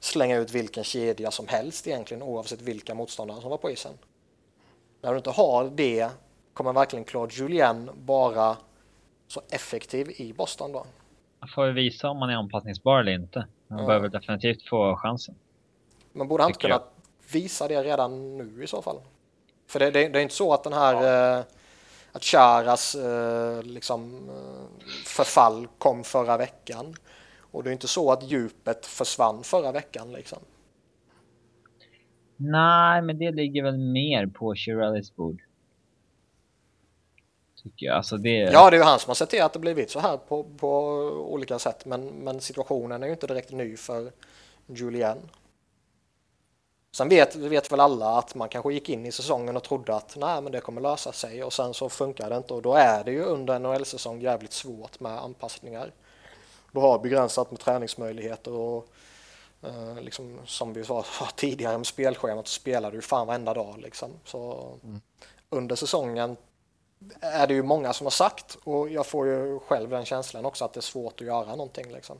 slänga 0.00 0.36
ut 0.36 0.50
vilken 0.50 0.84
kedja 0.84 1.30
som 1.30 1.48
helst 1.48 1.86
egentligen 1.86 2.22
oavsett 2.22 2.60
vilka 2.60 2.94
motståndare 2.94 3.40
som 3.40 3.50
var 3.50 3.56
på 3.56 3.70
isen. 3.70 3.98
När 5.00 5.10
du 5.10 5.16
inte 5.16 5.30
har 5.30 5.70
det 5.74 6.08
kommer 6.58 6.72
verkligen 6.72 7.04
Claude 7.04 7.34
Julien 7.34 7.90
vara 8.06 8.56
så 9.26 9.40
effektiv 9.50 10.10
i 10.16 10.32
Boston 10.32 10.72
då? 10.72 10.86
Han 11.40 11.48
får 11.48 11.68
visa 11.68 12.08
om 12.08 12.18
han 12.18 12.30
är 12.30 12.34
anpassningsbar 12.34 13.00
eller 13.00 13.12
inte. 13.12 13.46
Han 13.68 13.78
ja. 13.78 13.86
behöver 13.86 14.08
definitivt 14.08 14.68
få 14.68 14.96
chansen. 14.96 15.34
Men 16.12 16.28
borde 16.28 16.42
han 16.42 16.50
inte 16.50 16.60
kunna 16.60 16.82
visa 17.32 17.68
det 17.68 17.82
redan 17.82 18.36
nu 18.36 18.64
i 18.64 18.66
så 18.66 18.82
fall? 18.82 18.96
För 19.66 19.78
det, 19.78 19.90
det, 19.90 20.08
det 20.08 20.18
är 20.18 20.22
inte 20.22 20.34
så 20.34 20.54
att 20.54 20.64
den 20.64 20.72
här 20.72 20.94
ja. 20.94 21.38
eh, 21.38 21.44
att 22.12 22.24
Charas 22.24 22.94
eh, 22.94 23.62
liksom, 23.62 24.28
eh, 24.28 24.86
förfall 25.06 25.68
kom 25.78 26.04
förra 26.04 26.36
veckan. 26.36 26.94
Och 27.50 27.64
det 27.64 27.70
är 27.70 27.72
inte 27.72 27.88
så 27.88 28.12
att 28.12 28.30
djupet 28.30 28.86
försvann 28.86 29.42
förra 29.44 29.72
veckan 29.72 30.12
liksom. 30.12 30.38
Nej, 32.36 33.02
men 33.02 33.18
det 33.18 33.30
ligger 33.30 33.62
väl 33.62 33.78
mer 33.78 34.26
på 34.26 34.54
Chirellis 34.54 35.16
bord. 35.16 35.42
Tycker 37.62 37.86
jag. 37.86 37.96
Alltså 37.96 38.16
det... 38.16 38.38
Ja, 38.38 38.70
det 38.70 38.76
är 38.76 38.78
ju 38.78 38.84
han 38.84 38.98
som 38.98 39.10
har 39.10 39.14
sett 39.14 39.30
till 39.30 39.42
att 39.42 39.52
det 39.52 39.58
blivit 39.58 39.90
så 39.90 40.00
här 40.00 40.16
på, 40.16 40.44
på 40.44 40.78
olika 41.26 41.58
sätt. 41.58 41.84
Men, 41.84 42.06
men 42.06 42.40
situationen 42.40 43.02
är 43.02 43.06
ju 43.06 43.12
inte 43.12 43.26
direkt 43.26 43.50
ny 43.50 43.76
för 43.76 44.12
Julian. 44.66 45.18
Sen 46.92 47.08
vet, 47.08 47.36
vet 47.36 47.72
väl 47.72 47.80
alla 47.80 48.18
att 48.18 48.34
man 48.34 48.48
kanske 48.48 48.72
gick 48.72 48.88
in 48.88 49.06
i 49.06 49.12
säsongen 49.12 49.56
och 49.56 49.64
trodde 49.64 49.94
att 49.94 50.16
nej, 50.16 50.42
men 50.42 50.52
det 50.52 50.60
kommer 50.60 50.80
lösa 50.80 51.12
sig 51.12 51.44
och 51.44 51.52
sen 51.52 51.74
så 51.74 51.88
funkar 51.88 52.30
det 52.30 52.36
inte 52.36 52.54
och 52.54 52.62
då 52.62 52.74
är 52.74 53.04
det 53.04 53.10
ju 53.10 53.22
under 53.22 53.54
en 53.54 53.62
NHL-säsong 53.62 54.20
jävligt 54.20 54.52
svårt 54.52 55.00
med 55.00 55.18
anpassningar. 55.18 55.92
Du 56.72 56.80
har 56.80 56.98
begränsat 56.98 57.50
med 57.50 57.60
träningsmöjligheter 57.60 58.52
och 58.52 58.88
eh, 59.62 60.00
liksom, 60.00 60.40
som 60.46 60.72
vi 60.72 60.84
sa 60.84 61.04
tidigare 61.36 61.76
med 61.76 61.86
spelschemat 61.86 62.48
så 62.48 62.60
spelar 62.60 62.92
du 62.92 63.00
fan 63.00 63.26
varenda 63.26 63.54
dag 63.54 63.78
liksom. 63.78 64.10
Så 64.24 64.72
mm. 64.84 65.00
under 65.50 65.76
säsongen 65.76 66.36
är 67.20 67.46
det 67.46 67.54
ju 67.54 67.62
många 67.62 67.92
som 67.92 68.06
har 68.06 68.10
sagt 68.10 68.58
och 68.64 68.90
jag 68.90 69.06
får 69.06 69.26
ju 69.26 69.58
själv 69.58 69.90
den 69.90 70.04
känslan 70.04 70.44
också 70.44 70.64
att 70.64 70.74
det 70.74 70.80
är 70.80 70.82
svårt 70.82 71.20
att 71.20 71.26
göra 71.26 71.50
någonting 71.50 71.92
liksom. 71.92 72.18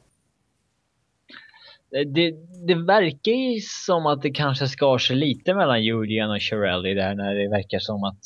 Det, 1.91 2.31
det 2.67 2.75
verkar 2.75 3.33
ju 3.33 3.61
som 3.61 4.07
att 4.07 4.23
det 4.23 4.31
kanske 4.31 4.69
skar 4.69 4.99
sig 4.99 5.17
lite 5.17 5.55
mellan 5.55 5.83
Julian 5.83 6.31
och 6.31 6.43
Shirelli 6.43 6.95
där 6.95 7.15
när 7.15 7.35
det 7.35 7.49
verkar 7.49 7.79
som 7.79 8.05
att 8.05 8.21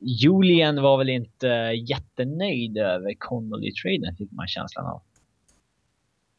Julian 0.00 0.82
var 0.82 0.98
väl 0.98 1.08
inte 1.08 1.46
jättenöjd 1.88 2.78
över 2.78 3.14
Connolly-traden 3.14 4.16
fick 4.16 4.32
man 4.32 4.46
känslan 4.48 4.86
av. 4.86 5.02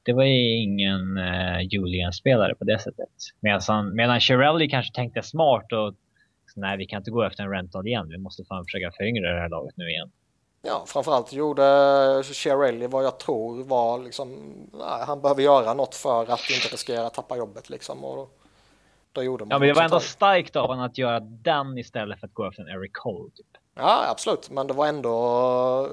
Det 0.04 0.14
var 0.14 0.24
ju 0.24 0.64
ingen 0.64 1.18
eh, 1.18 1.62
Julian-spelare 1.62 2.56
på 2.56 2.64
det 2.64 2.80
sättet. 2.80 3.10
Medan, 3.40 3.96
medan 3.96 4.20
Shirelli 4.20 4.70
kanske 4.70 4.94
tänkte 4.94 5.22
smart 5.22 5.72
och 5.72 5.96
nej, 6.56 6.78
vi 6.78 6.86
kan 6.86 6.98
inte 6.98 7.12
gå 7.12 7.24
efter 7.24 7.44
en 7.44 7.50
rental 7.52 7.88
igen. 7.88 8.08
Vi 8.10 8.18
måste 8.18 8.44
fan 8.46 8.66
försöka 8.66 8.92
föryngra 8.98 9.34
det 9.34 9.42
här 9.42 9.50
laget 9.50 9.78
nu 9.78 9.90
igen. 9.90 10.12
Ja, 10.62 10.84
framförallt 10.88 11.34
gjorde 11.34 11.64
Chiarelli 12.24 12.88
vad 12.88 13.04
jag 13.04 13.20
tror 13.20 13.64
var 13.64 14.00
liksom, 14.00 14.30
nej, 14.74 15.06
han 15.08 15.22
behöver 15.22 15.42
göra 15.42 15.74
något 15.74 15.96
för 15.96 16.22
att 16.22 16.50
inte 16.50 16.68
riskera 16.74 17.08
att 17.08 17.14
tappa 17.14 17.38
jobbet 17.38 17.70
liksom. 17.70 18.04
Och 18.06 18.40
då 19.12 19.24
gjorde 19.24 19.46
man 19.46 19.50
ja, 19.52 19.60
men 19.60 19.68
det 19.68 19.74
var 19.74 19.84
ändå 19.84 20.00
starkt 20.00 20.56
av 20.56 20.68
honom 20.68 20.86
att 20.86 20.98
göra 20.98 21.20
den 21.20 21.78
istället 21.78 22.20
för 22.20 22.28
att 22.28 22.34
gå 22.34 22.48
efter 22.48 22.64
en 22.64 22.70
Eric 22.70 22.92
Cole. 22.94 23.32
Typ. 23.36 23.48
Ja, 23.76 24.06
absolut, 24.10 24.50
men 24.50 24.68
det 24.68 24.74
var 24.74 24.88
ändå 24.88 25.90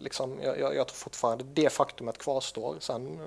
liksom, 0.00 0.40
jag, 0.42 0.60
jag, 0.60 0.76
jag 0.76 0.88
tror 0.88 0.96
fortfarande 0.96 1.44
det 1.44 1.72
faktumet 1.72 2.18
kvarstår. 2.18 2.76
Sen 2.78 3.18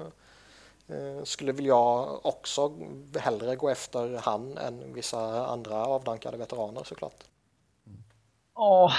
Eh, 0.90 1.24
skulle 1.24 1.52
väl 1.52 1.66
jag 1.66 2.26
också 2.26 2.72
hellre 3.20 3.56
gå 3.56 3.70
efter 3.70 4.18
han 4.18 4.58
än 4.58 4.94
vissa 4.94 5.48
andra 5.48 5.76
avdankade 5.76 6.38
veteraner 6.38 6.84
såklart. 6.84 7.24
Oh. 8.54 8.94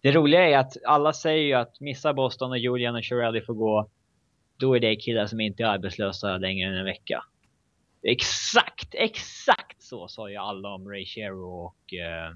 Det 0.00 0.12
roliga 0.12 0.48
är 0.48 0.58
att 0.58 0.76
alla 0.84 1.12
säger 1.12 1.42
ju 1.42 1.52
att 1.52 1.80
missar 1.80 2.12
Boston 2.12 2.50
och 2.50 2.58
Julian 2.58 2.96
och 2.96 3.04
Shirelli 3.04 3.40
får 3.40 3.54
gå, 3.54 3.88
då 4.56 4.76
är 4.76 4.80
det 4.80 4.96
killar 4.96 5.26
som 5.26 5.40
inte 5.40 5.62
är 5.62 5.66
arbetslösa 5.66 6.38
längre 6.38 6.68
än 6.68 6.76
en 6.76 6.84
vecka. 6.84 7.24
Exakt, 8.02 8.88
exakt 8.92 9.82
så 9.82 10.08
sa 10.08 10.30
ju 10.30 10.36
alla 10.36 10.68
om 10.74 10.88
Ray 10.88 11.04
Shero 11.04 11.66
och 11.66 11.94
eh, 11.94 12.28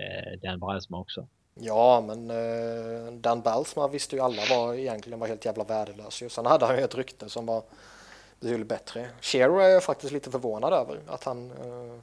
eh 0.00 0.40
Dan 0.42 0.60
Bilesma 0.60 0.98
också. 1.00 1.28
Ja, 1.54 2.04
men 2.06 2.30
eh, 2.30 3.12
Dan 3.12 3.40
Balsma 3.40 3.88
visste 3.88 4.16
ju 4.16 4.22
alla 4.22 4.42
var 4.50 4.74
egentligen 4.74 5.18
var 5.18 5.26
helt 5.26 5.44
jävla 5.44 5.64
värdelös. 5.64 6.22
Sen 6.32 6.46
hade 6.46 6.66
han 6.66 6.76
ju 6.76 6.82
ett 6.82 6.94
rykte 6.94 7.28
som 7.28 7.46
var 7.46 7.62
betydligt 8.40 8.68
bättre. 8.68 9.08
Shero 9.20 9.58
är 9.58 9.68
jag 9.68 9.82
faktiskt 9.84 10.12
lite 10.12 10.30
förvånad 10.30 10.72
över 10.72 11.00
att 11.06 11.24
han 11.24 11.50
eh, 11.50 11.94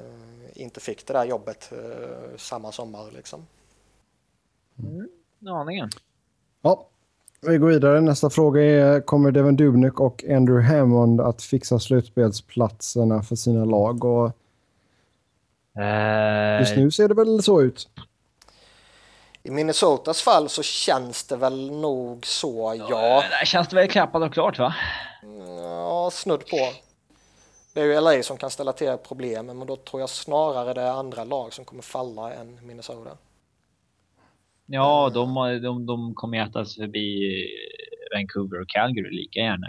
eh, 0.00 0.62
inte 0.62 0.80
fick 0.80 1.06
det 1.06 1.12
där 1.12 1.24
jobbet 1.24 1.72
eh, 1.72 2.36
samma 2.36 2.72
sommar 2.72 3.10
liksom. 3.10 3.46
Mm, 4.78 5.08
aningen. 5.48 5.90
Ja, 6.62 6.86
vi 7.40 7.58
går 7.58 7.68
vidare. 7.68 8.00
Nästa 8.00 8.30
fråga 8.30 8.62
är, 8.62 9.00
kommer 9.00 9.30
Devin 9.30 9.56
Dubnik 9.56 10.00
och 10.00 10.24
Andrew 10.24 10.76
Hammond 10.76 11.20
att 11.20 11.42
fixa 11.42 11.78
slutspelsplatserna 11.78 13.22
för 13.22 13.36
sina 13.36 13.64
lag? 13.64 14.04
Och 14.04 14.32
eh, 15.82 16.60
Just 16.60 16.76
nu 16.76 16.90
ser 16.90 17.08
det 17.08 17.14
väl 17.14 17.42
så 17.42 17.62
ut. 17.62 17.88
I 19.46 19.50
Minnesotas 19.50 20.22
fall 20.22 20.48
så 20.48 20.62
känns 20.62 21.24
det 21.24 21.36
väl 21.36 21.70
nog 21.70 22.26
så, 22.26 22.74
ja. 22.88 23.22
Där 23.30 23.44
känns 23.44 23.68
det 23.68 23.76
väl 23.76 23.88
klappat 23.88 24.22
och 24.22 24.32
klart 24.32 24.58
va? 24.58 24.74
Ja, 25.48 26.10
snudd 26.12 26.46
på. 26.46 26.72
Det 27.74 27.80
är 27.80 27.84
ju 27.84 28.00
LA 28.00 28.22
som 28.22 28.36
kan 28.36 28.50
ställa 28.50 28.72
till 28.72 28.96
problemen, 29.08 29.58
men 29.58 29.66
då 29.66 29.76
tror 29.76 30.02
jag 30.02 30.10
snarare 30.10 30.74
det 30.74 30.80
är 30.80 30.90
andra 30.90 31.24
lag 31.24 31.52
som 31.52 31.64
kommer 31.64 31.82
falla 31.82 32.34
än 32.34 32.66
Minnesota. 32.66 33.10
Ja, 34.66 35.10
de, 35.14 35.34
de, 35.62 35.86
de 35.86 36.14
kommer 36.14 36.38
äta 36.38 36.64
sig 36.64 36.84
förbi 36.84 37.44
Vancouver 38.14 38.60
och 38.60 38.68
Calgary 38.68 39.16
lika 39.16 39.40
gärna 39.40 39.66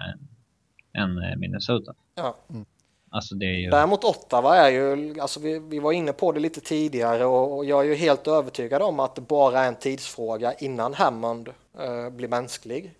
än, 0.94 1.18
än 1.18 1.40
Minnesota. 1.40 1.94
Ja. 2.16 2.38
Mm. 2.50 2.66
Alltså 3.10 3.36
det 3.36 3.46
är 3.46 3.60
ju... 3.60 3.70
Däremot 3.70 4.04
Ottawa 4.04 4.56
är 4.56 4.70
ju, 4.70 5.20
alltså 5.20 5.40
vi, 5.40 5.60
vi 5.60 5.80
var 5.80 5.92
inne 5.92 6.14
på 6.14 6.32
det 6.32 6.40
lite 6.40 6.62
tidigare 6.62 7.26
och, 7.26 7.58
och, 7.58 7.66
jag 7.66 7.80
är 7.80 7.90
ju 7.90 7.96
helt 7.96 8.28
övertygad 8.28 8.82
om 8.82 9.00
att 9.00 9.16
det 9.16 9.22
bara 9.22 9.60
är 9.60 9.68
en 9.68 9.76
tidsfråga 9.76 10.54
innan 10.54 10.94
Hammond 10.94 11.50
uh, 11.50 12.10
blir 12.10 12.28
mänsklig. 12.28 12.94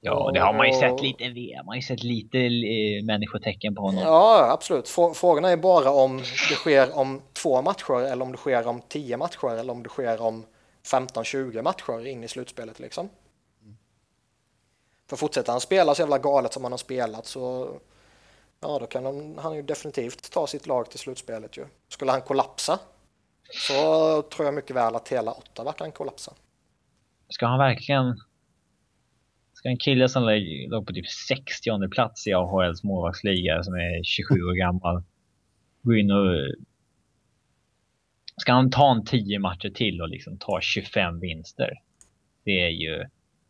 Ja, 0.00 0.30
det 0.34 0.40
har 0.40 0.52
man 0.52 0.66
ju 0.66 0.72
sett 0.72 1.02
lite, 1.02 1.56
man 1.56 1.68
har 1.68 1.74
ju 1.74 1.82
sett 1.82 2.02
lite 2.02 2.38
uh, 2.38 3.04
människotecken 3.04 3.74
på 3.74 3.82
honom. 3.82 4.02
Ja, 4.02 4.50
absolut. 4.52 4.88
Frågan 5.14 5.44
är 5.44 5.56
bara 5.56 5.90
om 5.90 6.18
det 6.18 6.54
sker 6.54 6.98
om 6.98 7.22
två 7.32 7.62
matcher 7.62 8.00
eller 8.00 8.24
om 8.24 8.32
det 8.32 8.38
sker 8.38 8.66
om 8.66 8.80
tio 8.88 9.16
matcher 9.16 9.58
eller 9.58 9.72
om 9.72 9.82
det 9.82 9.88
sker 9.88 10.22
om 10.22 10.44
15-20 10.92 11.62
matcher 11.62 12.06
in 12.06 12.24
i 12.24 12.28
slutspelet 12.28 12.78
liksom. 12.78 13.08
Mm. 13.62 13.76
För 15.08 15.16
fortsätter 15.16 15.52
han 15.52 15.60
spela 15.60 15.94
så 15.94 16.02
jävla 16.02 16.18
galet 16.18 16.52
som 16.52 16.62
han 16.62 16.72
har 16.72 16.78
spelat 16.78 17.26
så 17.26 17.68
ja 18.64 18.78
då 18.78 18.86
kan 18.86 19.04
han, 19.04 19.38
han 19.38 19.56
ju 19.56 19.62
definitivt 19.62 20.32
ta 20.32 20.46
sitt 20.46 20.66
lag 20.66 20.90
till 20.90 20.98
slutspelet 20.98 21.56
ju. 21.56 21.66
Skulle 21.88 22.10
han 22.10 22.20
kollapsa 22.20 22.78
så 23.50 24.22
tror 24.22 24.44
jag 24.44 24.54
mycket 24.54 24.76
väl 24.76 24.94
att 24.94 25.08
hela 25.08 25.32
Ottawa 25.32 25.72
kan 25.72 25.92
kollapsa. 25.92 26.32
ska 27.28 27.46
han 27.46 27.58
verkligen... 27.58 28.16
Ska 29.52 29.68
en 29.68 29.78
kille 29.78 30.08
som 30.08 30.22
låg 30.68 30.86
på 30.86 30.92
typ 30.92 31.08
60 31.08 31.88
plats 31.88 32.26
i 32.26 32.32
AHLs 32.32 32.84
målvaktsliga 32.84 33.62
som 33.62 33.74
är 33.74 34.02
27 34.04 34.34
år 34.34 34.58
gammal 34.58 35.02
gå 35.82 35.94
in 35.94 36.10
och... 36.10 36.54
Ska 38.36 38.52
han 38.52 38.70
ta 38.70 38.92
en 38.92 39.04
10 39.04 39.38
matcher 39.38 39.70
till 39.70 40.02
och 40.02 40.08
liksom 40.08 40.38
ta 40.38 40.60
25 40.60 41.20
vinster? 41.20 41.72
Det 42.44 42.60
är 42.60 42.70
ju... 42.70 43.04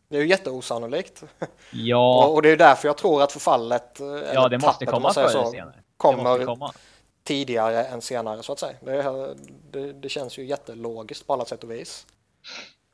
Det 0.07 0.17
är 0.17 0.21
ju 0.21 0.27
jätteosannolikt. 0.27 1.23
Ja. 1.71 2.27
och 2.33 2.41
det 2.41 2.49
är 2.49 2.57
därför 2.57 2.87
jag 2.87 2.97
tror 2.97 3.23
att 3.23 3.31
förfallet, 3.31 3.97
ja, 4.33 4.47
det 4.47 4.57
måste 4.57 4.85
komma 4.85 5.13
förr 5.13 5.29
eller 5.29 5.45
senare. 5.45 5.83
Kommer 5.97 6.45
komma. 6.45 6.71
tidigare 7.23 7.83
än 7.83 8.01
senare 8.01 8.43
så 8.43 8.53
att 8.53 8.59
säga. 8.59 8.77
Det, 8.81 9.35
det, 9.71 9.93
det, 9.93 10.09
känns 10.09 10.39
ju 10.39 10.45
jättelogiskt 10.45 11.27
på 11.27 11.33
alla 11.33 11.45
sätt 11.45 11.63
och 11.63 11.71
vis. 11.71 12.07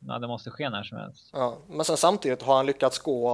Ja, 0.07 0.19
det 0.19 0.27
måste 0.27 0.49
ske 0.49 0.69
när 0.69 0.83
som 0.83 0.97
helst. 0.97 1.29
Ja, 1.33 1.57
men 1.67 1.85
sen 1.85 1.97
samtidigt 1.97 2.41
har 2.41 2.55
han 2.55 2.65
lyckats 2.65 2.99
gå, 2.99 3.29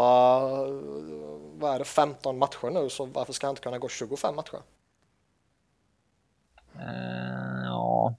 vad 1.54 1.76
är 1.76 1.80
det, 1.80 1.86
15 1.86 2.38
matcher 2.38 2.70
nu, 2.70 2.90
så 2.90 3.06
varför 3.06 3.34
ska 3.34 3.48
han 3.48 3.52
inte 3.52 3.62
kunna 3.62 3.78
gå 3.78 3.90
25 3.90 4.36
matcher? 4.36 4.60
Uh, 6.76 7.66
ja. 7.66 8.16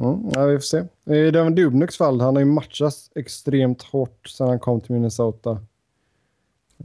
Mm, 0.00 0.30
ja, 0.34 0.44
vi 0.46 0.56
får 0.56 0.60
se. 0.60 0.84
I 1.04 1.30
Devin 1.30 1.54
Dubnyks 1.54 1.96
fall, 1.96 2.20
han 2.20 2.36
har 2.36 2.40
ju 2.40 2.46
matchats 2.46 3.10
extremt 3.14 3.82
hårt 3.82 4.28
sedan 4.28 4.48
han 4.48 4.60
kom 4.60 4.80
till 4.80 4.92
Minnesota. 4.92 5.60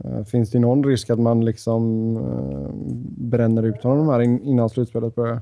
Uh, 0.04 0.24
finns 0.24 0.50
det 0.50 0.58
någon 0.58 0.84
risk 0.84 1.10
att 1.10 1.18
man 1.18 1.44
liksom 1.44 2.16
uh, 2.16 2.70
bränner 3.18 3.62
ut 3.62 3.82
honom 3.82 4.08
här 4.08 4.20
innan 4.20 4.70
slutspelet 4.70 5.14
börjar? 5.14 5.40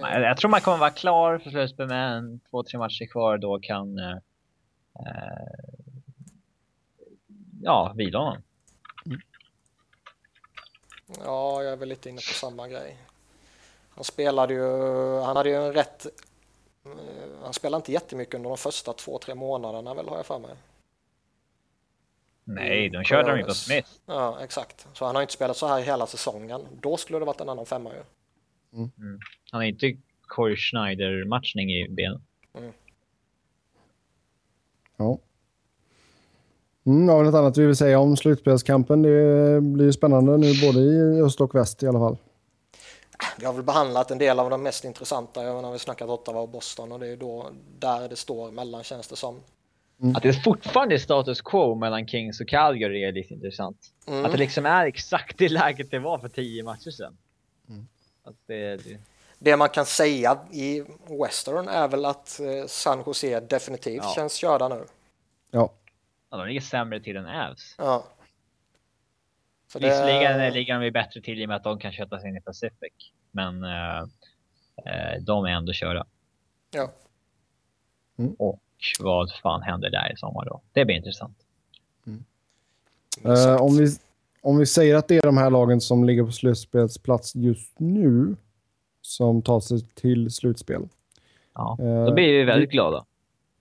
Ja, 0.00 0.20
jag 0.20 0.36
tror 0.36 0.50
man 0.50 0.60
kommer 0.60 0.78
vara 0.78 0.90
klar 0.90 1.38
för 1.38 1.50
slutspel 1.50 1.88
med 1.88 2.16
en, 2.16 2.40
två, 2.50 2.62
tre 2.62 2.78
matcher 2.78 3.06
kvar. 3.06 3.38
Då 3.38 3.58
kan 3.58 3.98
uh, 3.98 4.18
ja, 7.62 7.92
vila 7.96 8.18
honom. 8.18 8.42
Mm. 9.06 9.20
Ja, 11.24 11.62
jag 11.62 11.72
är 11.72 11.76
väl 11.76 11.88
lite 11.88 12.08
inne 12.08 12.16
på 12.16 12.34
samma 12.34 12.68
grej. 12.68 12.98
Han 14.00 14.04
spelade 14.04 14.54
ju, 14.54 14.62
han 15.20 15.36
hade 15.36 15.48
ju 15.48 15.54
en 15.54 15.72
rätt, 15.72 16.06
eh, 16.86 16.92
han 17.42 17.52
spelade 17.52 17.76
inte 17.76 17.92
jättemycket 17.92 18.34
under 18.34 18.48
de 18.48 18.58
första 18.58 18.92
två, 18.92 19.18
tre 19.18 19.34
månaderna 19.34 19.94
väl 19.94 20.08
har 20.08 20.16
jag 20.16 20.26
för 20.26 20.38
mig. 20.38 20.50
Nej, 22.44 22.88
de 22.88 23.04
körde 23.04 23.30
de 23.30 23.38
ju 23.38 23.44
på 23.44 23.54
Smith. 23.54 23.88
Ja, 24.06 24.38
exakt. 24.42 24.86
Så 24.92 25.04
han 25.04 25.14
har 25.14 25.22
inte 25.22 25.34
spelat 25.34 25.56
så 25.56 25.66
här 25.66 25.80
hela 25.80 26.06
säsongen. 26.06 26.60
Då 26.80 26.96
skulle 26.96 27.18
det 27.18 27.24
varit 27.24 27.40
en 27.40 27.48
annan 27.48 27.66
femma 27.66 27.90
ju. 27.90 28.02
Mm. 28.78 28.90
Mm. 28.98 29.20
Han 29.50 29.60
har 29.60 29.66
inte 29.66 29.96
Corey 30.22 30.56
Schneider-matchning 30.56 31.70
i 31.70 31.88
benen. 31.88 32.22
Mm. 32.58 32.72
Ja. 34.96 35.18
Mm, 36.86 37.08
har 37.08 37.18
vi 37.18 37.24
något 37.24 37.34
annat 37.34 37.58
vi 37.58 37.66
vill 37.66 37.76
säga 37.76 37.98
om 37.98 38.16
slutspelskampen? 38.16 39.02
Det 39.02 39.60
blir 39.60 39.92
spännande 39.92 40.36
nu 40.36 40.52
både 40.66 40.80
i 40.80 41.22
öst 41.22 41.40
och 41.40 41.54
väst 41.54 41.82
i 41.82 41.86
alla 41.86 41.98
fall. 41.98 42.16
Vi 43.38 43.46
har 43.46 43.52
väl 43.52 43.62
behandlat 43.62 44.10
en 44.10 44.18
del 44.18 44.40
av 44.40 44.50
de 44.50 44.62
mest 44.62 44.84
intressanta. 44.84 45.44
Jag 45.44 45.62
har 45.62 45.72
vi 45.72 45.78
snackat 45.78 46.08
Ottawa 46.08 46.40
och 46.40 46.48
Boston 46.48 46.92
och 46.92 47.00
det 47.00 47.06
är 47.06 47.16
då 47.16 47.50
där 47.78 48.08
det 48.08 48.16
står 48.16 48.50
mellan 48.50 48.82
känns 48.82 49.08
det 49.08 49.16
som. 49.16 49.40
Mm. 50.02 50.16
Att 50.16 50.22
det 50.22 50.32
fortfarande 50.32 50.94
är 50.94 50.98
status 50.98 51.40
quo 51.40 51.74
mellan 51.74 52.06
Kings 52.06 52.40
och 52.40 52.48
Calgary 52.48 53.04
är 53.04 53.12
lite 53.12 53.34
intressant. 53.34 53.78
Mm. 54.06 54.24
Att 54.24 54.32
det 54.32 54.38
liksom 54.38 54.66
är 54.66 54.86
exakt 54.86 55.38
det 55.38 55.48
läget 55.48 55.90
det 55.90 55.98
var 55.98 56.18
för 56.18 56.28
tio 56.28 56.64
matcher 56.64 56.90
sedan. 56.90 57.16
Mm. 57.68 57.88
Att 58.24 58.36
det, 58.46 58.76
det... 58.76 58.98
det, 59.38 59.56
man 59.56 59.68
kan 59.68 59.86
säga 59.86 60.38
i 60.52 60.84
Western 61.24 61.68
är 61.68 61.88
väl 61.88 62.04
att 62.04 62.40
eh, 62.40 62.66
San 62.66 63.02
Jose 63.06 63.40
definitivt 63.40 64.02
ja. 64.02 64.12
känns 64.14 64.34
körda 64.34 64.68
nu. 64.68 64.84
Ja. 65.50 65.72
Ja, 66.30 66.36
de 66.36 66.46
ligger 66.46 66.60
sämre 66.60 67.00
till 67.00 67.16
än 67.16 67.26
Avs. 67.26 67.74
Ja. 67.78 68.04
Så 69.72 69.78
Visserligen 69.78 70.38
det... 70.38 70.50
ligger 70.50 70.80
de 70.80 70.90
bättre 70.90 71.20
till 71.20 71.40
i 71.40 71.44
och 71.44 71.48
med 71.48 71.56
att 71.56 71.64
de 71.64 71.78
kan 71.78 71.92
köta 71.92 72.20
sig 72.20 72.28
in 72.28 72.36
i 72.36 72.40
Pacific. 72.40 72.92
Men 73.30 73.64
uh, 73.64 74.02
uh, 74.86 75.22
de 75.22 75.44
är 75.44 75.50
ändå 75.50 75.72
körda. 75.72 76.06
Ja. 76.70 76.90
Mm. 78.18 78.34
Och 78.38 78.60
vad 79.00 79.32
fan 79.42 79.62
händer 79.62 79.90
där 79.90 80.12
i 80.12 80.16
sommar 80.16 80.44
då? 80.44 80.60
Det 80.72 80.84
blir 80.84 80.96
intressant. 80.96 81.36
Mm. 82.06 82.24
Uh, 83.26 83.62
om, 83.62 83.76
vi, 83.76 83.96
om 84.42 84.58
vi 84.58 84.66
säger 84.66 84.96
att 84.96 85.08
det 85.08 85.16
är 85.16 85.22
de 85.22 85.36
här 85.36 85.50
lagen 85.50 85.80
som 85.80 86.04
ligger 86.04 86.24
på 86.24 86.32
slutspelsplats 86.32 87.34
just 87.34 87.78
nu 87.78 88.36
som 89.02 89.42
tar 89.42 89.60
sig 89.60 89.80
till 89.94 90.30
slutspel. 90.30 90.88
Ja, 91.54 91.76
då 91.78 92.14
blir 92.14 92.38
vi 92.38 92.44
väldigt 92.44 92.70
glada. 92.70 93.04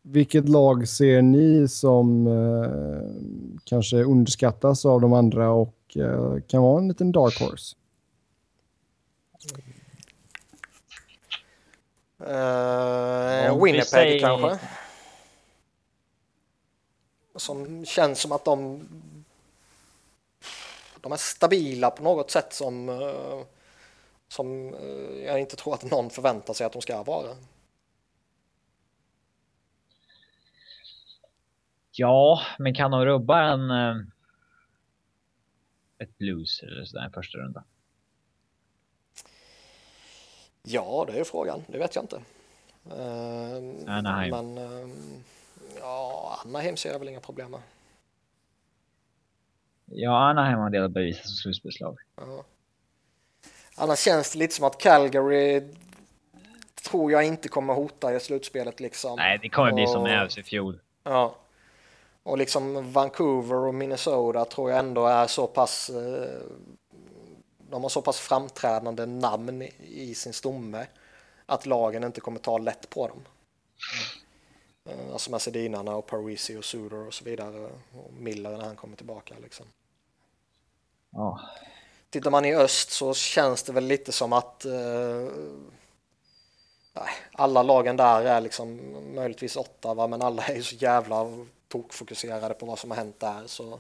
Vilket 0.02 0.50
lag 0.50 0.88
ser 0.88 1.22
ni 1.22 1.68
som 1.68 2.28
eh, 2.28 3.62
kanske 3.64 4.04
underskattas 4.04 4.86
av 4.86 5.02
de 5.02 5.14
andra 5.14 5.52
och 5.52 5.76
eh, 5.98 6.42
kan 6.48 6.62
vara 6.62 6.82
en 6.82 6.88
liten 6.88 7.12
dark 7.12 7.40
horse? 7.40 7.76
Uh, 12.22 13.64
Winnipeg 13.64 13.86
säger... 13.86 14.20
kanske. 14.20 14.68
Som 17.36 17.86
känns 17.86 18.22
som 18.22 18.32
att 18.32 18.46
de 18.46 18.88
de 21.02 21.12
är 21.12 21.18
stabila 21.18 21.92
på 21.92 22.04
något 22.04 22.32
sätt 22.32 22.54
som 22.54 22.90
uh, 22.90 23.44
som 24.28 24.76
jag 25.26 25.40
inte 25.40 25.56
tror 25.56 25.74
att 25.74 25.92
någon 25.92 26.10
förväntar 26.10 26.54
sig 26.54 26.66
att 26.66 26.74
de 26.74 26.82
ska 26.82 27.04
vara. 27.04 27.36
Ja, 31.92 32.42
men 32.60 32.76
kan 32.76 32.92
de 32.92 33.06
rubba 33.06 33.42
en 33.42 33.72
eh, 33.72 33.96
ett 36.00 36.18
blues 36.18 36.64
eller 36.64 36.86
sådär 36.86 37.06
en 37.06 37.12
första 37.12 37.38
runda? 37.38 37.64
Ja, 40.64 41.06
det 41.08 41.20
är 41.20 41.24
frågan. 41.24 41.64
Det 41.68 41.78
vet 41.78 41.96
jag 41.96 42.04
inte. 42.04 42.22
Uh, 42.88 43.96
Anaheim. 43.98 44.30
Men 44.30 44.58
uh, 44.58 44.90
ja, 45.80 46.40
Anaheim 46.46 46.78
ser 46.78 46.92
jag 46.92 47.00
väl 47.00 47.10
inga 47.10 47.20
problem 47.20 47.52
med. 47.52 47.62
Ja, 49.86 50.30
Anaheim 50.30 50.60
har 50.60 50.70
delat 50.70 50.92
bevis 50.92 51.22
som 51.22 51.32
slutspelslag. 51.36 51.98
Uh. 52.22 52.42
Annars 53.76 54.00
känns 54.00 54.34
det 54.34 54.40
lite 54.40 54.54
som 54.54 54.66
att 54.66 54.82
Calgary 54.82 55.64
tror 56.84 57.12
jag 57.12 57.26
inte 57.26 57.50
kommer 57.50 57.74
hota 57.74 58.16
i 58.16 58.20
slutspelet 58.20 58.80
liksom. 58.80 59.16
Nej, 59.16 59.40
det 59.42 59.50
kommer 59.50 59.70
och... 59.70 59.76
bli 59.76 59.88
som 59.88 60.08
i 60.40 60.44
fjol. 60.44 60.80
Ja. 61.04 61.36
Och 62.30 62.38
liksom 62.38 62.92
Vancouver 62.92 63.56
och 63.56 63.76
Minnesota 63.76 64.46
tror 64.46 64.70
jag 64.70 64.80
ändå 64.80 65.06
är 65.06 65.28
så 65.28 65.48
pass 65.48 65.90
eh, 65.90 66.42
de 67.70 67.82
har 67.82 67.90
så 67.90 68.02
pass 68.02 68.20
framträdande 68.20 69.06
namn 69.06 69.62
i 69.80 70.16
sin 70.16 70.34
stomme 70.34 70.88
att 71.46 71.66
lagen 71.66 72.04
inte 72.04 72.22
kommer 72.22 72.40
ta 72.40 72.58
lätt 72.58 72.90
på 72.90 73.08
dem. 73.08 73.26
Mm. 74.86 75.12
Alltså 75.12 75.32
med 75.32 75.42
Sedinarna 75.42 75.96
och 75.96 76.06
Parisi 76.06 76.58
och 76.58 76.66
Suder 76.66 77.08
och 77.08 77.14
så 77.14 77.26
vidare 77.26 77.70
och 77.94 78.14
Miller 78.14 78.50
när 78.50 78.66
han 78.66 78.76
kommer 78.76 78.98
tillbaka 78.98 79.36
liksom. 79.42 79.66
Oh. 81.12 81.40
Tittar 82.10 82.32
man 82.32 82.46
i 82.46 82.56
öst 82.56 82.92
så 82.92 83.14
känns 83.14 83.64
det 83.64 83.74
väl 83.74 83.86
lite 83.86 84.12
som 84.12 84.34
att 84.34 84.66
eh, 84.66 85.28
alla 87.32 87.64
lagen 87.64 87.98
där 87.98 88.22
är 88.22 88.42
liksom 88.42 88.96
möjligtvis 89.16 89.56
åtta 89.56 89.94
va? 89.94 90.08
men 90.08 90.22
alla 90.22 90.44
är 90.44 90.56
ju 90.56 90.64
så 90.64 90.76
jävla 90.76 91.46
tokfokuserade 91.70 92.54
på 92.54 92.66
vad 92.66 92.80
som 92.80 92.92
har 92.92 92.98
hänt 92.98 93.20
där 93.20 93.44
så 93.46 93.80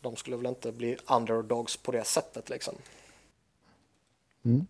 de 0.00 0.16
skulle 0.16 0.36
väl 0.36 0.46
inte 0.46 0.72
bli 0.72 0.96
underdogs 1.10 1.76
på 1.76 1.92
det 1.92 2.04
sättet 2.04 2.50
liksom. 2.50 2.74
Mm. 4.44 4.66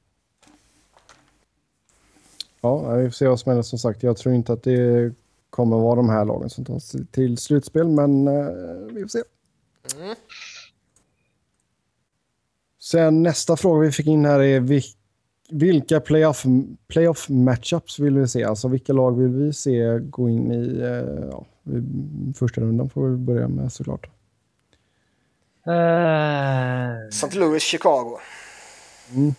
Ja, 2.61 2.95
vi 2.95 3.05
får 3.11 3.15
se 3.15 3.29
vad 3.29 3.41
som 3.41 3.51
händer 3.51 3.63
som 3.63 3.79
sagt. 3.79 4.03
Jag 4.03 4.17
tror 4.17 4.35
inte 4.35 4.53
att 4.53 4.63
det 4.63 5.15
kommer 5.51 5.77
vara 5.77 5.97
de 5.97 6.09
här 6.09 6.25
lagen 6.25 6.51
som 6.51 6.65
tar 6.65 6.79
sig 6.79 7.07
till 7.07 7.39
slutspel, 7.39 7.89
men 7.89 8.29
uh, 8.29 8.93
vi 8.93 9.01
får 9.01 9.09
se. 9.09 9.23
Mm. 9.97 10.17
Sen 12.79 13.23
nästa 13.23 13.57
fråga 13.57 13.81
vi 13.81 13.93
fick 13.93 14.07
in 14.07 14.25
här 14.25 14.41
är 14.41 14.83
vilka 15.51 16.01
playoff, 16.01 16.45
playoff 16.89 17.29
matchups 17.29 17.99
vill 17.99 18.19
vi 18.19 18.29
se? 18.29 18.45
Alltså 18.45 18.69
vilka 18.69 18.93
lag 18.93 19.19
vill 19.19 19.29
vi 19.29 19.53
se 19.53 19.99
gå 19.99 20.29
in 20.29 20.53
i 20.53 20.83
uh, 20.83 21.29
ja, 21.31 21.47
första 22.35 22.61
rundan 22.61 22.91
får 22.91 23.09
vi 23.09 23.17
börja 23.17 23.49
med 23.49 23.73
såklart. 23.73 24.07
Uh... 25.67 27.09
St. 27.09 27.39
Louis, 27.39 27.63
Chicago. 27.63 28.19
Mm. 29.15 29.35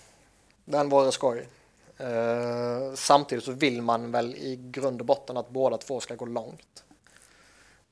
Den 0.65 0.89
var 0.89 1.11
skoj. 1.11 1.47
Uh, 2.01 2.93
samtidigt 2.95 3.43
så 3.43 3.51
vill 3.51 3.81
man 3.81 4.11
väl 4.11 4.35
i 4.35 4.59
grund 4.71 4.99
och 4.99 5.05
botten 5.05 5.37
att 5.37 5.49
båda 5.49 5.77
två 5.77 5.99
ska 5.99 6.15
gå 6.15 6.25
långt. 6.25 6.83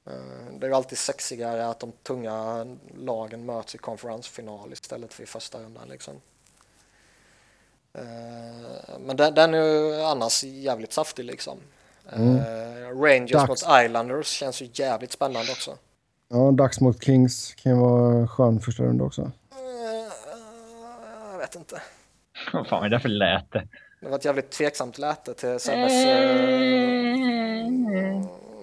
Uh, 0.07 0.59
det 0.59 0.67
är 0.67 0.71
alltid 0.71 0.97
sexigare 0.97 1.67
att 1.67 1.79
de 1.79 1.91
tunga 1.91 2.65
lagen 2.97 3.45
möts 3.45 3.75
i 3.75 3.77
konferensfinal 3.77 4.73
istället 4.73 5.13
för 5.13 5.23
i 5.23 5.25
första 5.25 5.59
rundan. 5.59 5.87
Liksom. 5.89 6.13
Eh, 7.97 8.99
men 8.99 9.17
den, 9.17 9.33
den 9.33 9.53
är 9.53 9.57
ju 9.57 10.01
annars 10.01 10.43
jävligt 10.43 10.93
saftig 10.93 11.25
liksom. 11.25 11.57
Mm. 12.13 12.35
Eh, 12.37 13.01
Rangers 13.01 13.31
Dags. 13.31 13.49
mot 13.49 13.83
Islanders 13.85 14.27
känns 14.27 14.61
ju 14.61 14.69
jävligt 14.73 15.11
spännande 15.11 15.51
också. 15.51 15.77
Ja, 16.29 16.51
dags 16.51 16.81
mot 16.81 17.03
Kings 17.03 17.53
kan 17.55 17.71
ju 17.71 17.77
vara 17.77 18.27
skön 18.27 18.59
första 18.59 18.83
runda 18.83 19.03
också. 19.03 19.21
Eh, 19.21 19.27
jag 21.31 21.37
vet 21.37 21.55
inte. 21.55 21.81
Vad 22.53 22.67
fan 22.67 22.83
är 22.83 22.89
det 22.89 22.99
för 22.99 23.09
läte? 23.09 23.67
Det 24.01 24.09
var 24.09 24.15
ett 24.17 24.25
jävligt 24.25 24.51
tveksamt 24.51 24.97
läte 24.97 25.33
till 25.33 25.59
Sebbes... 25.59 26.05
Eh, 26.05 26.25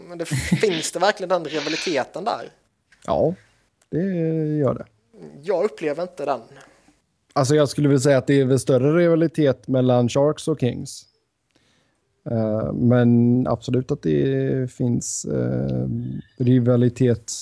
men 0.08 0.18
det 0.18 0.24
finns 0.26 0.92
det 0.92 0.98
verkligen 0.98 1.28
den 1.28 1.44
rivaliteten 1.44 2.24
där? 2.24 2.50
Ja, 3.06 3.34
det 3.90 3.98
gör 4.58 4.74
det. 4.74 4.86
Jag 5.42 5.64
upplever 5.64 6.02
inte 6.02 6.24
den. 6.24 6.40
Alltså 7.32 7.54
jag 7.54 7.68
skulle 7.68 7.88
vilja 7.88 8.00
säga 8.00 8.18
att 8.18 8.26
det 8.26 8.40
är 8.40 8.44
väl 8.44 8.60
större 8.60 8.98
rivalitet 8.98 9.68
mellan 9.68 10.08
Sharks 10.08 10.48
och 10.48 10.60
Kings. 10.60 11.04
Eh, 12.30 12.72
men 12.72 13.46
absolut 13.46 13.90
att 13.90 14.02
det 14.02 14.72
finns 14.72 15.24
eh, 15.24 15.88
rivalitet 16.36 17.32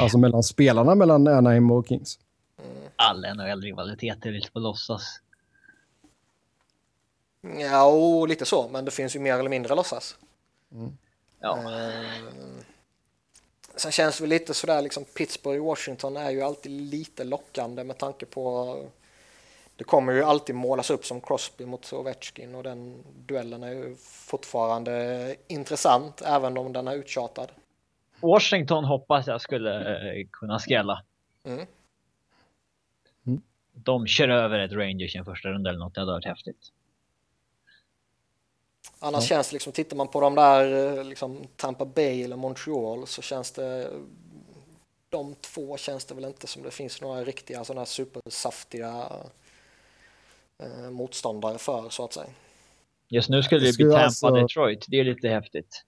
alltså 0.00 0.18
mellan 0.18 0.42
spelarna 0.42 0.94
mellan 0.94 1.28
Anaheim 1.28 1.70
och 1.70 1.88
Kings. 1.88 2.18
All 2.96 3.20
NHL-rivalitet 3.20 4.26
är 4.26 4.32
lite 4.32 4.50
på 4.50 4.58
låtsas. 4.58 5.20
Ja, 7.58 7.84
och 7.86 8.28
lite 8.28 8.44
så, 8.44 8.68
men 8.68 8.84
det 8.84 8.90
finns 8.90 9.16
ju 9.16 9.20
mer 9.20 9.34
eller 9.34 9.50
mindre 9.50 9.74
låtsas. 9.74 10.16
Ja. 11.40 11.58
Eh, 11.58 12.06
sen 13.76 13.92
känns 13.92 14.16
det 14.16 14.22
väl 14.22 14.30
lite 14.30 14.54
sådär 14.54 14.82
liksom 14.82 15.04
Pittsburgh 15.04 15.64
Washington 15.64 16.16
är 16.16 16.30
ju 16.30 16.42
alltid 16.42 16.72
lite 16.72 17.24
lockande 17.24 17.84
med 17.84 17.98
tanke 17.98 18.26
på 18.26 18.76
det 19.76 19.84
kommer 19.84 20.12
ju 20.12 20.22
alltid 20.22 20.54
målas 20.54 20.90
upp 20.90 21.04
som 21.06 21.20
Crosby 21.20 21.66
mot 21.66 21.92
Ovechkin 21.92 22.54
och 22.54 22.62
den 22.62 23.02
duellen 23.26 23.62
är 23.62 23.70
ju 23.72 23.96
fortfarande 24.00 25.36
intressant 25.46 26.22
även 26.22 26.58
om 26.58 26.72
den 26.72 26.88
är 26.88 26.94
uttjatad. 26.94 27.52
Washington 28.20 28.84
hoppas 28.84 29.26
jag 29.26 29.40
skulle 29.40 29.98
eh, 30.20 30.26
kunna 30.32 30.58
skrälla. 30.58 31.02
Mm. 31.44 31.66
De 33.72 34.06
kör 34.06 34.28
över 34.28 34.58
ett 34.58 34.72
Rangers 34.72 35.14
i 35.14 35.18
en 35.18 35.24
första 35.24 35.48
runda 35.48 35.70
eller 35.70 35.80
något. 35.80 35.94
Det 35.94 36.00
hade 36.00 36.12
varit 36.12 36.24
häftigt. 36.24 36.72
Annars 38.98 39.30
Ja. 39.30 39.36
känns 39.36 39.48
det 39.48 39.52
liksom, 39.54 39.72
tittar 39.72 39.96
man 39.96 40.08
på 40.08 40.20
de 40.20 40.34
där 40.34 40.98
eh, 40.98 41.04
liksom 41.04 41.46
Tampa 41.56 41.84
Bay 41.84 42.22
eller 42.22 42.36
Montreal 42.36 43.06
så 43.06 43.22
känns 43.22 43.52
det 43.52 43.90
de 45.08 45.34
två 45.34 45.76
känns 45.76 46.04
det 46.04 46.14
väl 46.14 46.24
inte 46.24 46.46
som 46.46 46.62
det 46.62 46.70
finns 46.70 47.00
några 47.02 47.24
riktiga 47.24 47.64
sådana 47.64 47.80
här 47.80 47.86
supersaftiga 47.86 49.12
eh, 50.62 50.90
motståndare 50.90 51.58
för 51.58 51.88
så 51.90 52.04
att 52.04 52.12
säga. 52.12 52.26
Just 53.08 53.28
nu 53.28 53.42
skulle 53.42 53.60
Det 53.60 53.70
det 53.70 53.76
bli 53.76 53.84
Tampa 53.84 54.04
alltså- 54.04 54.30
Detroit. 54.30 54.84
Det 54.88 55.00
är 55.00 55.04
lite 55.04 55.28
häftigt. 55.28 55.82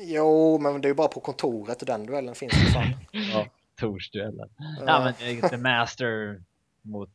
Jo, 0.00 0.58
men 0.58 0.80
det 0.80 0.86
är 0.86 0.90
ju 0.90 0.94
bara 0.94 1.08
på 1.08 1.20
kontoret 1.20 1.86
den 1.86 2.06
duellen 2.06 2.34
finns 2.34 2.52
det 2.52 2.72
fan. 2.72 2.94
Torsduellen. 3.80 4.48
Eh, 4.58 4.84
Ja, 4.86 5.00
men 5.04 5.14
det 5.18 5.46
är 5.46 5.48
The 5.48 5.56
Master 5.56 6.42
mot 6.82 7.10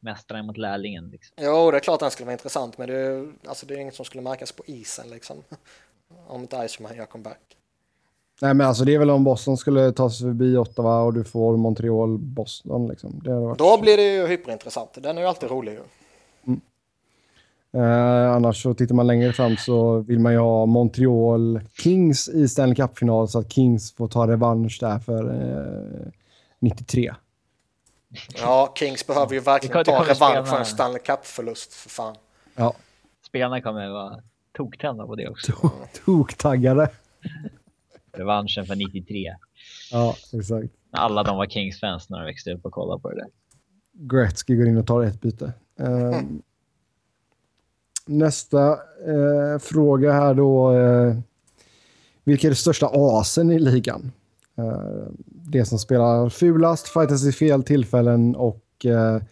mästaren 0.00 0.46
mot 0.46 0.56
lärlingen. 0.56 1.08
Liksom. 1.10 1.34
Jo, 1.40 1.70
det 1.70 1.76
är 1.76 1.80
klart 1.80 2.00
den 2.00 2.10
skulle 2.10 2.24
vara 2.26 2.32
intressant, 2.32 2.78
men 2.78 2.88
det 2.88 2.94
är, 2.96 3.32
alltså, 3.46 3.66
det 3.66 3.74
är 3.74 3.78
inget 3.78 3.94
som 3.94 4.04
skulle 4.04 4.22
märkas 4.22 4.52
på 4.52 4.62
isen 4.66 5.10
liksom. 5.10 5.36
Om 6.26 6.40
inte 6.40 6.56
Iceman 6.56 6.96
gör 6.96 7.06
comeback. 7.06 7.38
Nej 8.40 8.54
men 8.54 8.66
alltså 8.66 8.84
det 8.84 8.94
är 8.94 8.98
väl 8.98 9.10
om 9.10 9.24
Boston 9.24 9.56
skulle 9.56 9.92
ta 9.92 10.10
sig 10.10 10.26
förbi 10.26 10.56
Ottawa 10.56 11.00
och 11.02 11.14
du 11.14 11.24
får 11.24 11.56
Montreal, 11.56 12.18
Boston 12.18 12.88
liksom. 12.88 13.20
Då 13.58 13.78
blir 13.80 13.96
det 13.96 14.14
ju 14.14 14.26
hyperintressant. 14.26 14.90
Den 15.02 15.16
är 15.18 15.22
ju 15.22 15.28
alltid 15.28 15.50
rolig 15.50 15.72
ju. 15.72 15.80
Eh, 17.74 18.32
annars 18.32 18.62
så 18.62 18.74
tittar 18.74 18.94
man 18.94 19.06
längre 19.06 19.32
fram 19.32 19.56
så 19.56 19.98
vill 19.98 20.18
man 20.18 20.32
ju 20.32 20.38
ha 20.38 20.66
Montreal 20.66 21.60
Kings 21.78 22.28
i 22.28 22.48
Stanley 22.48 22.74
Cup-final 22.74 23.28
så 23.28 23.38
att 23.38 23.52
Kings 23.52 23.92
får 23.92 24.08
ta 24.08 24.28
revansch 24.28 24.78
där 24.80 24.98
för 24.98 25.24
eh, 25.34 26.10
93. 26.60 27.14
Ja, 28.40 28.72
Kings 28.78 29.06
behöver 29.06 29.34
ju 29.34 29.40
verkligen 29.40 29.78
Det 29.78 29.84
ta 29.84 29.92
kommer 29.98 30.14
revansch 30.14 30.48
för 30.48 30.58
en 30.58 30.64
Stanley 30.64 30.98
Cup-förlust 30.98 31.74
för 31.74 31.90
fan. 31.90 32.14
Ja, 32.56 32.74
Spelarna 33.26 33.60
kommer 33.60 33.88
vara 33.88 34.22
toktända 34.56 35.06
på 35.06 35.14
det 35.14 35.28
också. 35.28 35.52
toktaggade. 36.04 36.90
Revanschen 38.12 38.66
för 38.66 38.76
93. 38.76 39.34
Ja, 39.92 40.16
exakt. 40.32 40.68
Alla 40.90 41.22
de 41.22 41.36
var 41.36 41.46
Kings-fans 41.46 42.10
när 42.10 42.18
de 42.18 42.24
växte 42.26 42.52
upp 42.52 42.64
och 42.66 42.72
kollade 42.72 43.02
på 43.02 43.10
det 43.10 43.16
där. 43.16 43.28
Gretzky 43.92 44.56
går 44.56 44.66
in 44.66 44.76
och 44.76 44.86
tar 44.86 45.02
ett 45.02 45.20
byte. 45.20 45.52
Eh, 45.80 45.86
Nästa 48.06 48.72
eh, 49.06 49.58
fråga 49.60 50.12
här 50.12 50.34
då. 50.34 50.72
Eh, 50.76 51.16
vilka 52.24 52.46
är 52.46 52.50
det 52.50 52.56
största 52.56 52.90
asen 52.94 53.50
i 53.50 53.58
ligan? 53.58 54.12
Eh, 54.58 55.12
det 55.26 55.64
som 55.64 55.78
spelar 55.78 56.28
fulast, 56.28 56.88
fightas 56.88 57.24
i 57.24 57.32
fel 57.32 57.62
tillfällen 57.62 58.36
och 58.36 58.86
eh, 58.86 59.22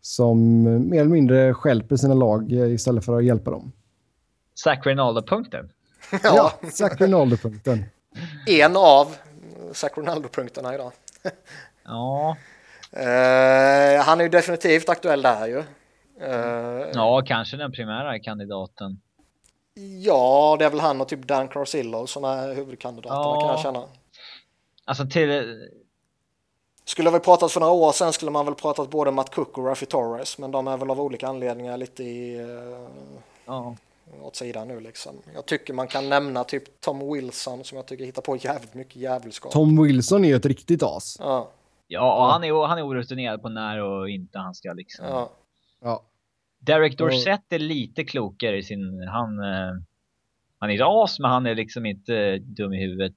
som 0.00 0.62
mer 0.90 1.00
eller 1.00 1.10
mindre 1.10 1.54
stjälper 1.54 1.96
sina 1.96 2.14
lag 2.14 2.52
eh, 2.52 2.72
istället 2.74 3.04
för 3.04 3.16
att 3.18 3.24
hjälpa 3.24 3.50
dem. 3.50 3.72
Zach 4.54 4.86
Rinaldo-punkten. 4.86 5.70
Ja, 6.10 6.18
Ja, 6.62 6.68
Zach 6.70 7.00
Rinaldo-punkten. 7.00 7.84
en 8.46 8.76
av 8.76 9.16
Zach 9.72 9.92
Ronaldo-punkterna 9.96 10.74
idag. 10.74 10.92
Ja, 11.84 12.36
Eh, 12.92 14.02
han 14.04 14.20
är 14.20 14.22
ju 14.22 14.28
definitivt 14.28 14.88
aktuell 14.88 15.22
där 15.22 15.46
ju. 15.46 15.62
Eh, 16.20 16.90
ja, 16.94 17.22
kanske 17.26 17.56
den 17.56 17.72
primära 17.72 18.18
kandidaten. 18.18 19.00
ja, 20.02 20.56
det 20.58 20.64
är 20.64 20.70
väl 20.70 20.80
han 20.80 21.00
och 21.00 21.08
typ 21.08 21.26
Dan 21.26 21.48
Carcillo 21.48 22.06
som 22.06 22.24
är 22.24 22.54
huvudkandidaterna 22.54 23.20
Ja. 23.20 23.40
kan 23.40 23.50
jag 23.50 23.60
känna. 23.60 23.82
Alltså 24.84 25.06
till... 25.06 25.60
Skulle 26.84 27.10
vi 27.10 27.20
pratat 27.20 27.52
för 27.52 27.60
några 27.60 27.72
år 27.72 27.92
sedan 27.92 28.12
skulle 28.12 28.30
man 28.30 28.44
väl 28.44 28.54
pratat 28.54 28.90
både 28.90 29.10
Matt 29.10 29.34
Cook 29.34 29.58
och 29.58 29.66
Raffy 29.66 29.86
Torres, 29.86 30.38
men 30.38 30.50
de 30.50 30.68
är 30.68 30.76
väl 30.76 30.90
av 30.90 31.00
olika 31.00 31.28
anledningar 31.28 31.76
lite 31.76 32.02
i, 32.04 32.40
uh, 32.40 32.88
Ja, 33.46 33.76
åt 34.22 34.36
sidan 34.36 34.68
nu 34.68 34.80
liksom. 34.80 35.12
Jag 35.34 35.46
tycker 35.46 35.72
man 35.72 35.88
kan 35.88 36.08
nämna 36.08 36.44
typ 36.44 36.80
Tom 36.80 37.12
Wilson 37.12 37.64
som 37.64 37.76
jag 37.76 37.86
tycker 37.86 38.04
hittar 38.04 38.22
på 38.22 38.36
jävligt 38.36 38.74
mycket 38.74 38.96
djävulskap. 38.96 39.52
Tom 39.52 39.82
Wilson 39.82 40.24
är 40.24 40.28
ju 40.28 40.36
ett 40.36 40.46
riktigt 40.46 40.82
as. 40.82 41.16
Ja, 41.20 41.48
ja 41.86 42.30
han 42.32 42.44
är, 42.44 42.66
han 42.66 42.78
är 42.78 42.86
orutinerad 42.86 43.42
på 43.42 43.48
när 43.48 43.82
och 43.82 44.10
inte 44.10 44.38
han 44.38 44.54
ska 44.54 44.72
liksom. 44.72 45.04
ja. 45.06 45.30
Ja. 45.86 46.02
Derek 46.58 46.98
Dorsett 46.98 47.52
är 47.52 47.58
lite 47.58 48.04
klokare 48.04 48.56
i 48.58 48.62
sin... 48.62 49.08
Han, 49.08 49.38
eh, 49.38 49.72
han 50.58 50.70
är 50.70 50.74
ett 50.74 50.80
as, 50.84 51.18
men 51.18 51.30
han 51.30 51.46
är 51.46 51.54
liksom 51.54 51.86
inte 51.86 52.38
dum 52.38 52.72
i 52.72 52.80
huvudet 52.80 53.16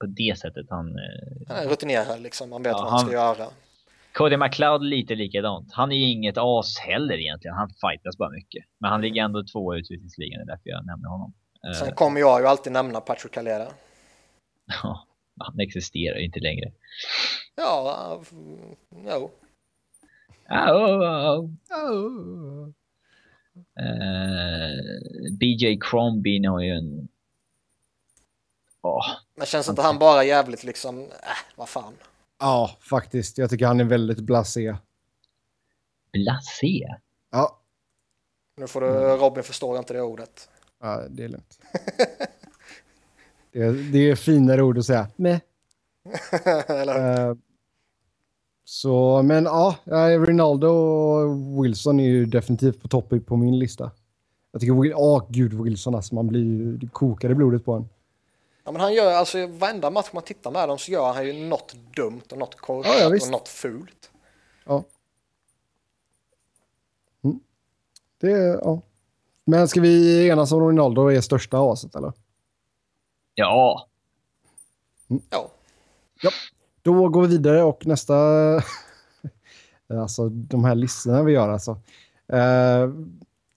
på 0.00 0.06
det 0.06 0.38
sättet. 0.38 0.66
Han, 0.70 0.86
eh, 0.88 1.48
Han 1.48 1.56
är 1.56 1.68
rutinerad 1.68 2.20
liksom, 2.20 2.50
man 2.50 2.62
vet 2.62 2.72
Ja, 2.72 2.82
vad 2.82 2.90
han 2.90 3.00
ska 3.00 3.12
göra. 3.12 3.46
Cody 4.12 4.36
McLeod 4.36 4.84
lite 4.84 5.14
likadant. 5.14 5.72
Han 5.72 5.92
är 5.92 5.96
ju 5.96 6.10
inget 6.10 6.34
as 6.38 6.78
heller 6.78 7.14
egentligen. 7.14 7.56
Han 7.56 7.68
fightas 7.68 8.16
bara 8.18 8.30
mycket. 8.30 8.64
Men 8.78 8.90
han 8.90 9.00
ligger 9.00 9.22
ändå 9.22 9.44
två 9.52 9.74
i 9.74 9.78
utvisningsligan. 9.78 10.38
Det 10.38 10.52
är 10.52 10.56
därför 10.56 10.70
jag 10.70 10.86
nämner 10.86 11.08
honom. 11.08 11.32
Eh, 11.66 11.72
Sen 11.72 11.94
kommer 11.94 12.20
jag 12.20 12.40
ju 12.40 12.46
alltid 12.46 12.72
nämna 12.72 13.00
Patrick 13.00 13.32
Calera. 13.32 13.66
ja, 14.82 15.06
han 15.40 15.60
existerar 15.60 16.18
ju 16.18 16.24
inte 16.24 16.40
längre. 16.40 16.72
Ja. 17.56 17.96
Ah, 17.98 19.20
oh, 20.50 21.48
oh. 21.70 22.68
Eh, 23.80 25.32
BJ 25.40 25.78
Crombie 25.80 26.46
har 26.46 26.60
ju 26.60 26.70
en... 26.70 27.08
Åh, 28.82 29.06
Men 29.36 29.46
känns 29.46 29.68
inte 29.68 29.82
han 29.82 29.98
bara 29.98 30.24
jävligt 30.24 30.64
liksom, 30.64 30.98
äh, 31.00 31.06
vad 31.56 31.68
fan. 31.68 31.94
ja, 32.38 32.76
faktiskt. 32.80 33.38
Jag 33.38 33.50
tycker 33.50 33.66
han 33.66 33.80
är 33.80 33.84
väldigt 33.84 34.20
blasé. 34.20 34.76
blasé. 36.12 36.86
Ja, 37.30 37.60
Nu 38.56 38.66
får 38.66 38.80
du, 38.80 38.86
Robin 38.86 39.42
förstår 39.44 39.78
inte 39.78 39.92
det 39.94 40.02
ordet. 40.02 40.48
ja 40.80 41.02
det 41.10 41.24
är 41.24 41.28
lugnt. 41.28 41.58
det, 43.52 43.62
är, 43.62 43.92
det 43.92 43.98
är 44.10 44.14
finare 44.16 44.62
ord 44.62 44.78
att 44.78 44.86
säga. 44.86 45.08
Nej. 45.16 45.40
Eller 46.68 47.26
hur? 47.26 47.38
Så, 48.70 49.22
men 49.22 49.44
ja, 49.44 49.76
Ronaldo 50.18 50.68
och 50.68 51.64
Wilson 51.64 52.00
är 52.00 52.04
ju 52.04 52.26
definitivt 52.26 52.82
på 52.82 52.88
topp 52.88 53.12
på 53.26 53.36
min 53.36 53.58
lista. 53.58 53.90
Jag 54.52 54.60
tycker, 54.60 54.94
åh 54.94 55.24
gud 55.28 55.54
Wilson 55.54 55.94
alltså, 55.94 56.14
man 56.14 56.26
blir 56.26 56.72
det 56.72 56.86
kokar 56.86 57.30
i 57.30 57.34
blodet 57.34 57.64
på 57.64 57.72
en. 57.72 57.88
Ja, 58.64 58.72
men 58.72 58.80
han 58.80 58.94
gör, 58.94 59.12
alltså 59.12 59.46
varenda 59.46 59.90
match 59.90 60.08
man 60.12 60.22
tittar 60.22 60.50
med 60.50 60.68
dem 60.68 60.78
så 60.78 60.92
gör 60.92 61.12
han 61.12 61.26
ju 61.26 61.32
något 61.32 61.76
dumt 61.96 62.22
och 62.30 62.38
något 62.38 62.56
Ja, 62.68 62.84
ja, 63.00 63.08
visst. 63.08 63.26
och 63.26 63.32
något 63.32 63.48
fult. 63.48 64.10
Ja. 64.64 64.84
Mm. 67.24 67.40
Det, 68.20 68.30
ja. 68.64 68.80
Men 69.44 69.68
ska 69.68 69.80
vi 69.80 70.28
enas 70.28 70.52
om 70.52 70.60
Ronaldo 70.60 71.08
är 71.08 71.20
största 71.20 71.58
aset 71.58 71.94
eller? 71.94 72.12
Ja, 73.34 73.88
Ja, 75.30 75.50
då 76.82 77.08
går 77.08 77.22
vi 77.22 77.28
vidare 77.28 77.62
och 77.62 77.86
nästa... 77.86 78.14
alltså 80.00 80.28
de 80.28 80.64
här 80.64 80.74
listorna 80.74 81.22
vi 81.22 81.32
gör 81.32 81.48
alltså. 81.48 81.70
Uh, 82.32 82.94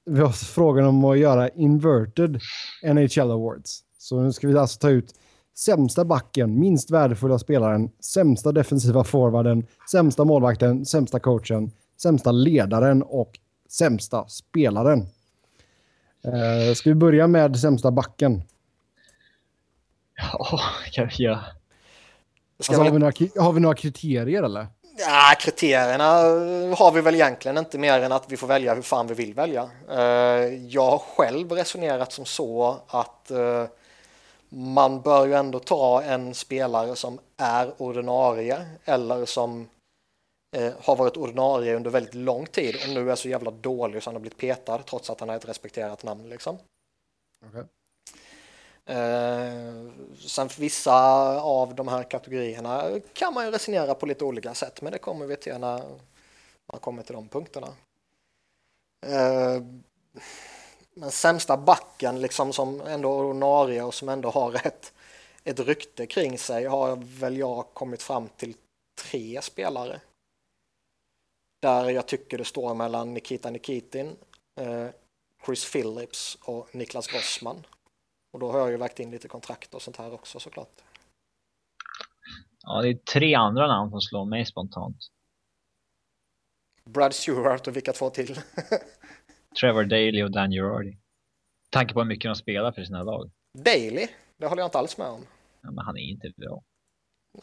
vi 0.05 0.19
har 0.21 0.29
frågan 0.29 0.85
om 0.85 1.05
att 1.05 1.17
göra 1.17 1.49
inverted 1.49 2.39
NHL 2.83 3.31
Awards. 3.31 3.83
Så 3.97 4.21
nu 4.21 4.33
ska 4.33 4.47
vi 4.47 4.57
alltså 4.57 4.79
ta 4.79 4.89
ut 4.89 5.13
sämsta 5.57 6.05
backen, 6.05 6.59
minst 6.59 6.91
värdefulla 6.91 7.39
spelaren, 7.39 7.91
sämsta 7.99 8.51
defensiva 8.51 9.03
forwarden, 9.03 9.65
sämsta 9.91 10.25
målvakten, 10.25 10.85
sämsta 10.85 11.19
coachen, 11.19 11.71
sämsta 12.01 12.31
ledaren 12.31 13.03
och 13.03 13.39
sämsta 13.69 14.27
spelaren. 14.27 14.99
Uh, 16.27 16.73
ska 16.75 16.89
vi 16.89 16.95
börja 16.95 17.27
med 17.27 17.59
sämsta 17.59 17.91
backen? 17.91 18.41
Ja, 20.15 20.59
kan 20.91 21.09
vi 21.17 21.23
göra. 21.23 21.45
Alltså, 22.69 22.83
har, 22.83 22.91
vi 22.91 22.99
några, 22.99 23.43
har 23.43 23.53
vi 23.53 23.59
några 23.59 23.75
kriterier 23.75 24.43
eller? 24.43 24.67
Ja, 24.97 25.33
kriterierna 25.39 26.05
har 26.75 26.91
vi 26.91 27.01
väl 27.01 27.15
egentligen 27.15 27.57
inte 27.57 27.77
mer 27.77 27.99
än 27.99 28.11
att 28.11 28.31
vi 28.31 28.37
får 28.37 28.47
välja 28.47 28.75
hur 28.75 28.81
fan 28.81 29.07
vi 29.07 29.13
vill 29.13 29.33
välja. 29.33 29.69
Eh, 29.89 29.99
jag 30.67 30.91
har 30.91 30.97
själv 30.97 31.51
resonerat 31.51 32.11
som 32.11 32.25
så 32.25 32.77
att 32.87 33.31
eh, 33.31 33.65
man 34.49 35.01
bör 35.01 35.25
ju 35.25 35.33
ändå 35.33 35.59
ta 35.59 36.01
en 36.01 36.33
spelare 36.33 36.95
som 36.95 37.19
är 37.37 37.81
ordinarie 37.81 38.65
eller 38.85 39.25
som 39.25 39.69
eh, 40.55 40.73
har 40.79 40.95
varit 40.95 41.17
ordinarie 41.17 41.75
under 41.75 41.89
väldigt 41.91 42.15
lång 42.15 42.45
tid 42.45 42.75
och 42.75 42.93
nu 42.93 43.11
är 43.11 43.15
så 43.15 43.29
jävla 43.29 43.51
dålig 43.51 44.03
så 44.03 44.09
han 44.09 44.15
har 44.15 44.21
blivit 44.21 44.37
petad 44.37 44.77
trots 44.77 45.09
att 45.09 45.19
han 45.19 45.29
är 45.29 45.35
ett 45.35 45.49
respekterat 45.49 46.03
namn 46.03 46.29
liksom. 46.29 46.57
Okay. 47.49 47.63
Eh, 48.85 49.91
sen 50.27 50.49
vissa 50.59 50.95
av 51.41 51.75
de 51.75 51.87
här 51.87 52.03
kategorierna 52.03 52.99
kan 53.13 53.33
man 53.33 53.45
ju 53.45 53.51
resonera 53.51 53.95
på 53.95 54.05
lite 54.05 54.25
olika 54.25 54.53
sätt, 54.53 54.81
men 54.81 54.91
det 54.91 54.99
kommer 54.99 55.25
vi 55.25 55.35
till 55.35 55.57
när 55.57 55.83
man 56.65 56.79
kommer 56.79 57.03
till 57.03 57.15
de 57.15 57.27
punkterna. 57.27 57.67
Eh, 59.05 59.63
men 60.93 61.11
sämsta 61.11 61.57
backen 61.57 62.21
liksom 62.21 62.53
som 62.53 62.81
ändå 62.81 63.13
ordinarie 63.13 63.83
och 63.83 63.93
som 63.93 64.09
ändå 64.09 64.29
har 64.29 64.67
ett, 64.67 64.93
ett 65.43 65.59
rykte 65.59 66.05
kring 66.05 66.37
sig 66.37 66.65
har 66.65 66.95
väl 66.95 67.37
jag 67.37 67.65
kommit 67.73 68.03
fram 68.03 68.27
till 68.27 68.55
tre 68.95 69.41
spelare. 69.41 70.01
Där 71.59 71.89
jag 71.89 72.07
tycker 72.07 72.37
det 72.37 72.45
står 72.45 72.73
mellan 72.73 73.13
Nikita 73.13 73.49
Nikitin, 73.49 74.15
eh, 74.55 74.87
Chris 75.45 75.71
Phillips 75.71 76.37
och 76.41 76.75
Niklas 76.75 77.07
Grossman. 77.07 77.63
Och 78.33 78.39
då 78.39 78.51
har 78.51 78.59
jag 78.59 78.71
ju 78.71 78.77
lagt 78.77 78.99
in 78.99 79.11
lite 79.11 79.27
kontrakt 79.27 79.73
och 79.73 79.81
sånt 79.81 79.97
här 79.97 80.13
också 80.13 80.39
såklart. 80.39 80.81
Ja, 82.61 82.81
det 82.81 82.89
är 82.89 82.93
tre 82.93 83.35
andra 83.35 83.67
namn 83.67 83.91
som 83.91 84.01
slår 84.01 84.25
mig 84.25 84.45
spontant. 84.45 84.97
Brad 86.85 87.13
Stewart 87.13 87.67
och 87.67 87.75
vilka 87.75 87.93
två 87.93 88.09
till? 88.09 88.35
Trevor 89.59 89.83
Daley 89.83 90.23
och 90.23 90.31
Dan 90.31 90.51
Girardi. 90.51 90.97
Tanke 91.69 91.93
på 91.93 91.99
hur 91.99 92.07
mycket 92.07 92.29
de 92.29 92.35
spelar 92.35 92.71
för 92.71 92.83
sina 92.83 93.03
lag. 93.03 93.31
Daley? 93.57 94.07
Det 94.37 94.47
håller 94.47 94.61
jag 94.61 94.67
inte 94.67 94.77
alls 94.77 94.97
med 94.97 95.07
om. 95.07 95.25
Ja, 95.61 95.71
men 95.71 95.85
han 95.85 95.97
är 95.97 96.01
inte 96.01 96.29
bra. 96.37 96.63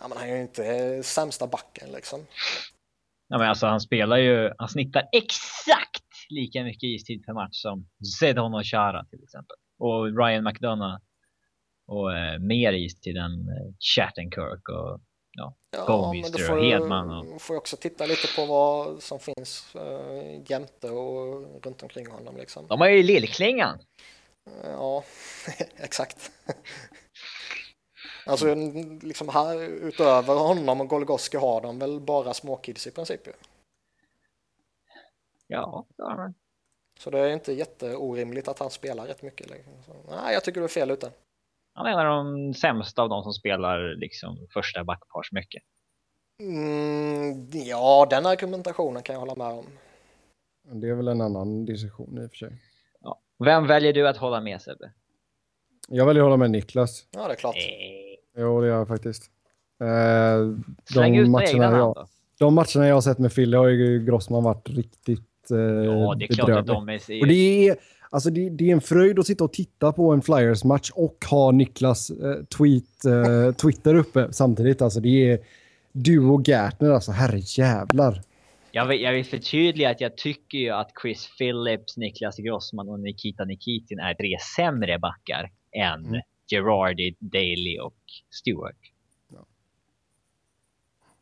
Ja, 0.01 0.09
men 0.09 0.19
han 0.19 0.29
är 0.29 0.37
ju 0.37 0.43
inte 0.43 1.03
sämsta 1.03 1.47
backen 1.47 1.93
liksom. 1.93 2.27
Ja, 3.29 3.39
men 3.39 3.49
alltså 3.49 3.67
han 3.67 3.81
spelar 3.81 4.17
ju, 4.17 4.53
han 4.59 4.69
snittar 4.69 5.09
exakt 5.13 6.05
lika 6.31 6.65
mycket 6.65 6.83
istid 6.83 7.27
per 7.27 7.33
match 7.33 7.63
som 7.63 7.89
Zedon 8.21 8.55
och 8.55 8.65
Chara 8.65 9.05
till 9.05 9.23
exempel 9.23 9.57
och 9.81 10.17
Ryan 10.17 10.45
McDonough 10.45 10.99
och 11.87 12.17
eh, 12.17 12.39
mer 12.39 12.73
is 12.73 13.01
till 13.01 13.15
den 13.15 13.33
eh, 13.33 13.75
Chattenkirk 13.79 14.69
och 14.69 15.01
ja, 15.33 15.55
ja 15.71 15.85
Golmister 15.87 16.53
och 16.53 16.65
Hedman. 16.65 17.11
Och... 17.11 17.43
får 17.43 17.57
också 17.57 17.77
titta 17.77 18.07
lite 18.07 18.29
på 18.37 18.47
vad 18.47 19.03
som 19.03 19.21
finns 19.21 19.75
eh, 19.75 20.43
jämte 20.47 20.91
och 20.91 21.65
runt 21.65 21.83
omkring 21.83 22.07
honom. 22.11 22.37
Liksom. 22.37 22.67
De 22.67 22.81
har 22.81 22.89
ju 22.89 23.03
Lillklingan. 23.03 23.79
Ja, 24.65 25.05
exakt. 25.77 26.31
Alltså 28.27 28.55
liksom 29.03 29.29
här 29.29 29.63
utöver 29.63 30.35
honom 30.35 30.81
och 30.81 30.89
Golgoski 30.89 31.37
har 31.37 31.61
de 31.61 31.79
väl 31.79 32.01
bara 32.01 32.35
småkids 32.35 32.87
i 32.87 32.91
princip 32.91 33.27
ju. 33.27 33.33
Ja, 35.47 35.87
det 35.97 36.03
har 36.03 36.17
de. 36.17 36.35
Så 37.01 37.11
det 37.11 37.19
är 37.19 37.29
inte 37.29 37.53
jätteorimligt 37.53 38.49
att 38.49 38.59
han 38.59 38.71
spelar 38.71 39.07
rätt 39.07 39.23
mycket. 39.23 39.47
Så, 39.87 39.93
nej, 40.09 40.35
jag 40.35 40.45
tycker 40.45 40.61
du 40.61 40.65
är 40.65 40.69
fel 40.69 40.91
ute. 40.91 41.11
Han 41.75 41.87
är 41.87 41.91
en 41.91 41.99
av 41.99 42.25
de 42.25 42.55
sämsta 42.55 43.03
av 43.03 43.09
de 43.09 43.23
som 43.23 43.33
spelar 43.33 43.97
liksom 43.97 44.47
första 44.55 44.85
backpars 44.85 45.33
mycket. 45.33 45.63
Mm, 46.41 47.51
ja, 47.51 48.07
den 48.11 48.27
argumentationen 48.27 49.03
kan 49.03 49.13
jag 49.13 49.21
hålla 49.21 49.35
med 49.35 49.59
om. 49.59 49.67
Det 50.81 50.89
är 50.89 50.95
väl 50.95 51.09
en 51.09 51.21
annan 51.21 51.65
diskussion 51.65 52.19
i 52.19 52.27
och 52.27 52.31
för 52.31 52.37
sig. 52.37 52.63
Ja. 53.01 53.21
Vem 53.45 53.67
väljer 53.67 53.93
du 53.93 54.09
att 54.09 54.17
hålla 54.17 54.41
med 54.41 54.63
Sebbe? 54.63 54.93
Jag 55.89 56.07
väljer 56.07 56.23
att 56.23 56.27
hålla 56.27 56.37
med 56.37 56.51
Niklas. 56.51 57.07
Ja, 57.11 57.27
det 57.27 57.33
är 57.33 57.37
klart. 57.37 57.57
Eh. 57.57 58.41
Jo, 58.43 58.61
det 58.61 58.67
gör 58.67 58.79
jag 58.79 58.89
faktiskt. 58.89 59.31
Eh, 59.81 60.63
Släng 60.85 61.17
ut 61.17 61.29
matcherna 61.29 61.79
jag, 61.79 61.95
då. 61.95 62.07
De 62.39 62.55
matcherna 62.55 62.89
jag 62.89 62.95
har 62.95 63.01
sett 63.01 63.19
med 63.19 63.33
Fille 63.33 63.57
har 63.57 63.69
ju 63.69 64.05
Grossman 64.05 64.45
varit 64.45 64.69
riktigt 64.69 65.30
eh, 65.51 65.59
Ja, 65.59 66.15
det 66.19 66.25
är 66.25 66.35
klart 66.35 66.51
att 66.51 66.67
de 66.67 66.89
är... 66.89 67.21
Och 67.21 67.27
det 67.27 67.69
är, 67.69 67.77
alltså 68.11 68.31
det, 68.31 68.51
det, 68.51 68.69
är 68.69 68.73
en 68.73 68.81
fröjd 68.81 69.19
att 69.19 69.27
sitta 69.27 69.45
och 69.45 69.53
titta 69.53 69.93
på 69.93 70.13
en 70.13 70.23
Flyers-match 70.23 70.91
och 70.95 71.25
ha 71.31 71.51
Niklas 71.51 72.11
eh, 72.11 72.45
tweet, 72.59 73.05
eh, 73.05 73.55
Twitter 73.55 73.95
uppe 73.95 74.33
samtidigt. 74.33 74.83
Alltså 74.83 75.01
det 75.01 75.31
är 75.31 75.39
du 75.93 76.21
och 76.27 76.49
Gärtner, 76.49 76.91
alltså 76.91 77.13
herrejävlar. 77.13 78.23
Jag 78.73 78.87
vill, 78.87 79.01
jag 79.01 79.13
vill 79.13 79.25
förtydliga 79.25 79.91
att 79.91 80.01
jag 80.01 80.17
tycker 80.17 80.59
ju 80.59 80.71
att 80.71 80.91
Chris 81.03 81.29
Phillips, 81.39 81.97
Niklas 81.97 82.37
Grossman 82.37 82.89
och 82.89 83.01
Nikita 83.01 83.45
Nikitin 83.45 83.99
är 83.99 84.15
tre 84.15 84.37
sämre 84.57 84.99
backar 84.99 85.51
än 85.73 86.07
mm. 86.07 86.21
Gerardi, 86.51 87.17
Daly 87.19 87.79
och 87.79 87.97
Stewart. 88.31 88.77
Ja. 89.33 89.47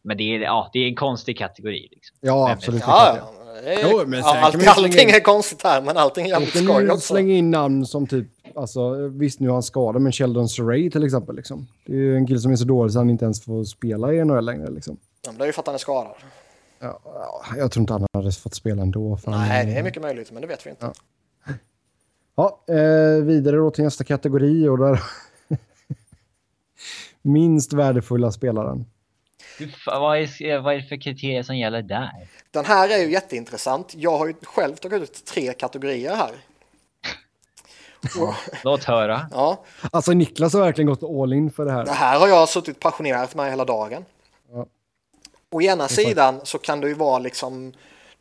Men 0.02 0.16
det 0.16 0.34
är, 0.34 0.40
ja, 0.40 0.70
det 0.72 0.78
är 0.78 0.88
en 0.88 0.94
konstig 0.94 1.38
kategori. 1.38 1.88
Liksom. 1.90 2.16
Ja, 2.20 2.50
absolut. 2.50 2.82
Ja, 2.86 3.16
ja. 3.16 3.37
Jo, 3.82 4.02
men 4.06 4.20
ja, 4.20 4.38
allt, 4.38 4.66
allting 4.66 5.10
är 5.10 5.20
konstigt 5.20 5.62
här, 5.62 5.82
men 5.82 5.96
allting 5.96 6.26
är 6.26 6.30
jävligt 6.30 6.64
skoj 6.64 6.90
också. 6.90 7.00
slänga 7.00 7.34
in 7.34 7.50
namn 7.50 7.86
som 7.86 8.06
typ, 8.06 8.26
alltså, 8.54 9.08
visst 9.08 9.40
nu 9.40 9.48
har 9.48 9.54
han 9.54 9.62
skadad, 9.62 10.02
men 10.02 10.12
Sheldon 10.12 10.48
Surrey 10.48 10.90
till 10.90 11.04
exempel. 11.04 11.36
Liksom. 11.36 11.66
Det 11.86 11.92
är 11.92 11.96
ju 11.96 12.16
en 12.16 12.26
kille 12.26 12.40
som 12.40 12.52
är 12.52 12.56
så 12.56 12.64
dålig 12.64 12.92
så 12.92 12.98
han 12.98 13.10
inte 13.10 13.24
ens 13.24 13.44
får 13.44 13.64
spela 13.64 14.12
i 14.12 14.24
NHL 14.24 14.44
längre. 14.44 14.70
Liksom. 14.70 14.96
Ja, 15.24 15.30
men 15.30 15.38
det 15.38 15.44
är 15.44 15.46
ju 15.46 15.52
för 15.52 15.62
att 15.62 15.66
han 15.66 15.74
är 15.74 15.78
skadad. 15.78 16.12
Ja, 16.80 17.00
jag 17.56 17.72
tror 17.72 17.80
inte 17.80 17.92
han 17.92 18.06
hade 18.12 18.32
fått 18.32 18.54
spela 18.54 18.82
ändå. 18.82 19.18
Nej, 19.26 19.66
det 19.66 19.72
är 19.72 19.82
mycket 19.82 20.02
möjligt, 20.02 20.32
men 20.32 20.42
det 20.42 20.48
vet 20.48 20.66
vi 20.66 20.70
inte. 20.70 20.92
Ja, 21.46 21.54
ja 22.66 22.74
eh, 22.74 23.24
vidare 23.24 23.56
då 23.56 23.70
till 23.70 23.84
nästa 23.84 24.04
kategori 24.04 24.68
och 24.68 24.78
där 24.78 25.02
minst 27.22 27.72
värdefulla 27.72 28.32
spelaren. 28.32 28.84
Vad 29.86 30.18
är, 30.18 30.58
vad 30.58 30.74
är 30.74 30.78
det 30.78 30.88
för 30.88 31.00
kriterier 31.00 31.42
som 31.42 31.56
gäller 31.56 31.82
där? 31.82 32.28
Den 32.50 32.64
här 32.64 32.88
är 32.88 32.98
ju 32.98 33.12
jätteintressant. 33.12 33.94
Jag 33.96 34.18
har 34.18 34.26
ju 34.26 34.34
själv 34.42 34.76
tagit 34.76 35.02
ut 35.02 35.24
tre 35.24 35.52
kategorier 35.52 36.14
här. 36.14 36.30
Låt 38.64 38.84
höra. 38.84 39.28
Ja. 39.32 39.64
Alltså 39.92 40.12
Niklas 40.12 40.52
har 40.52 40.60
verkligen 40.60 40.88
gått 40.88 41.02
all 41.02 41.32
in 41.32 41.50
för 41.50 41.64
det 41.64 41.72
här. 41.72 41.84
Det 41.84 41.92
här 41.92 42.18
har 42.18 42.28
jag 42.28 42.48
suttit 42.48 42.80
passionerat 42.80 43.34
med 43.34 43.50
hela 43.50 43.64
dagen. 43.64 44.04
Ja. 44.52 44.66
Å 45.50 45.62
ena 45.62 45.88
sidan 45.88 46.40
så 46.44 46.58
kan 46.58 46.80
det 46.80 46.88
ju 46.88 46.94
vara 46.94 47.18
liksom 47.18 47.72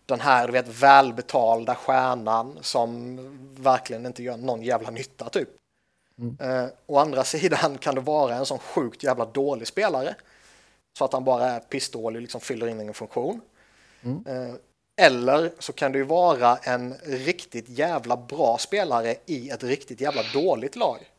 den 0.06 0.20
här 0.20 0.48
du 0.48 0.54
vet, 0.54 0.68
välbetalda 0.68 1.76
stjärnan 1.76 2.58
som 2.62 3.18
verkligen 3.60 4.06
inte 4.06 4.24
gör 4.24 4.38
någon 4.38 4.64
jävla 4.64 4.90
nytta 4.90 5.30
typ. 5.30 5.50
Mm. 6.20 6.38
Eh, 6.40 6.70
å 6.86 6.98
andra 6.98 7.24
sidan 7.24 7.78
kan 7.78 7.96
det 7.96 8.02
vara 8.02 8.36
en 8.36 8.46
sån 8.46 8.60
sjukt 8.60 9.04
jävla 9.04 9.26
dålig 9.26 9.68
spelare 9.68 10.16
så 10.98 11.06
att 11.06 11.14
han 11.14 11.24
bara 11.24 11.46
är 11.46 11.60
pissdålig 11.60 12.18
och 12.18 12.22
liksom 12.22 12.42
fyller 12.42 12.68
in 12.68 12.80
en 12.80 12.94
funktion. 12.94 13.42
Mm. 14.02 14.24
Eh, 14.26 14.56
eller 15.02 15.52
så 15.60 15.74
kan 15.74 15.92
det 15.92 15.98
ju 15.98 16.04
vara 16.04 16.58
en 16.58 16.94
riktigt 17.04 17.70
jävla 17.70 18.18
bra 18.18 18.58
spelare 18.58 19.16
i 19.26 19.50
ett 19.50 19.64
riktigt 19.64 20.02
jävla 20.02 20.22
dåligt 20.34 20.76
lag. 20.76 21.12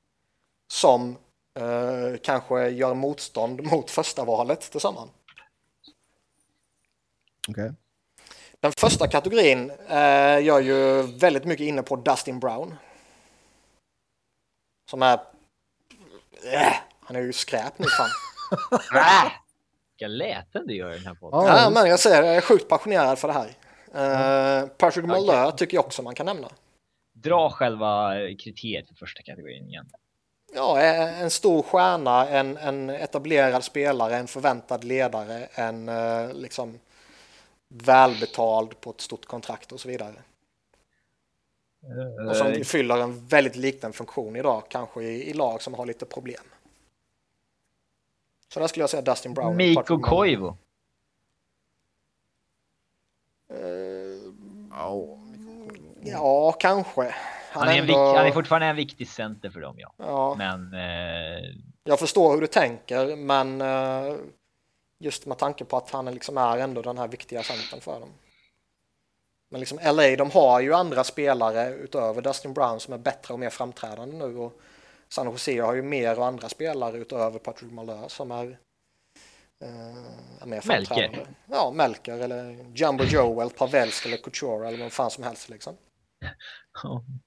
Som 0.72 1.16
eh, 1.58 2.18
kanske 2.22 2.68
gör 2.68 2.94
motstånd 2.94 3.62
mot 3.62 3.90
första 3.90 4.24
valet 4.24 4.60
tillsammans. 4.60 5.10
Okay. 7.48 7.70
Den 8.60 8.72
första 8.72 9.08
kategorin 9.08 9.70
eh, 9.70 10.44
gör 10.44 10.60
ju 10.60 11.02
väldigt 11.02 11.44
mycket 11.44 11.64
inne 11.64 11.82
på 11.82 11.96
Dustin 11.96 12.40
Brown. 12.40 12.76
Som 14.90 15.02
är... 15.02 15.20
Äh, 16.52 16.74
han 17.00 17.16
är 17.16 17.20
ju 17.20 17.32
skräp 17.32 17.78
nu 17.78 17.86
fan. 17.86 18.10
Vilka 19.98 20.08
läten 20.08 20.66
du 20.66 20.76
gör 20.76 20.90
i 20.90 20.94
den 20.94 21.06
här 21.06 21.14
podden. 21.14 21.46
Ja, 21.46 21.70
men 21.70 21.90
jag 21.90 22.00
säger 22.00 22.22
jag 22.22 22.36
är 22.36 22.40
sjukt 22.40 22.68
passionerad 22.68 23.18
för 23.18 23.28
det 23.28 23.34
här. 23.34 23.48
Uh, 23.88 24.68
Patrick 24.68 25.04
okay. 25.04 25.52
Tycker 25.56 25.76
jag 25.76 25.84
också 25.84 26.02
man 26.02 26.14
kan 26.14 26.26
nämna. 26.26 26.48
Dra 27.14 27.50
själva 27.50 28.14
kriteriet 28.44 28.88
för 28.88 28.94
första 28.94 29.22
kategorin 29.22 29.68
igen. 29.68 29.86
Ja, 30.54 30.80
eh, 30.80 31.22
en 31.22 31.30
stor 31.30 31.62
stjärna, 31.62 32.28
en, 32.28 32.56
en 32.56 32.90
etablerad 32.90 33.64
spelare, 33.64 34.16
en 34.16 34.26
förväntad 34.26 34.84
ledare, 34.84 35.48
en 35.54 35.88
uh, 35.88 36.34
liksom 36.34 36.78
välbetald 37.68 38.80
på 38.80 38.90
ett 38.90 39.00
stort 39.00 39.26
kontrakt 39.26 39.72
och 39.72 39.80
så 39.80 39.88
vidare. 39.88 40.14
Och 42.28 42.36
som 42.36 42.64
fyller 42.64 42.96
en 42.98 43.26
väldigt 43.26 43.56
liten 43.56 43.92
funktion 43.92 44.36
idag, 44.36 44.62
kanske 44.68 45.02
i, 45.02 45.30
i 45.30 45.32
lag 45.32 45.62
som 45.62 45.74
har 45.74 45.86
lite 45.86 46.06
problem. 46.06 46.44
Så 48.48 48.60
där 48.60 48.66
skulle 48.66 48.82
jag 48.82 48.90
säga 48.90 49.02
Dustin 49.02 49.34
Brown. 49.34 49.56
Mikko 49.56 49.98
Koivu. 50.00 50.52
Ja. 54.70 55.18
Ja, 56.02 56.52
kanske. 56.52 57.14
Han, 57.50 57.68
är, 57.68 57.72
en 57.72 57.78
ändå- 57.78 57.86
vik- 58.12 58.16
han 58.16 58.26
är 58.26 58.30
fortfarande 58.32 58.66
en 58.66 58.76
viktig 58.76 59.08
center 59.08 59.50
för 59.50 59.60
dem, 59.60 59.74
ja. 59.78 59.92
Ja, 59.96 60.34
Men 60.38 60.74
eh, 60.74 61.44
jag 61.84 61.98
förstår 61.98 62.32
hur 62.34 62.40
du 62.40 62.46
tänker, 62.46 63.16
men 63.16 63.60
eh, 63.60 64.16
just 64.98 65.26
med 65.26 65.38
tanke 65.38 65.64
på 65.64 65.76
att 65.76 65.90
han 65.90 66.08
är 66.08 66.12
liksom 66.12 66.38
är 66.38 66.58
ändå 66.58 66.82
den 66.82 66.98
här 66.98 67.08
viktiga 67.08 67.42
centern 67.42 67.80
för 67.80 68.00
dem. 68.00 68.08
Men 69.50 69.60
liksom 69.60 69.78
LA, 69.82 70.16
de 70.16 70.30
har 70.30 70.60
ju 70.60 70.74
andra 70.74 71.04
spelare 71.04 71.70
utöver 71.74 72.22
Dustin 72.22 72.54
Brown 72.54 72.80
som 72.80 72.94
är 72.94 72.98
bättre 72.98 73.34
och 73.34 73.40
mer 73.40 73.50
framträdande 73.50 74.16
nu 74.16 74.36
och 74.38 74.60
San 75.08 75.26
Jose 75.26 75.60
har 75.60 75.74
ju 75.74 75.82
mer 75.82 76.18
och 76.18 76.26
andra 76.26 76.48
spelare 76.48 76.96
utöver 76.96 77.38
Patrick 77.38 77.72
Malheur 77.72 78.08
som 78.08 78.30
är, 78.30 78.58
är 80.40 80.46
mer 80.46 80.62
Melker. 80.66 81.26
Ja, 81.46 81.70
Melker 81.70 82.18
eller 82.18 82.66
Jumbo 82.74 83.04
Joel, 83.04 83.50
Pavelski 83.50 84.08
eller 84.08 84.22
Couture 84.22 84.68
eller 84.68 84.78
vad 84.78 84.92
fan 84.92 85.10
som 85.10 85.24
helst 85.24 85.48
liksom. 85.48 85.76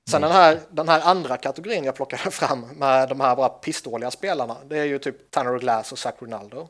Sen 0.10 0.22
den 0.22 0.32
här, 0.32 0.60
den 0.70 0.90
här 0.90 1.02
andra 1.02 1.38
kategorin 1.38 1.84
jag 1.84 1.96
plockade 1.96 2.22
fram 2.32 2.62
med 2.62 3.10
de 3.10 3.20
här 3.20 3.36
bara 3.36 3.50
pissdåliga 3.50 4.12
spelarna, 4.12 4.58
det 4.66 4.78
är 4.78 4.86
ju 4.86 5.00
typ 5.00 5.32
Tanner 5.32 5.60
Glass 5.60 5.92
och 5.92 6.00
Zach 6.00 6.16
Ronaldo. 6.20 6.68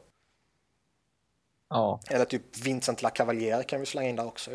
ja, 1.69 1.99
Eller 2.09 2.25
typ 2.25 2.65
Vincent 2.65 3.01
LaCavaliere 3.01 3.63
kan 3.63 3.79
vi 3.79 3.85
slänga 3.85 4.09
in 4.09 4.15
där 4.15 4.27
också 4.27 4.51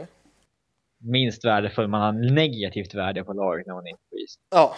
minst 0.99 1.45
värdefull. 1.45 1.89
Man 1.89 2.01
har 2.01 2.33
negativt 2.35 2.95
värde 2.95 3.25
på 3.25 3.33
laget 3.33 3.67
när 3.67 3.75
man 3.75 3.87
är 3.87 3.91
inte 3.91 4.03
på 4.11 4.17
isen. 4.17 4.43
Ja. 4.51 4.77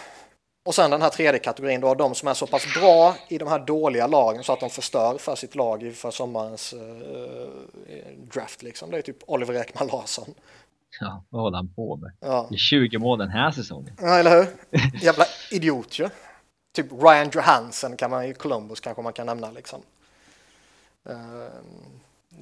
Och 0.69 0.75
sen 0.75 0.91
den 0.91 1.03
här 1.03 1.11
tredje 1.11 1.39
kategorin 1.39 1.81
då, 1.81 1.95
de 1.95 2.15
som 2.15 2.29
är 2.29 2.35
så 2.35 2.47
pass 2.47 2.75
bra 2.75 3.17
i 3.29 3.39
de 3.39 3.49
här 3.49 3.59
dåliga 3.59 4.07
lagen 4.07 4.45
så 4.45 4.53
att 4.53 4.61
de 4.61 4.71
förstör 4.71 5.19
för 5.19 5.35
sitt 5.35 5.55
lag 5.55 5.83
inför 5.83 6.11
sommarens 6.11 6.73
eh, 6.73 8.13
draft 8.33 8.63
liksom. 8.63 8.91
Det 8.91 8.99
är 8.99 9.03
typ 9.03 9.17
Oliver 9.27 9.55
Ekman 9.55 9.89
Larsson. 9.89 10.35
Ja, 11.01 11.25
vad 11.29 11.43
håller 11.43 11.57
han 11.57 11.75
på 11.75 11.97
med? 11.97 12.13
Ja. 12.21 12.47
Det 12.51 12.55
är 12.55 12.59
20 12.59 12.99
mål 12.99 13.19
den 13.19 13.29
här 13.29 13.51
säsongen. 13.51 13.97
ja, 14.01 14.19
eller 14.19 14.31
hur? 14.31 14.47
Jävla 15.03 15.25
idiot 15.51 15.99
ju. 15.99 16.09
Typ 16.77 16.87
Ryan 16.93 17.31
Johansson 17.33 17.97
kan 17.97 18.11
man 18.11 18.25
i 18.25 18.35
Columbus 18.35 18.81
kanske 18.81 19.03
man 19.03 19.13
kan 19.13 19.27
nämna 19.27 19.51
liksom. 19.51 19.83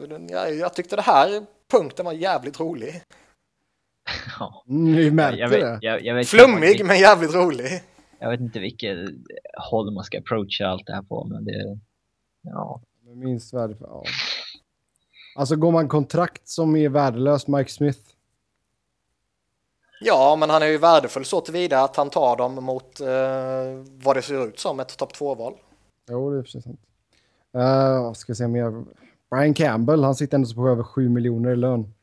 Den- 0.09 0.28
jag, 0.28 0.55
jag 0.55 0.74
tyckte 0.74 0.97
det 0.97 1.03
här 1.03 1.47
punkten 1.70 2.07
var 2.07 2.12
jävligt 2.12 2.61
rolig. 2.61 3.03
Ja. 4.39 4.65
Mm, 4.69 4.94
vi 4.94 5.39
Jag 5.39 5.51
det. 5.51 5.78
jag, 5.81 6.05
jag, 6.05 6.15
vet, 6.15 6.28
Flummig 6.28 6.85
men 6.85 6.98
jävligt 6.98 7.35
rolig. 7.35 7.82
Jag 8.19 8.31
vet 8.31 8.41
inte 8.41 8.59
vilket 8.61 8.99
håll 9.71 9.93
man 9.93 10.05
ska 10.05 10.19
approacha 10.19 10.67
allt 10.67 10.87
det 10.87 10.95
här 10.95 11.03
på, 11.03 11.25
men 11.25 11.45
det... 11.45 11.79
Ja. 12.43 12.81
Minst 13.15 13.55
värdefull. 13.55 13.87
Ja. 13.91 14.05
Alltså 15.37 15.57
går 15.57 15.73
man 15.73 15.89
kontrakt 15.89 16.49
som 16.49 16.77
är 16.77 16.89
värdelös, 16.89 17.47
Mike 17.47 17.71
Smith. 17.71 18.01
Ja, 20.01 20.37
men 20.37 20.51
han 20.51 20.63
är 20.63 20.67
ju 20.67 20.79
värdefull 20.79 21.25
så 21.25 21.41
tillvida 21.41 21.81
att 21.81 21.97
han 21.97 22.11
tar 22.11 22.37
dem 22.37 22.65
mot 22.65 23.01
eh, 23.01 23.07
vad 24.05 24.17
det 24.17 24.23
ser 24.23 24.49
ut 24.49 24.59
som 24.59 24.81
ett 24.81 24.99
topp 24.99 25.13
2-val. 25.13 25.55
Jo, 26.09 26.31
det 26.31 26.39
är 26.39 26.43
precis 26.43 26.65
sant. 26.65 26.81
Uh, 27.57 28.13
ska 28.13 28.35
se 28.35 28.49
mer. 28.49 28.85
Brian 29.31 29.55
Campbell, 29.55 30.05
han 30.05 30.15
sitter 30.15 30.35
ändå 30.35 30.55
på 30.55 30.69
över 30.69 30.83
7 30.83 31.09
miljoner 31.09 31.51
i 31.51 31.57
lön. 31.57 31.95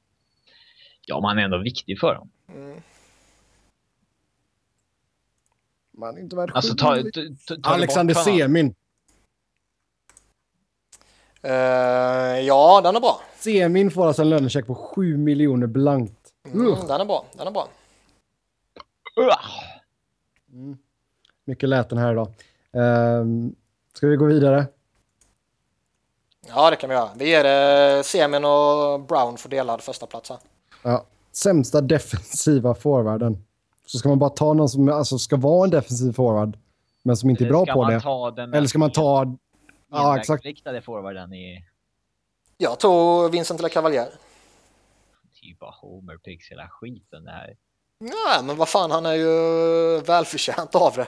ja, 1.06 1.19
man 1.19 1.38
är 1.38 1.44
ändå 1.44 1.57
viktig 1.57 1.99
för 1.99 2.15
dem. 2.15 2.30
Mm. 2.56 2.81
Man 5.97 6.17
är 6.17 6.21
inte 6.21 6.35
värd 6.35 6.49
7 6.49 6.55
Alltså, 6.55 6.75
ta, 6.75 6.95
ta, 6.95 7.01
ta, 7.47 7.55
ta 7.55 7.69
Alexander. 7.69 8.13
Semin. 8.13 8.75
Eh, 11.41 11.51
ja, 12.39 12.81
den 12.83 12.95
är 12.95 12.99
bra. 12.99 13.21
Semin 13.37 13.91
får 13.91 14.07
alltså 14.07 14.21
en 14.21 14.29
lönecheck 14.29 14.67
på 14.67 14.75
7 14.75 15.17
miljoner 15.17 15.67
blankt. 15.67 16.29
Mm, 16.53 16.87
den 16.87 17.01
är 17.01 17.05
bra. 17.05 17.25
Den 17.33 17.47
är 17.47 17.51
bra. 17.51 17.67
Uah! 19.15 19.49
Mm. 20.53 20.77
Mycket 21.45 21.69
läten 21.69 21.97
här 21.97 22.11
idag. 22.11 22.27
Um, 22.71 23.55
ska 23.93 24.07
vi 24.07 24.15
gå 24.15 24.25
vidare? 24.25 24.65
Ja, 26.47 26.69
det 26.69 26.75
kan 26.75 26.89
vi 26.89 26.95
göra. 26.95 27.09
Vi 27.15 27.29
ger 27.29 27.43
det 27.43 28.03
Semin 28.03 28.45
och 28.45 28.99
Brown 29.01 29.37
för 29.37 29.49
delad 29.49 29.81
första 29.81 30.05
plats 30.05 30.29
här. 30.29 30.39
Ja. 30.83 31.05
Sämsta 31.31 31.81
defensiva 31.81 32.75
forwarden. 32.75 33.45
Så 33.85 33.97
ska 33.97 34.10
man 34.10 34.19
bara 34.19 34.30
ta 34.30 34.53
någon 34.53 34.69
som 34.69 34.89
alltså, 34.89 35.18
ska 35.19 35.35
vara 35.38 35.64
en 35.64 35.69
defensiv 35.69 36.11
forward, 36.14 36.57
men 37.03 37.18
som 37.18 37.30
inte 37.30 37.43
är 37.45 37.49
bra 37.49 37.65
på 37.65 37.84
det. 37.89 38.41
den 38.41 38.53
Eller 38.53 38.68
ska 38.68 38.80
man 38.80 38.91
ta... 38.91 39.38
Ja, 39.91 40.18
exakt. 40.19 40.45
riktade 40.45 40.81
forwarden 40.81 41.34
i 41.34 41.65
Jag 42.57 42.80
tog 42.80 43.31
Vincent 43.31 43.60
eller 43.60 43.69
Cavalier. 43.69 44.07
typ 45.41 45.64
av 45.64 45.73
Homer 45.73 46.18
Picks 46.18 46.51
hela 46.51 46.68
skiten 46.69 47.23
det 47.23 47.31
här. 47.31 47.57
Ja, 47.97 48.41
men 48.43 48.57
vad 48.57 48.69
fan, 48.69 48.91
han 48.91 49.05
är 49.05 49.14
ju 49.14 49.27
välförtjänt 50.01 50.76
av 50.76 50.93
det. 50.95 51.05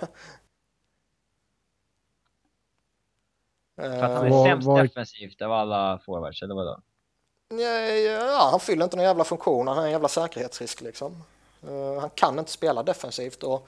För 3.76 4.04
att 4.04 4.12
han 4.12 4.12
Eh, 4.12 4.26
är 4.26 4.30
Var- 4.30 4.46
sämst 4.46 4.68
var- 4.68 4.84
defensivt 4.84 5.42
av 5.42 5.52
alla 5.52 6.00
forwards, 6.06 6.42
eller 6.42 6.56
vadå? 6.56 6.82
Ja, 7.50 7.58
ja, 7.82 8.48
han 8.52 8.60
fyller 8.60 8.84
inte 8.84 8.96
någon 8.96 9.06
jävla 9.06 9.24
funktion, 9.24 9.68
han 9.68 9.78
är 9.78 9.84
en 9.86 9.92
jävla 9.92 10.08
säkerhetsrisk 10.08 10.82
liksom. 10.82 11.24
Eh, 11.68 12.00
han 12.02 12.10
kan 12.10 12.40
inte 12.40 12.52
spela 12.52 12.84
defensivt 12.84 13.44
och 13.44 13.68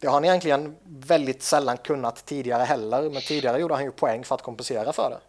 det 0.00 0.06
har 0.06 0.14
han 0.14 0.24
egentligen 0.24 0.76
väldigt 0.84 1.42
sällan 1.42 1.76
kunnat 1.76 2.26
tidigare 2.26 2.62
heller, 2.62 3.10
men 3.10 3.22
tidigare 3.22 3.60
gjorde 3.60 3.74
han 3.74 3.84
ju 3.84 3.90
poäng 3.90 4.24
för 4.24 4.34
att 4.34 4.42
kompensera 4.42 4.92
för 4.92 5.10
det. 5.10 5.20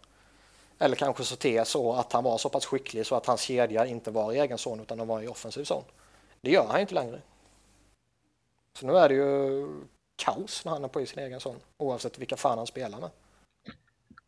Eller 0.84 0.96
kanske 0.96 1.24
så 1.24 1.36
till 1.36 1.64
så 1.64 1.92
att 1.92 2.12
han 2.12 2.24
var 2.24 2.38
så 2.38 2.48
pass 2.48 2.66
skicklig 2.66 3.06
så 3.06 3.14
att 3.14 3.26
hans 3.26 3.40
kedja 3.40 3.86
inte 3.86 4.10
var 4.10 4.32
i 4.32 4.38
egen 4.38 4.58
zon 4.58 4.80
utan 4.80 4.98
de 4.98 5.08
var 5.08 5.22
i 5.22 5.28
offensiv 5.28 5.64
zon. 5.64 5.84
Det 6.40 6.50
gör 6.50 6.66
han 6.66 6.76
ju 6.76 6.80
inte 6.80 6.94
längre. 6.94 7.20
Så 8.78 8.86
nu 8.86 8.96
är 8.96 9.08
det 9.08 9.14
ju 9.14 9.66
kaos 10.16 10.64
när 10.64 10.72
han 10.72 10.84
är 10.84 10.88
på 10.88 11.00
i 11.00 11.06
sin 11.06 11.22
egen 11.22 11.40
zon, 11.40 11.56
oavsett 11.76 12.18
vilka 12.18 12.36
fan 12.36 12.58
han 12.58 12.66
spelar 12.66 13.00
med. 13.00 13.10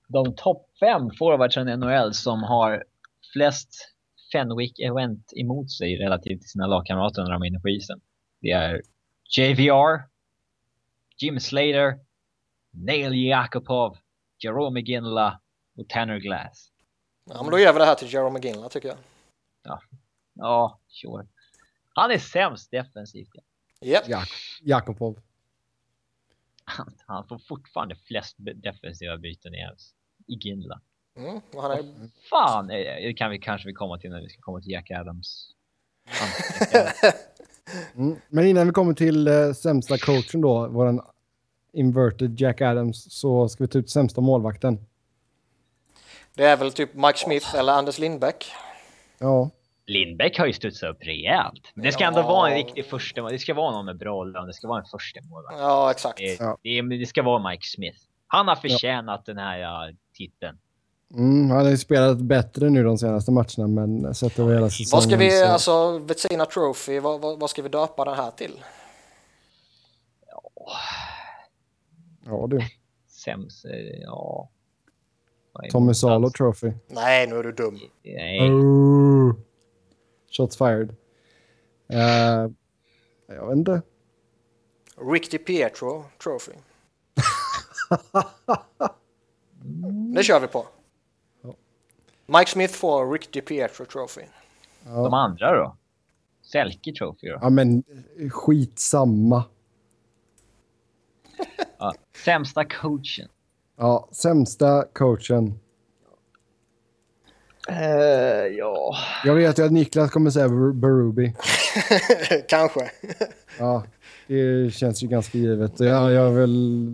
De 0.08 0.34
topp 0.34 0.66
fem 0.80 1.10
forwardsen 1.18 1.68
i 1.68 1.76
NHL 1.76 2.14
som 2.14 2.42
har 2.42 2.84
flest 3.32 3.91
Fenwick 4.32 4.78
event 4.78 5.32
emot 5.36 5.70
sig 5.70 5.96
relativt 5.96 6.40
till 6.40 6.50
sina 6.50 6.66
lagkamrater 6.66 7.22
när 7.22 7.30
de 7.30 7.42
är 7.42 7.46
inne 7.46 7.60
på 7.60 7.68
isen. 7.68 8.00
Det 8.40 8.50
är 8.50 8.82
JVR, 9.38 10.08
Jim 11.18 11.40
Slater, 11.40 11.98
Neil 12.70 13.14
Yakupov, 13.14 13.96
Jerome 14.38 14.80
Ginla 14.80 15.40
och 15.76 15.88
Tanner 15.88 16.18
Glass. 16.18 16.72
Ja, 17.24 17.42
men 17.42 17.50
då 17.50 17.58
ger 17.58 17.72
vi 17.72 17.78
det 17.78 17.84
här 17.84 17.94
till 17.94 18.12
Jerome 18.12 18.30
McGinley 18.38 18.68
tycker 18.68 18.88
jag. 18.88 18.98
Ja, 20.34 20.80
sure. 20.88 21.26
Han 21.94 22.10
är 22.10 22.18
sämst 22.18 22.70
defensivt. 22.70 23.30
Japp. 23.80 24.08
Jak 24.08 24.28
Jakobov. 24.62 25.18
Han, 26.64 26.94
han 27.06 27.28
får 27.28 27.38
fortfarande 27.38 27.94
flest 27.94 28.36
defensiva 28.38 29.18
byten 29.18 29.54
i 29.54 29.68
Ginla. 30.26 30.80
Mm, 31.16 31.40
han 31.56 31.70
är 31.70 31.84
Fan, 32.30 32.70
eh, 32.70 32.76
det 32.76 33.14
kan 33.14 33.30
vi 33.30 33.38
kanske 33.38 33.68
vi 33.68 33.72
komma 33.74 33.98
till 33.98 34.10
när 34.10 34.20
vi 34.20 34.28
ska 34.28 34.40
komma 34.40 34.60
till 34.60 34.70
Jack 34.72 34.90
Adams. 34.90 35.50
Mm. 37.96 38.16
Men 38.28 38.46
innan 38.46 38.66
vi 38.66 38.72
kommer 38.72 38.94
till 38.94 39.28
eh, 39.28 39.52
sämsta 39.52 39.98
coachen 39.98 40.40
då, 40.40 40.68
våran 40.68 41.00
inverted 41.72 42.40
Jack 42.40 42.60
Adams, 42.60 43.12
så 43.20 43.48
ska 43.48 43.64
vi 43.64 43.68
ta 43.68 43.78
ut 43.78 43.90
sämsta 43.90 44.20
målvakten. 44.20 44.86
Det 46.34 46.44
är 46.44 46.56
väl 46.56 46.72
typ 46.72 46.94
Mike 46.94 47.18
Smith 47.18 47.56
eller 47.56 47.72
Anders 47.72 47.98
Lindbäck. 47.98 48.52
Ja, 49.18 49.50
Lindbäck 49.86 50.38
har 50.38 50.46
ju 50.46 50.52
studsat 50.52 50.90
upp 50.90 51.02
rejält. 51.06 51.70
Men 51.74 51.84
det 51.84 51.92
ska 51.92 52.04
ändå 52.04 52.20
Ja. 52.20 52.26
vara 52.26 52.50
en 52.50 52.56
riktig 52.56 52.86
första 52.86 53.22
Det 53.22 53.38
ska 53.38 53.54
vara 53.54 53.70
någon 53.70 53.84
med 53.84 53.96
bra 53.98 54.24
lön. 54.24 54.46
Det 54.46 54.52
ska 54.52 54.68
vara 54.68 54.78
en 54.80 54.86
första 54.86 55.20
målvakt. 55.22 55.58
Ja, 55.58 55.90
exakt. 55.90 56.18
Det, 56.18 56.40
Ja. 56.40 56.58
det, 56.62 56.82
det 56.82 57.06
ska 57.06 57.22
vara 57.22 57.50
Mike 57.50 57.66
Smith. 57.66 57.98
Han 58.26 58.48
har 58.48 58.56
förtjänat 58.56 59.24
den 59.26 59.38
här 59.38 59.58
ja, 59.58 59.90
titeln. 60.14 60.58
Mm, 61.14 61.50
han 61.50 61.64
har 61.64 61.70
ju 61.70 61.78
spelat 61.78 62.18
bättre 62.18 62.70
nu 62.70 62.82
de 62.84 62.98
senaste 62.98 63.30
matcherna, 63.30 63.66
men 63.66 64.14
sett 64.14 64.38
över 64.38 64.54
hela 64.54 64.70
säsongen. 64.70 64.88
Vad 64.92 65.02
ska 65.02 65.16
vi, 65.16 65.30
så- 65.30 65.44
alltså 65.46 65.98
Vetsina 65.98 66.46
Trophy, 66.46 66.98
vad, 66.98 67.20
vad, 67.20 67.38
vad 67.40 67.50
ska 67.50 67.62
vi 67.62 67.68
döpa 67.68 68.04
den 68.04 68.14
här 68.14 68.30
till? 68.30 68.64
Ja 72.26 72.46
du, 72.50 72.60
Sämst, 73.08 73.64
eh, 73.64 73.70
ja. 74.02 74.48
Tommy? 75.70 75.94
Salo 75.94 76.30
Trophy. 76.30 76.72
Nej, 76.88 77.26
nu 77.26 77.36
är 77.36 77.42
du 77.42 77.52
dum. 77.52 77.78
Nej, 78.04 78.50
Oh. 78.50 79.34
Shots 80.36 80.56
fired. 80.56 80.96
Eh, 81.88 82.50
jag 83.28 83.46
vet 83.48 83.56
inte. 83.56 83.82
Rick 85.12 85.30
DiPietro 85.30 86.04
Trophy. 86.22 86.52
Det 90.14 90.22
kör 90.22 90.40
vi 90.40 90.46
på. 90.46 90.66
Mike 92.38 92.50
Smith 92.50 92.74
får 92.74 93.12
Rick 93.12 93.32
DiPietro 93.32 93.84
Trophy. 93.84 94.22
de 94.84 95.14
andra 95.14 95.56
då? 95.56 95.76
Selke 96.42 96.92
Trophy 96.92 97.28
då. 97.28 97.38
Ja, 97.42 97.50
men 97.50 97.82
skitsamma. 98.30 99.44
Ja. 101.78 101.94
Sämsta 102.24 102.64
coachen. 102.64 103.28
Ja, 103.76 104.08
sämsta 104.12 104.84
coachen. 104.92 105.58
Uh, 107.70 107.76
ja. 108.58 108.94
Jag 109.24 109.34
vet 109.34 109.58
ju 109.58 109.64
att 109.64 109.72
Niklas 109.72 110.10
kommer 110.10 110.30
säga 110.30 110.48
Ber- 110.48 110.72
Berube. 110.72 111.32
Kanske. 112.48 112.90
Ja, 113.58 113.84
det 114.26 114.74
känns 114.74 115.02
ju 115.02 115.08
ganska 115.08 115.38
givet. 115.38 115.80
Jag, 115.80 116.12
jag 116.12 116.26
är 116.26 116.30
väl 116.30 116.84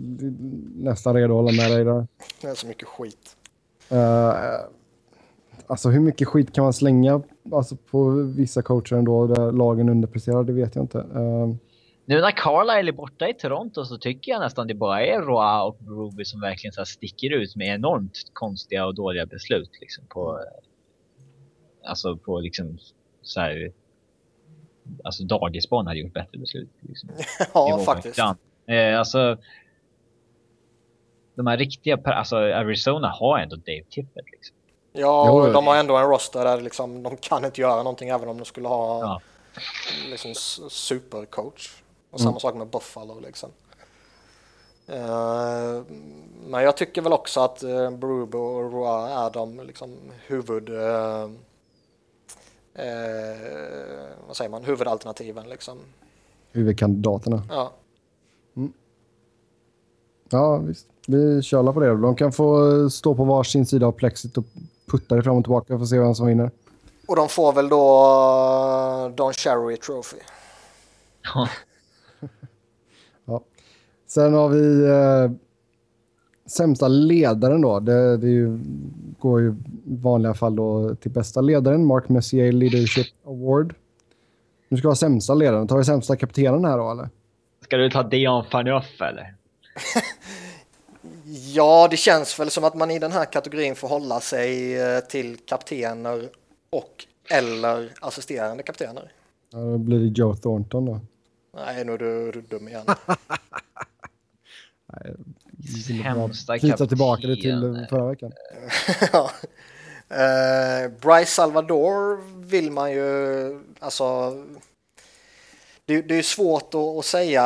nästan 0.75 1.15
redo 1.15 1.33
att 1.39 1.43
hålla 1.45 1.51
med 1.51 1.71
dig 1.71 1.85
där. 1.85 2.07
Det 2.41 2.47
är 2.47 2.55
så 2.55 2.67
mycket 2.67 2.87
skit. 2.87 3.35
Uh, 3.91 4.33
alltså 5.69 5.89
hur 5.89 5.99
mycket 5.99 6.27
skit 6.27 6.53
kan 6.53 6.63
man 6.63 6.73
slänga 6.73 7.21
alltså, 7.51 7.75
på 7.75 8.09
vissa 8.37 8.61
coacher 8.61 8.95
ändå 8.95 9.27
där 9.27 9.51
lagen 9.51 9.89
underpresterar? 9.89 10.43
Det 10.43 10.53
vet 10.53 10.75
jag 10.75 10.83
inte. 10.83 10.97
Uh, 10.97 11.55
Nu 12.05 12.21
när 12.21 12.31
Carlisle 12.31 12.91
är 12.91 12.95
borta 12.95 13.29
i 13.29 13.33
Toronto 13.33 13.85
så 13.85 13.97
tycker 13.97 14.31
jag 14.31 14.41
nästan 14.41 14.67
det 14.67 14.73
bara 14.73 15.05
är 15.05 15.21
Roa 15.21 15.63
och 15.63 15.77
Ruby 15.87 16.25
som 16.25 16.41
verkligen 16.41 16.73
så 16.73 16.79
här 16.79 16.85
sticker 16.85 17.33
ut 17.33 17.55
med 17.55 17.75
enormt 17.75 18.17
konstiga 18.33 18.85
och 18.85 18.95
dåliga 18.95 19.25
beslut. 19.25 19.69
Liksom 19.81 20.05
på, 20.09 20.39
alltså 21.83 22.17
på 22.17 22.39
liksom 22.39 22.77
så 23.21 23.39
här, 23.39 23.71
Alltså 25.03 25.23
dagisbarn 25.23 25.87
hade 25.87 25.99
gjort 25.99 26.13
bättre 26.13 26.37
beslut. 26.39 26.69
Liksom. 26.79 27.09
Ja, 27.53 27.81
faktiskt. 27.85 28.19
Eh, 28.67 28.99
alltså, 28.99 29.37
de 31.35 31.47
här 31.47 31.57
riktiga, 31.57 31.99
alltså 32.03 32.35
Arizona 32.35 33.09
har 33.09 33.39
ändå 33.39 33.55
Dave 33.55 33.83
Tippett 33.89 34.25
liksom. 34.31 34.55
Ja, 34.91 35.31
och 35.31 35.53
de 35.53 35.67
har 35.67 35.75
ändå 35.75 35.97
en 35.97 36.07
roster 36.07 36.43
där 36.45 36.61
liksom, 36.61 37.03
de 37.03 37.17
kan 37.17 37.45
inte 37.45 37.61
göra 37.61 37.75
någonting 37.83 38.09
även 38.09 38.29
om 38.29 38.37
de 38.37 38.45
skulle 38.45 38.67
ha 38.67 38.99
Ja. 38.99 39.21
liksom, 40.09 40.33
supercoach. 40.69 41.83
Och 42.11 42.19
Mm. 42.19 42.29
samma 42.31 42.39
sak 42.39 42.55
med 42.55 42.67
Buffalo 42.67 43.19
liksom. 43.19 43.49
Eh, 44.87 45.81
men 46.47 46.63
jag 46.63 46.77
tycker 46.77 47.01
väl 47.01 47.13
också 47.13 47.39
att 47.39 47.63
uh, 47.63 47.91
Berube 47.91 48.37
och 48.37 48.71
Roa 48.73 49.09
är 49.09 49.29
de 49.29 49.59
liksom, 49.59 49.95
huvud... 50.27 50.69
eh, 50.69 51.29
vad 54.27 54.37
säger 54.37 54.49
man? 54.49 54.63
Huvudalternativen 54.63 55.49
liksom. 55.49 55.77
huvudkandidaterna. 56.51 57.41
Ja. 57.49 57.71
Ja, 60.29 60.57
visst. 60.57 60.87
Vi 61.07 61.41
kör 61.41 61.73
på 61.73 61.79
det. 61.79 61.87
De 62.01 62.15
kan 62.15 62.31
få 62.31 62.89
stå 62.89 63.15
på 63.15 63.23
varsin 63.23 63.65
sida 63.65 63.85
av 63.87 63.91
plexit 63.91 64.37
och 64.37 64.43
putta 64.89 65.15
det 65.15 65.23
fram 65.23 65.37
och 65.37 65.43
tillbaka 65.43 65.77
för 65.77 65.83
att 65.83 65.89
se 65.89 65.99
vem 65.99 66.15
som 66.15 66.27
vinner. 66.27 66.51
Och 67.07 67.15
de 67.15 67.29
får 67.29 67.53
väl 67.53 67.69
då 67.69 67.85
uh, 69.07 69.15
Don 69.15 69.33
Cherry 69.33 69.77
Trophy. 69.77 70.17
Ja. 73.25 73.41
Sen 74.07 74.33
har 74.33 74.49
vi 74.49 74.85
eh, 74.85 75.31
sämsta 76.49 76.87
ledaren 76.87 77.61
då. 77.61 77.79
Det, 77.79 78.17
det 78.17 78.27
ju, 78.27 78.59
går 79.19 79.41
ju 79.41 79.47
i 79.49 79.55
vanliga 79.85 80.33
fall 80.33 80.55
då 80.55 80.95
till 80.95 81.11
bästa 81.11 81.41
ledaren, 81.41 81.85
Mark 81.85 82.09
Messier 82.09 82.51
Leadership 82.51 83.07
Award. 83.25 83.73
Nu 84.69 84.77
ska 84.77 84.87
vi 84.87 84.91
ha 84.91 84.95
sämsta 84.95 85.33
ledaren. 85.33 85.67
Tar 85.67 85.77
vi 85.77 85.83
sämsta 85.83 86.15
kaptenen 86.15 86.65
här 86.65 86.77
då 86.77 86.91
eller? 86.91 87.09
Ska 87.63 87.77
du 87.77 87.89
ta 87.89 88.03
Dion 88.03 88.43
Phaneuf 88.51 89.01
eller? 89.01 89.35
Ja, 91.53 91.87
det 91.91 91.97
känns 91.97 92.39
väl 92.39 92.49
som 92.49 92.63
att 92.63 92.75
man 92.75 92.91
i 92.91 92.99
den 92.99 93.11
här 93.11 93.25
kategorin 93.25 93.75
får 93.75 93.87
hålla 93.87 94.19
sig 94.19 94.79
eh, 94.81 94.99
till 94.99 95.37
kaptener 95.37 96.29
och 96.69 97.05
eller 97.29 97.93
assisterande 98.01 98.63
kaptener. 98.63 99.11
Ja, 99.51 99.59
då 99.59 99.77
blir 99.77 99.99
det 99.99 100.19
Joe 100.19 100.35
Thornton 100.35 100.85
då. 100.85 100.99
Nej, 101.55 101.85
nu 101.85 101.93
är 101.93 101.97
du, 101.97 102.31
du 102.31 102.41
dum 102.41 102.67
igen. 102.67 102.85
Sämsta 105.87 106.59
Knyta 106.59 106.87
tillbaka 106.87 107.27
det 107.27 107.35
till 107.35 107.51
kapten. 107.51 107.87
förra 107.89 108.09
veckan. 108.09 108.31
ja. 109.13 109.31
Eh, 110.15 110.91
Bryce 111.01 111.31
Salvador 111.31 112.19
vill 112.45 112.71
man 112.71 112.91
ju, 112.91 113.59
alltså. 113.79 114.33
Det, 115.89 116.01
det 116.01 116.15
är 116.15 116.23
svårt 116.23 116.73
att, 116.73 116.75
att 116.75 117.05
säga 117.05 117.43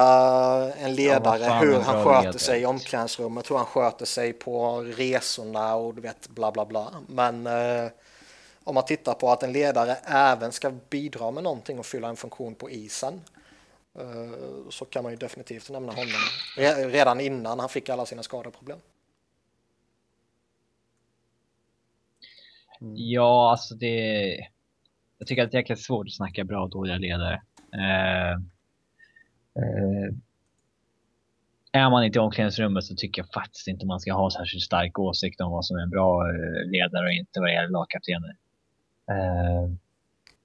en 0.77 0.95
ledare 0.95 1.45
fan 1.45 1.67
hur 1.67 1.79
han 1.79 2.03
sköter 2.03 2.21
ledare. 2.21 2.39
sig 2.39 2.61
i 2.61 2.65
omklädningsrummet, 2.65 3.51
hur 3.51 3.55
han 3.55 3.65
sköter 3.65 4.05
sig 4.05 4.33
på 4.33 4.81
resorna 4.81 5.75
och 5.75 5.95
du 5.95 6.01
vet 6.01 6.29
bla 6.29 6.51
bla 6.51 6.65
bla. 6.65 6.93
Men 7.07 7.47
eh, 7.47 7.91
om 8.63 8.75
man 8.75 8.85
tittar 8.85 9.13
på 9.13 9.29
att 9.29 9.43
en 9.43 9.51
ledare 9.53 9.95
även 10.05 10.51
ska 10.51 10.71
bidra 10.89 11.31
med 11.31 11.43
någonting 11.43 11.79
och 11.79 11.85
fylla 11.85 12.09
en 12.09 12.15
funktion 12.15 12.55
på 12.55 12.69
isen 12.69 13.21
eh, 13.99 14.69
så 14.69 14.85
kan 14.85 15.03
man 15.03 15.11
ju 15.11 15.17
definitivt 15.17 15.69
nämna 15.69 15.91
honom 15.91 16.13
Re- 16.57 16.89
redan 16.89 17.19
innan 17.19 17.59
han 17.59 17.69
fick 17.69 17.89
alla 17.89 18.05
sina 18.05 18.23
skadeproblem. 18.23 18.79
Ja, 22.95 23.51
alltså 23.51 23.75
det... 23.75 23.95
Jag 25.17 25.27
tycker 25.27 25.43
att 25.43 25.51
det 25.51 25.57
är 25.57 25.61
jäkligt 25.61 25.81
svårt 25.81 26.07
att 26.07 26.13
snacka 26.13 26.43
bra 26.43 26.63
och 26.63 26.69
dåliga 26.69 26.97
ledare. 26.97 27.41
Eh, 27.73 28.31
eh, 29.63 30.13
är 31.71 31.89
man 31.89 32.03
inte 32.03 32.17
i 32.17 32.21
omklädningsrummet 32.21 32.83
så 32.83 32.95
tycker 32.95 33.21
jag 33.21 33.29
faktiskt 33.33 33.67
inte 33.67 33.85
man 33.85 33.99
ska 33.99 34.13
ha 34.13 34.31
särskilt 34.31 34.63
stark 34.63 34.99
åsikt 34.99 35.41
om 35.41 35.51
vad 35.51 35.65
som 35.65 35.77
är 35.77 35.81
en 35.81 35.89
bra 35.89 36.29
eh, 36.29 36.65
ledare 36.71 37.05
och 37.05 37.11
inte 37.11 37.39
vad 37.39 37.49
det 37.49 37.53
gäller 37.53 37.69
lagkaptener. 37.69 38.35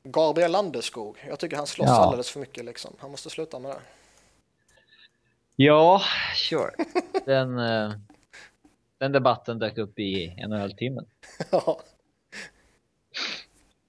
Gabriel 0.02 0.52
Landeskog, 0.52 1.16
jag 1.28 1.38
tycker 1.38 1.56
han 1.56 1.66
slåss 1.66 1.88
Ja. 1.88 1.96
alldeles 2.04 2.30
för 2.30 2.40
mycket 2.40 2.64
liksom. 2.64 2.94
Han 2.98 3.10
måste 3.10 3.30
sluta 3.30 3.58
med 3.58 3.70
det. 3.70 3.80
ja, 5.56 6.02
sure. 6.34 6.70
Den, 7.26 7.56
den 8.98 9.12
debatten 9.12 9.58
dök 9.58 9.78
upp 9.78 9.98
i 9.98 10.36
NHL-timmen. 10.48 11.06
Ja. 11.52 11.80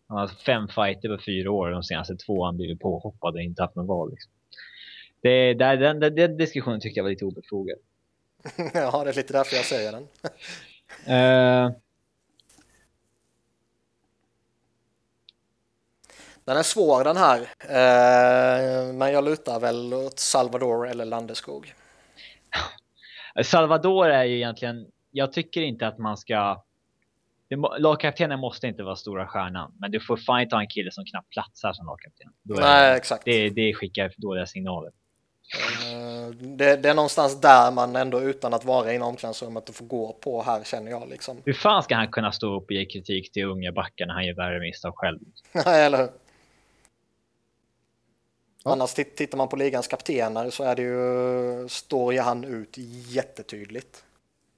Han 0.09 0.17
har 0.17 0.27
haft 0.27 0.41
fem 0.41 0.67
fighter 0.67 1.17
på 1.17 1.23
fyra 1.25 1.51
år 1.51 1.71
de 1.71 1.83
senaste 1.83 2.15
två 2.15 2.41
har 2.41 2.45
han 2.45 2.57
blivit 2.57 2.79
påhoppad 2.79 3.33
och 3.33 3.41
inte 3.41 3.61
haft 3.61 3.75
någon 3.75 3.87
val. 3.87 4.11
Liksom. 4.11 4.31
Det, 5.21 5.53
där, 5.53 5.77
den, 5.77 5.99
den, 5.99 6.15
den 6.15 6.37
diskussionen 6.37 6.79
tyckte 6.79 6.99
jag 6.99 7.03
var 7.03 7.11
lite 7.11 7.25
obefogad. 7.25 7.77
ja, 8.73 9.03
det 9.03 9.09
är 9.09 9.13
lite 9.13 9.33
därför 9.33 9.55
jag 9.55 9.65
säger 9.65 9.91
den. 9.91 10.07
Eh, 11.05 11.71
Den 16.49 16.57
är 16.57 16.63
svår 16.63 17.03
den 17.03 17.17
här, 17.17 17.39
eh, 17.59 18.93
men 18.93 19.11
jag 19.11 19.23
lutar 19.23 19.59
väl 19.59 19.93
åt 19.93 20.19
Salvador 20.19 20.87
eller 20.87 21.05
Landeskog. 21.05 21.73
Salvador 23.43 24.09
är 24.09 24.23
ju 24.23 24.35
egentligen, 24.35 24.87
jag 25.11 25.33
tycker 25.33 25.61
inte 25.61 25.87
att 25.87 25.97
man 25.97 26.17
ska 26.17 26.63
Lagkaptenen 27.79 28.39
måste 28.39 28.67
inte 28.67 28.83
vara 28.83 28.95
stora 28.95 29.27
stjärnan, 29.27 29.73
men 29.79 29.91
du 29.91 29.99
får 29.99 30.17
fan 30.17 30.49
ta 30.49 30.61
en 30.61 30.67
kille 30.67 30.91
som 30.91 31.05
knappt 31.05 31.29
platsar 31.29 31.73
som 31.73 31.85
lagkapten. 31.85 32.29
Nej, 32.43 32.91
det, 32.91 32.97
exakt. 32.97 33.25
det, 33.25 33.49
det 33.49 33.73
skickar 33.73 34.13
dåliga 34.17 34.45
signaler. 34.45 34.91
Eh, 35.85 36.29
det, 36.35 36.75
det 36.75 36.89
är 36.89 36.93
någonstans 36.93 37.41
där 37.41 37.71
man 37.71 37.95
ändå 37.95 38.21
utan 38.21 38.53
att 38.53 38.65
vara 38.65 38.93
i 38.93 38.99
omklädningsrummet 38.99 39.75
får 39.75 39.85
gå 39.85 40.13
på 40.13 40.41
här 40.43 40.63
känner 40.63 40.91
jag 40.91 41.09
liksom. 41.09 41.37
Hur 41.45 41.53
fan 41.53 41.83
ska 41.83 41.95
han 41.95 42.07
kunna 42.11 42.31
stå 42.31 42.57
upp 42.57 42.65
och 42.65 42.71
ge 42.71 42.85
kritik 42.85 43.31
till 43.31 43.45
unga 43.45 43.71
backar 43.71 44.05
när 44.05 44.13
han 44.13 44.25
gör 44.25 44.35
värre 44.35 44.59
misstag 44.59 44.93
själv? 44.95 45.19
Nej, 45.65 45.85
eller 45.85 45.97
hur? 45.97 46.09
Ja. 48.63 48.71
Annars 48.71 48.93
titt- 48.93 49.15
tittar 49.17 49.37
man 49.37 49.47
på 49.49 49.55
ligans 49.55 49.87
kaptener 49.87 50.49
så 50.49 50.63
är 50.63 50.75
det 50.75 50.81
ju, 50.81 51.69
står 51.69 52.13
ju 52.13 52.19
han 52.19 52.43
ut 52.43 52.75
jättetydligt. 53.07 54.03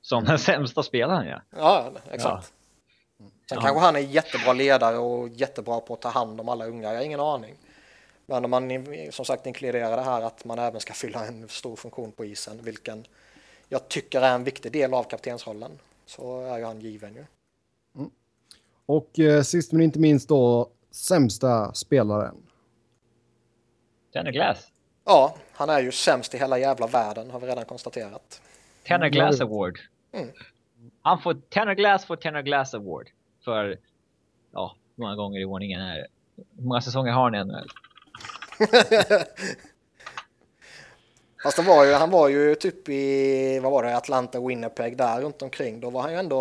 Som 0.01 0.23
den 0.23 0.39
sämsta 0.39 0.83
spelaren 0.83 1.27
ja. 1.27 1.41
Ja, 1.57 1.91
exakt. 2.11 2.53
Sen 3.51 3.57
Ja. 3.61 3.65
kanske 3.67 3.79
han 3.85 3.95
är 3.95 3.99
jättebra 3.99 4.53
ledare 4.53 4.97
och 4.97 5.29
jättebra 5.29 5.79
på 5.79 5.93
att 5.93 6.01
ta 6.01 6.09
hand 6.09 6.39
om 6.39 6.49
alla 6.49 6.65
unga, 6.65 6.89
jag 6.89 6.99
har 6.99 7.05
ingen 7.05 7.19
aning. 7.19 7.55
Men 8.25 8.45
om 8.45 8.51
man 8.51 8.69
som 9.11 9.25
sagt 9.25 9.45
inkluderar 9.47 9.95
det 9.97 10.03
här 10.03 10.21
att 10.21 10.45
man 10.45 10.59
även 10.59 10.81
ska 10.81 10.93
fylla 10.93 11.25
en 11.25 11.49
stor 11.49 11.75
funktion 11.75 12.11
på 12.11 12.25
isen, 12.25 12.59
vilken 12.63 13.05
jag 13.69 13.87
tycker 13.87 14.21
är 14.21 14.35
en 14.35 14.43
viktig 14.43 14.71
del 14.71 14.93
av 14.93 15.03
kaptensrollen, 15.03 15.71
så 16.05 16.41
är 16.41 16.57
ju 16.57 16.65
han 16.65 16.81
given 16.81 17.13
ju. 17.15 17.25
Och 18.85 19.19
eh, 19.19 19.41
sist 19.41 19.71
men 19.71 19.81
inte 19.81 19.99
minst 19.99 20.29
då 20.29 20.69
sämsta 20.91 21.73
spelaren. 21.73 22.35
Tanner 24.13 24.31
Glass. 24.31 24.67
Ja, 25.05 25.35
han 25.51 25.69
är 25.69 25.81
ju 25.81 25.91
sämst 25.91 26.33
i 26.33 26.37
hela 26.37 26.57
jävla 26.59 26.87
världen 26.87 27.31
har 27.31 27.39
vi 27.39 27.47
redan 27.47 27.65
konstaterat. 27.65 28.41
Tanner 28.87 29.05
Mm, 29.05 29.11
Glass. 29.11 29.41
Award. 29.41 29.79
Mm. 30.11 30.29
Han 31.01 31.21
får 31.21 31.33
Tanner 31.49 31.73
Glass 31.75 32.05
får 32.05 32.15
Tanner 32.15 32.41
Glass 32.41 32.73
Award. 32.73 33.09
För, 33.45 33.77
ja, 34.51 34.75
många 34.95 35.15
gånger 35.15 35.39
i 35.39 35.45
ordningen 35.45 35.81
är 35.81 35.97
det? 35.97 36.07
Hur 36.57 36.63
många 36.63 36.81
säsonger 36.81 37.11
har 37.11 37.31
han 37.31 37.47
NHL? 37.47 37.67
Fast 41.43 41.57
det 41.57 41.63
var 41.63 41.85
ju, 41.85 41.93
han 41.93 42.11
var 42.11 42.29
ju 42.29 42.55
typ 42.55 42.89
i, 42.89 43.59
vad 43.59 43.71
var 43.71 43.83
det, 43.83 43.97
Atlanta, 43.97 44.47
Winnipeg 44.47 44.97
där 44.97 45.21
runt 45.21 45.41
omkring. 45.41 45.79
Då 45.79 45.89
var 45.89 46.01
han 46.01 46.11
ju 46.11 46.17
ändå, 46.17 46.37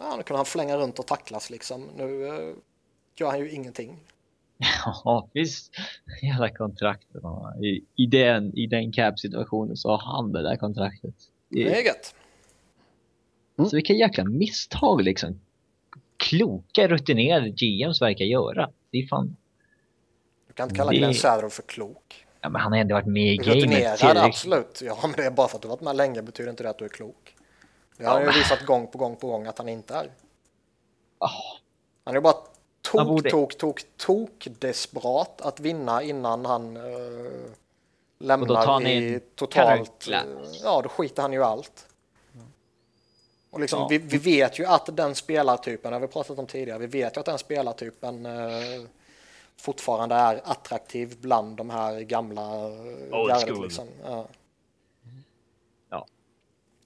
ja, 0.00 0.16
då 0.16 0.22
kunde 0.22 0.38
han 0.38 0.46
flänga 0.46 0.76
runt 0.76 0.98
och 0.98 1.06
tacklas 1.06 1.50
liksom. 1.50 1.84
Nu 1.96 2.26
eh, 2.26 2.54
gör 3.16 3.30
han 3.30 3.38
ju 3.38 3.50
ingenting. 3.50 3.96
Ja, 5.04 5.28
visst. 5.32 5.72
Hela 6.22 6.48
kontraktet. 6.48 7.22
I, 7.62 8.02
i 8.02 8.06
den, 8.06 8.58
i 8.58 8.66
den 8.66 8.92
cap-situationen 8.92 9.76
så 9.76 9.88
har 9.88 9.98
han 9.98 10.32
det 10.32 10.42
där 10.42 10.56
kontraktet. 10.56 11.14
Det 11.48 11.78
är 11.78 11.86
gött. 11.86 12.14
Så 13.56 13.76
vilka 13.76 13.92
jäkla 13.92 14.24
misstag 14.24 15.02
liksom. 15.02 15.40
Kloka, 16.20 16.88
rutinerade 16.88 17.48
GMs 17.50 18.02
verkar 18.02 18.24
göra. 18.24 18.70
Det 18.90 18.98
är 18.98 19.06
fan... 19.06 19.36
Du 20.46 20.52
kan 20.52 20.64
inte 20.68 20.76
kalla 20.76 20.90
Det- 20.90 20.96
Glenn 20.96 21.14
Sadler 21.14 21.48
för 21.48 21.62
klok. 21.62 22.26
Ja, 22.40 22.48
men 22.48 22.60
han 22.60 22.72
har 22.72 22.78
ändå 22.78 22.94
varit 22.94 23.06
med 23.06 23.32
i 23.32 23.36
gamet 23.36 23.54
Rutinerad, 23.54 24.16
absolut. 24.16 24.82
Ja, 24.84 24.98
men 25.02 25.12
det 25.12 25.24
är 25.24 25.30
bara 25.30 25.48
för 25.48 25.56
att 25.56 25.62
du 25.62 25.68
har 25.68 25.76
varit 25.76 25.84
med 25.84 25.96
länge 25.96 26.22
betyder 26.22 26.50
inte 26.50 26.62
det 26.62 26.70
att 26.70 26.78
du 26.78 26.84
är 26.84 26.88
klok. 26.88 27.34
Det 27.96 28.04
har 28.04 28.20
Ja, 28.20 28.24
han 28.26 28.34
ju 28.34 28.40
visat 28.40 28.66
gång 28.66 28.86
på 28.86 28.98
gång 28.98 29.16
på 29.16 29.26
gång 29.26 29.46
att 29.46 29.58
han 29.58 29.68
inte 29.68 29.94
är. 29.94 30.10
Ah, 31.18 31.30
Han 32.04 32.16
är 32.16 32.20
bara 32.20 32.34
tok, 32.82 33.06
borde- 33.06 33.30
tok, 33.30 33.58
tok, 33.58 33.80
tok 33.96 34.48
desperat 34.58 35.40
att 35.40 35.60
vinna 35.60 36.02
innan 36.02 36.44
han 36.46 36.76
uh, 36.76 36.82
lämnar 38.18 38.44
Och 38.44 38.48
då 38.48 38.54
tar 38.54 38.72
han 38.72 38.86
i 38.86 39.20
totalt... 39.34 40.04
Carrot 40.04 40.08
eh, 40.08 40.60
ja, 40.64 40.80
då 40.82 40.88
skiter 40.88 41.22
han 41.22 41.32
ju 41.32 41.42
allt. 41.44 41.86
Och 43.50 43.60
liksom, 43.60 43.78
Ja. 43.80 43.86
vi, 43.90 43.98
vi 43.98 44.18
vet 44.18 44.58
ju 44.58 44.64
att 44.66 44.96
den 44.96 45.14
spelartypen, 45.14 45.90
det 45.90 45.96
har 45.96 46.00
vi 46.00 46.06
pratat 46.06 46.38
om 46.38 46.46
tidigare, 46.46 46.78
vi 46.78 46.86
vet 46.86 47.16
ju 47.16 47.20
att 47.20 47.26
den 47.26 47.38
spelartypen 47.38 48.26
eh, 48.26 48.32
fortfarande 49.56 50.14
är 50.14 50.40
attraktiv 50.44 51.16
bland 51.20 51.56
de 51.56 51.70
här 51.70 52.00
gamla 52.00 52.42
eh, 52.42 53.20
Old 53.20 53.28
gardet, 53.30 53.48
school. 53.48 53.62
Liksom. 53.64 53.84
Ja. 54.04 54.26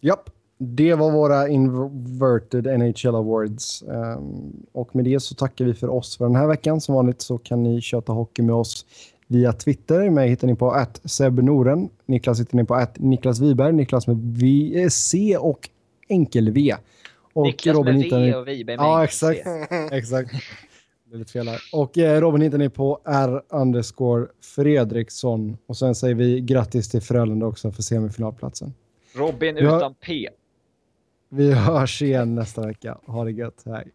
Japp, 0.00 0.30
det 0.58 0.94
var 0.94 1.10
våra 1.10 1.48
inverted 1.48 2.64
NHL 2.78 3.14
Awards. 3.14 3.82
Ehm, 3.82 4.52
och 4.72 4.96
med 4.96 5.04
det 5.04 5.20
så 5.20 5.34
tackar 5.34 5.64
vi 5.64 5.74
för 5.74 5.88
oss 5.88 6.18
för 6.18 6.24
den 6.24 6.36
här 6.36 6.46
veckan. 6.46 6.80
Som 6.80 6.94
vanligt 6.94 7.22
så 7.22 7.38
kan 7.38 7.62
ni 7.62 7.80
köta 7.80 8.12
hockey 8.12 8.42
med 8.42 8.54
oss 8.54 8.86
via 9.26 9.52
Twitter. 9.52 10.10
Mig 10.10 10.28
hittar 10.28 10.46
ni 10.46 10.54
på 10.54 10.70
att 10.70 11.00
Noren. 11.20 11.88
Niklas 12.06 12.40
hittar 12.40 12.56
ni 12.56 12.64
på 12.64 12.74
att 12.74 12.98
Niklas 12.98 13.40
Wiberg. 13.40 13.72
Niklas 13.72 14.06
med 14.06 14.16
v, 14.16 14.90
C 14.90 15.36
och 15.36 15.68
enkel 16.08 16.50
V. 16.50 16.74
Och 17.32 17.46
Niklas 17.46 17.76
Robin 17.76 17.98
med. 17.98 18.10
V 18.10 18.34
och 18.34 18.48
Wiberg 18.48 18.76
med 18.76 18.84
Ja, 18.84 19.04
exakt. 19.04 19.40
Exakt. 19.92 20.32
Det 21.04 21.16
är 21.16 21.18
lite 21.18 21.32
fel 21.32 21.48
här. 21.48 21.60
Och 21.72 21.98
eh, 21.98 22.20
Robin 22.20 22.42
hittar 22.42 22.58
ni 22.58 22.68
på 22.70 23.00
R 23.04 23.42
underscore 23.48 24.26
Fredriksson. 24.40 25.56
Och 25.66 25.76
sen 25.76 25.94
säger 25.94 26.14
vi 26.14 26.40
grattis 26.40 26.88
till 26.88 27.00
Frölunda 27.00 27.46
också 27.46 27.72
för 27.72 27.82
semifinalplatsen. 27.82 28.74
Robin 29.14 29.56
utan 29.56 29.94
P. 29.94 30.28
Vi 31.28 31.52
hörs 31.52 32.02
igen 32.02 32.34
nästa 32.34 32.66
vecka. 32.66 32.98
Ha 33.06 33.24
det 33.24 33.32
gött. 33.32 33.62
Hej. 33.66 33.92